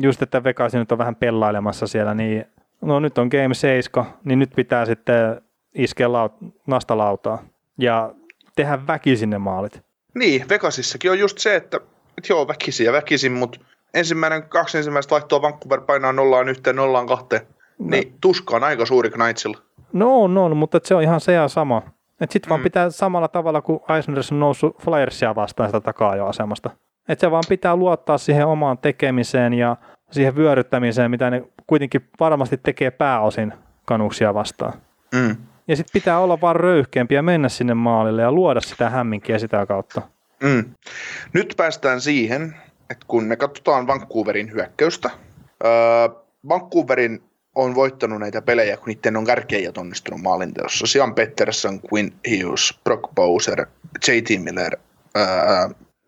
just, 0.00 0.22
että 0.22 0.44
Vegas 0.44 0.74
nyt 0.74 0.92
on 0.92 0.98
vähän 0.98 1.16
pellailemassa 1.16 1.86
siellä, 1.86 2.14
niin 2.14 2.44
no 2.80 3.00
nyt 3.00 3.18
on 3.18 3.28
Game 3.28 3.54
7, 3.54 4.06
niin 4.24 4.38
nyt 4.38 4.50
pitää 4.56 4.86
sitten 4.86 5.40
iskeä 5.74 6.08
laut- 6.08 6.54
nastalautaa 6.66 7.42
ja 7.78 8.14
tehdä 8.56 8.86
väkisin 8.86 9.30
ne 9.30 9.38
maalit. 9.38 9.82
Niin, 10.14 10.48
Vegasissakin 10.48 11.10
on 11.10 11.18
just 11.18 11.38
se, 11.38 11.56
että, 11.56 11.76
että 12.18 12.32
joo, 12.32 12.48
väkisin 12.48 12.86
ja 12.86 12.92
väkisin, 12.92 13.32
mutta 13.32 13.60
ensimmäinen, 13.94 14.42
kaksi 14.42 14.78
ensimmäistä 14.78 15.10
vaihtoa 15.10 15.42
Vancouver 15.42 15.80
painaa 15.80 16.12
nollaan 16.12 16.48
yhteen, 16.48 16.76
nollaan 16.76 17.06
kahteen. 17.06 17.42
No. 17.78 17.86
Niin 17.90 18.14
tuska 18.20 18.56
on 18.56 18.64
aika 18.64 18.86
suuri 18.86 19.10
Knightsilla. 19.10 19.58
No 19.92 20.22
on, 20.22 20.38
on, 20.38 20.56
mutta 20.56 20.80
se 20.84 20.94
on 20.94 21.02
ihan 21.02 21.20
se 21.20 21.32
ja 21.32 21.48
sama. 21.48 21.82
Sitten 22.20 22.40
mm. 22.46 22.50
vaan 22.50 22.60
pitää 22.60 22.90
samalla 22.90 23.28
tavalla 23.28 23.62
kuin 23.62 23.80
Islanders 23.98 24.32
on 24.32 24.40
noussut 24.40 24.82
Flyersia 24.82 25.34
vastaan 25.34 25.68
sitä 25.68 25.80
takaa 25.80 26.16
jo 26.16 26.26
asemasta. 26.26 26.70
Että 27.08 27.26
se 27.26 27.30
vaan 27.30 27.44
pitää 27.48 27.76
luottaa 27.76 28.18
siihen 28.18 28.46
omaan 28.46 28.78
tekemiseen 28.78 29.54
ja 29.54 29.76
siihen 30.10 30.36
vyöryttämiseen, 30.36 31.10
mitä 31.10 31.30
ne 31.30 31.44
kuitenkin 31.66 32.08
varmasti 32.20 32.56
tekee 32.56 32.90
pääosin 32.90 33.52
kanuksia 33.84 34.34
vastaan. 34.34 34.72
Mm. 35.14 35.36
Ja 35.70 35.76
sitten 35.76 35.92
pitää 35.92 36.18
olla 36.18 36.40
vaan 36.40 36.56
röyhkeämpi 36.56 37.14
ja 37.14 37.22
mennä 37.22 37.48
sinne 37.48 37.74
maalille 37.74 38.22
ja 38.22 38.32
luoda 38.32 38.60
sitä 38.60 38.90
hämminkiä 38.90 39.38
sitä 39.38 39.66
kautta. 39.66 40.02
Mm. 40.42 40.64
Nyt 41.32 41.54
päästään 41.56 42.00
siihen, 42.00 42.56
että 42.90 43.06
kun 43.08 43.24
me 43.24 43.36
katsotaan 43.36 43.86
Vancouverin 43.86 44.52
hyökkäystä, 44.52 45.10
öö, 45.64 45.70
Vancouverin 46.48 47.22
on 47.54 47.74
voittanut 47.74 48.20
näitä 48.20 48.42
pelejä, 48.42 48.76
kun 48.76 48.86
niiden 48.86 49.16
on 49.16 49.24
kärkejät 49.24 49.78
onnistunut 49.78 50.20
maalinteossa. 50.20 50.86
Sian 50.86 51.14
Pettersson, 51.14 51.80
Quinn 51.92 52.12
Hughes, 52.30 52.78
Brock 52.84 53.14
Bowser, 53.14 53.66
J.T. 54.08 54.28
Miller, 54.44 54.76
öö, 55.16 55.24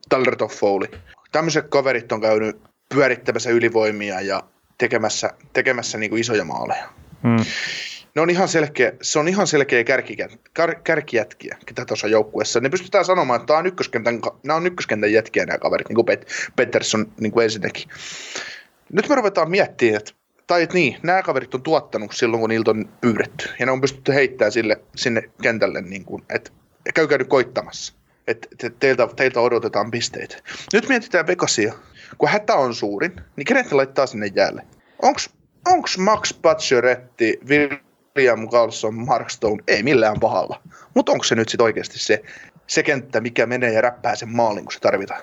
Tyler 0.08 0.36
Toffoli. 0.36 0.90
Tämmöiset 1.32 1.68
kaverit 1.68 2.12
on 2.12 2.20
käynyt 2.20 2.60
pyörittämässä 2.94 3.50
ylivoimia 3.50 4.20
ja 4.20 4.42
tekemässä, 4.78 5.30
tekemässä 5.52 5.98
niin 5.98 6.10
kuin 6.10 6.20
isoja 6.20 6.44
maaleja. 6.44 6.88
Mm 7.22 7.44
ne 8.14 8.22
on 8.22 8.30
ihan 8.30 8.48
selkeä, 8.48 8.92
se 9.02 9.18
on 9.18 9.28
ihan 9.28 9.46
selkeä 9.46 9.84
kärkikät, 9.84 10.40
kär, 10.54 10.74
kärkijätkiä 10.74 11.58
ketä 11.66 11.84
tuossa 11.84 12.08
joukkueessa. 12.08 12.60
Ne 12.60 12.68
pystytään 12.68 13.04
sanomaan, 13.04 13.40
että 13.40 13.54
on 13.54 13.66
ykköskentän, 13.66 14.20
nämä 14.42 14.56
on 14.56 14.66
ykköskentän 14.66 15.12
jätkiä 15.12 15.46
nämä 15.46 15.58
kaverit, 15.58 15.88
niin 15.88 15.94
kuin 15.94 16.06
Pet, 16.06 16.26
Pettersson 16.56 17.12
niin 17.20 17.32
kuin 17.32 17.44
ensinnäkin. 17.44 17.88
Nyt 18.92 19.08
me 19.08 19.14
ruvetaan 19.14 19.50
miettimään, 19.50 19.96
että 19.96 20.12
tai 20.46 20.62
että 20.62 20.74
niin, 20.74 20.96
nämä 21.02 21.22
kaverit 21.22 21.54
on 21.54 21.62
tuottanut 21.62 22.12
silloin, 22.12 22.40
kun 22.40 22.50
niiltä 22.50 22.70
on 22.70 22.88
pyydetty. 23.00 23.48
Ja 23.58 23.66
ne 23.66 23.72
on 23.72 23.80
pystytty 23.80 24.14
heittämään 24.14 24.52
sille, 24.52 24.80
sinne 24.96 25.22
kentälle, 25.42 25.80
niin 25.80 26.04
kuin, 26.04 26.22
että 26.34 26.50
käykää 26.94 27.18
nyt 27.18 27.28
koittamassa. 27.28 27.94
Että 28.26 28.48
te, 28.58 28.70
teiltä, 28.70 29.08
teiltä 29.16 29.40
odotetaan 29.40 29.90
pisteitä. 29.90 30.36
Nyt 30.72 30.88
mietitään 30.88 31.26
Vegasia. 31.26 31.74
Kun 32.18 32.28
hätä 32.28 32.54
on 32.54 32.74
suurin, 32.74 33.12
niin 33.36 33.44
kenet 33.44 33.72
laittaa 33.72 34.06
sinne 34.06 34.26
jäälle? 34.34 34.66
Onks 35.66 35.98
Max 35.98 36.34
Pacioretti, 36.42 37.38
Liam 38.16 38.48
Carlson, 38.48 38.94
Mark 38.94 39.30
Stone, 39.30 39.62
ei 39.68 39.82
millään 39.82 40.20
pahalla. 40.20 40.62
Mutta 40.94 41.12
onko 41.12 41.24
se 41.24 41.34
nyt 41.34 41.48
sitten 41.48 41.64
oikeasti 41.64 41.98
se, 41.98 42.22
se 42.66 42.82
kenttä, 42.82 43.20
mikä 43.20 43.46
menee 43.46 43.72
ja 43.72 43.80
räppää 43.80 44.14
sen 44.14 44.28
maalin, 44.36 44.64
kun 44.64 44.72
se 44.72 44.80
tarvitaan? 44.80 45.20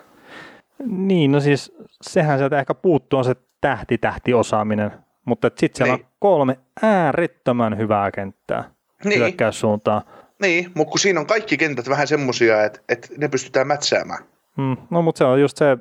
Niin, 0.88 1.32
no 1.32 1.40
siis 1.40 1.76
sehän 2.02 2.38
sieltä 2.40 2.60
ehkä 2.60 2.74
puuttuu 2.74 3.20
on 3.20 3.26
se 3.26 3.36
tähti-tähti-osaaminen, 3.62 4.92
mutta 5.26 5.52
sitten 5.58 5.78
siellä 5.78 5.96
Niin. 5.96 6.06
on 6.06 6.12
kolme 6.20 6.60
äärettömän 6.82 7.78
hyvää 7.78 8.12
kenttää 8.12 8.72
Niin. 9.04 9.20
hyökkäyssuuntaan. 9.20 10.02
Niin, 10.42 10.72
mutta 10.74 10.92
kun 10.92 11.00
siinä 11.00 11.20
on 11.20 11.26
kaikki 11.26 11.58
kentät 11.58 11.90
vähän 11.90 12.08
semmosia, 12.08 12.64
että, 12.64 12.80
että 12.90 13.08
ne 13.18 13.28
pystytään 13.28 13.68
mätsäämään. 13.68 14.24
Mm, 14.58 14.78
no 14.90 15.02
mutta 15.02 15.18
se 15.18 15.24
on 15.24 15.42
just 15.42 15.58
se 15.58 15.78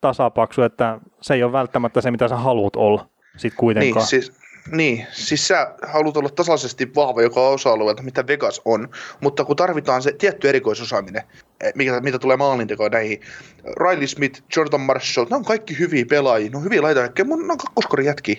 tasapaksu, 0.00 0.62
että 0.62 0.98
se 1.20 1.34
ei 1.34 1.42
ole 1.42 1.52
välttämättä 1.52 2.00
se, 2.00 2.10
mitä 2.10 2.28
sä 2.28 2.36
haluat 2.36 2.76
olla 2.76 3.08
sit 3.36 3.54
kuitenkaan. 3.56 3.94
Niin 4.00 4.06
siis, 4.06 4.32
niin, 4.72 5.06
siis 5.12 5.48
sä 5.48 5.74
haluat 5.82 6.16
olla 6.16 6.28
tasaisesti 6.28 6.94
vahva 6.94 7.22
joka 7.22 7.48
osa-alueelta, 7.48 8.02
mitä 8.02 8.26
Vegas 8.26 8.62
on, 8.64 8.88
mutta 9.20 9.44
kun 9.44 9.56
tarvitaan 9.56 10.02
se 10.02 10.12
tietty 10.12 10.48
erikoisosaaminen, 10.48 11.22
eh, 11.60 11.72
mikä, 11.74 12.00
mitä 12.00 12.18
tulee 12.18 12.36
maalintekoon 12.36 12.90
näihin, 12.90 13.20
Riley 13.80 14.06
Smith, 14.06 14.42
Jordan 14.56 14.80
Marshall, 14.80 15.26
ne 15.30 15.36
on 15.36 15.44
kaikki 15.44 15.78
hyviä 15.78 16.04
pelaajia, 16.10 16.50
ne 16.50 16.56
on 16.56 16.64
hyviä 16.64 16.82
laitajakkeja, 16.82 17.26
mun 17.26 17.46
ne 17.46 17.52
on 17.52 17.58
kakkoskorin 17.58 18.06
jätkiä. 18.06 18.36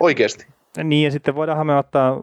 Oikeesti. 0.00 0.46
Niin, 0.84 1.04
ja 1.04 1.10
sitten 1.10 1.34
voidaanhan 1.34 1.66
me 1.66 1.78
ottaa, 1.78 2.22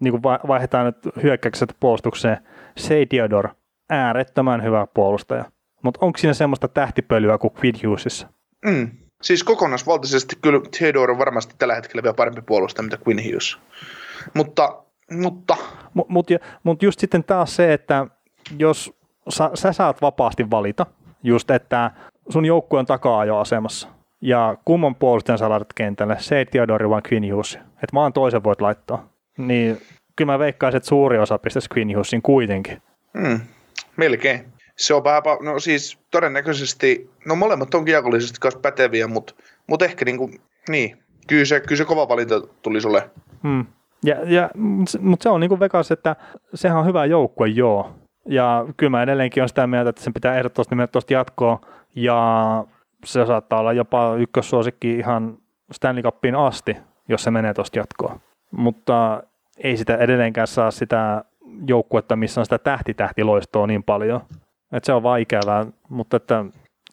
niin 0.00 0.12
kuin 0.12 0.22
vaihdetaan 0.22 0.86
nyt 0.86 1.22
hyökkäykset 1.22 1.76
puolustukseen, 1.80 2.36
Shea 2.78 3.06
Theodore, 3.06 3.50
äärettömän 3.90 4.62
hyvä 4.62 4.86
puolustaja. 4.94 5.44
Mutta 5.82 5.98
onko 6.02 6.18
siinä 6.18 6.34
semmoista 6.34 6.68
tähtipölyä 6.68 7.38
kuin 7.38 7.52
Quid 7.64 7.74
Hughesissa? 7.86 8.28
Mm. 8.64 8.90
Siis 9.22 9.44
kokonaisvaltaisesti 9.44 10.36
kyllä 10.42 10.60
Theodore 10.78 11.12
on 11.12 11.18
varmasti 11.18 11.54
tällä 11.58 11.74
hetkellä 11.74 12.02
vielä 12.02 12.14
parempi 12.14 12.42
puolustaja, 12.42 12.82
mitä 12.84 12.98
Quinn 13.08 13.24
Hughes. 13.24 13.58
Mutta, 14.34 14.82
mutta 15.10 15.56
Mutta 15.94 16.12
mut, 16.12 16.30
ja- 16.30 16.38
mut 16.62 16.82
just 16.82 17.00
sitten 17.00 17.24
taas 17.24 17.56
se, 17.56 17.72
että 17.72 18.06
jos 18.58 18.94
sä, 19.28 19.50
sä 19.54 19.72
saat 19.72 20.02
vapaasti 20.02 20.50
valita, 20.50 20.86
just 21.22 21.50
että 21.50 21.90
sun 22.28 22.44
joukkue 22.44 22.78
on 22.78 22.86
taka-ajoasemassa, 22.86 23.88
ja 24.20 24.56
kumman 24.64 24.94
puolustajan 24.94 25.38
sä 25.38 25.48
laitat 25.48 25.72
kentälle, 25.72 26.16
se 26.18 26.44
Theodore 26.44 26.90
vai 26.90 27.02
Quinn 27.12 27.32
Hughes, 27.32 27.54
että 27.54 27.94
vaan 27.94 28.12
toisen 28.12 28.44
voit 28.44 28.60
laittaa, 28.60 29.08
niin 29.38 29.80
kyllä 30.16 30.32
mä 30.32 30.38
veikkaisin, 30.38 30.76
että 30.76 30.88
suuri 30.88 31.18
osa 31.18 31.38
pistäisi 31.38 31.68
Quinn 31.76 31.90
Hughesin 31.96 32.22
kuitenkin. 32.22 32.82
Mm, 33.14 33.40
melkein. 33.96 34.44
Se 34.76 34.94
on 34.94 35.04
vähän, 35.04 35.22
no 35.42 35.58
siis 35.58 35.98
todennäköisesti, 36.10 37.10
no 37.28 37.36
molemmat 37.36 37.74
on 37.74 37.84
kiekollisesti 37.84 38.38
kanssa 38.40 38.60
päteviä, 38.60 39.06
mutta 39.06 39.34
mut 39.66 39.82
ehkä 39.82 40.04
niinku, 40.04 40.30
niin, 40.68 40.98
kyllä 41.26 41.44
se, 41.44 41.60
kyllä 41.60 41.76
se 41.76 41.84
kova 41.84 42.08
valinta 42.08 42.40
tuli 42.62 42.80
sulle. 42.80 43.10
Mm. 43.42 43.66
Ja, 44.04 44.16
ja, 44.24 44.50
mutta 45.00 45.22
se 45.22 45.28
on 45.28 45.40
niin 45.40 45.48
kuin 45.48 45.60
Vegas, 45.60 45.90
että 45.90 46.16
sehän 46.54 46.78
on 46.78 46.86
hyvä 46.86 47.04
joukkue, 47.04 47.48
joo. 47.48 47.94
Ja 48.26 48.66
kyllä 48.76 48.90
mä 48.90 49.02
edelleenkin 49.02 49.42
on 49.42 49.48
sitä 49.48 49.66
mieltä, 49.66 49.90
että 49.90 50.02
sen 50.02 50.14
pitää 50.14 50.36
ehdottomasti 50.38 50.74
mennä 50.74 50.86
tuosta 50.86 51.12
jatkoon. 51.12 51.58
Ja 51.94 52.64
se 53.04 53.26
saattaa 53.26 53.60
olla 53.60 53.72
jopa 53.72 54.14
ykkössuosikki 54.14 54.92
ihan 54.92 55.38
Stanley 55.72 56.02
Cupiin 56.02 56.34
asti, 56.34 56.76
jos 57.08 57.22
se 57.22 57.30
menee 57.30 57.54
tuosta 57.54 57.78
jatkoon. 57.78 58.20
Mutta 58.50 59.22
ei 59.58 59.76
sitä 59.76 59.96
edelleenkään 59.96 60.46
saa 60.46 60.70
sitä 60.70 61.24
joukkuetta, 61.66 62.16
missä 62.16 62.40
on 62.40 62.44
sitä 62.46 62.58
tähti-tähtiloistoa 62.58 63.66
niin 63.66 63.82
paljon. 63.82 64.20
Että 64.72 64.86
se 64.86 64.92
on 64.92 65.02
vaikeaa, 65.02 65.66
mutta 65.88 66.16
että 66.16 66.44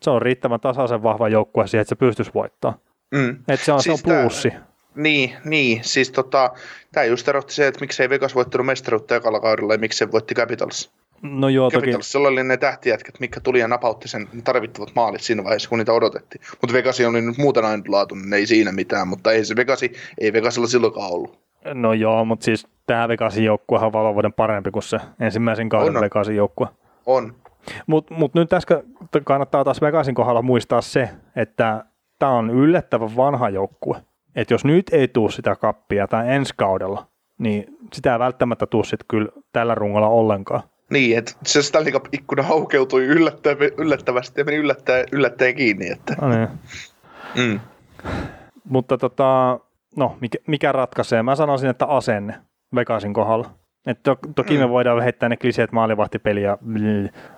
se 0.06 0.10
on 0.10 0.22
riittävän 0.22 0.60
tasaisen 0.60 1.04
vahva 1.04 1.30
joukkue 1.30 1.68
siihen, 1.68 1.82
että 1.82 1.90
se 1.90 1.96
pystyisi 1.96 2.32
voittamaan. 2.34 2.80
Mm. 3.12 3.30
Että 3.48 3.66
se 3.66 3.72
on, 3.72 3.84
Siis 3.84 4.00
se 4.00 4.10
on 4.10 4.14
tää- 4.14 4.22
plussi. 4.22 4.54
Niin, 4.96 5.34
niin, 5.46 5.84
siis 5.84 6.12
tota, 6.12 6.52
tämä 6.92 7.04
just 7.04 7.28
erotti 7.28 7.54
se, 7.54 7.68
että 7.68 7.80
miksei 7.82 8.10
Vegas 8.10 8.36
voittanut 8.36 8.66
mestaruutta 8.66 9.16
ekalla 9.16 9.40
kaudella 9.40 9.74
ja 9.74 9.80
miksi 9.80 9.98
se 9.98 10.12
voitti 10.12 10.36
Capitals. 10.36 10.92
No 11.22 11.50
joo, 11.50 11.72
toki. 11.72 11.82
Capitalsilla 11.82 12.28
oli 12.28 12.44
ne 12.44 12.58
tähtijätkät, 12.58 13.20
mitkä 13.20 13.40
tuli 13.40 13.60
ja 13.60 13.68
napautti 13.68 14.08
sen 14.08 14.28
tarvittavat 14.44 14.92
maalit 14.96 15.22
siinä 15.22 15.44
vaiheessa, 15.44 15.70
kun 15.70 15.80
niitä 15.80 15.94
odotettiin. 15.94 16.42
Mutta 16.62 16.74
Vegasi 16.74 17.06
oli 17.06 17.22
nyt 17.22 17.38
muuten 17.38 17.66
ainutlaatuinen, 17.66 18.34
ei 18.34 18.48
siinä 18.48 18.72
mitään, 18.72 19.08
mutta 19.08 19.32
ei 19.32 19.46
se 19.46 19.56
Vegasi, 19.56 19.94
ei 20.18 20.34
Vegasilla 20.34 20.68
silloinkaan 20.68 21.12
ollut. 21.12 21.40
No 21.74 21.94
joo, 21.94 22.26
mutta 22.26 22.46
siis 22.46 22.68
tämä 22.88 23.08
Vegasin 23.08 23.44
joukkuehan 23.46 23.88
on 23.88 23.94
valovuoden 23.94 24.34
parempi 24.34 24.72
kuin 24.72 24.84
se 24.84 25.00
ensimmäisen 25.20 25.70
kauden 25.70 25.90
On, 25.90 25.96
on. 25.98 26.02
Vegasin 26.04 26.36
joukkue. 26.36 26.68
On. 27.06 27.36
Mutta 27.88 28.14
mut 28.14 28.34
nyt 28.34 28.50
tässä 28.50 28.84
kannattaa 29.24 29.64
taas 29.64 29.82
Vegasin 29.82 30.16
kohdalla 30.16 30.42
muistaa 30.42 30.82
se, 30.82 31.10
että 31.36 31.86
tämä 32.20 32.32
on 32.32 32.50
yllättävän 32.50 33.16
vanha 33.16 33.50
joukkue. 33.50 34.02
Että 34.36 34.54
jos 34.54 34.66
nyt 34.66 34.86
ei 34.92 35.08
tule 35.08 35.32
sitä 35.32 35.56
kappia 35.56 36.08
tai 36.08 36.36
ensi 36.36 36.54
kaudella, 36.58 37.08
niin 37.38 37.78
sitä 37.94 38.14
ei 38.14 38.20
välttämättä 38.20 38.66
tule 38.66 38.84
sitten 38.84 39.06
kyllä 39.08 39.30
tällä 39.52 39.76
rungolla 39.76 40.08
ollenkaan. 40.08 40.64
Niin, 40.90 41.18
että 41.18 41.32
se 41.46 41.62
Stanley 41.62 41.92
Cup-ikkuna 41.92 42.44
haukeutui 42.44 43.06
yllättävä, 43.06 43.66
yllättävästi 43.78 44.42
ja 44.42 44.46
meni 44.46 44.58
yllättäen, 44.58 45.06
yllättäen 45.12 45.56
kiinni. 45.56 45.92
Että. 45.92 46.16
No 46.22 46.30
niin. 46.30 46.48
Mm. 47.36 47.60
Mutta 48.64 48.98
tota, 48.98 49.60
no, 49.96 50.18
mikä, 50.22 50.38
mikä 50.48 50.72
ratkaisee? 50.72 51.24
Mä 51.24 51.36
sanoisin, 51.36 51.70
että 51.70 51.86
asenne 51.86 52.36
Vegasin 52.76 53.14
kohdalla. 53.14 53.50
Et 53.86 54.04
to, 54.04 54.18
toki 54.36 54.58
me 54.58 54.70
voidaan 54.70 55.04
heittää 55.04 55.30
ne 55.30 55.38
kliseet 55.38 55.72
maalivahtipeliä, 55.72 56.58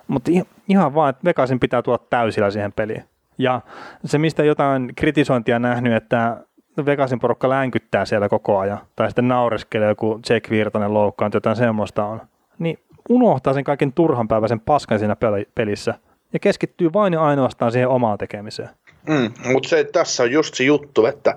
mutta 0.08 0.32
ihan 0.70 0.94
vaan, 0.94 1.10
että 1.10 1.24
Vegasin 1.24 1.60
pitää 1.60 1.82
tulla 1.82 1.98
täysillä 1.98 2.52
siihen 2.52 2.74
peliin. 2.74 3.04
Ja 3.38 3.62
se, 4.06 4.18
mistä 4.18 4.44
jotain 4.44 4.92
kritisointia 4.96 5.60
nähnyt, 5.60 5.94
että 5.94 6.38
Vegasin 6.86 7.20
porukka 7.20 7.50
länkyttää 7.50 8.06
siellä 8.06 8.30
koko 8.30 8.60
ajan, 8.60 8.80
tai 8.96 9.10
sitten 9.10 9.28
naureskelee 9.28 9.88
joku 9.88 10.20
Jack 10.30 10.50
Virtanen 10.50 10.94
loukkaan, 10.94 11.32
jotain 11.34 11.56
semmoista 11.56 12.06
on, 12.06 12.22
niin 12.60 12.80
unohtaa 13.10 13.54
sen 13.54 13.64
kaiken 13.64 13.94
turhanpäiväisen 13.94 14.60
paskan 14.60 15.00
siinä 15.00 15.16
peli- 15.16 15.48
pelissä 15.56 15.94
ja 16.34 16.40
keskittyy 16.40 16.94
vain 16.94 17.14
ja 17.14 17.22
ainoastaan 17.22 17.72
siihen 17.72 17.90
omaan 17.90 18.18
tekemiseen. 18.18 18.70
Mm. 19.10 19.32
Mutta 19.52 19.70
se, 19.70 19.84
tässä 19.84 20.24
on 20.24 20.32
just 20.32 20.56
se 20.56 20.64
juttu, 20.64 21.06
että, 21.06 21.36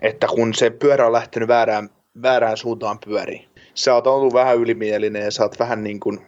että 0.00 0.26
kun 0.26 0.54
se 0.54 0.70
pyörä 0.70 1.06
on 1.06 1.12
lähtenyt 1.12 1.48
väärään, 1.48 1.88
väärään 2.22 2.56
suuntaan 2.56 2.98
pyöriin. 3.04 3.47
Sä 3.78 3.94
oot 3.94 4.06
ollut 4.06 4.34
vähän 4.34 4.56
ylimielinen 4.56 5.22
ja 5.22 5.30
sä 5.30 5.42
oot 5.42 5.58
vähän 5.58 5.84
niin 5.84 6.00
kuin 6.00 6.20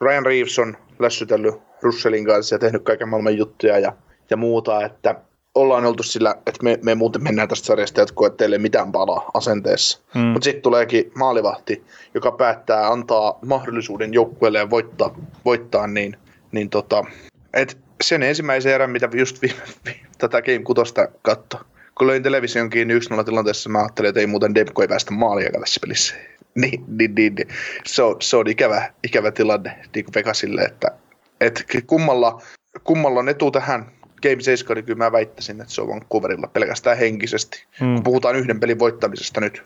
Ryan 0.00 0.26
Reeves 0.26 0.58
on 0.58 0.76
lässytellyt 0.98 1.54
Russellin 1.82 2.24
kanssa 2.24 2.54
ja 2.54 2.58
tehnyt 2.58 2.82
kaiken 2.82 3.08
maailman 3.08 3.36
juttuja 3.36 3.78
ja, 3.78 3.92
ja 4.30 4.36
muuta, 4.36 4.84
että 4.84 5.14
ollaan 5.54 5.86
oltu 5.86 6.02
sillä, 6.02 6.34
että 6.46 6.62
me, 6.62 6.78
me 6.84 6.94
muuten 6.94 7.22
mennään 7.22 7.48
tästä 7.48 7.66
sarjasta 7.66 8.00
jatkoon, 8.00 8.26
että 8.26 8.36
teille 8.36 8.56
ei 8.56 8.62
mitään 8.62 8.92
palaa 8.92 9.30
asenteessa. 9.34 10.00
Mm. 10.14 10.20
Mm. 10.20 10.26
Mutta 10.26 10.44
sitten 10.44 10.62
tuleekin 10.62 11.12
maalivahti, 11.14 11.84
joka 12.14 12.32
päättää 12.32 12.92
antaa 12.92 13.38
mahdollisuuden 13.46 14.14
joukkueelle 14.14 14.58
ja 14.58 14.70
voittaa, 14.70 15.16
voittaa 15.44 15.86
niin, 15.86 16.16
niin 16.52 16.70
tota, 16.70 17.04
et 17.52 17.78
sen 18.00 18.22
ensimmäisen 18.22 18.72
erän, 18.72 18.90
mitä 18.90 19.08
just 19.12 19.42
viime, 19.42 19.62
vi, 19.86 20.00
tätä 20.18 20.42
Game 20.42 20.58
6 20.58 20.94
katto. 21.22 21.60
Kun 21.98 22.06
löin 22.06 22.22
television 22.22 22.70
kiinni 22.70 22.98
1-0 22.98 23.24
tilanteessa, 23.24 23.70
mä 23.70 23.78
ajattelin, 23.78 24.08
että 24.08 24.20
ei 24.20 24.26
muuten 24.26 24.54
Demko 24.54 24.82
ei 24.82 24.88
päästä 24.88 25.10
maaliakaan 25.10 25.62
tässä 25.62 25.80
pelissä. 25.80 26.14
niin, 26.62 26.84
niin, 26.88 27.14
niin, 27.14 27.34
niin. 27.34 27.48
Se, 27.86 28.02
on, 28.02 28.16
se 28.20 28.36
on 28.36 28.48
ikävä, 28.48 28.92
ikävä 29.04 29.30
tilanne 29.30 29.78
niin 29.94 30.04
kuin 30.04 30.14
Vegasille, 30.14 30.62
että 30.62 30.88
et 31.40 31.64
kummalla, 31.86 32.42
kummalla 32.84 33.20
on 33.20 33.28
etu 33.28 33.50
tähän 33.50 33.86
Game 34.22 34.40
7, 34.40 34.74
niin 34.74 34.84
kyllä 34.84 35.04
mä 35.04 35.12
väittäisin, 35.12 35.60
että 35.60 35.74
se 35.74 35.82
on 35.82 35.88
Vancouverilla 35.88 36.46
pelkästään 36.46 36.98
henkisesti. 36.98 37.66
Mm. 37.80 37.94
Kun 37.94 38.02
puhutaan 38.02 38.36
yhden 38.36 38.60
pelin 38.60 38.78
voittamisesta 38.78 39.40
nyt. 39.40 39.62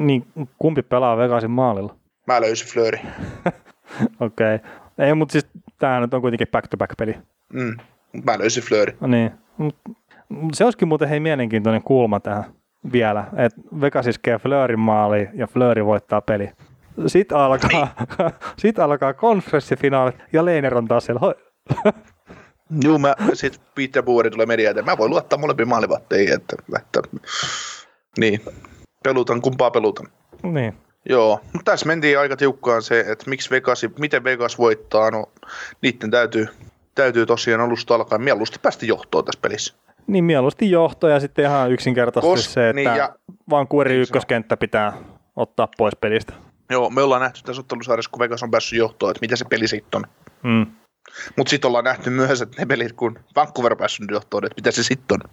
Niin 0.00 0.26
kumpi 0.58 0.82
pelaa 0.82 1.16
Vegasin 1.16 1.50
maalilla? 1.50 1.96
Mä 2.26 2.40
löysin 2.40 2.68
Flööri. 2.68 2.98
Okei. 4.20 4.54
Okay. 4.54 4.58
Ei, 4.98 5.14
mutta 5.14 5.32
siis 5.32 5.46
tämähän 5.78 6.02
nyt 6.02 6.14
on 6.14 6.20
kuitenkin 6.20 6.48
back-to-back-peli. 6.52 7.14
Mm. 7.52 7.76
Mä 8.24 8.38
löysin 8.38 8.62
Flööri. 8.62 8.96
No 9.00 9.08
niin. 9.08 9.30
Mut 10.28 10.54
se 10.54 10.64
olisikin 10.64 10.88
muuten 10.88 11.08
hei 11.08 11.20
mielenkiintoinen 11.20 11.82
kulma 11.82 12.20
tähän 12.20 12.44
vielä, 12.92 13.24
että 13.36 13.60
Vegas 13.80 14.06
iskee 14.06 14.38
Fleurin 14.38 14.78
maali 14.78 15.28
ja 15.34 15.46
Fleury 15.46 15.84
voittaa 15.84 16.20
peli. 16.20 16.50
Sitten 17.06 17.38
alkaa, 17.38 17.94
sit 18.58 18.78
alkaa 18.78 19.14
konferenssifinaalit 19.14 20.16
ja 20.32 20.44
Leiner 20.44 20.74
on 20.74 20.88
taas 20.88 21.04
siellä. 21.04 21.34
Joo, 22.82 22.98
mä, 23.04 23.14
sit 23.34 23.60
Peter 23.74 24.02
Boeri 24.02 24.30
tulee 24.30 24.46
mediaan, 24.46 24.78
että 24.78 24.90
mä 24.90 24.98
voin 24.98 25.10
luottaa 25.10 25.38
molempiin 25.38 25.68
maalivahteihin, 25.68 26.34
että, 26.34 26.56
että, 26.76 27.02
niin, 28.18 28.40
pelutan, 29.04 29.42
kumpaa 29.42 29.70
pelutan. 29.70 30.06
niin. 30.42 30.74
Joo, 31.08 31.40
mutta 31.52 31.72
tässä 31.72 31.86
mentiin 31.86 32.18
aika 32.18 32.36
tiukkaan 32.36 32.82
se, 32.82 33.00
että 33.00 33.30
miksi 33.30 33.50
Vegas, 33.50 33.86
miten 33.98 34.24
Vegas 34.24 34.58
voittaa, 34.58 35.10
no 35.10 35.26
niiden 35.82 36.10
täytyy, 36.10 36.48
täytyy 36.94 37.26
tosiaan 37.26 37.60
alusta 37.60 37.94
alkaen 37.94 38.22
mieluusti 38.22 38.58
päästä 38.62 38.86
johtoon 38.86 39.24
tässä 39.24 39.40
pelissä. 39.40 39.74
Niin 40.08 40.24
mieluusti 40.24 40.70
johto 40.70 41.08
ja 41.08 41.20
sitten 41.20 41.44
ihan 41.44 41.70
yksinkertaisesti 41.72 42.48
Kos- 42.48 42.52
se, 42.52 42.68
että 42.68 42.74
niin 42.80 42.96
ja- 42.96 43.14
Vancouverin 43.50 43.92
niin, 43.94 44.02
ykköskenttä 44.02 44.56
pitää 44.56 44.92
ottaa 45.36 45.68
pois 45.76 45.96
pelistä. 46.00 46.32
Joo, 46.70 46.90
me 46.90 47.02
ollaan 47.02 47.20
nähty 47.22 47.40
tässä 47.42 47.60
ottelusarjassa, 47.60 48.10
kun 48.10 48.18
Vegas 48.18 48.42
on 48.42 48.50
päässyt 48.50 48.78
johtoon, 48.78 49.10
että 49.10 49.20
mitä 49.20 49.36
se 49.36 49.44
peli 49.44 49.68
sitten 49.68 49.98
on. 49.98 50.04
Mm. 50.42 50.66
Mutta 51.36 51.50
sitten 51.50 51.68
ollaan 51.68 51.84
nähty 51.84 52.10
myös, 52.10 52.42
että 52.42 52.62
ne 52.62 52.66
pelit, 52.66 52.92
kun 52.92 53.18
Vancouver 53.36 53.72
on 53.72 53.78
päässyt 53.78 54.10
johtoon, 54.10 54.44
että 54.44 54.54
mitä 54.56 54.70
se 54.70 54.82
sitten 54.82 55.18
on. 55.24 55.30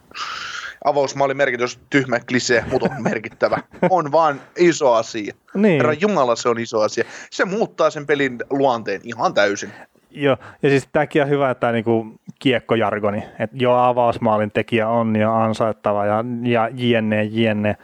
Avausmaali 0.85 1.33
merkitys, 1.33 1.79
tyhmä 1.89 2.19
klisee, 2.19 2.65
mutta 2.71 2.89
on 2.95 3.03
merkittävä. 3.03 3.57
On 3.89 4.11
vaan 4.11 4.41
iso 4.57 4.93
asia. 4.93 5.33
Niin. 5.53 5.77
Herra 5.77 5.93
Jumala, 5.93 6.35
se 6.35 6.49
on 6.49 6.59
iso 6.59 6.81
asia. 6.81 7.03
Se 7.31 7.45
muuttaa 7.45 7.89
sen 7.89 8.05
pelin 8.05 8.37
luonteen 8.49 9.01
ihan 9.03 9.33
täysin. 9.33 9.71
Joo, 10.15 10.37
ja 10.63 10.69
siis 10.69 10.89
tämäkin 10.91 11.21
on 11.21 11.29
hyvä, 11.29 11.49
että 11.49 11.71
niinku 11.71 12.07
kiekkojargoni, 12.39 13.23
että 13.39 13.55
jo 13.59 13.73
avausmaalin 13.73 14.51
tekijä 14.51 14.89
on 14.89 15.15
jo 15.15 15.33
ansaittava 15.33 16.05
ja, 16.05 16.25
ja 16.43 16.69
jne, 16.73 17.23
jne. 17.23 17.77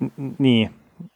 N- 0.00 0.34
niin, 0.38 0.70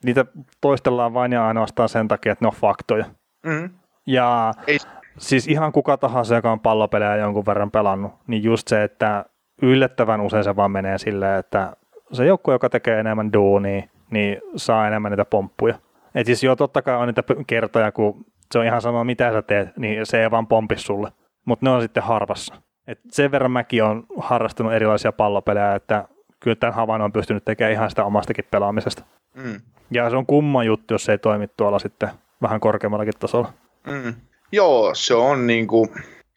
niitä 0.05 0.24
toistellaan 0.60 1.14
vain 1.14 1.32
ja 1.32 1.47
ainoastaan 1.47 1.89
sen 1.89 2.09
takia, 2.09 2.32
että 2.32 2.44
ne 2.44 2.48
on 2.48 2.55
faktoja. 2.60 3.05
Mm. 3.47 3.70
Ja 4.06 4.52
Ei, 4.66 4.78
siis 5.18 5.48
ihan 5.48 5.72
kuka 5.72 5.97
tahansa, 5.97 6.35
joka 6.35 6.52
on 6.52 6.60
pallopelejä 6.60 7.16
jonkun 7.16 7.47
verran 7.47 7.70
pelannut, 7.70 8.12
niin 8.27 8.43
just 8.43 8.68
se, 8.68 8.82
että 8.85 9.24
yllättävän 9.62 10.20
usein 10.20 10.44
se 10.44 10.56
vaan 10.56 10.70
menee 10.70 10.98
silleen, 10.98 11.39
että 11.39 11.77
se 12.12 12.27
joukkue, 12.27 12.55
joka 12.55 12.68
tekee 12.70 13.01
enemmän 13.01 13.32
duunia, 13.32 13.82
niin 14.10 14.40
saa 14.56 14.86
enemmän 14.86 15.12
niitä 15.12 15.24
pomppuja. 15.24 15.74
Et 16.14 16.27
siis 16.27 16.44
joo, 16.44 16.56
totta 16.56 16.82
kai 16.82 16.97
on 16.97 17.06
niitä 17.06 17.22
kertoja, 17.47 17.93
kun 17.93 18.24
se 18.52 18.59
on 18.59 18.64
ihan 18.64 18.82
sama, 18.82 19.05
mitä 19.05 19.32
sä 19.32 19.43
teet, 19.43 19.77
niin 19.77 20.06
se 20.06 20.22
ei 20.22 20.31
vaan 20.31 20.47
pompi 20.47 20.77
sulle. 20.78 21.12
Mutta 21.44 21.66
ne 21.66 21.70
on 21.70 21.82
sitten 21.82 22.02
harvassa. 22.02 22.55
Et 22.86 22.98
sen 23.10 23.31
verran 23.31 23.51
mäkin 23.51 23.85
on 23.85 24.06
harrastanut 24.18 24.72
erilaisia 24.72 25.12
pallopelejä, 25.12 25.74
että 25.74 26.09
kyllä 26.40 26.56
tämän 26.56 26.74
havainnon 26.74 27.05
on 27.05 27.12
pystynyt 27.12 27.44
tekemään 27.44 27.72
ihan 27.72 27.90
sitä 27.90 28.05
omastakin 28.05 28.44
pelaamisesta. 28.51 29.02
mm. 29.35 29.60
Ja 29.90 30.10
se 30.10 30.16
on 30.16 30.27
kumma 30.27 30.64
juttu, 30.64 30.94
jos 30.94 31.05
se 31.05 31.12
ei 31.12 31.18
toimi 31.18 31.48
tuolla 31.56 31.78
sitten 31.78 32.09
vähän 32.43 32.60
korkeammallakin 32.60 33.14
tasolla. 33.18 33.52
Mm. 33.86 34.14
Joo, 34.52 34.94
se 34.94 35.14
on 35.14 35.47
niinku, 35.47 35.94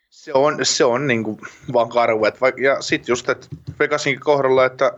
se 0.10 0.32
on, 0.34 0.58
se 0.64 0.86
on 0.86 1.08
niinku 1.08 1.40
vaan 1.74 1.90
karu. 1.90 2.26
Et 2.26 2.36
vaik- 2.36 2.62
ja 2.64 2.82
sitten 2.82 3.12
just, 3.12 3.30
että 3.30 3.48
Vegasinkin 3.80 4.20
kohdalla, 4.20 4.66
että, 4.66 4.92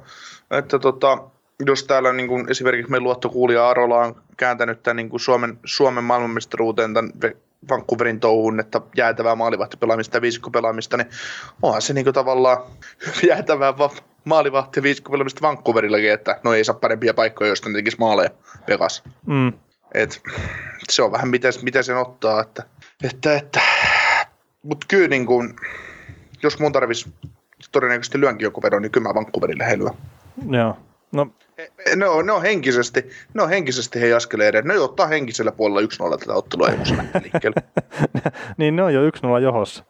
että 0.52 0.80
tota, 0.80 1.18
jos 1.60 1.84
täällä 1.84 2.14
niinku 2.14 2.46
esimerkiksi 2.50 2.92
meidän 2.92 3.04
luottokuulija 3.04 3.70
Arola 3.70 3.98
on 3.98 4.16
kääntänyt 4.38 4.84
tämän 4.84 4.96
niinku 4.96 5.20
Suomen, 5.20 5.60
Suomen 5.66 6.04
maailmanmestaruuteen 6.04 6.94
tämän 6.94 7.12
Ve- 7.26 7.38
Vancouverin 7.70 8.20
touhun, 8.20 8.60
että 8.60 8.82
jäätävää 8.96 9.36
maalivahtipelaamista 9.36 10.18
ja 10.18 10.22
viisikkopelaamista, 10.22 10.98
niin 10.98 11.08
onhan 11.62 11.82
se 11.82 11.94
niinku 11.94 12.14
tavallaan 12.14 12.58
jäätävää 13.30 13.78
va- 13.78 13.96
maalivahti 14.26 14.80
ja 14.80 14.84
viisikkopelaamista 14.84 15.48
Vancouverillakin, 15.48 16.12
että 16.12 16.40
no 16.44 16.54
ei 16.54 16.64
saa 16.64 16.76
parempia 16.76 17.14
paikkoja, 17.14 17.50
jos 17.50 17.66
ne 17.66 17.74
tekisi 17.74 17.98
maaleja 18.00 18.30
Vegas. 18.68 19.04
Mm. 19.26 19.54
Et, 19.94 20.22
se 20.90 21.04
on 21.04 21.12
vähän 21.12 21.28
miten, 21.28 21.54
miten 21.62 21.84
sen 21.84 21.98
ottaa, 21.98 22.42
että, 22.42 22.64
että, 23.04 23.38
että 23.38 23.62
mutta 24.64 24.86
kyllä 24.90 25.08
niin 25.08 25.26
kun, 25.26 25.56
jos 26.44 26.60
mun 26.60 26.72
tarvis 26.72 27.10
todennäköisesti 27.72 28.20
lyönkin 28.20 28.46
joku 28.46 28.64
vedon, 28.64 28.82
niin 28.82 28.92
kyllä 28.92 29.08
mä 29.08 29.16
Vancouverille 29.16 29.66
heilyä. 29.66 29.94
Joo. 30.50 30.78
No 31.12 31.28
He- 31.58 31.96
Ne 31.96 32.08
on, 32.08 32.26
ne 32.26 32.32
on 32.32 32.42
henkisesti, 32.42 33.10
ne 33.34 33.44
on 33.44 33.50
henkisesti 33.50 34.02
he 34.02 34.14
askeleen 34.14 34.50
edelleen. 34.50 34.78
Ne 34.78 34.84
ottaa 34.84 35.08
henkisellä 35.08 35.52
puolella 35.52 36.14
1-0 36.16 36.18
tätä 36.18 36.34
ottelua, 36.34 36.68
liikkeelle. 37.22 37.64
niin 38.58 38.76
ne 38.76 38.84
on 38.84 38.94
jo 38.94 39.02
1-0 39.10 39.42
johossa. 39.42 39.84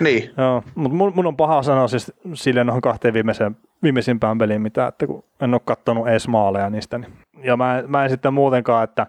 Niin, 0.00 0.30
Joo, 0.36 0.62
mutta 0.74 0.96
mun, 0.96 1.12
mun, 1.14 1.26
on 1.26 1.36
paha 1.36 1.62
sanoa 1.62 1.88
siis 1.88 2.12
silleen 2.34 2.66
noin 2.66 2.80
kahteen 2.80 3.14
viimeiseen, 3.14 3.56
viimeisimpään 3.82 4.38
peliin 4.38 4.62
mitä, 4.62 4.86
että 4.86 5.06
kun 5.06 5.24
en 5.40 5.54
ole 5.54 5.60
kattonut 5.64 6.08
edes 6.08 6.28
maaleja 6.28 6.70
niistä. 6.70 6.98
Niin. 6.98 7.12
Ja 7.42 7.56
mä, 7.56 7.82
mä 7.86 8.04
en 8.04 8.10
sitten 8.10 8.34
muutenkaan, 8.34 8.84
että 8.84 9.06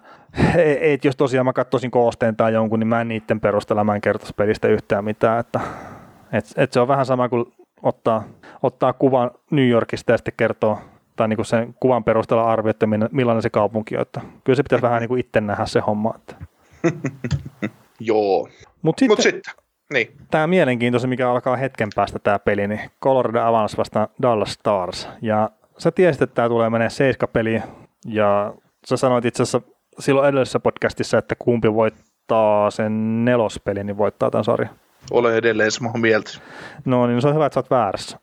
e- 0.56 0.94
et 0.94 1.06
jos 1.06 1.16
tosiaan 1.16 1.46
mä 1.46 1.54
katsoisin 1.54 1.92
koosteen 1.92 2.36
tai 2.36 2.54
jonkun, 2.54 2.80
niin 2.80 2.88
mä 2.88 3.02
en 3.02 3.08
niiden 3.08 3.40
perusteella 3.40 3.84
mä 3.84 3.96
en 3.96 4.02
kertoisi 4.02 4.34
pelistä 4.38 4.68
yhtään 4.68 5.06
mitään. 5.06 5.40
Että, 5.40 5.60
et, 6.34 6.46
et 6.58 6.74
se 6.74 6.80
on 6.80 6.88
vähän 6.88 7.06
sama 7.06 7.30
kuin 7.30 7.46
ottaa, 7.84 8.24
ottaa 8.64 8.94
kuvan 8.94 9.32
New 9.52 9.68
Yorkista 9.70 10.12
ja 10.12 10.18
sitten 10.18 10.34
kertoo 10.38 10.80
tai 11.16 11.28
niin 11.28 11.38
kuin 11.38 11.46
sen 11.46 11.76
kuvan 11.80 12.04
perusteella 12.04 12.52
arvio, 12.52 12.70
että 12.70 12.88
millainen 13.12 13.42
se 13.42 13.50
kaupunki 13.50 13.96
on. 13.96 14.02
Että 14.02 14.22
kyllä 14.44 14.58
se 14.58 14.64
pitäisi 14.64 14.82
vähän 14.82 15.00
niin 15.00 15.08
kuin 15.08 15.20
itse 15.20 15.42
nähdä 15.42 15.66
se 15.66 15.80
homma. 15.80 16.14
Että. 16.16 16.36
joo. 18.00 18.48
Mutta 18.82 19.00
sitten, 19.00 19.12
Mutta 19.12 19.24
sitten, 19.24 19.54
niin. 19.94 20.08
tämä 20.32 20.48
mielenkiintoinen, 20.48 21.10
mikä 21.10 21.32
alkaa 21.32 21.56
hetken 21.56 21.90
päästä 21.96 22.20
tämä 22.20 22.40
peli, 22.40 22.68
niin 22.68 22.82
Colorado 23.04 23.42
Avans 23.42 23.78
vastaan 23.78 24.08
Dallas 24.22 24.54
Stars. 24.54 25.10
Ja 25.22 25.50
sä 25.78 25.92
tiesit, 25.92 26.22
että 26.22 26.36
tämä 26.36 26.50
tulee 26.50 26.70
menee 26.70 26.90
seiska 26.90 27.28
peli 27.28 27.62
ja 28.08 28.54
sä 28.86 28.98
sanoit 28.98 29.26
itse 29.26 29.44
asiassa 29.44 29.62
silloin 30.00 30.30
edellisessä 30.30 30.60
podcastissa, 30.60 31.18
että 31.18 31.36
kumpi 31.40 31.74
voittaa 31.74 32.72
sen 32.72 33.26
nelospelin, 33.26 33.86
niin 33.86 33.98
voittaa 33.98 34.32
tämän 34.32 34.44
sarjan. 34.44 34.76
Olen 35.12 35.36
edelleen 35.36 35.72
samaa 35.72 35.98
mieltä. 35.98 36.32
No 36.86 37.08
niin, 37.08 37.22
se 37.22 37.28
on 37.28 37.34
hyvä, 37.34 37.46
että 37.46 37.54
sä 37.54 37.60
oot 37.60 37.70
väärässä. 37.70 38.20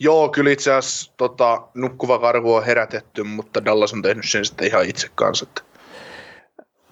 Joo, 0.00 0.28
kyllä 0.28 0.50
itse 0.50 0.72
asiassa 0.72 1.12
tota, 1.16 1.62
nukkuva 1.74 2.18
karhu 2.18 2.54
on 2.54 2.64
herätetty, 2.64 3.22
mutta 3.22 3.64
Dallas 3.64 3.92
on 3.92 4.02
tehnyt 4.02 4.24
sen 4.28 4.44
sitten 4.44 4.66
ihan 4.66 4.84
itse 4.84 5.08
kanssa. 5.14 5.46
Että. 5.48 5.62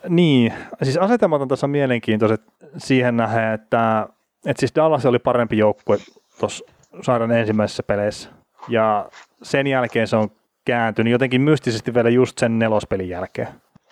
Niin, 0.09 0.55
siis 0.83 0.97
asetelmat 0.97 1.43
on 1.43 1.49
tässä 1.49 1.67
mielenkiintoiset 1.67 2.43
siihen 2.79 3.17
nähden, 3.17 3.53
että, 3.53 4.09
että 4.47 4.61
siis 4.61 4.75
Dallas 4.75 5.07
oli 5.07 5.19
parempi 5.19 5.59
joukkue 5.59 5.99
tuossa 6.41 6.65
sarjan 7.03 7.33
ensimmäisessä 7.33 7.83
peleissä. 7.83 8.29
Ja 8.69 9.09
sen 9.43 9.67
jälkeen 9.67 10.09
se 10.09 10.17
on 10.17 10.31
kääntynyt 10.65 11.11
jotenkin 11.11 11.41
mystisesti 11.41 11.95
vielä 11.95 12.11
just 12.11 12.39
sen 12.39 12.59
nelospelin 12.59 13.09
jälkeen. 13.09 13.49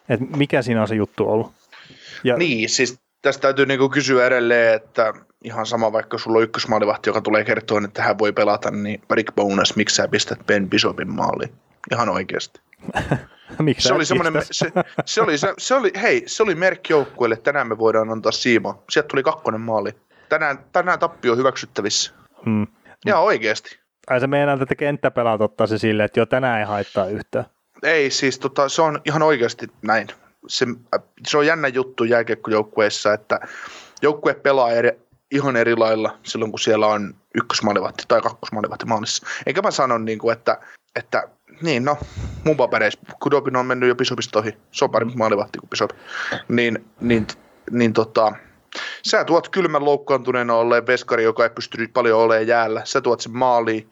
Et 0.08 0.20
mikä 0.36 0.62
siinä 0.62 0.82
on 0.82 0.88
se 0.88 0.94
juttu 0.94 1.28
ollut? 1.28 1.52
Ja, 2.24 2.36
Niin, 2.36 2.68
siis 2.68 3.00
tästä 3.22 3.42
täytyy 3.42 3.66
niinku 3.66 3.88
kysyä 3.88 4.26
edelleen, 4.26 4.74
että 4.74 5.14
ihan 5.44 5.66
sama 5.66 5.92
vaikka 5.92 6.18
sulla 6.18 6.38
on 6.38 6.44
ykkösmaalivahti, 6.44 7.08
joka 7.08 7.20
tulee 7.20 7.44
kertoa, 7.44 7.80
että 7.84 8.02
hän 8.02 8.18
voi 8.18 8.32
pelata, 8.32 8.70
niin 8.70 9.02
Rick 9.10 9.34
Bones, 9.34 9.76
miksi 9.76 9.96
sä 9.96 10.08
pistät 10.08 10.46
Ben 10.46 10.70
Bishopin 10.70 11.14
maaliin? 11.14 11.52
Ihan 11.92 12.08
oikeasti. 12.08 12.60
miksi 13.58 13.88
Se 13.88 13.94
oli 13.94 14.04
semmoinen, 14.04 14.42
se, 14.50 14.72
se, 15.04 15.22
oli, 15.22 15.38
se, 15.38 15.54
se 15.58 15.74
oli, 15.74 15.92
hei, 16.02 16.22
se 16.26 16.42
oli 16.42 16.54
merkki 16.54 16.92
joukkueelle, 16.92 17.34
että 17.34 17.44
tänään 17.44 17.68
me 17.68 17.78
voidaan 17.78 18.10
antaa 18.10 18.32
siima. 18.32 18.82
Sieltä 18.90 19.08
tuli 19.08 19.22
kakkonen 19.22 19.60
maali. 19.60 19.90
Tänään, 20.28 20.58
tänään 20.72 20.98
tappio 20.98 21.32
on 21.32 21.38
hyväksyttävissä. 21.38 22.12
Hmm. 22.44 22.66
Ihan 23.06 23.22
oikeasti. 23.22 23.78
Ai 24.10 24.20
se 24.20 24.26
meinaa, 24.26 24.58
että 24.62 24.74
kenttäpelaat 24.74 25.40
ottaa 25.40 25.66
se 25.66 25.78
silleen, 25.78 26.04
että 26.04 26.20
jo 26.20 26.26
tänään 26.26 26.60
ei 26.60 26.66
haittaa 26.66 27.06
yhtään. 27.06 27.44
Ei, 27.82 28.10
siis 28.10 28.38
tota, 28.38 28.68
se 28.68 28.82
on 28.82 29.00
ihan 29.04 29.22
oikeasti 29.22 29.66
näin. 29.82 30.06
Se, 30.46 30.66
se 31.26 31.38
on 31.38 31.46
jännä 31.46 31.68
juttu 31.68 32.04
jääkiekkojoukkueessa, 32.04 33.12
että 33.12 33.40
joukkue 34.02 34.34
pelaa 34.34 34.70
eri, 34.70 34.90
ihan 35.30 35.56
eri 35.56 35.76
lailla 35.76 36.18
silloin, 36.22 36.52
kun 36.52 36.60
siellä 36.60 36.86
on 36.86 37.14
ykkösmaalivahti 37.34 38.04
tai 38.08 38.20
kakkosmaalivahti 38.20 38.86
maalissa. 38.86 39.26
Eikä 39.46 39.62
mä 39.62 39.70
sano, 39.70 39.98
niin 39.98 40.18
kuin, 40.18 40.32
että, 40.32 40.58
että 40.96 41.28
niin 41.62 41.84
no, 41.84 41.98
mun 42.44 42.56
papereissa, 42.56 43.00
Kudobin 43.22 43.56
on 43.56 43.66
mennyt 43.66 43.88
jo 43.88 43.94
Pisopista 43.94 44.38
ohi, 44.38 44.56
se 44.72 44.84
on 44.84 44.90
parempi 44.90 45.16
maalivahti 45.16 45.58
kuin 45.58 45.70
Pisop, 45.70 45.90
niin, 46.48 46.84
niin, 47.00 47.26
niin 47.70 47.92
tota, 47.92 48.32
sä 49.02 49.24
tuot 49.24 49.48
kylmän 49.48 49.84
loukkaantuneena 49.84 50.54
olleen 50.54 50.86
veskari, 50.86 51.24
joka 51.24 51.44
ei 51.44 51.50
pysty 51.50 51.88
paljon 51.88 52.18
olemaan 52.18 52.46
jäällä, 52.46 52.82
sä 52.84 53.00
tuot 53.00 53.20
sen 53.20 53.36
maaliin, 53.36 53.90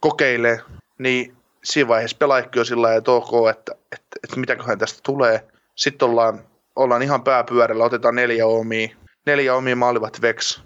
kokeilee, 0.00 0.60
niin 0.98 1.36
siinä 1.64 1.88
vaiheessa 1.88 2.16
pelaajakin 2.16 2.60
on 2.60 2.66
sillä 2.66 2.94
että 2.94 3.10
ok, 3.10 3.48
että, 3.50 3.72
että, 3.92 4.16
että 4.24 4.40
mitäköhän 4.40 4.78
tästä 4.78 5.00
tulee. 5.02 5.46
Sitten 5.74 6.08
ollaan, 6.08 6.40
ollaan 6.76 7.02
ihan 7.02 7.24
pääpyörällä, 7.24 7.84
otetaan 7.84 8.14
neljä 8.14 8.46
omia, 8.46 8.88
neljä 9.26 9.54
omia 9.54 9.76
maalivat 9.76 10.22
veks, 10.22 10.62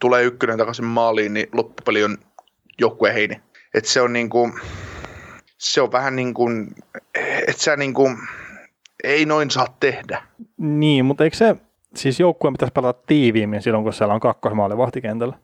tulee 0.00 0.24
ykkönen 0.24 0.58
takaisin 0.58 0.84
maaliin, 0.84 1.34
niin 1.34 1.48
loppupeli 1.52 2.04
on 2.04 2.18
joukkue 2.78 3.14
heini. 3.14 3.40
Et 3.74 3.84
se 3.84 4.00
on 4.00 4.12
niinku, 4.12 4.50
se 5.58 5.80
on 5.80 5.92
vähän 5.92 6.16
niin 6.16 6.34
kuin, 6.34 6.74
että 7.48 7.62
sä 7.62 7.76
niinku, 7.76 8.10
ei 9.04 9.26
noin 9.26 9.50
saa 9.50 9.76
tehdä. 9.80 10.22
Niin, 10.56 11.04
mutta 11.04 11.24
eikö 11.24 11.36
se, 11.36 11.56
siis 11.96 12.20
joukkueen 12.20 12.54
pitäisi 12.54 12.72
pelata 12.72 13.02
tiiviimmin 13.06 13.62
silloin, 13.62 13.84
kun 13.84 13.92
siellä 13.92 14.14
on 14.14 14.20
kakkosmaali 14.20 14.76
vahtikentällä? 14.76 15.38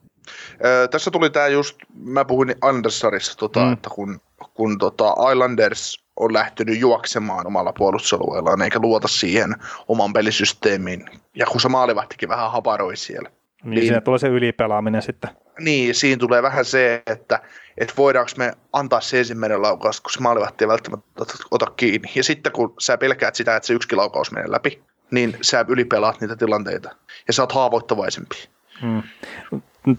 Öö, 0.64 0.88
tässä 0.88 1.10
tuli 1.10 1.30
tämä 1.30 1.46
just, 1.48 1.76
mä 1.94 2.24
puhuin 2.24 2.54
Andersarissa, 2.60 3.38
tota, 3.38 3.60
mm. 3.60 3.72
että 3.72 3.90
kun, 3.90 4.20
kun 4.54 4.78
tota 4.78 5.14
Islanders 5.32 6.04
on 6.16 6.32
lähtenyt 6.32 6.80
juoksemaan 6.80 7.46
omalla 7.46 7.72
puolustusalueellaan, 7.72 8.62
eikä 8.62 8.78
luota 8.82 9.08
siihen 9.08 9.54
oman 9.88 10.12
pelisysteemiin, 10.12 11.06
ja 11.34 11.46
kun 11.46 11.60
se 11.60 11.68
maalivahtikin 11.68 12.28
vähän 12.28 12.52
haparoi 12.52 12.96
siellä. 12.96 13.30
Niin, 13.66 13.74
Niin. 13.74 13.86
siinä 13.86 14.00
tulee 14.00 14.18
se 14.18 14.28
ylipelaaminen 14.28 15.02
sitten. 15.02 15.30
Niin, 15.58 15.94
siinä 15.94 16.18
tulee 16.18 16.42
vähän 16.42 16.64
se, 16.64 17.02
että, 17.06 17.40
että 17.78 17.94
voidaanko 17.96 18.30
me 18.36 18.52
antaa 18.72 19.00
se 19.00 19.18
ensimmäinen 19.18 19.62
laukaus, 19.62 20.00
kun 20.00 20.10
se 20.10 20.20
maalivahti 20.20 20.64
ei 20.64 20.68
välttämättä 20.68 21.24
ota- 21.50 21.72
kiinni. 21.76 22.08
Ja 22.14 22.24
sitten 22.24 22.52
kun 22.52 22.74
sä 22.78 22.98
pelkäät 22.98 23.34
sitä, 23.34 23.56
että 23.56 23.66
se 23.66 23.74
yksi 23.74 23.96
laukaus 23.96 24.32
menee 24.32 24.50
läpi, 24.50 24.82
niin 25.10 25.36
sä 25.42 25.64
ylipelaat 25.68 26.20
niitä 26.20 26.36
tilanteita. 26.36 26.90
Ja 27.26 27.32
sä 27.32 27.42
oot 27.42 27.52
haavoittavaisempi. 27.52 28.36
Mm. 28.82 29.02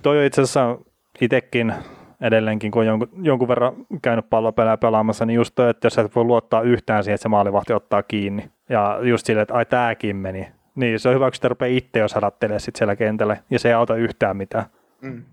Toi 0.02 0.18
on 0.18 0.24
itse 0.24 0.42
asiassa 0.42 0.78
itsekin 1.22 1.74
edelleenkin, 2.22 2.72
kun 2.72 2.80
on 2.82 2.86
jonkun, 2.86 3.10
jonkun 3.22 3.48
verran 3.48 3.74
käynyt 4.02 4.30
pallopelejä 4.30 4.78
pelaamassa, 4.78 5.26
niin 5.26 5.36
just 5.36 5.56
toi, 5.56 5.70
että 5.70 5.86
jos 5.86 5.94
sä 5.94 6.02
et 6.02 6.16
voi 6.16 6.24
luottaa 6.24 6.62
yhtään 6.62 7.04
siihen, 7.04 7.16
että 7.16 7.24
se 7.24 7.30
maalivahti 7.30 7.74
ottaa 7.74 8.04
kiinni. 8.04 8.52
Ja 8.70 9.00
just 9.02 9.26
silleen, 9.26 9.42
että 9.42 9.54
ai 9.54 9.66
tääkin 9.66 10.16
meni. 10.16 10.48
Niin 10.78 11.00
se 11.00 11.10
on 11.10 11.16
hyvä, 11.16 11.26
kun 11.26 11.36
sitä 11.36 11.48
rupeaa 11.48 11.78
itse 11.78 12.00
jos 12.00 12.14
hadattelee 12.14 12.60
sit 12.60 12.76
siellä 12.76 12.96
kentällä, 12.96 13.38
ja 13.50 13.60
se 13.60 13.68
ei 13.68 13.74
auta 13.74 13.96
yhtään 13.96 14.38
mitään. 14.38 14.66
Mm. 15.02 15.24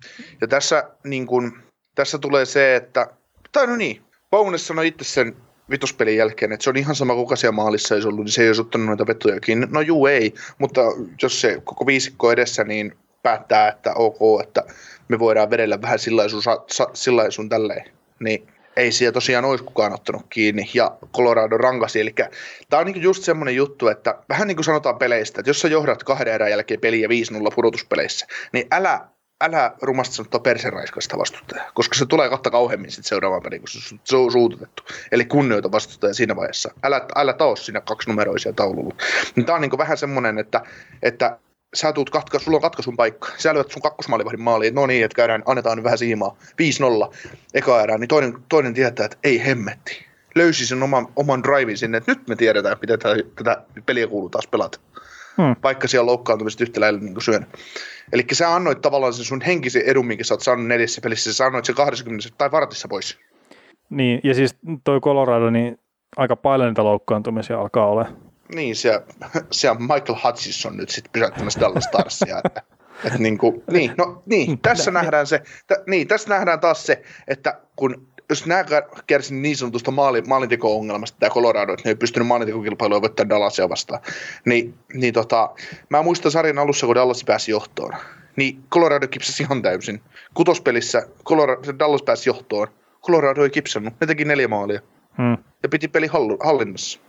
Ja 0.41 0.49
tässä, 0.49 0.91
niin 1.05 1.27
kun, 1.27 1.59
tässä 1.95 2.19
tulee 2.19 2.45
se, 2.45 2.77
että, 2.77 3.07
tai 3.53 3.67
no 3.67 3.77
niin, 3.77 4.03
Bowness 4.31 4.67
sanoi 4.67 4.87
itse 4.87 5.05
sen 5.05 5.37
vitospelin 5.71 6.17
jälkeen, 6.17 6.53
että 6.53 6.65
se 6.65 6.71
on 6.71 6.77
ihan 6.77 6.95
sama 6.95 7.15
kuka 7.15 7.37
siellä 7.37 7.57
maalissa 7.57 7.95
ei 7.95 8.03
ollut, 8.03 8.25
niin 8.25 8.33
se 8.33 8.43
ei 8.43 8.49
olisi 8.49 8.61
ottanut 8.61 8.87
noita 8.87 9.07
vetojakin. 9.07 9.67
No 9.71 9.81
juu 9.81 10.07
ei, 10.07 10.35
mutta 10.59 10.81
jos 11.23 11.41
se 11.41 11.61
koko 11.65 11.87
viisikko 11.87 12.33
edessä, 12.33 12.65
niin 12.65 12.97
päättää, 13.23 13.69
että 13.69 13.95
ok, 13.95 14.41
että 14.43 14.63
me 15.09 15.19
voidaan 15.19 15.51
vedellä 15.51 15.83
vähän 15.83 15.99
sillä 15.99 16.29
sun, 16.29 16.43
sillä 16.93 17.31
sun 17.31 17.49
tälleen. 17.49 17.85
Niin 18.21 18.49
ei 18.77 18.93
siellä 18.93 19.13
tosiaan 19.13 19.45
olisi 19.45 19.65
kukaan 19.65 19.93
ottanut 19.93 20.27
kiinni, 20.31 20.71
ja 20.75 20.97
Colorado 21.17 21.59
rankasi. 21.59 22.01
Eli 22.01 22.15
tämä 22.71 22.81
on 22.81 22.87
niin 22.87 23.03
just 23.03 23.25
semmoinen 23.25 23.57
juttu, 23.57 23.89
että 23.89 24.15
vähän 24.29 24.49
niin 24.49 24.57
kuin 24.57 24.65
sanotaan 24.65 24.99
peleistä, 24.99 25.41
että 25.41 25.51
jos 25.51 25.61
sä 25.61 25.69
johdat 25.69 26.05
kahden 26.05 26.35
erän 26.35 26.51
jälkeen 26.51 26.81
peliä 26.81 27.09
5-0 27.09 27.11
pudotuspeleissä, 27.55 28.27
niin 28.53 28.67
älä 28.71 29.01
älä 29.41 29.73
rumasti 29.83 30.15
sanottua 30.15 30.41
perseraiskasta 30.41 31.19
vastustajaa, 31.19 31.71
koska 31.75 31.95
se 31.95 32.07
tulee 32.07 32.29
kahta 32.29 32.51
kauheammin 32.51 32.91
sitten 32.91 33.09
seuraavaan 33.09 33.43
peliin, 33.43 33.63
kun 33.63 33.69
se 34.05 34.17
on 34.17 34.33
suututettu. 34.33 34.83
Eli 35.13 35.25
kunnioita 35.25 35.73
vastustajaa 35.73 36.15
siinä 36.15 36.37
vaiheessa. 36.37 36.71
Älä, 36.83 37.01
älä 37.17 37.33
taos 37.33 37.67
siinä 37.67 37.81
kaksinumeroisia 37.81 38.53
taululla. 38.53 38.95
Niin 39.37 39.47
tämä 39.47 39.57
on 39.57 39.63
niin 39.63 39.79
vähän 39.79 39.99
semmoinen, 39.99 40.39
että, 40.39 40.61
että 41.03 41.39
sä 41.75 41.93
tuut 41.93 42.11
katka, 42.11 42.39
sulla 42.39 42.57
on 42.57 42.63
katkaisun 42.63 42.97
paikka. 42.97 43.29
Sä 43.37 43.55
lyöt 43.55 43.71
sun 43.71 43.83
kakkosmaalivahdin 43.83 44.41
maaliin, 44.41 44.75
no 44.75 44.87
niin, 44.87 45.05
että 45.05 45.17
käydään, 45.17 45.43
annetaan 45.47 45.85
vähän 45.85 45.99
siimaa. 45.99 46.37
5-0 47.11 47.15
eka 47.55 47.83
erää, 47.83 47.99
niin 47.99 48.09
toinen, 48.09 48.35
toinen 48.49 48.75
tietää, 48.75 49.07
että 49.07 49.19
ei 49.25 49.47
hemmetti. 49.47 50.07
Löysi 50.35 50.67
sen 50.67 50.83
oman, 50.83 51.07
oman 51.17 51.43
drivin 51.43 51.79
sinne, 51.79 51.99
että 51.99 52.13
nyt 52.13 52.29
me 52.29 52.37
tiedetään, 52.37 52.77
miten 52.81 52.99
tätä, 52.99 53.15
tätä 53.37 53.63
peliä 53.87 54.07
kuuluu 54.07 54.31
taas 54.31 54.47
pelata. 54.47 54.81
Hmm. 55.37 55.57
Vaikka 55.63 55.89
siellä 55.89 56.07
loukkaantumiset 56.07 56.61
yhtä 56.61 56.81
lailla 56.81 57.01
niin 57.01 57.23
syön. 57.23 57.47
Eli 58.13 58.25
sä 58.33 58.55
annoit 58.55 58.81
tavallaan 58.81 59.13
sen 59.13 59.25
sun 59.25 59.41
henkisen 59.41 59.83
edun, 59.83 60.07
minkä 60.07 60.25
sä 60.25 60.35
oot 60.35 60.41
saanut 60.41 60.67
neljässä 60.67 61.01
pelissä, 61.01 61.35
sä 61.35 61.47
annoit 61.47 61.65
sen 61.65 61.75
20 61.75 62.29
tai 62.39 62.51
vartissa 62.51 62.89
pois. 62.89 63.19
Niin, 63.91 64.21
ja 64.25 64.35
siis 64.35 64.57
toi 64.85 65.01
Colorado, 65.01 65.51
niin 65.51 65.79
aika 66.17 66.37
paljon 66.37 66.69
niitä 66.69 66.85
loukkaantumisia 66.85 67.61
alkaa 67.61 67.87
olla. 67.87 68.07
Niin, 68.55 68.77
se, 68.77 69.03
se 69.51 69.71
on 69.71 69.83
Michael 69.83 70.19
Hutchison 70.25 70.77
nyt 70.77 70.89
sitten 70.89 71.13
pysäyttämässä 71.13 71.61
Dallas 71.61 71.85
Starsia. 71.85 72.41
että, 72.45 72.63
että 73.05 73.19
niin, 73.19 73.39
kuin, 73.39 73.63
niin, 73.71 73.95
no, 73.99 74.23
niin, 74.27 74.59
tässä 74.59 74.91
nähdään 74.91 75.27
se, 75.27 75.39
t- 75.39 75.87
niin, 75.87 76.09
tässä 76.09 76.29
nähdään 76.29 76.61
taas 76.61 76.87
se, 76.87 77.03
että 77.29 77.61
kun 77.77 78.07
jos 78.31 78.47
nämä 78.47 78.65
kärsin 79.07 79.43
niin 79.43 79.57
sanotusta 79.57 79.91
maali, 79.91 80.23
maalinteko-ongelmasta, 80.23 81.19
tämä 81.19 81.31
Colorado, 81.31 81.73
että 81.73 81.83
ne 81.85 81.91
ei 81.91 81.95
pystynyt 81.95 82.29
maalintekokilpailua 82.29 83.01
voittamaan 83.01 83.29
Dallasia 83.29 83.69
vastaan, 83.69 84.01
niin, 84.45 84.75
niin 84.95 85.15
tota, 85.15 85.51
mä 85.91 86.03
muistan 86.03 86.33
sarjan 86.33 86.59
alussa, 86.59 86.87
kun 86.87 86.95
Dallas 86.95 87.25
pääsi 87.25 87.51
johtoon, 87.51 87.93
niin 88.37 88.65
Colorado 88.71 89.09
kipsasi 89.09 89.43
ihan 89.43 89.63
täysin. 89.63 90.01
Kutospelissä 90.35 91.07
Colorado, 91.25 91.79
Dallas 91.79 92.03
pääsi 92.03 92.31
johtoon, 92.31 92.69
Colorado 93.03 93.43
ei 93.43 93.51
kipsannut, 93.51 93.95
ne 94.01 94.07
teki 94.07 94.25
neljä 94.25 94.49
maalia. 94.49 94.81
Hmm. 95.19 95.45
Ja 95.63 95.69
piti 95.69 95.89
peli 95.89 96.07
hallinnassa. 96.45 97.01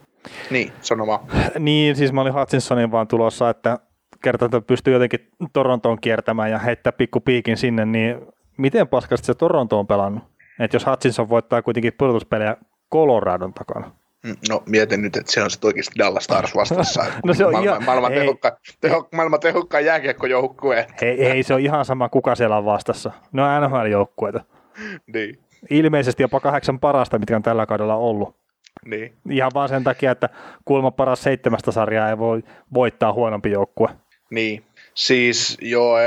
Niin, 0.49 0.71
sano 0.81 1.07
vaan. 1.07 1.19
Niin, 1.59 1.95
siis 1.95 2.13
mä 2.13 2.21
olin 2.21 2.33
Hutchinsonin 2.33 2.91
vaan 2.91 3.07
tulossa, 3.07 3.49
että 3.49 3.79
kerta, 4.23 4.45
että 4.45 4.61
pystyy 4.61 4.93
jotenkin 4.93 5.29
Torontoon 5.53 6.01
kiertämään 6.01 6.51
ja 6.51 6.59
heittää 6.59 6.93
pikku 6.93 7.19
piikin 7.19 7.57
sinne, 7.57 7.85
niin 7.85 8.21
miten 8.57 8.87
paskasti 8.87 9.25
se 9.25 9.33
Toronto 9.33 9.79
on 9.79 9.87
pelannut? 9.87 10.23
Että 10.59 10.75
jos 10.75 10.85
Hutchinson 10.85 11.29
voittaa 11.29 11.61
kuitenkin 11.61 11.93
pudotuspelejä 11.97 12.57
Coloradon 12.93 13.53
takana. 13.53 13.91
Mm, 14.25 14.35
no 14.49 14.63
mietin 14.65 15.01
nyt, 15.01 15.15
että 15.15 15.31
se 15.31 15.43
on 15.43 15.49
se 15.49 15.59
oikeasti 15.63 15.99
Dallas 15.99 16.23
Stars 16.23 16.55
vastassa. 16.55 17.05
no 17.25 17.33
se 17.33 17.45
on 17.45 17.51
maailman, 17.51 17.73
ihan, 17.73 17.83
maailman, 17.85 18.11
tehokka, 18.11 18.57
teho, 18.81 19.07
maailman 19.13 19.39
tehokkaan 19.39 19.85
jääkiekkojoukkue. 19.85 20.87
Hei, 21.01 21.19
hei, 21.19 21.43
se 21.43 21.53
on 21.53 21.59
ihan 21.59 21.85
sama, 21.85 22.09
kuka 22.09 22.35
siellä 22.35 22.57
on 22.57 22.65
vastassa. 22.65 23.11
Ne 23.31 23.41
on 23.41 23.63
NHL-joukkueita. 23.63 24.43
niin. 25.13 25.39
Ilmeisesti 25.69 26.23
jopa 26.23 26.39
kahdeksan 26.39 26.79
parasta, 26.79 27.19
mitkä 27.19 27.35
on 27.35 27.43
tällä 27.43 27.65
kaudella 27.65 27.95
ollut. 27.95 28.35
Niin. 28.85 29.17
Ihan 29.29 29.51
vaan 29.53 29.69
sen 29.69 29.83
takia, 29.83 30.11
että 30.11 30.29
kulma 30.65 30.91
paras 30.91 31.23
seitsemästä 31.23 31.71
sarjaa 31.71 32.09
ei 32.09 32.17
voi 32.17 32.43
voittaa 32.73 33.13
huonompi 33.13 33.51
joukkue. 33.51 33.89
Niin. 34.29 34.65
Siis 34.93 35.57
joo, 35.61 35.97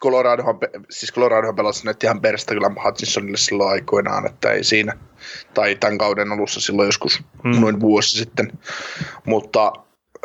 Coloradohan, 0.00 0.58
siis 0.90 1.12
Coloradohan 1.12 1.56
pelasi 1.56 1.86
nyt 1.86 2.04
ihan 2.04 2.20
perästä 2.20 2.54
kyllä 2.54 2.70
Hutchinsonille 2.84 3.36
silloin 3.36 3.70
aikoinaan, 3.70 4.26
että 4.26 4.52
ei 4.52 4.64
siinä, 4.64 4.92
tai 5.54 5.74
tämän 5.74 5.98
kauden 5.98 6.32
alussa 6.32 6.60
silloin 6.60 6.86
joskus 6.86 7.22
mm. 7.44 7.60
noin 7.60 7.80
vuosi 7.80 8.18
sitten, 8.18 8.52
mutta 9.24 9.72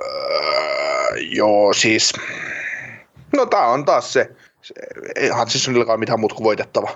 äh, 0.02 1.18
joo 1.32 1.74
siis, 1.74 2.14
no 3.38 3.46
tää 3.46 3.68
on 3.68 3.86
taas 3.86 4.14
se, 4.14 4.30
ei 5.16 5.30
Hutchinsonillakaan 5.30 6.00
mitään 6.00 6.20
muuta 6.20 6.36
kuin 6.36 6.46
voitettava. 6.46 6.90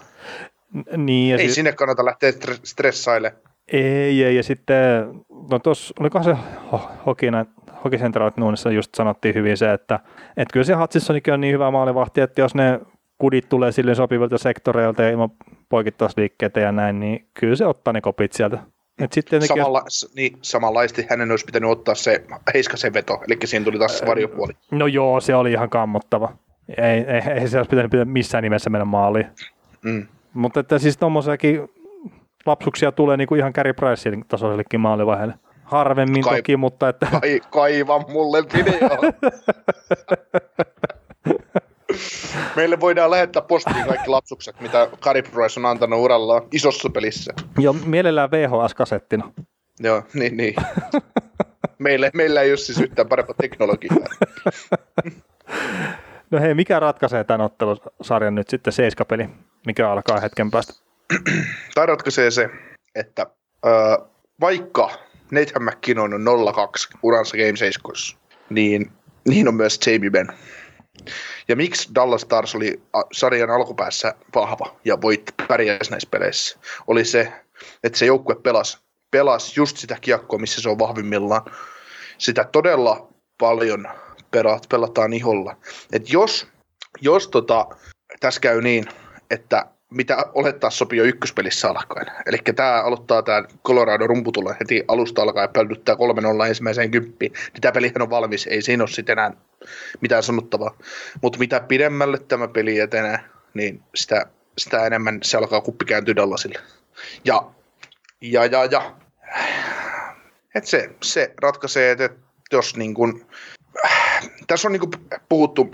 Niin, 0.97 1.35
ei 1.35 1.39
siis... 1.39 1.55
sinne 1.55 1.71
kannata 1.71 2.05
lähteä 2.05 2.33
stressaille. 2.63 3.35
Ei, 3.73 4.23
ei, 4.23 4.35
ja 4.35 4.43
sitten, 4.43 4.75
no 5.51 5.59
tuossa, 5.59 5.93
olikohan 5.99 6.25
se 6.25 6.35
Hokina, 7.05 7.45
Hockey 7.83 7.99
Central 7.99 8.31
Nuunissa 8.37 8.71
just 8.71 8.95
sanottiin 8.95 9.35
hyvin 9.35 9.57
se, 9.57 9.73
että, 9.73 9.99
että 10.37 10.53
kyllä 10.53 10.63
se 10.63 10.73
Hutchinsonikin 10.73 11.33
on 11.33 11.41
niin 11.41 11.53
hyvä 11.53 11.71
maalivahti, 11.71 12.21
että 12.21 12.41
jos 12.41 12.55
ne 12.55 12.79
kudit 13.17 13.49
tulee 13.49 13.71
sille 13.71 13.95
sopivilta 13.95 14.37
sektoreilta 14.37 15.03
ja 15.03 15.09
ilman 15.09 15.29
poikittaisliikkeitä 15.69 16.59
ja 16.59 16.71
näin, 16.71 16.99
niin 16.99 17.27
kyllä 17.33 17.55
se 17.55 17.65
ottaa 17.65 17.93
ne 17.93 18.01
kopit 18.01 18.33
sieltä. 18.33 18.57
Et 18.99 19.13
sitten 19.13 19.41
Samalla, 19.41 19.81
jos... 19.85 20.13
niin, 20.15 20.37
samanlaisesti 20.41 21.05
hänen 21.09 21.31
olisi 21.31 21.45
pitänyt 21.45 21.69
ottaa 21.69 21.95
se 21.95 22.23
Heiskasen 22.53 22.93
veto, 22.93 23.21
eli 23.27 23.37
siinä 23.45 23.65
tuli 23.65 23.79
taas 23.79 24.03
varjopuoli. 24.07 24.53
No 24.71 24.87
joo, 24.87 25.21
se 25.21 25.35
oli 25.35 25.51
ihan 25.51 25.69
kammottava. 25.69 26.33
Ei, 26.77 26.99
ei, 26.99 27.21
ei 27.39 27.47
se 27.47 27.57
olisi 27.57 27.69
pitänyt 27.69 27.91
missään 28.13 28.43
nimessä 28.43 28.69
mennä 28.69 28.85
maaliin. 28.85 29.27
Mm. 29.81 30.07
Mutta 30.33 30.59
että 30.59 30.79
siis 30.79 30.97
tuommoisiakin 30.97 31.69
lapsuksia 32.47 32.91
tulee 32.91 33.17
niin 33.17 33.27
kuin 33.27 33.39
ihan 33.39 33.53
Carey 33.53 33.73
Pricein 33.73 34.25
tasoisellekin 34.27 34.79
maalivaiheelle. 34.79 35.33
Harvemmin 35.63 36.23
Kai, 36.23 36.37
toki, 36.37 36.57
mutta 36.57 36.89
että... 36.89 37.07
Kai, 37.21 37.41
kaiva 37.51 37.99
mulle 37.99 38.43
video. 38.53 38.89
Meille 42.55 42.79
voidaan 42.79 43.11
lähettää 43.11 43.41
postiin 43.41 43.85
kaikki 43.85 44.09
lapsukset, 44.09 44.61
mitä 44.61 44.89
Kari 44.99 45.21
Price 45.21 45.59
on 45.59 45.65
antanut 45.65 45.99
urallaan 45.99 46.41
isossa 46.51 46.89
pelissä. 46.89 47.33
Joo, 47.57 47.75
mielellään 47.85 48.31
VHS-kasettina. 48.31 49.31
Joo, 49.79 50.03
niin, 50.13 50.37
niin. 50.37 50.55
meillä, 51.79 52.09
meillä 52.13 52.41
ei 52.41 52.51
ole 52.51 52.57
siis 52.57 52.81
yhtään 52.81 53.07
parempaa 53.07 53.35
teknologiaa. 53.41 53.97
no 56.31 56.39
hei, 56.39 56.53
mikä 56.53 56.79
ratkaisee 56.79 57.23
tämän 57.23 57.41
ottelusarjan 57.41 58.35
nyt 58.35 58.49
sitten 58.49 58.73
seiskapeli, 58.73 59.29
mikä 59.65 59.91
alkaa 59.91 60.19
hetken 60.19 60.51
päästä? 60.51 60.86
Tämä 61.73 61.85
ratkaisee 61.85 62.31
se, 62.31 62.49
että 62.95 63.25
äh, 63.65 64.07
vaikka 64.41 64.91
Nathan 65.31 65.63
McKinnon 65.63 66.13
on 66.13 66.25
0-2 66.93 66.97
uransa 67.03 67.37
Game 67.37 67.55
7, 67.55 67.91
niin, 68.49 68.91
niin 69.27 69.47
on 69.47 69.55
myös 69.55 69.79
Jamie 69.85 70.09
Benn. 70.09 70.33
Ja 71.47 71.55
miksi 71.55 71.89
Dallas 71.95 72.21
Stars 72.21 72.55
oli 72.55 72.81
sarjan 73.11 73.49
alkupäässä 73.49 74.15
vahva 74.35 74.75
ja 74.85 75.01
voit 75.01 75.33
pärjäsi 75.47 75.91
näissä 75.91 76.09
peleissä, 76.11 76.59
oli 76.87 77.05
se, 77.05 77.33
että 77.83 77.99
se 77.99 78.05
joukkue 78.05 78.35
pelasi, 78.35 78.77
pelasi 79.11 79.59
just 79.59 79.77
sitä 79.77 79.97
kiekkoa, 80.01 80.39
missä 80.39 80.61
se 80.61 80.69
on 80.69 80.79
vahvimmillaan. 80.79 81.41
Sitä 82.17 82.43
todella 82.43 83.13
paljon 83.37 83.87
pelat, 84.31 84.65
pelataan 84.69 85.13
iholla. 85.13 85.57
Et 85.91 86.13
jos, 86.13 86.47
jos 87.01 87.27
tota, 87.27 87.67
tässä 88.19 88.39
käy 88.39 88.61
niin, 88.61 88.85
että 89.31 89.65
mitä 89.89 90.25
olettaa 90.33 90.69
sopii 90.69 90.99
jo 90.99 91.05
ykköspelissä 91.05 91.69
alkaen. 91.69 92.07
Eli 92.25 92.37
tämä 92.55 92.81
aloittaa 92.81 93.23
tämä 93.23 93.43
Colorado 93.65 94.07
rumputulla 94.07 94.55
heti 94.59 94.83
alusta 94.87 95.21
alkaen 95.21 95.43
ja 95.43 95.47
pöldyttää 95.47 95.95
3-0 96.43 96.47
ensimmäiseen 96.47 96.91
kymppiin, 96.91 97.33
niin 97.33 97.61
tämä 97.61 97.71
pelihän 97.71 98.01
on 98.01 98.09
valmis, 98.09 98.47
ei 98.47 98.61
siinä 98.61 98.83
ole 98.83 98.89
sitten 98.89 99.13
enää 99.13 99.31
mitään 100.01 100.23
sanottavaa. 100.23 100.77
Mutta 101.21 101.39
mitä 101.39 101.59
pidemmälle 101.59 102.19
tämä 102.19 102.47
peli 102.47 102.79
etenee, 102.79 103.19
niin 103.53 103.83
sitä, 103.95 104.25
sitä 104.57 104.85
enemmän 104.85 105.19
se 105.23 105.37
alkaa 105.37 105.61
kuppi 105.61 105.85
kääntyä 105.85 106.15
Dallasille. 106.15 106.59
Ja, 107.25 107.51
ja, 108.21 108.45
ja, 108.45 108.65
ja. 108.65 108.95
Et 110.55 110.65
se, 110.65 110.89
se 111.03 111.33
ratkaisee, 111.41 111.91
että 111.91 112.09
jos 112.51 112.77
niin 112.77 112.93
kun, 112.93 113.25
tässä 114.47 114.67
on 114.67 114.71
niin 114.71 114.91
puhuttu 115.29 115.69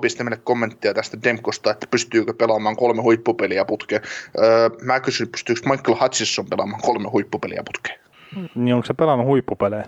pisti 0.00 0.24
meille 0.24 0.40
kommenttia 0.44 0.94
tästä 0.94 1.18
Demkosta, 1.24 1.70
että 1.70 1.86
pystyykö 1.86 2.34
pelaamaan 2.34 2.76
kolme 2.76 3.02
huippupeliä 3.02 3.64
putkeen. 3.64 4.02
Öö, 4.38 4.70
mä 4.82 5.00
kysyn, 5.00 5.28
pystyykö 5.28 5.60
Michael 5.64 5.98
Hutchison 6.02 6.46
pelaamaan 6.46 6.82
kolme 6.82 7.08
huippupeliä 7.08 7.62
putkeen. 7.72 8.00
Niin 8.54 8.74
onko 8.74 8.86
se 8.86 8.94
pelannut 8.94 9.26
huippupelejä? 9.26 9.84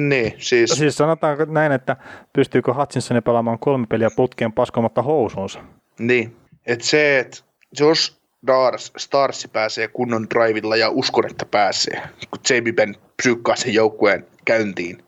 Niin, 0.00 0.34
siis... 0.38 0.70
Siis 0.70 0.96
sanotaanko 0.96 1.44
näin, 1.44 1.72
että 1.72 1.96
pystyykö 2.32 2.74
Hutchinson 2.74 3.22
pelaamaan 3.22 3.58
kolme 3.58 3.86
peliä 3.86 4.08
putkeen 4.16 4.52
paskomatta 4.52 5.02
housuunsa? 5.02 5.60
Niin, 5.98 6.36
että 6.66 6.86
se, 6.86 7.18
että 7.18 7.38
jos 7.80 8.20
Stars, 8.42 8.92
Starsi 8.96 9.48
pääsee 9.48 9.88
kunnon 9.88 10.26
drivilla 10.30 10.76
ja 10.76 10.90
uskon, 10.90 11.26
että 11.30 11.44
pääsee, 11.44 12.02
kun 12.30 12.40
Jamie 12.50 12.72
Benn 12.72 12.94
psyykkaa 13.16 13.56
sen 13.56 13.74
joukkueen 13.74 14.26
käyntiin, 14.44 15.02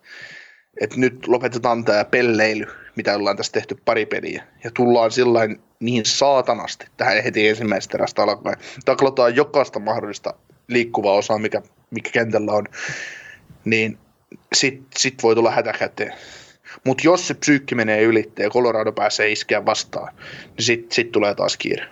että 0.81 1.01
nyt 1.01 1.27
lopetetaan 1.27 1.85
tämä 1.85 2.05
pelleily, 2.05 2.67
mitä 2.97 3.17
ollaan 3.17 3.37
tässä 3.37 3.53
tehty 3.53 3.79
pari 3.85 4.07
peliä, 4.07 4.45
ja 4.65 4.71
tullaan 4.75 5.11
sillain 5.11 5.61
niin 5.81 6.05
saatanasti 6.07 6.87
tähän 6.97 7.23
heti 7.23 7.49
ensimmäisestä 7.49 7.97
erästä 7.97 8.23
alkaen. 8.23 8.57
Taklataan 8.85 9.37
jokaista 9.37 9.79
mahdollista 9.79 10.35
liikkuvaa 10.69 11.15
osaa, 11.15 11.39
mikä, 11.39 11.63
mikä 11.91 12.11
kentällä 12.11 12.53
on, 12.53 12.67
niin 13.65 13.99
sit, 14.55 14.83
sit 14.97 15.23
voi 15.23 15.35
tulla 15.35 15.51
hätä 15.51 15.73
käteen. 15.73 16.13
Mutta 16.87 17.03
jos 17.07 17.29
se 17.29 17.35
psyykki 17.35 17.75
menee 17.75 18.03
ylitte 18.03 18.43
ja 18.43 18.51
Colorado 18.51 18.93
pääsee 18.93 19.33
iskeä 19.33 19.65
vastaan, 19.65 20.15
niin 20.47 20.65
sit, 20.65 20.93
sit 20.93 21.13
tulee 21.13 21.35
taas 21.35 21.57
kiire. 21.57 21.87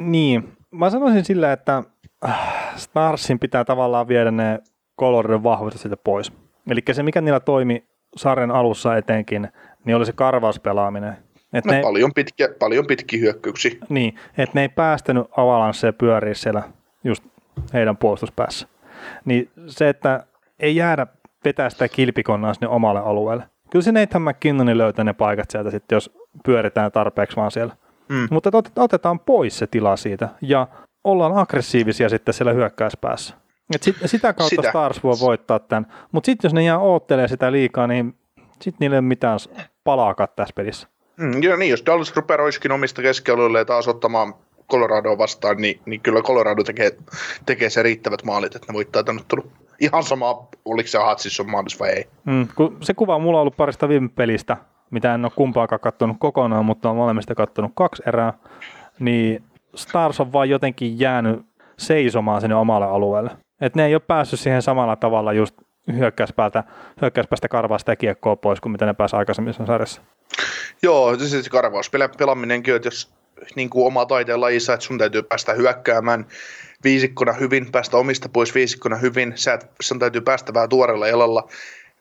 Niin, 0.00 0.52
mä 0.70 0.90
sanoisin 0.90 1.24
sillä, 1.24 1.52
että 1.52 1.82
Starsin 2.76 3.38
pitää 3.38 3.64
tavallaan 3.64 4.08
viedä 4.08 4.30
ne 4.30 4.58
Coloradon 5.00 5.42
vahvuudet 5.42 5.80
sieltä 5.80 5.96
pois. 5.96 6.32
Eli 6.70 6.80
se, 6.92 7.02
mikä 7.02 7.20
niillä 7.20 7.40
toimi 7.40 7.84
sarjan 8.16 8.50
alussa 8.50 8.96
etenkin, 8.96 9.48
niin 9.84 9.96
oli 9.96 10.06
se 10.06 10.12
karvauspelaaminen. 10.12 11.16
Et 11.52 11.64
no, 11.64 11.72
ne, 11.72 11.80
paljon, 11.82 12.14
pitkiä, 12.14 12.48
paljon 12.58 12.86
pitkiä 12.86 13.20
hyökkäyksiä. 13.20 13.72
Niin, 13.88 14.14
että 14.38 14.54
ne 14.54 14.60
ei 14.60 14.68
päästänyt 14.68 15.26
avalansseja 15.36 15.92
pyöriä 15.92 16.34
siellä 16.34 16.62
just 17.04 17.24
heidän 17.72 17.96
puolustuspäässä. 17.96 18.68
Niin 19.24 19.50
se, 19.66 19.88
että 19.88 20.26
ei 20.60 20.76
jäädä 20.76 21.06
vetää 21.44 21.70
sitä 21.70 21.88
kilpikonnaa 21.88 22.54
sinne 22.54 22.68
omalle 22.68 23.00
alueelle. 23.00 23.44
Kyllä 23.70 23.82
se 23.82 23.92
Nathan 23.92 24.22
McKinnonin 24.22 24.78
löytää 24.78 25.04
ne 25.04 25.12
paikat 25.12 25.50
sieltä 25.50 25.70
sitten, 25.70 25.96
jos 25.96 26.10
pyöritään 26.44 26.92
tarpeeksi 26.92 27.36
vaan 27.36 27.50
siellä. 27.50 27.76
Mm. 28.08 28.28
Mutta 28.30 28.50
otetaan 28.76 29.20
pois 29.20 29.58
se 29.58 29.66
tila 29.66 29.96
siitä 29.96 30.28
ja 30.40 30.66
ollaan 31.04 31.38
aggressiivisia 31.38 32.08
sitten 32.08 32.34
siellä 32.34 32.52
hyökkäyspäässä. 32.52 33.34
Et 33.74 33.82
sit, 33.82 33.96
sitä 34.04 34.32
kautta 34.32 34.56
sitä. 34.56 34.68
Stars 34.68 35.02
voi 35.02 35.14
voittaa 35.20 35.58
tämän. 35.58 35.86
Mutta 36.12 36.26
sitten 36.26 36.48
jos 36.48 36.54
ne 36.54 36.62
jää 36.62 36.78
oottelee 36.78 37.28
sitä 37.28 37.52
liikaa, 37.52 37.86
niin 37.86 38.14
sitten 38.36 38.76
niille 38.80 38.96
ei 38.96 38.98
ole 38.98 39.06
mitään 39.06 39.38
palaakaan 39.84 40.28
tässä 40.36 40.52
pelissä. 40.56 40.88
Mm, 41.16 41.42
joo, 41.42 41.56
niin, 41.56 41.70
jos 41.70 41.82
Dallas 41.86 42.16
rupeaa 42.16 42.36
roiskin 42.36 42.72
omista 42.72 43.02
keskialueille 43.02 43.58
ja 43.58 43.64
taas 43.64 43.88
ottamaan 43.88 44.34
Coloradoa 44.70 45.18
vastaan, 45.18 45.56
niin, 45.56 45.80
niin 45.86 46.00
kyllä 46.00 46.22
Colorado 46.22 46.64
tekee, 46.64 46.90
tekee 47.46 47.70
se 47.70 47.82
riittävät 47.82 48.24
maalit, 48.24 48.56
että 48.56 48.72
ne 48.72 48.76
voittaa 48.76 49.02
tänne 49.02 49.22
tullut. 49.28 49.52
Ihan 49.80 50.02
sama, 50.02 50.48
oliko 50.64 50.88
se 50.88 50.98
Hatsissa 50.98 51.44
maalis 51.44 51.80
vai 51.80 51.88
ei. 51.88 52.04
Mm, 52.24 52.48
kun 52.54 52.76
se 52.80 52.94
kuva 52.94 53.18
mulla 53.18 53.38
on 53.38 53.40
ollut 53.40 53.56
parista 53.56 53.88
viime 53.88 54.08
pelistä, 54.08 54.56
mitä 54.90 55.14
en 55.14 55.24
ole 55.24 55.32
kumpaakaan 55.36 55.80
katsonut 55.80 56.16
kokonaan, 56.20 56.64
mutta 56.64 56.90
on 56.90 56.96
molemmista 56.96 57.34
katsonut 57.34 57.72
kaksi 57.74 58.02
erää, 58.06 58.32
niin 58.98 59.42
Stars 59.74 60.20
on 60.20 60.32
vaan 60.32 60.50
jotenkin 60.50 61.00
jäänyt 61.00 61.46
seisomaan 61.78 62.40
sinne 62.40 62.54
omalle 62.54 62.86
alueelle. 62.86 63.30
Et 63.60 63.74
ne 63.74 63.86
ei 63.86 63.94
ole 63.94 64.02
päässyt 64.06 64.40
siihen 64.40 64.62
samalla 64.62 64.96
tavalla 64.96 65.32
just 65.32 65.54
hyökkäyspäästä, 65.92 66.64
hyökkäyspäästä 67.02 67.48
karvaa 67.48 67.78
sitä 67.78 67.96
kiekkoa 67.96 68.36
pois 68.36 68.60
kuin 68.60 68.72
mitä 68.72 68.86
ne 68.86 68.94
pääsi 68.94 69.16
aikaisemmissa 69.16 69.66
sarjassa. 69.66 70.02
Joo, 70.82 71.18
siis 71.18 71.48
karvaus 71.48 71.90
pelaaminenkin, 72.18 72.76
että 72.76 72.86
jos 72.86 73.12
niin 73.56 73.70
kuin 73.70 73.86
oma 73.86 74.06
taiteen 74.06 74.40
lajissa, 74.40 74.74
että 74.74 74.86
sun 74.86 74.98
täytyy 74.98 75.22
päästä 75.22 75.52
hyökkäämään 75.52 76.26
viisikkona 76.84 77.32
hyvin, 77.32 77.72
päästä 77.72 77.96
omista 77.96 78.28
pois 78.28 78.54
viisikkona 78.54 78.96
hyvin, 78.96 79.32
sä 79.36 79.52
et, 79.52 79.66
sun 79.80 79.98
täytyy 79.98 80.20
päästä 80.20 80.54
vähän 80.54 80.68
tuorella 80.68 81.08
jalalla, 81.08 81.48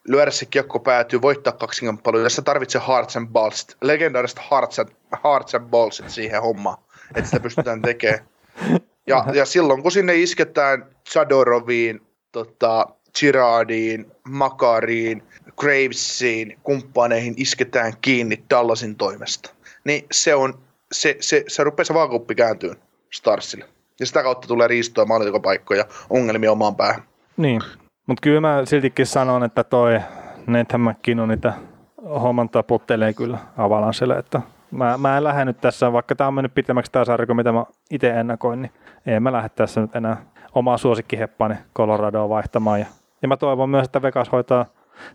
lyödä 0.08 0.32
se 0.32 0.46
kiekko 0.46 0.80
päätyy, 0.80 1.22
voittaa 1.22 1.54
kaksinkamppailuja, 1.54 2.24
tässä 2.24 2.42
tarvitsee 2.42 2.82
hearts 2.88 3.18
and 3.18 3.28
balls, 3.28 3.68
legendaarista 3.82 4.42
hearts 4.52 4.80
and, 4.80 4.90
hearts 5.24 5.56
and 5.56 5.70
balls 5.70 6.04
siihen 6.08 6.42
hommaan, 6.42 6.78
että 7.16 7.30
sitä 7.30 7.40
pystytään 7.40 7.82
tekemään. 7.82 8.26
Ja, 9.08 9.26
ja 9.34 9.46
silloin 9.46 9.82
kun 9.82 9.92
sinne 9.92 10.16
isketään 10.16 10.86
Chadoroviin, 11.10 12.02
tota, 12.32 12.88
Girardiin, 13.20 14.12
Makariin, 14.30 15.24
Gravesiin, 15.58 16.58
kumppaneihin 16.64 17.34
isketään 17.38 17.94
kiinni 18.02 18.44
Dallasin 18.50 18.96
toimesta, 18.96 19.54
niin 19.84 20.06
se 20.12 20.36
on, 20.36 20.60
se, 20.92 21.18
se, 21.20 21.44
se 21.48 21.64
rupeaa 21.64 21.86
se 21.86 21.94
vaakuppi 21.94 22.36
kääntyyn 22.36 22.76
Starsille. 23.14 23.66
Ja 24.00 24.06
sitä 24.06 24.24
kautta 24.24 24.48
tulee 24.48 24.68
riistoa 24.68 25.06
maalintikopaikkoja, 25.06 25.86
ongelmia 26.10 26.52
omaan 26.52 26.76
päähän. 26.76 27.04
Niin, 27.38 27.62
mutta 28.08 28.22
kyllä 28.22 28.42
mä 28.42 28.62
siltikin 28.66 29.06
sanon, 29.06 29.44
että 29.44 29.64
toi 29.64 30.00
Nathan 30.48 30.82
McKinnon 30.82 31.30
niitä 31.30 31.54
homman 32.22 32.50
taputtelee 32.50 33.14
kyllä 33.14 33.38
Avalanselle, 33.58 34.18
että 34.18 34.42
mä, 34.72 34.98
mä 34.98 35.18
en 35.18 35.24
lähde 35.24 35.46
nyt 35.46 35.62
tässä, 35.62 35.94
vaikka 35.94 36.16
tämä 36.16 36.28
on 36.28 36.34
mennyt 36.34 36.54
pitemmäksi 36.54 36.92
tämä 36.92 37.06
sarja 37.06 37.26
kuin 37.26 37.38
mitä 37.38 37.52
mä 37.52 37.66
itse 37.92 38.10
ennakoin, 38.10 38.62
niin 38.62 38.72
en 39.06 39.24
mä 39.24 39.32
lähde 39.32 39.50
tässä 39.50 39.82
nyt 39.82 39.96
enää 39.96 40.18
omaa 40.56 40.78
suosikkiheppaani 40.78 41.56
Coloradoa 41.76 42.30
vaihtamaan. 42.30 42.80
Ja, 42.80 42.86
ja 43.22 43.28
mä 43.28 43.38
toivon 43.38 43.70
myös, 43.70 43.86
että 43.86 44.02
Vegas 44.02 44.32
hoitaa, 44.32 44.66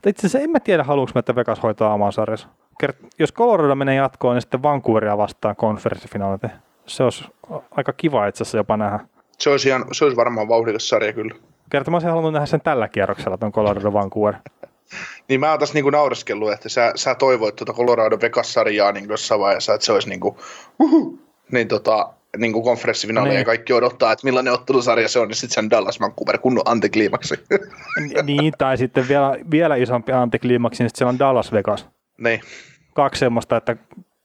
tai 0.02 0.10
itse 0.10 0.20
asiassa 0.26 0.38
en 0.38 0.50
mä 0.50 0.60
tiedä 0.60 0.84
haluanko 0.84 1.18
että 1.18 1.34
Vegas 1.34 1.62
hoitaa 1.62 1.94
oman 1.94 2.12
sarjassa. 2.12 2.48
Jos 3.18 3.32
Colorado 3.32 3.74
menee 3.74 3.94
jatkoon, 3.94 4.34
niin 4.34 4.42
sitten 4.42 4.62
Vancouveria 4.62 5.18
vastaan 5.18 5.56
konferenssifinaalit. 5.56 6.42
Se 6.86 7.04
olisi 7.04 7.24
aika 7.70 7.92
kiva 7.92 8.26
itse 8.26 8.42
asiassa 8.42 8.58
jopa 8.58 8.76
nähdä. 8.76 9.00
Se 9.38 9.50
olisi, 9.50 9.68
ihan, 9.68 9.84
se 9.92 10.04
olisi 10.04 10.16
varmaan 10.16 10.48
vauhdikas 10.48 10.88
sarja 10.88 11.12
kyllä. 11.12 11.34
Kerta 11.70 11.90
mä 11.90 11.94
olisin 11.94 12.10
halunnut 12.10 12.32
nähdä 12.32 12.46
sen 12.46 12.60
tällä 12.60 12.88
kierroksella, 12.88 13.38
tuon 13.38 13.52
Colorado 13.52 13.92
Vancouver. 13.92 14.34
Niin 15.28 15.40
mä 15.40 15.50
oon 15.50 15.58
tässä 15.58 15.74
niinku 15.74 15.90
naureskellut, 15.90 16.52
että 16.52 16.68
sä, 16.68 16.92
sä 16.94 17.14
toivoit 17.14 17.56
tuota 17.56 17.72
Colorado 17.72 18.18
Vegas-sarjaa 18.20 18.92
niin 18.92 19.08
jossain 19.08 19.40
vaiheessa, 19.40 19.74
että 19.74 19.84
se 19.84 19.92
olisi 19.92 20.08
niinku, 20.08 20.38
uhuh, 20.78 21.18
niin 21.52 21.68
tota, 21.68 22.12
niin 22.36 22.52
kuin 22.52 22.64
konferenssifinaali 22.64 23.28
niin. 23.28 23.38
ja 23.38 23.44
kaikki 23.44 23.72
odottaa, 23.72 24.12
että 24.12 24.26
millainen 24.26 24.52
ottelusarja 24.52 25.08
se 25.08 25.18
on, 25.18 25.28
niin 25.28 25.36
sitten 25.36 25.54
sen 25.54 25.70
Dallas 25.70 26.00
Vancouver 26.00 26.38
kunnon 26.38 26.62
antikliimaksi. 26.66 27.34
niin, 28.22 28.52
tai 28.58 28.78
sitten 28.78 29.08
vielä, 29.08 29.36
vielä 29.50 29.76
isompi 29.76 30.12
antikliimaksi, 30.12 30.82
niin 30.82 30.90
sitten 30.90 30.98
siellä 30.98 31.10
on 31.10 31.18
Dallas 31.18 31.52
Vegas. 31.52 31.86
Niin. 32.18 32.40
Kaksi 32.94 33.18
semmoista, 33.18 33.56
että 33.56 33.76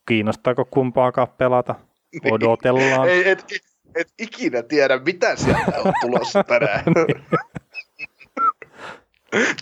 kiinnostaako 0.07 0.65
kumpaakaan 0.65 1.27
pelata. 1.37 1.75
Niin. 2.23 2.33
Odotellaan. 2.33 3.09
Ei, 3.09 3.29
et, 3.29 3.39
et, 3.39 3.61
et 3.95 4.07
ikinä 4.19 4.63
tiedä, 4.63 4.99
mitä 5.05 5.35
sieltä 5.35 5.71
on 5.85 5.93
tulossa 6.01 6.43
tänään. 6.43 6.83
niin. 6.95 7.25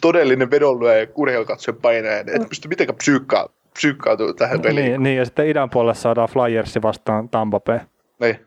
Todellinen 0.01 0.51
vedonlyöjä 0.51 0.99
ja 0.99 1.07
kurheilkatsojen 1.07 1.81
painajan. 1.81 2.29
Et 2.29 2.49
pysty 2.49 2.67
mitenkään 2.67 2.97
psyykkaa, 2.97 3.49
psyykkautua 3.73 4.33
tähän 4.33 4.61
peliin. 4.61 4.85
Niin, 4.85 5.03
niin, 5.03 5.17
ja 5.17 5.25
sitten 5.25 5.47
idän 5.47 5.69
puolella 5.69 5.93
saadaan 5.93 6.29
Flyersi 6.29 6.81
vastaan 6.81 7.29
Tampa 7.29 7.59
Bay. 7.59 7.79
Niin. 8.19 8.39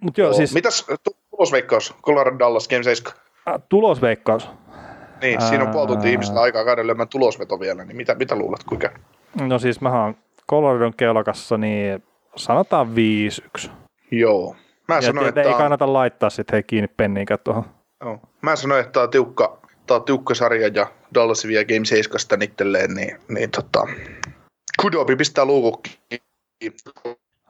Mut 0.00 0.18
joo, 0.18 0.32
siis... 0.32 0.54
Mitäs 0.54 0.86
tulosveikkaus? 1.30 1.94
Colorado 2.02 2.38
Dallas 2.38 2.68
Game 2.68 2.82
7. 2.82 3.12
Äh, 3.48 3.54
tulosveikkaus? 3.68 4.50
Niin, 5.22 5.40
siinä 5.42 5.64
on 5.64 5.70
puoli 5.70 5.86
tuntia 5.86 6.10
ihmistä 6.10 6.40
aikaa 6.40 6.64
käydä 6.64 6.86
lyömään 6.86 7.08
tulosveto 7.08 7.60
vielä, 7.60 7.84
niin 7.84 7.96
mitä, 7.96 8.14
mitä 8.14 8.36
luulet, 8.36 8.64
kuinka? 8.64 8.90
No 9.40 9.58
siis 9.58 9.80
mä 9.80 10.02
oon 10.02 10.14
Coloradon 10.50 10.94
kelkassa, 10.96 11.58
niin 11.58 12.02
sanotaan 12.36 12.88
5-1. 13.66 13.70
Joo. 14.10 14.56
Mä 14.88 15.00
sanoin, 15.00 15.28
että... 15.28 15.42
Ei 15.42 15.54
kannata 15.54 15.92
laittaa 15.92 16.30
sit 16.30 16.52
hei 16.52 16.62
kiinni 16.62 16.88
penniinkään 16.96 17.40
tuohon. 17.44 17.64
Joo. 18.00 18.20
Mä 18.42 18.56
sanoin, 18.56 18.80
että 18.80 18.92
tää 18.92 19.02
on 19.02 19.10
tiukka, 19.10 19.58
tää 19.86 19.96
on 19.96 20.04
tiukka 20.04 20.34
sarja 20.34 20.68
ja 20.74 20.90
Dallas 21.14 21.46
vie 21.46 21.64
Game 21.64 21.84
7 21.84 22.42
itselleen, 22.42 22.94
niin, 22.94 23.18
niin 23.28 23.50
tota, 23.50 23.86
Kudobi 24.82 25.16
pistää 25.16 25.44
luukukki. 25.44 25.98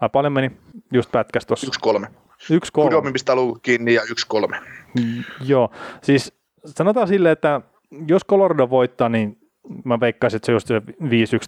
Ai 0.00 0.08
paljon 0.12 0.32
meni 0.32 0.50
just 0.92 1.12
pätkäs 1.12 1.46
tuossa. 1.46 1.66
Yksi 1.66 1.80
kolme. 1.80 2.06
Yksi 2.50 2.72
kolme. 2.72 2.90
Kudomi 2.90 3.12
pistää 3.12 3.34
luukut 3.34 3.62
kiinni 3.62 3.94
ja 3.94 4.02
yksi 4.10 4.26
kolme. 4.28 4.60
Mm, 5.00 5.24
joo, 5.40 5.70
siis 6.02 6.32
sanotaan 6.66 7.08
silleen, 7.08 7.32
että 7.32 7.60
jos 8.06 8.22
Colorado 8.24 8.70
voittaa, 8.70 9.08
niin 9.08 9.38
mä 9.84 10.00
veikkaisin, 10.00 10.36
että 10.36 10.46
se 10.46 10.52
just 10.52 10.70
5-1 10.70 10.74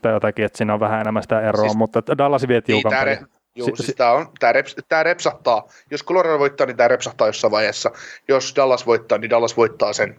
tai 0.02 0.12
jotakin, 0.12 0.44
että 0.44 0.58
siinä 0.58 0.74
on 0.74 0.80
vähän 0.80 1.00
enemmän 1.00 1.22
sitä 1.22 1.40
eroa, 1.40 1.62
siis, 1.62 1.76
mutta 1.76 2.02
Dallas 2.18 2.48
vie 2.48 2.60
tiukan 2.60 2.92
niin, 2.92 3.04
re, 3.04 3.18
Joo, 3.56 3.66
si- 3.66 3.82
siis 3.82 3.96
tämä, 3.96 4.12
on, 4.12 4.26
tämä, 4.38 4.52
reps, 4.52 4.76
tämä 4.88 5.02
repsahtaa. 5.02 5.68
Jos 5.90 6.04
Colorado 6.04 6.38
voittaa, 6.38 6.66
niin 6.66 6.76
tämä 6.76 6.88
repsahtaa 6.88 7.26
jossain 7.26 7.50
vaiheessa. 7.50 7.90
Jos 8.28 8.52
Dallas 8.56 8.86
voittaa, 8.86 9.18
niin 9.18 9.30
Dallas 9.30 9.56
voittaa 9.56 9.92
sen 9.92 10.16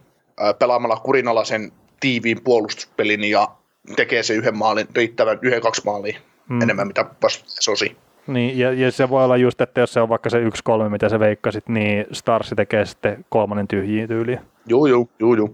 pelaamalla 0.60 0.96
kurinalaisen 0.96 1.72
tiiviin 2.00 2.44
puolustuspelin 2.44 3.24
ja 3.24 3.48
tekee 3.96 4.24
se 4.24 4.34
yhden 4.34 4.58
maalin, 4.58 4.88
riittävän 4.96 5.40
yhden 5.42 5.62
kaksi 5.62 5.82
maalia 5.86 6.20
hmm. 6.50 6.62
enemmän, 6.62 6.88
mitä 6.88 7.06
sosi. 7.46 7.98
Niin, 8.28 8.60
ja, 8.60 8.74
ja, 8.74 8.92
se 8.92 9.10
voi 9.10 9.24
olla 9.24 9.38
just, 9.38 9.62
että 9.62 9.82
jos 9.82 9.94
se 9.94 10.02
on 10.02 10.10
vaikka 10.10 10.30
se 10.30 10.40
yksi 10.40 10.64
kolme, 10.64 10.90
mitä 10.90 11.10
sä 11.10 11.20
veikkasit, 11.20 11.70
niin 11.70 12.06
Starsi 12.12 12.56
tekee 12.56 12.86
sitten 12.86 13.26
kolmannen 13.30 13.68
tyhjiä 13.68 14.08
tyyliä. 14.08 14.42
Joo, 14.66 14.86
joo, 14.86 15.08
joo, 15.20 15.34
joo. 15.34 15.50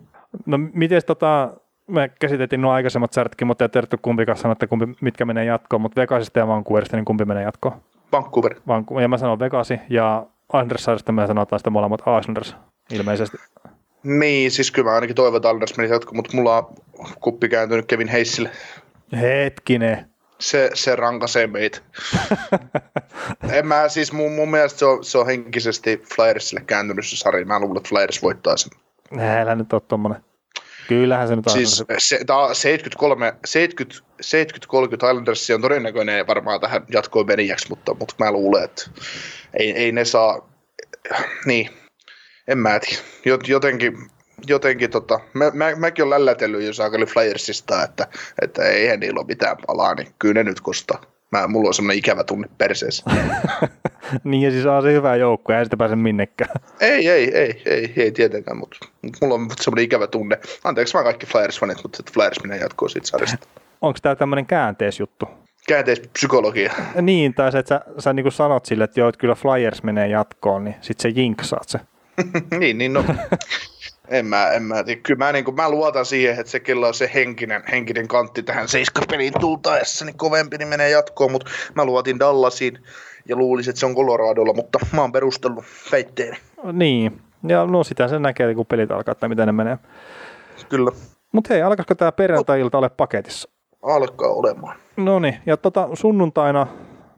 No 0.45 0.57
miten 0.73 1.01
tota, 1.07 1.53
me 1.88 2.11
käsitettiin 2.19 2.61
nuo 2.61 2.72
aikaisemmat 2.72 3.14
särtkin, 3.14 3.47
mutta 3.47 3.65
ei 3.65 3.69
tiedetty 3.69 3.97
kumpikaan 4.01 4.38
sanoa, 4.38 4.51
että 4.51 4.68
kumpi, 4.68 4.85
mitkä 5.01 5.26
menee 5.26 5.45
jatkoon, 5.45 5.81
mutta 5.81 6.01
Vegasista 6.01 6.39
ja 6.39 6.47
Vancouverista, 6.47 6.97
niin 6.97 7.05
kumpi 7.05 7.26
menee 7.26 7.43
jatkoon? 7.43 7.76
Vancouver. 8.11 8.55
Vancouver. 8.68 9.01
Ja 9.01 9.07
mä 9.07 9.18
sanon 9.18 9.39
Vegasi, 9.39 9.80
ja 9.89 10.26
Andersarista 10.53 11.11
me 11.11 11.27
sanotaan 11.27 11.60
sitten 11.60 11.73
molemmat 11.73 12.01
Islanders, 12.19 12.55
ilmeisesti. 12.91 13.38
Niin, 14.03 14.51
siis 14.51 14.71
kyllä 14.71 14.89
mä 14.89 14.95
ainakin 14.95 15.15
toivon, 15.15 15.38
että 15.38 15.49
Anders 15.49 15.77
menisi 15.77 15.93
jatkoon, 15.93 16.15
mutta 16.15 16.35
mulla 16.35 16.57
on 16.57 16.75
kuppi 17.19 17.49
kääntynyt 17.49 17.85
Kevin 17.85 18.07
Heissille. 18.07 18.51
Hetkinen 19.21 20.13
se, 20.43 20.69
se 20.73 20.95
rankasee 20.95 21.47
meitä. 21.47 21.80
en 23.57 23.67
mä, 23.67 23.89
siis 23.89 24.13
mun, 24.13 24.31
mun 24.31 24.51
mielestä 24.51 24.80
se 24.80 24.85
on, 24.85 25.03
se 25.03 25.17
on 25.17 25.25
henkisesti 25.25 26.03
Flyersille 26.15 26.63
kääntynyt 26.67 27.07
se 27.07 27.17
sarja. 27.17 27.45
Mä 27.45 27.59
luulen, 27.59 27.77
että 27.77 27.89
Flyers 27.89 28.21
voittaa 28.21 28.57
sen. 28.57 28.71
Älä 29.19 29.55
nyt 29.55 29.73
ole 29.73 29.81
tommonen. 29.88 30.23
Kyllähän 30.88 31.27
se 31.27 31.35
nyt 31.35 31.47
on. 31.47 31.53
Siis 31.53 31.84
se, 31.97 32.19
tää 32.25 32.53
73, 32.53 33.34
70, 33.45 34.05
70 34.21 35.09
Islanders 35.09 35.49
on 35.49 35.61
todennäköinen 35.61 36.27
varmaan 36.27 36.61
tähän 36.61 36.85
jatkoon 36.93 37.27
menijäksi, 37.27 37.69
mutta, 37.69 37.93
mutta 37.93 38.15
mä 38.19 38.31
luulen, 38.31 38.63
että 38.63 38.84
ei, 39.53 39.71
ei 39.71 39.91
ne 39.91 40.05
saa, 40.05 40.49
niin, 41.45 41.69
en 42.48 42.57
mä 42.57 42.80
tiedä. 42.80 43.03
Jotenkin 43.48 43.98
jotenkin 44.48 44.90
tota, 44.90 45.20
mä, 45.34 45.52
mä, 45.53 45.76
mäkin 45.76 46.06
olen 46.06 46.10
lällätellyt 46.10 46.64
jo 46.64 46.74
saakeli 46.74 47.06
Flyersista, 47.06 47.84
että, 47.84 48.07
että 48.41 48.64
eihän 48.64 48.99
niillä 48.99 49.20
ole 49.20 49.28
mitään 49.28 49.57
palaa, 49.68 49.95
niin 49.95 50.07
kyllä 50.20 50.34
ne 50.34 50.44
nyt 50.44 50.61
kostaa. 50.61 51.02
Mä, 51.32 51.48
mulla 51.48 51.68
on 51.68 51.74
semmoinen 51.74 51.98
ikävä 51.98 52.24
tunne 52.24 52.48
perseessä. 52.57 53.03
niin 54.24 54.41
ja 54.41 54.52
siis 54.52 54.65
on 54.65 54.84
se 54.84 54.94
hyvä 54.94 55.15
joukko, 55.15 55.53
ja 55.53 55.64
sitten 55.64 55.78
pääse 55.78 55.95
minnekään. 55.95 56.52
Ei, 56.80 57.10
ei, 57.10 57.38
ei, 57.38 57.61
ei, 57.65 57.94
ei 57.98 58.11
tietenkään, 58.11 58.57
mutta 58.57 58.78
mulla 59.22 59.36
on 59.36 59.48
semmoinen 59.61 59.86
ikävä 59.86 60.07
tunne. 60.07 60.40
Anteeksi 60.64 60.94
vaan 60.94 61.06
kaikki 61.06 61.26
Flyers-fanit, 61.26 61.80
mutta 61.84 61.98
että 61.99 62.11
Flyers 62.14 62.44
menee 62.44 62.60
jatkoon 62.60 62.90
siitä 62.90 63.07
sarjasta. 63.07 63.48
Onko 63.82 63.99
tämä 64.02 64.15
tämmöinen 64.15 64.45
käänteisjuttu? 64.45 65.26
Käänteispsykologia. 65.68 66.74
Niin, 67.02 67.34
tai 67.34 67.52
se, 67.52 67.60
että 67.60 67.82
sä, 67.86 68.02
sä 68.02 68.14
niin 68.14 68.32
sanot 68.32 68.65
sille, 68.65 68.84
että 68.84 68.99
joo, 68.99 69.10
että 69.10 69.20
kyllä 69.20 69.36
Flyers 69.36 69.84
menee 69.84 70.07
jatkoon, 70.07 70.64
niin 70.64 70.76
sit 70.82 70.99
se 70.99 71.10
jinksaat 71.10 71.70
se. 71.70 71.80
niin, 72.60 72.77
niin 72.77 72.94
no. 72.94 73.06
En 74.07 74.26
mä, 74.26 74.48
en 74.48 74.64
mä 74.64 74.84
tiedä. 74.84 75.02
Kyllä 75.03 75.26
mä, 75.26 75.31
niin 75.31 75.45
kuin, 75.45 75.56
mä 75.56 75.69
luotan 75.69 76.06
siihen, 76.06 76.40
että 76.40 76.52
se 76.52 76.60
kello 76.60 76.88
on 76.88 76.94
se 76.94 77.11
henkinen, 77.14 77.64
henkinen 77.72 78.07
kantti 78.07 78.44
tähän 78.44 78.68
seiskapeliin 78.68 79.34
tultaessa, 79.40 80.06
niin 80.06 80.18
kovempi 80.18 80.57
niin 80.57 80.68
menee 80.68 80.90
jatkoon, 80.90 81.31
mutta 81.31 81.52
mä 81.76 81.85
luotin 81.85 82.19
Dallasiin 82.19 82.80
ja 83.30 83.35
luulisin, 83.35 83.72
että 83.72 83.80
se 83.80 83.85
on 83.85 83.95
Coloradolla, 83.95 84.53
mutta 84.53 84.80
mä 84.91 85.02
oon 85.02 85.11
perustellut 85.11 85.64
väitteeni. 85.91 86.38
Niin, 86.73 87.22
ja 87.48 87.65
no 87.65 87.84
sitä 87.84 88.07
se 88.07 88.19
näkee, 88.19 88.56
kun 88.56 88.65
pelit 88.65 88.91
alkaa, 88.91 89.11
että 89.11 89.30
miten 89.30 89.48
ne 89.48 89.52
menee. 89.52 89.77
Kyllä. 90.69 90.91
Mutta 91.31 91.53
hei, 91.53 91.61
alkaisiko 91.61 91.95
tämä 91.95 92.11
perjantai-ilta 92.11 92.77
ole 92.77 92.90
paketissa? 92.90 93.49
Alkaa 93.81 94.30
olemaan. 94.30 94.76
No 94.98 95.19
niin, 95.19 95.38
ja 95.45 95.57
tota, 95.57 95.90
sunnuntaina, 95.94 96.68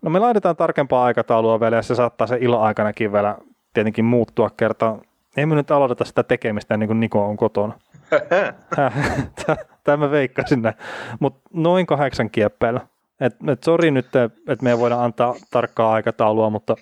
no 0.01 0.09
me 0.09 0.19
laitetaan 0.19 0.55
tarkempaa 0.55 1.05
aikataulua 1.05 1.59
vielä, 1.59 1.75
ja 1.75 1.81
se 1.81 1.95
saattaa 1.95 2.27
se 2.27 2.37
ilo-aikanakin 2.41 3.13
vielä 3.13 3.37
tietenkin 3.75 4.05
muuttua 4.05 4.49
kertaa 4.49 4.99
ei 5.37 5.45
me 5.45 5.55
nyt 5.55 5.71
aloiteta 5.71 6.05
sitä 6.05 6.23
tekemistä 6.23 6.77
niin 6.77 6.87
kuin 6.87 6.99
Niko 6.99 7.25
on 7.25 7.37
kotona. 7.37 7.73
Tämä 9.83 9.97
mä 9.97 10.11
veikkasin 10.11 10.61
näin. 10.61 10.75
Mutta 11.19 11.49
noin 11.53 11.85
kahdeksan 11.85 12.29
kieppeillä. 12.29 12.81
Et, 13.19 13.35
et 13.47 13.63
sori 13.63 13.91
nyt, 13.91 14.05
että 14.15 14.63
me 14.63 14.69
ei 14.69 14.77
voida 14.77 15.03
antaa 15.03 15.35
tarkkaa 15.51 15.93
aikataulua, 15.93 16.49
mutta 16.49 16.75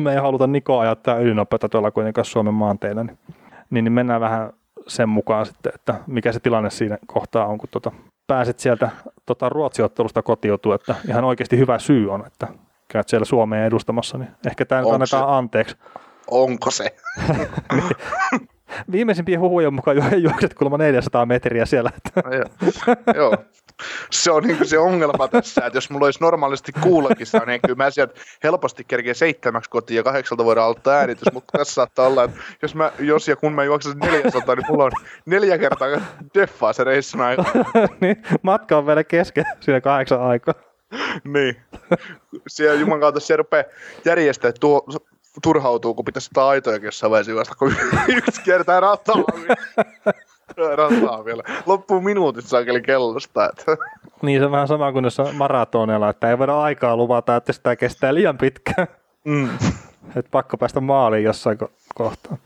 me 0.00 0.12
ei 0.12 0.20
haluta 0.20 0.46
Niko 0.46 0.78
ajattaa 0.78 1.18
ylinopeutta 1.18 1.68
tuolla 1.68 1.90
kuitenkaan 1.90 2.24
Suomen 2.24 2.54
maanteilla. 2.54 3.04
Niin, 3.70 3.84
niin 3.84 3.92
mennään 3.92 4.20
vähän 4.20 4.52
sen 4.88 5.08
mukaan 5.08 5.46
sitten, 5.46 5.72
että 5.74 5.94
mikä 6.06 6.32
se 6.32 6.40
tilanne 6.40 6.70
siinä 6.70 6.98
kohtaa 7.06 7.46
on, 7.46 7.58
kun 7.58 7.68
tota, 7.72 7.92
pääset 8.26 8.58
sieltä 8.58 8.90
tota, 9.26 9.48
ruotsiottelusta 9.48 10.22
kotiutua, 10.22 10.74
että 10.74 10.94
ihan 11.08 11.24
oikeasti 11.24 11.58
hyvä 11.58 11.78
syy 11.78 12.12
on, 12.12 12.26
että 12.26 12.48
käyt 12.88 13.08
siellä 13.08 13.24
Suomeen 13.24 13.66
edustamassa, 13.66 14.18
niin 14.18 14.30
ehkä 14.46 14.64
tämä 14.64 14.80
nyt 14.80 14.90
annetaan 14.90 15.28
se? 15.28 15.34
anteeksi 15.36 15.76
onko 16.30 16.70
se? 16.70 16.96
Viimeisimpien 18.92 19.40
huhujen 19.40 19.74
mukaan 19.74 20.22
juokset 20.22 20.54
kulma 20.54 20.78
400 20.78 21.26
metriä 21.26 21.66
siellä. 21.66 21.90
Joo. 23.14 23.36
Se 24.10 24.30
on 24.30 24.42
niin 24.42 24.66
se 24.66 24.78
ongelma 24.78 25.28
tässä, 25.28 25.66
että 25.66 25.76
jos 25.76 25.90
mulla 25.90 26.04
olisi 26.04 26.20
normaalisti 26.20 26.72
kuulokissa, 26.72 27.38
niin 27.38 27.60
kyllä 27.66 27.84
mä 27.84 27.90
sieltä 27.90 28.14
helposti 28.44 28.84
kerkeen 28.84 29.14
seitsemäksi 29.14 29.70
kotiin 29.70 29.96
ja 29.96 30.02
kahdeksalta 30.02 30.44
voidaan 30.44 30.64
aloittaa 30.64 30.94
äänitys, 30.94 31.32
mutta 31.32 31.58
tässä 31.58 31.74
saattaa 31.74 32.06
olla, 32.06 32.24
että 32.24 32.36
jos, 32.62 32.74
mä, 32.74 32.92
jos 32.98 33.28
ja 33.28 33.36
kun 33.36 33.52
mä 33.52 33.64
juoksen 33.64 33.98
400, 33.98 34.54
niin 34.54 34.66
mulla 34.68 34.84
on 34.84 34.92
neljä 35.26 35.58
kertaa 35.58 35.88
deffaa 36.34 36.72
se 36.72 36.84
reissun 36.84 37.20
aika. 37.20 37.44
niin, 38.00 38.22
matka 38.42 38.78
on 38.78 38.86
vielä 38.86 39.04
kesken 39.04 39.44
siinä 39.60 39.80
kahdeksan 39.80 40.20
aikaa. 40.20 40.54
niin. 41.24 41.56
Siellä 42.48 42.80
Juman 42.80 43.00
kautta 43.00 43.20
se 43.20 43.36
rupeaa 43.36 43.64
järjestää 44.04 44.52
tuo 44.60 44.86
turhautuu, 45.42 45.94
kun 45.94 46.04
pitäisi 46.04 46.26
sitä 46.26 46.46
aitoja 46.46 46.76
jossain 46.76 47.10
vaiheessa 47.10 47.34
vasta, 47.34 47.54
kun 47.54 47.72
yksi 48.08 48.42
kertaa 48.44 48.80
rataa 48.80 49.16
rataa 50.76 51.24
vielä. 51.24 51.42
Loppuu 51.66 52.00
minuutit 52.00 52.46
saakeli 52.46 52.82
kellosta. 52.82 53.48
Että. 53.48 53.76
Niin 54.22 54.40
se 54.40 54.44
on 54.44 54.52
vähän 54.52 54.68
sama 54.68 54.92
kuin 54.92 55.04
jos 55.04 55.20
on 55.20 55.36
maratonella, 55.36 56.08
että 56.08 56.30
ei 56.30 56.38
voida 56.38 56.60
aikaa 56.60 56.96
luvata, 56.96 57.36
että 57.36 57.52
sitä 57.52 57.76
kestää 57.76 58.14
liian 58.14 58.38
pitkään. 58.38 58.86
Mm. 59.24 59.48
Et 60.16 60.26
pakko 60.30 60.56
päästä 60.56 60.80
maaliin 60.80 61.24
jossain 61.24 61.58
ko- 61.64 61.70
kohtaa. 61.94 62.36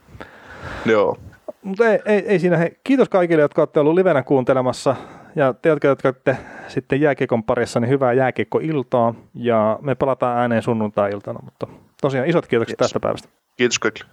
Joo. 0.85 1.17
Mutta 1.63 1.89
ei, 1.89 1.99
ei, 2.05 2.23
ei 2.27 2.39
siinä. 2.39 2.57
Hei, 2.57 2.77
kiitos 2.83 3.09
kaikille, 3.09 3.41
jotka 3.41 3.61
olette 3.61 3.79
olleet 3.79 3.95
livenä 3.95 4.23
kuuntelemassa. 4.23 4.95
Ja 5.35 5.53
te, 5.53 5.69
jotka, 5.69 5.87
jotka 5.87 6.07
olette 6.07 6.37
sitten 6.67 7.01
jääkiekon 7.01 7.43
parissa, 7.43 7.79
niin 7.79 7.89
hyvää 7.89 8.13
jääkiekko-iltaa. 8.13 9.13
Ja 9.33 9.79
me 9.81 9.95
palataan 9.95 10.37
ääneen 10.37 10.61
sunnuntai-iltana, 10.61 11.39
mutta 11.43 11.67
tosiaan 12.01 12.29
isot 12.29 12.47
kiitokset 12.47 12.73
yes. 12.81 12.85
tästä 12.85 12.99
päivästä. 12.99 13.29
Kiitos 13.57 13.79
kaikille. 13.79 14.09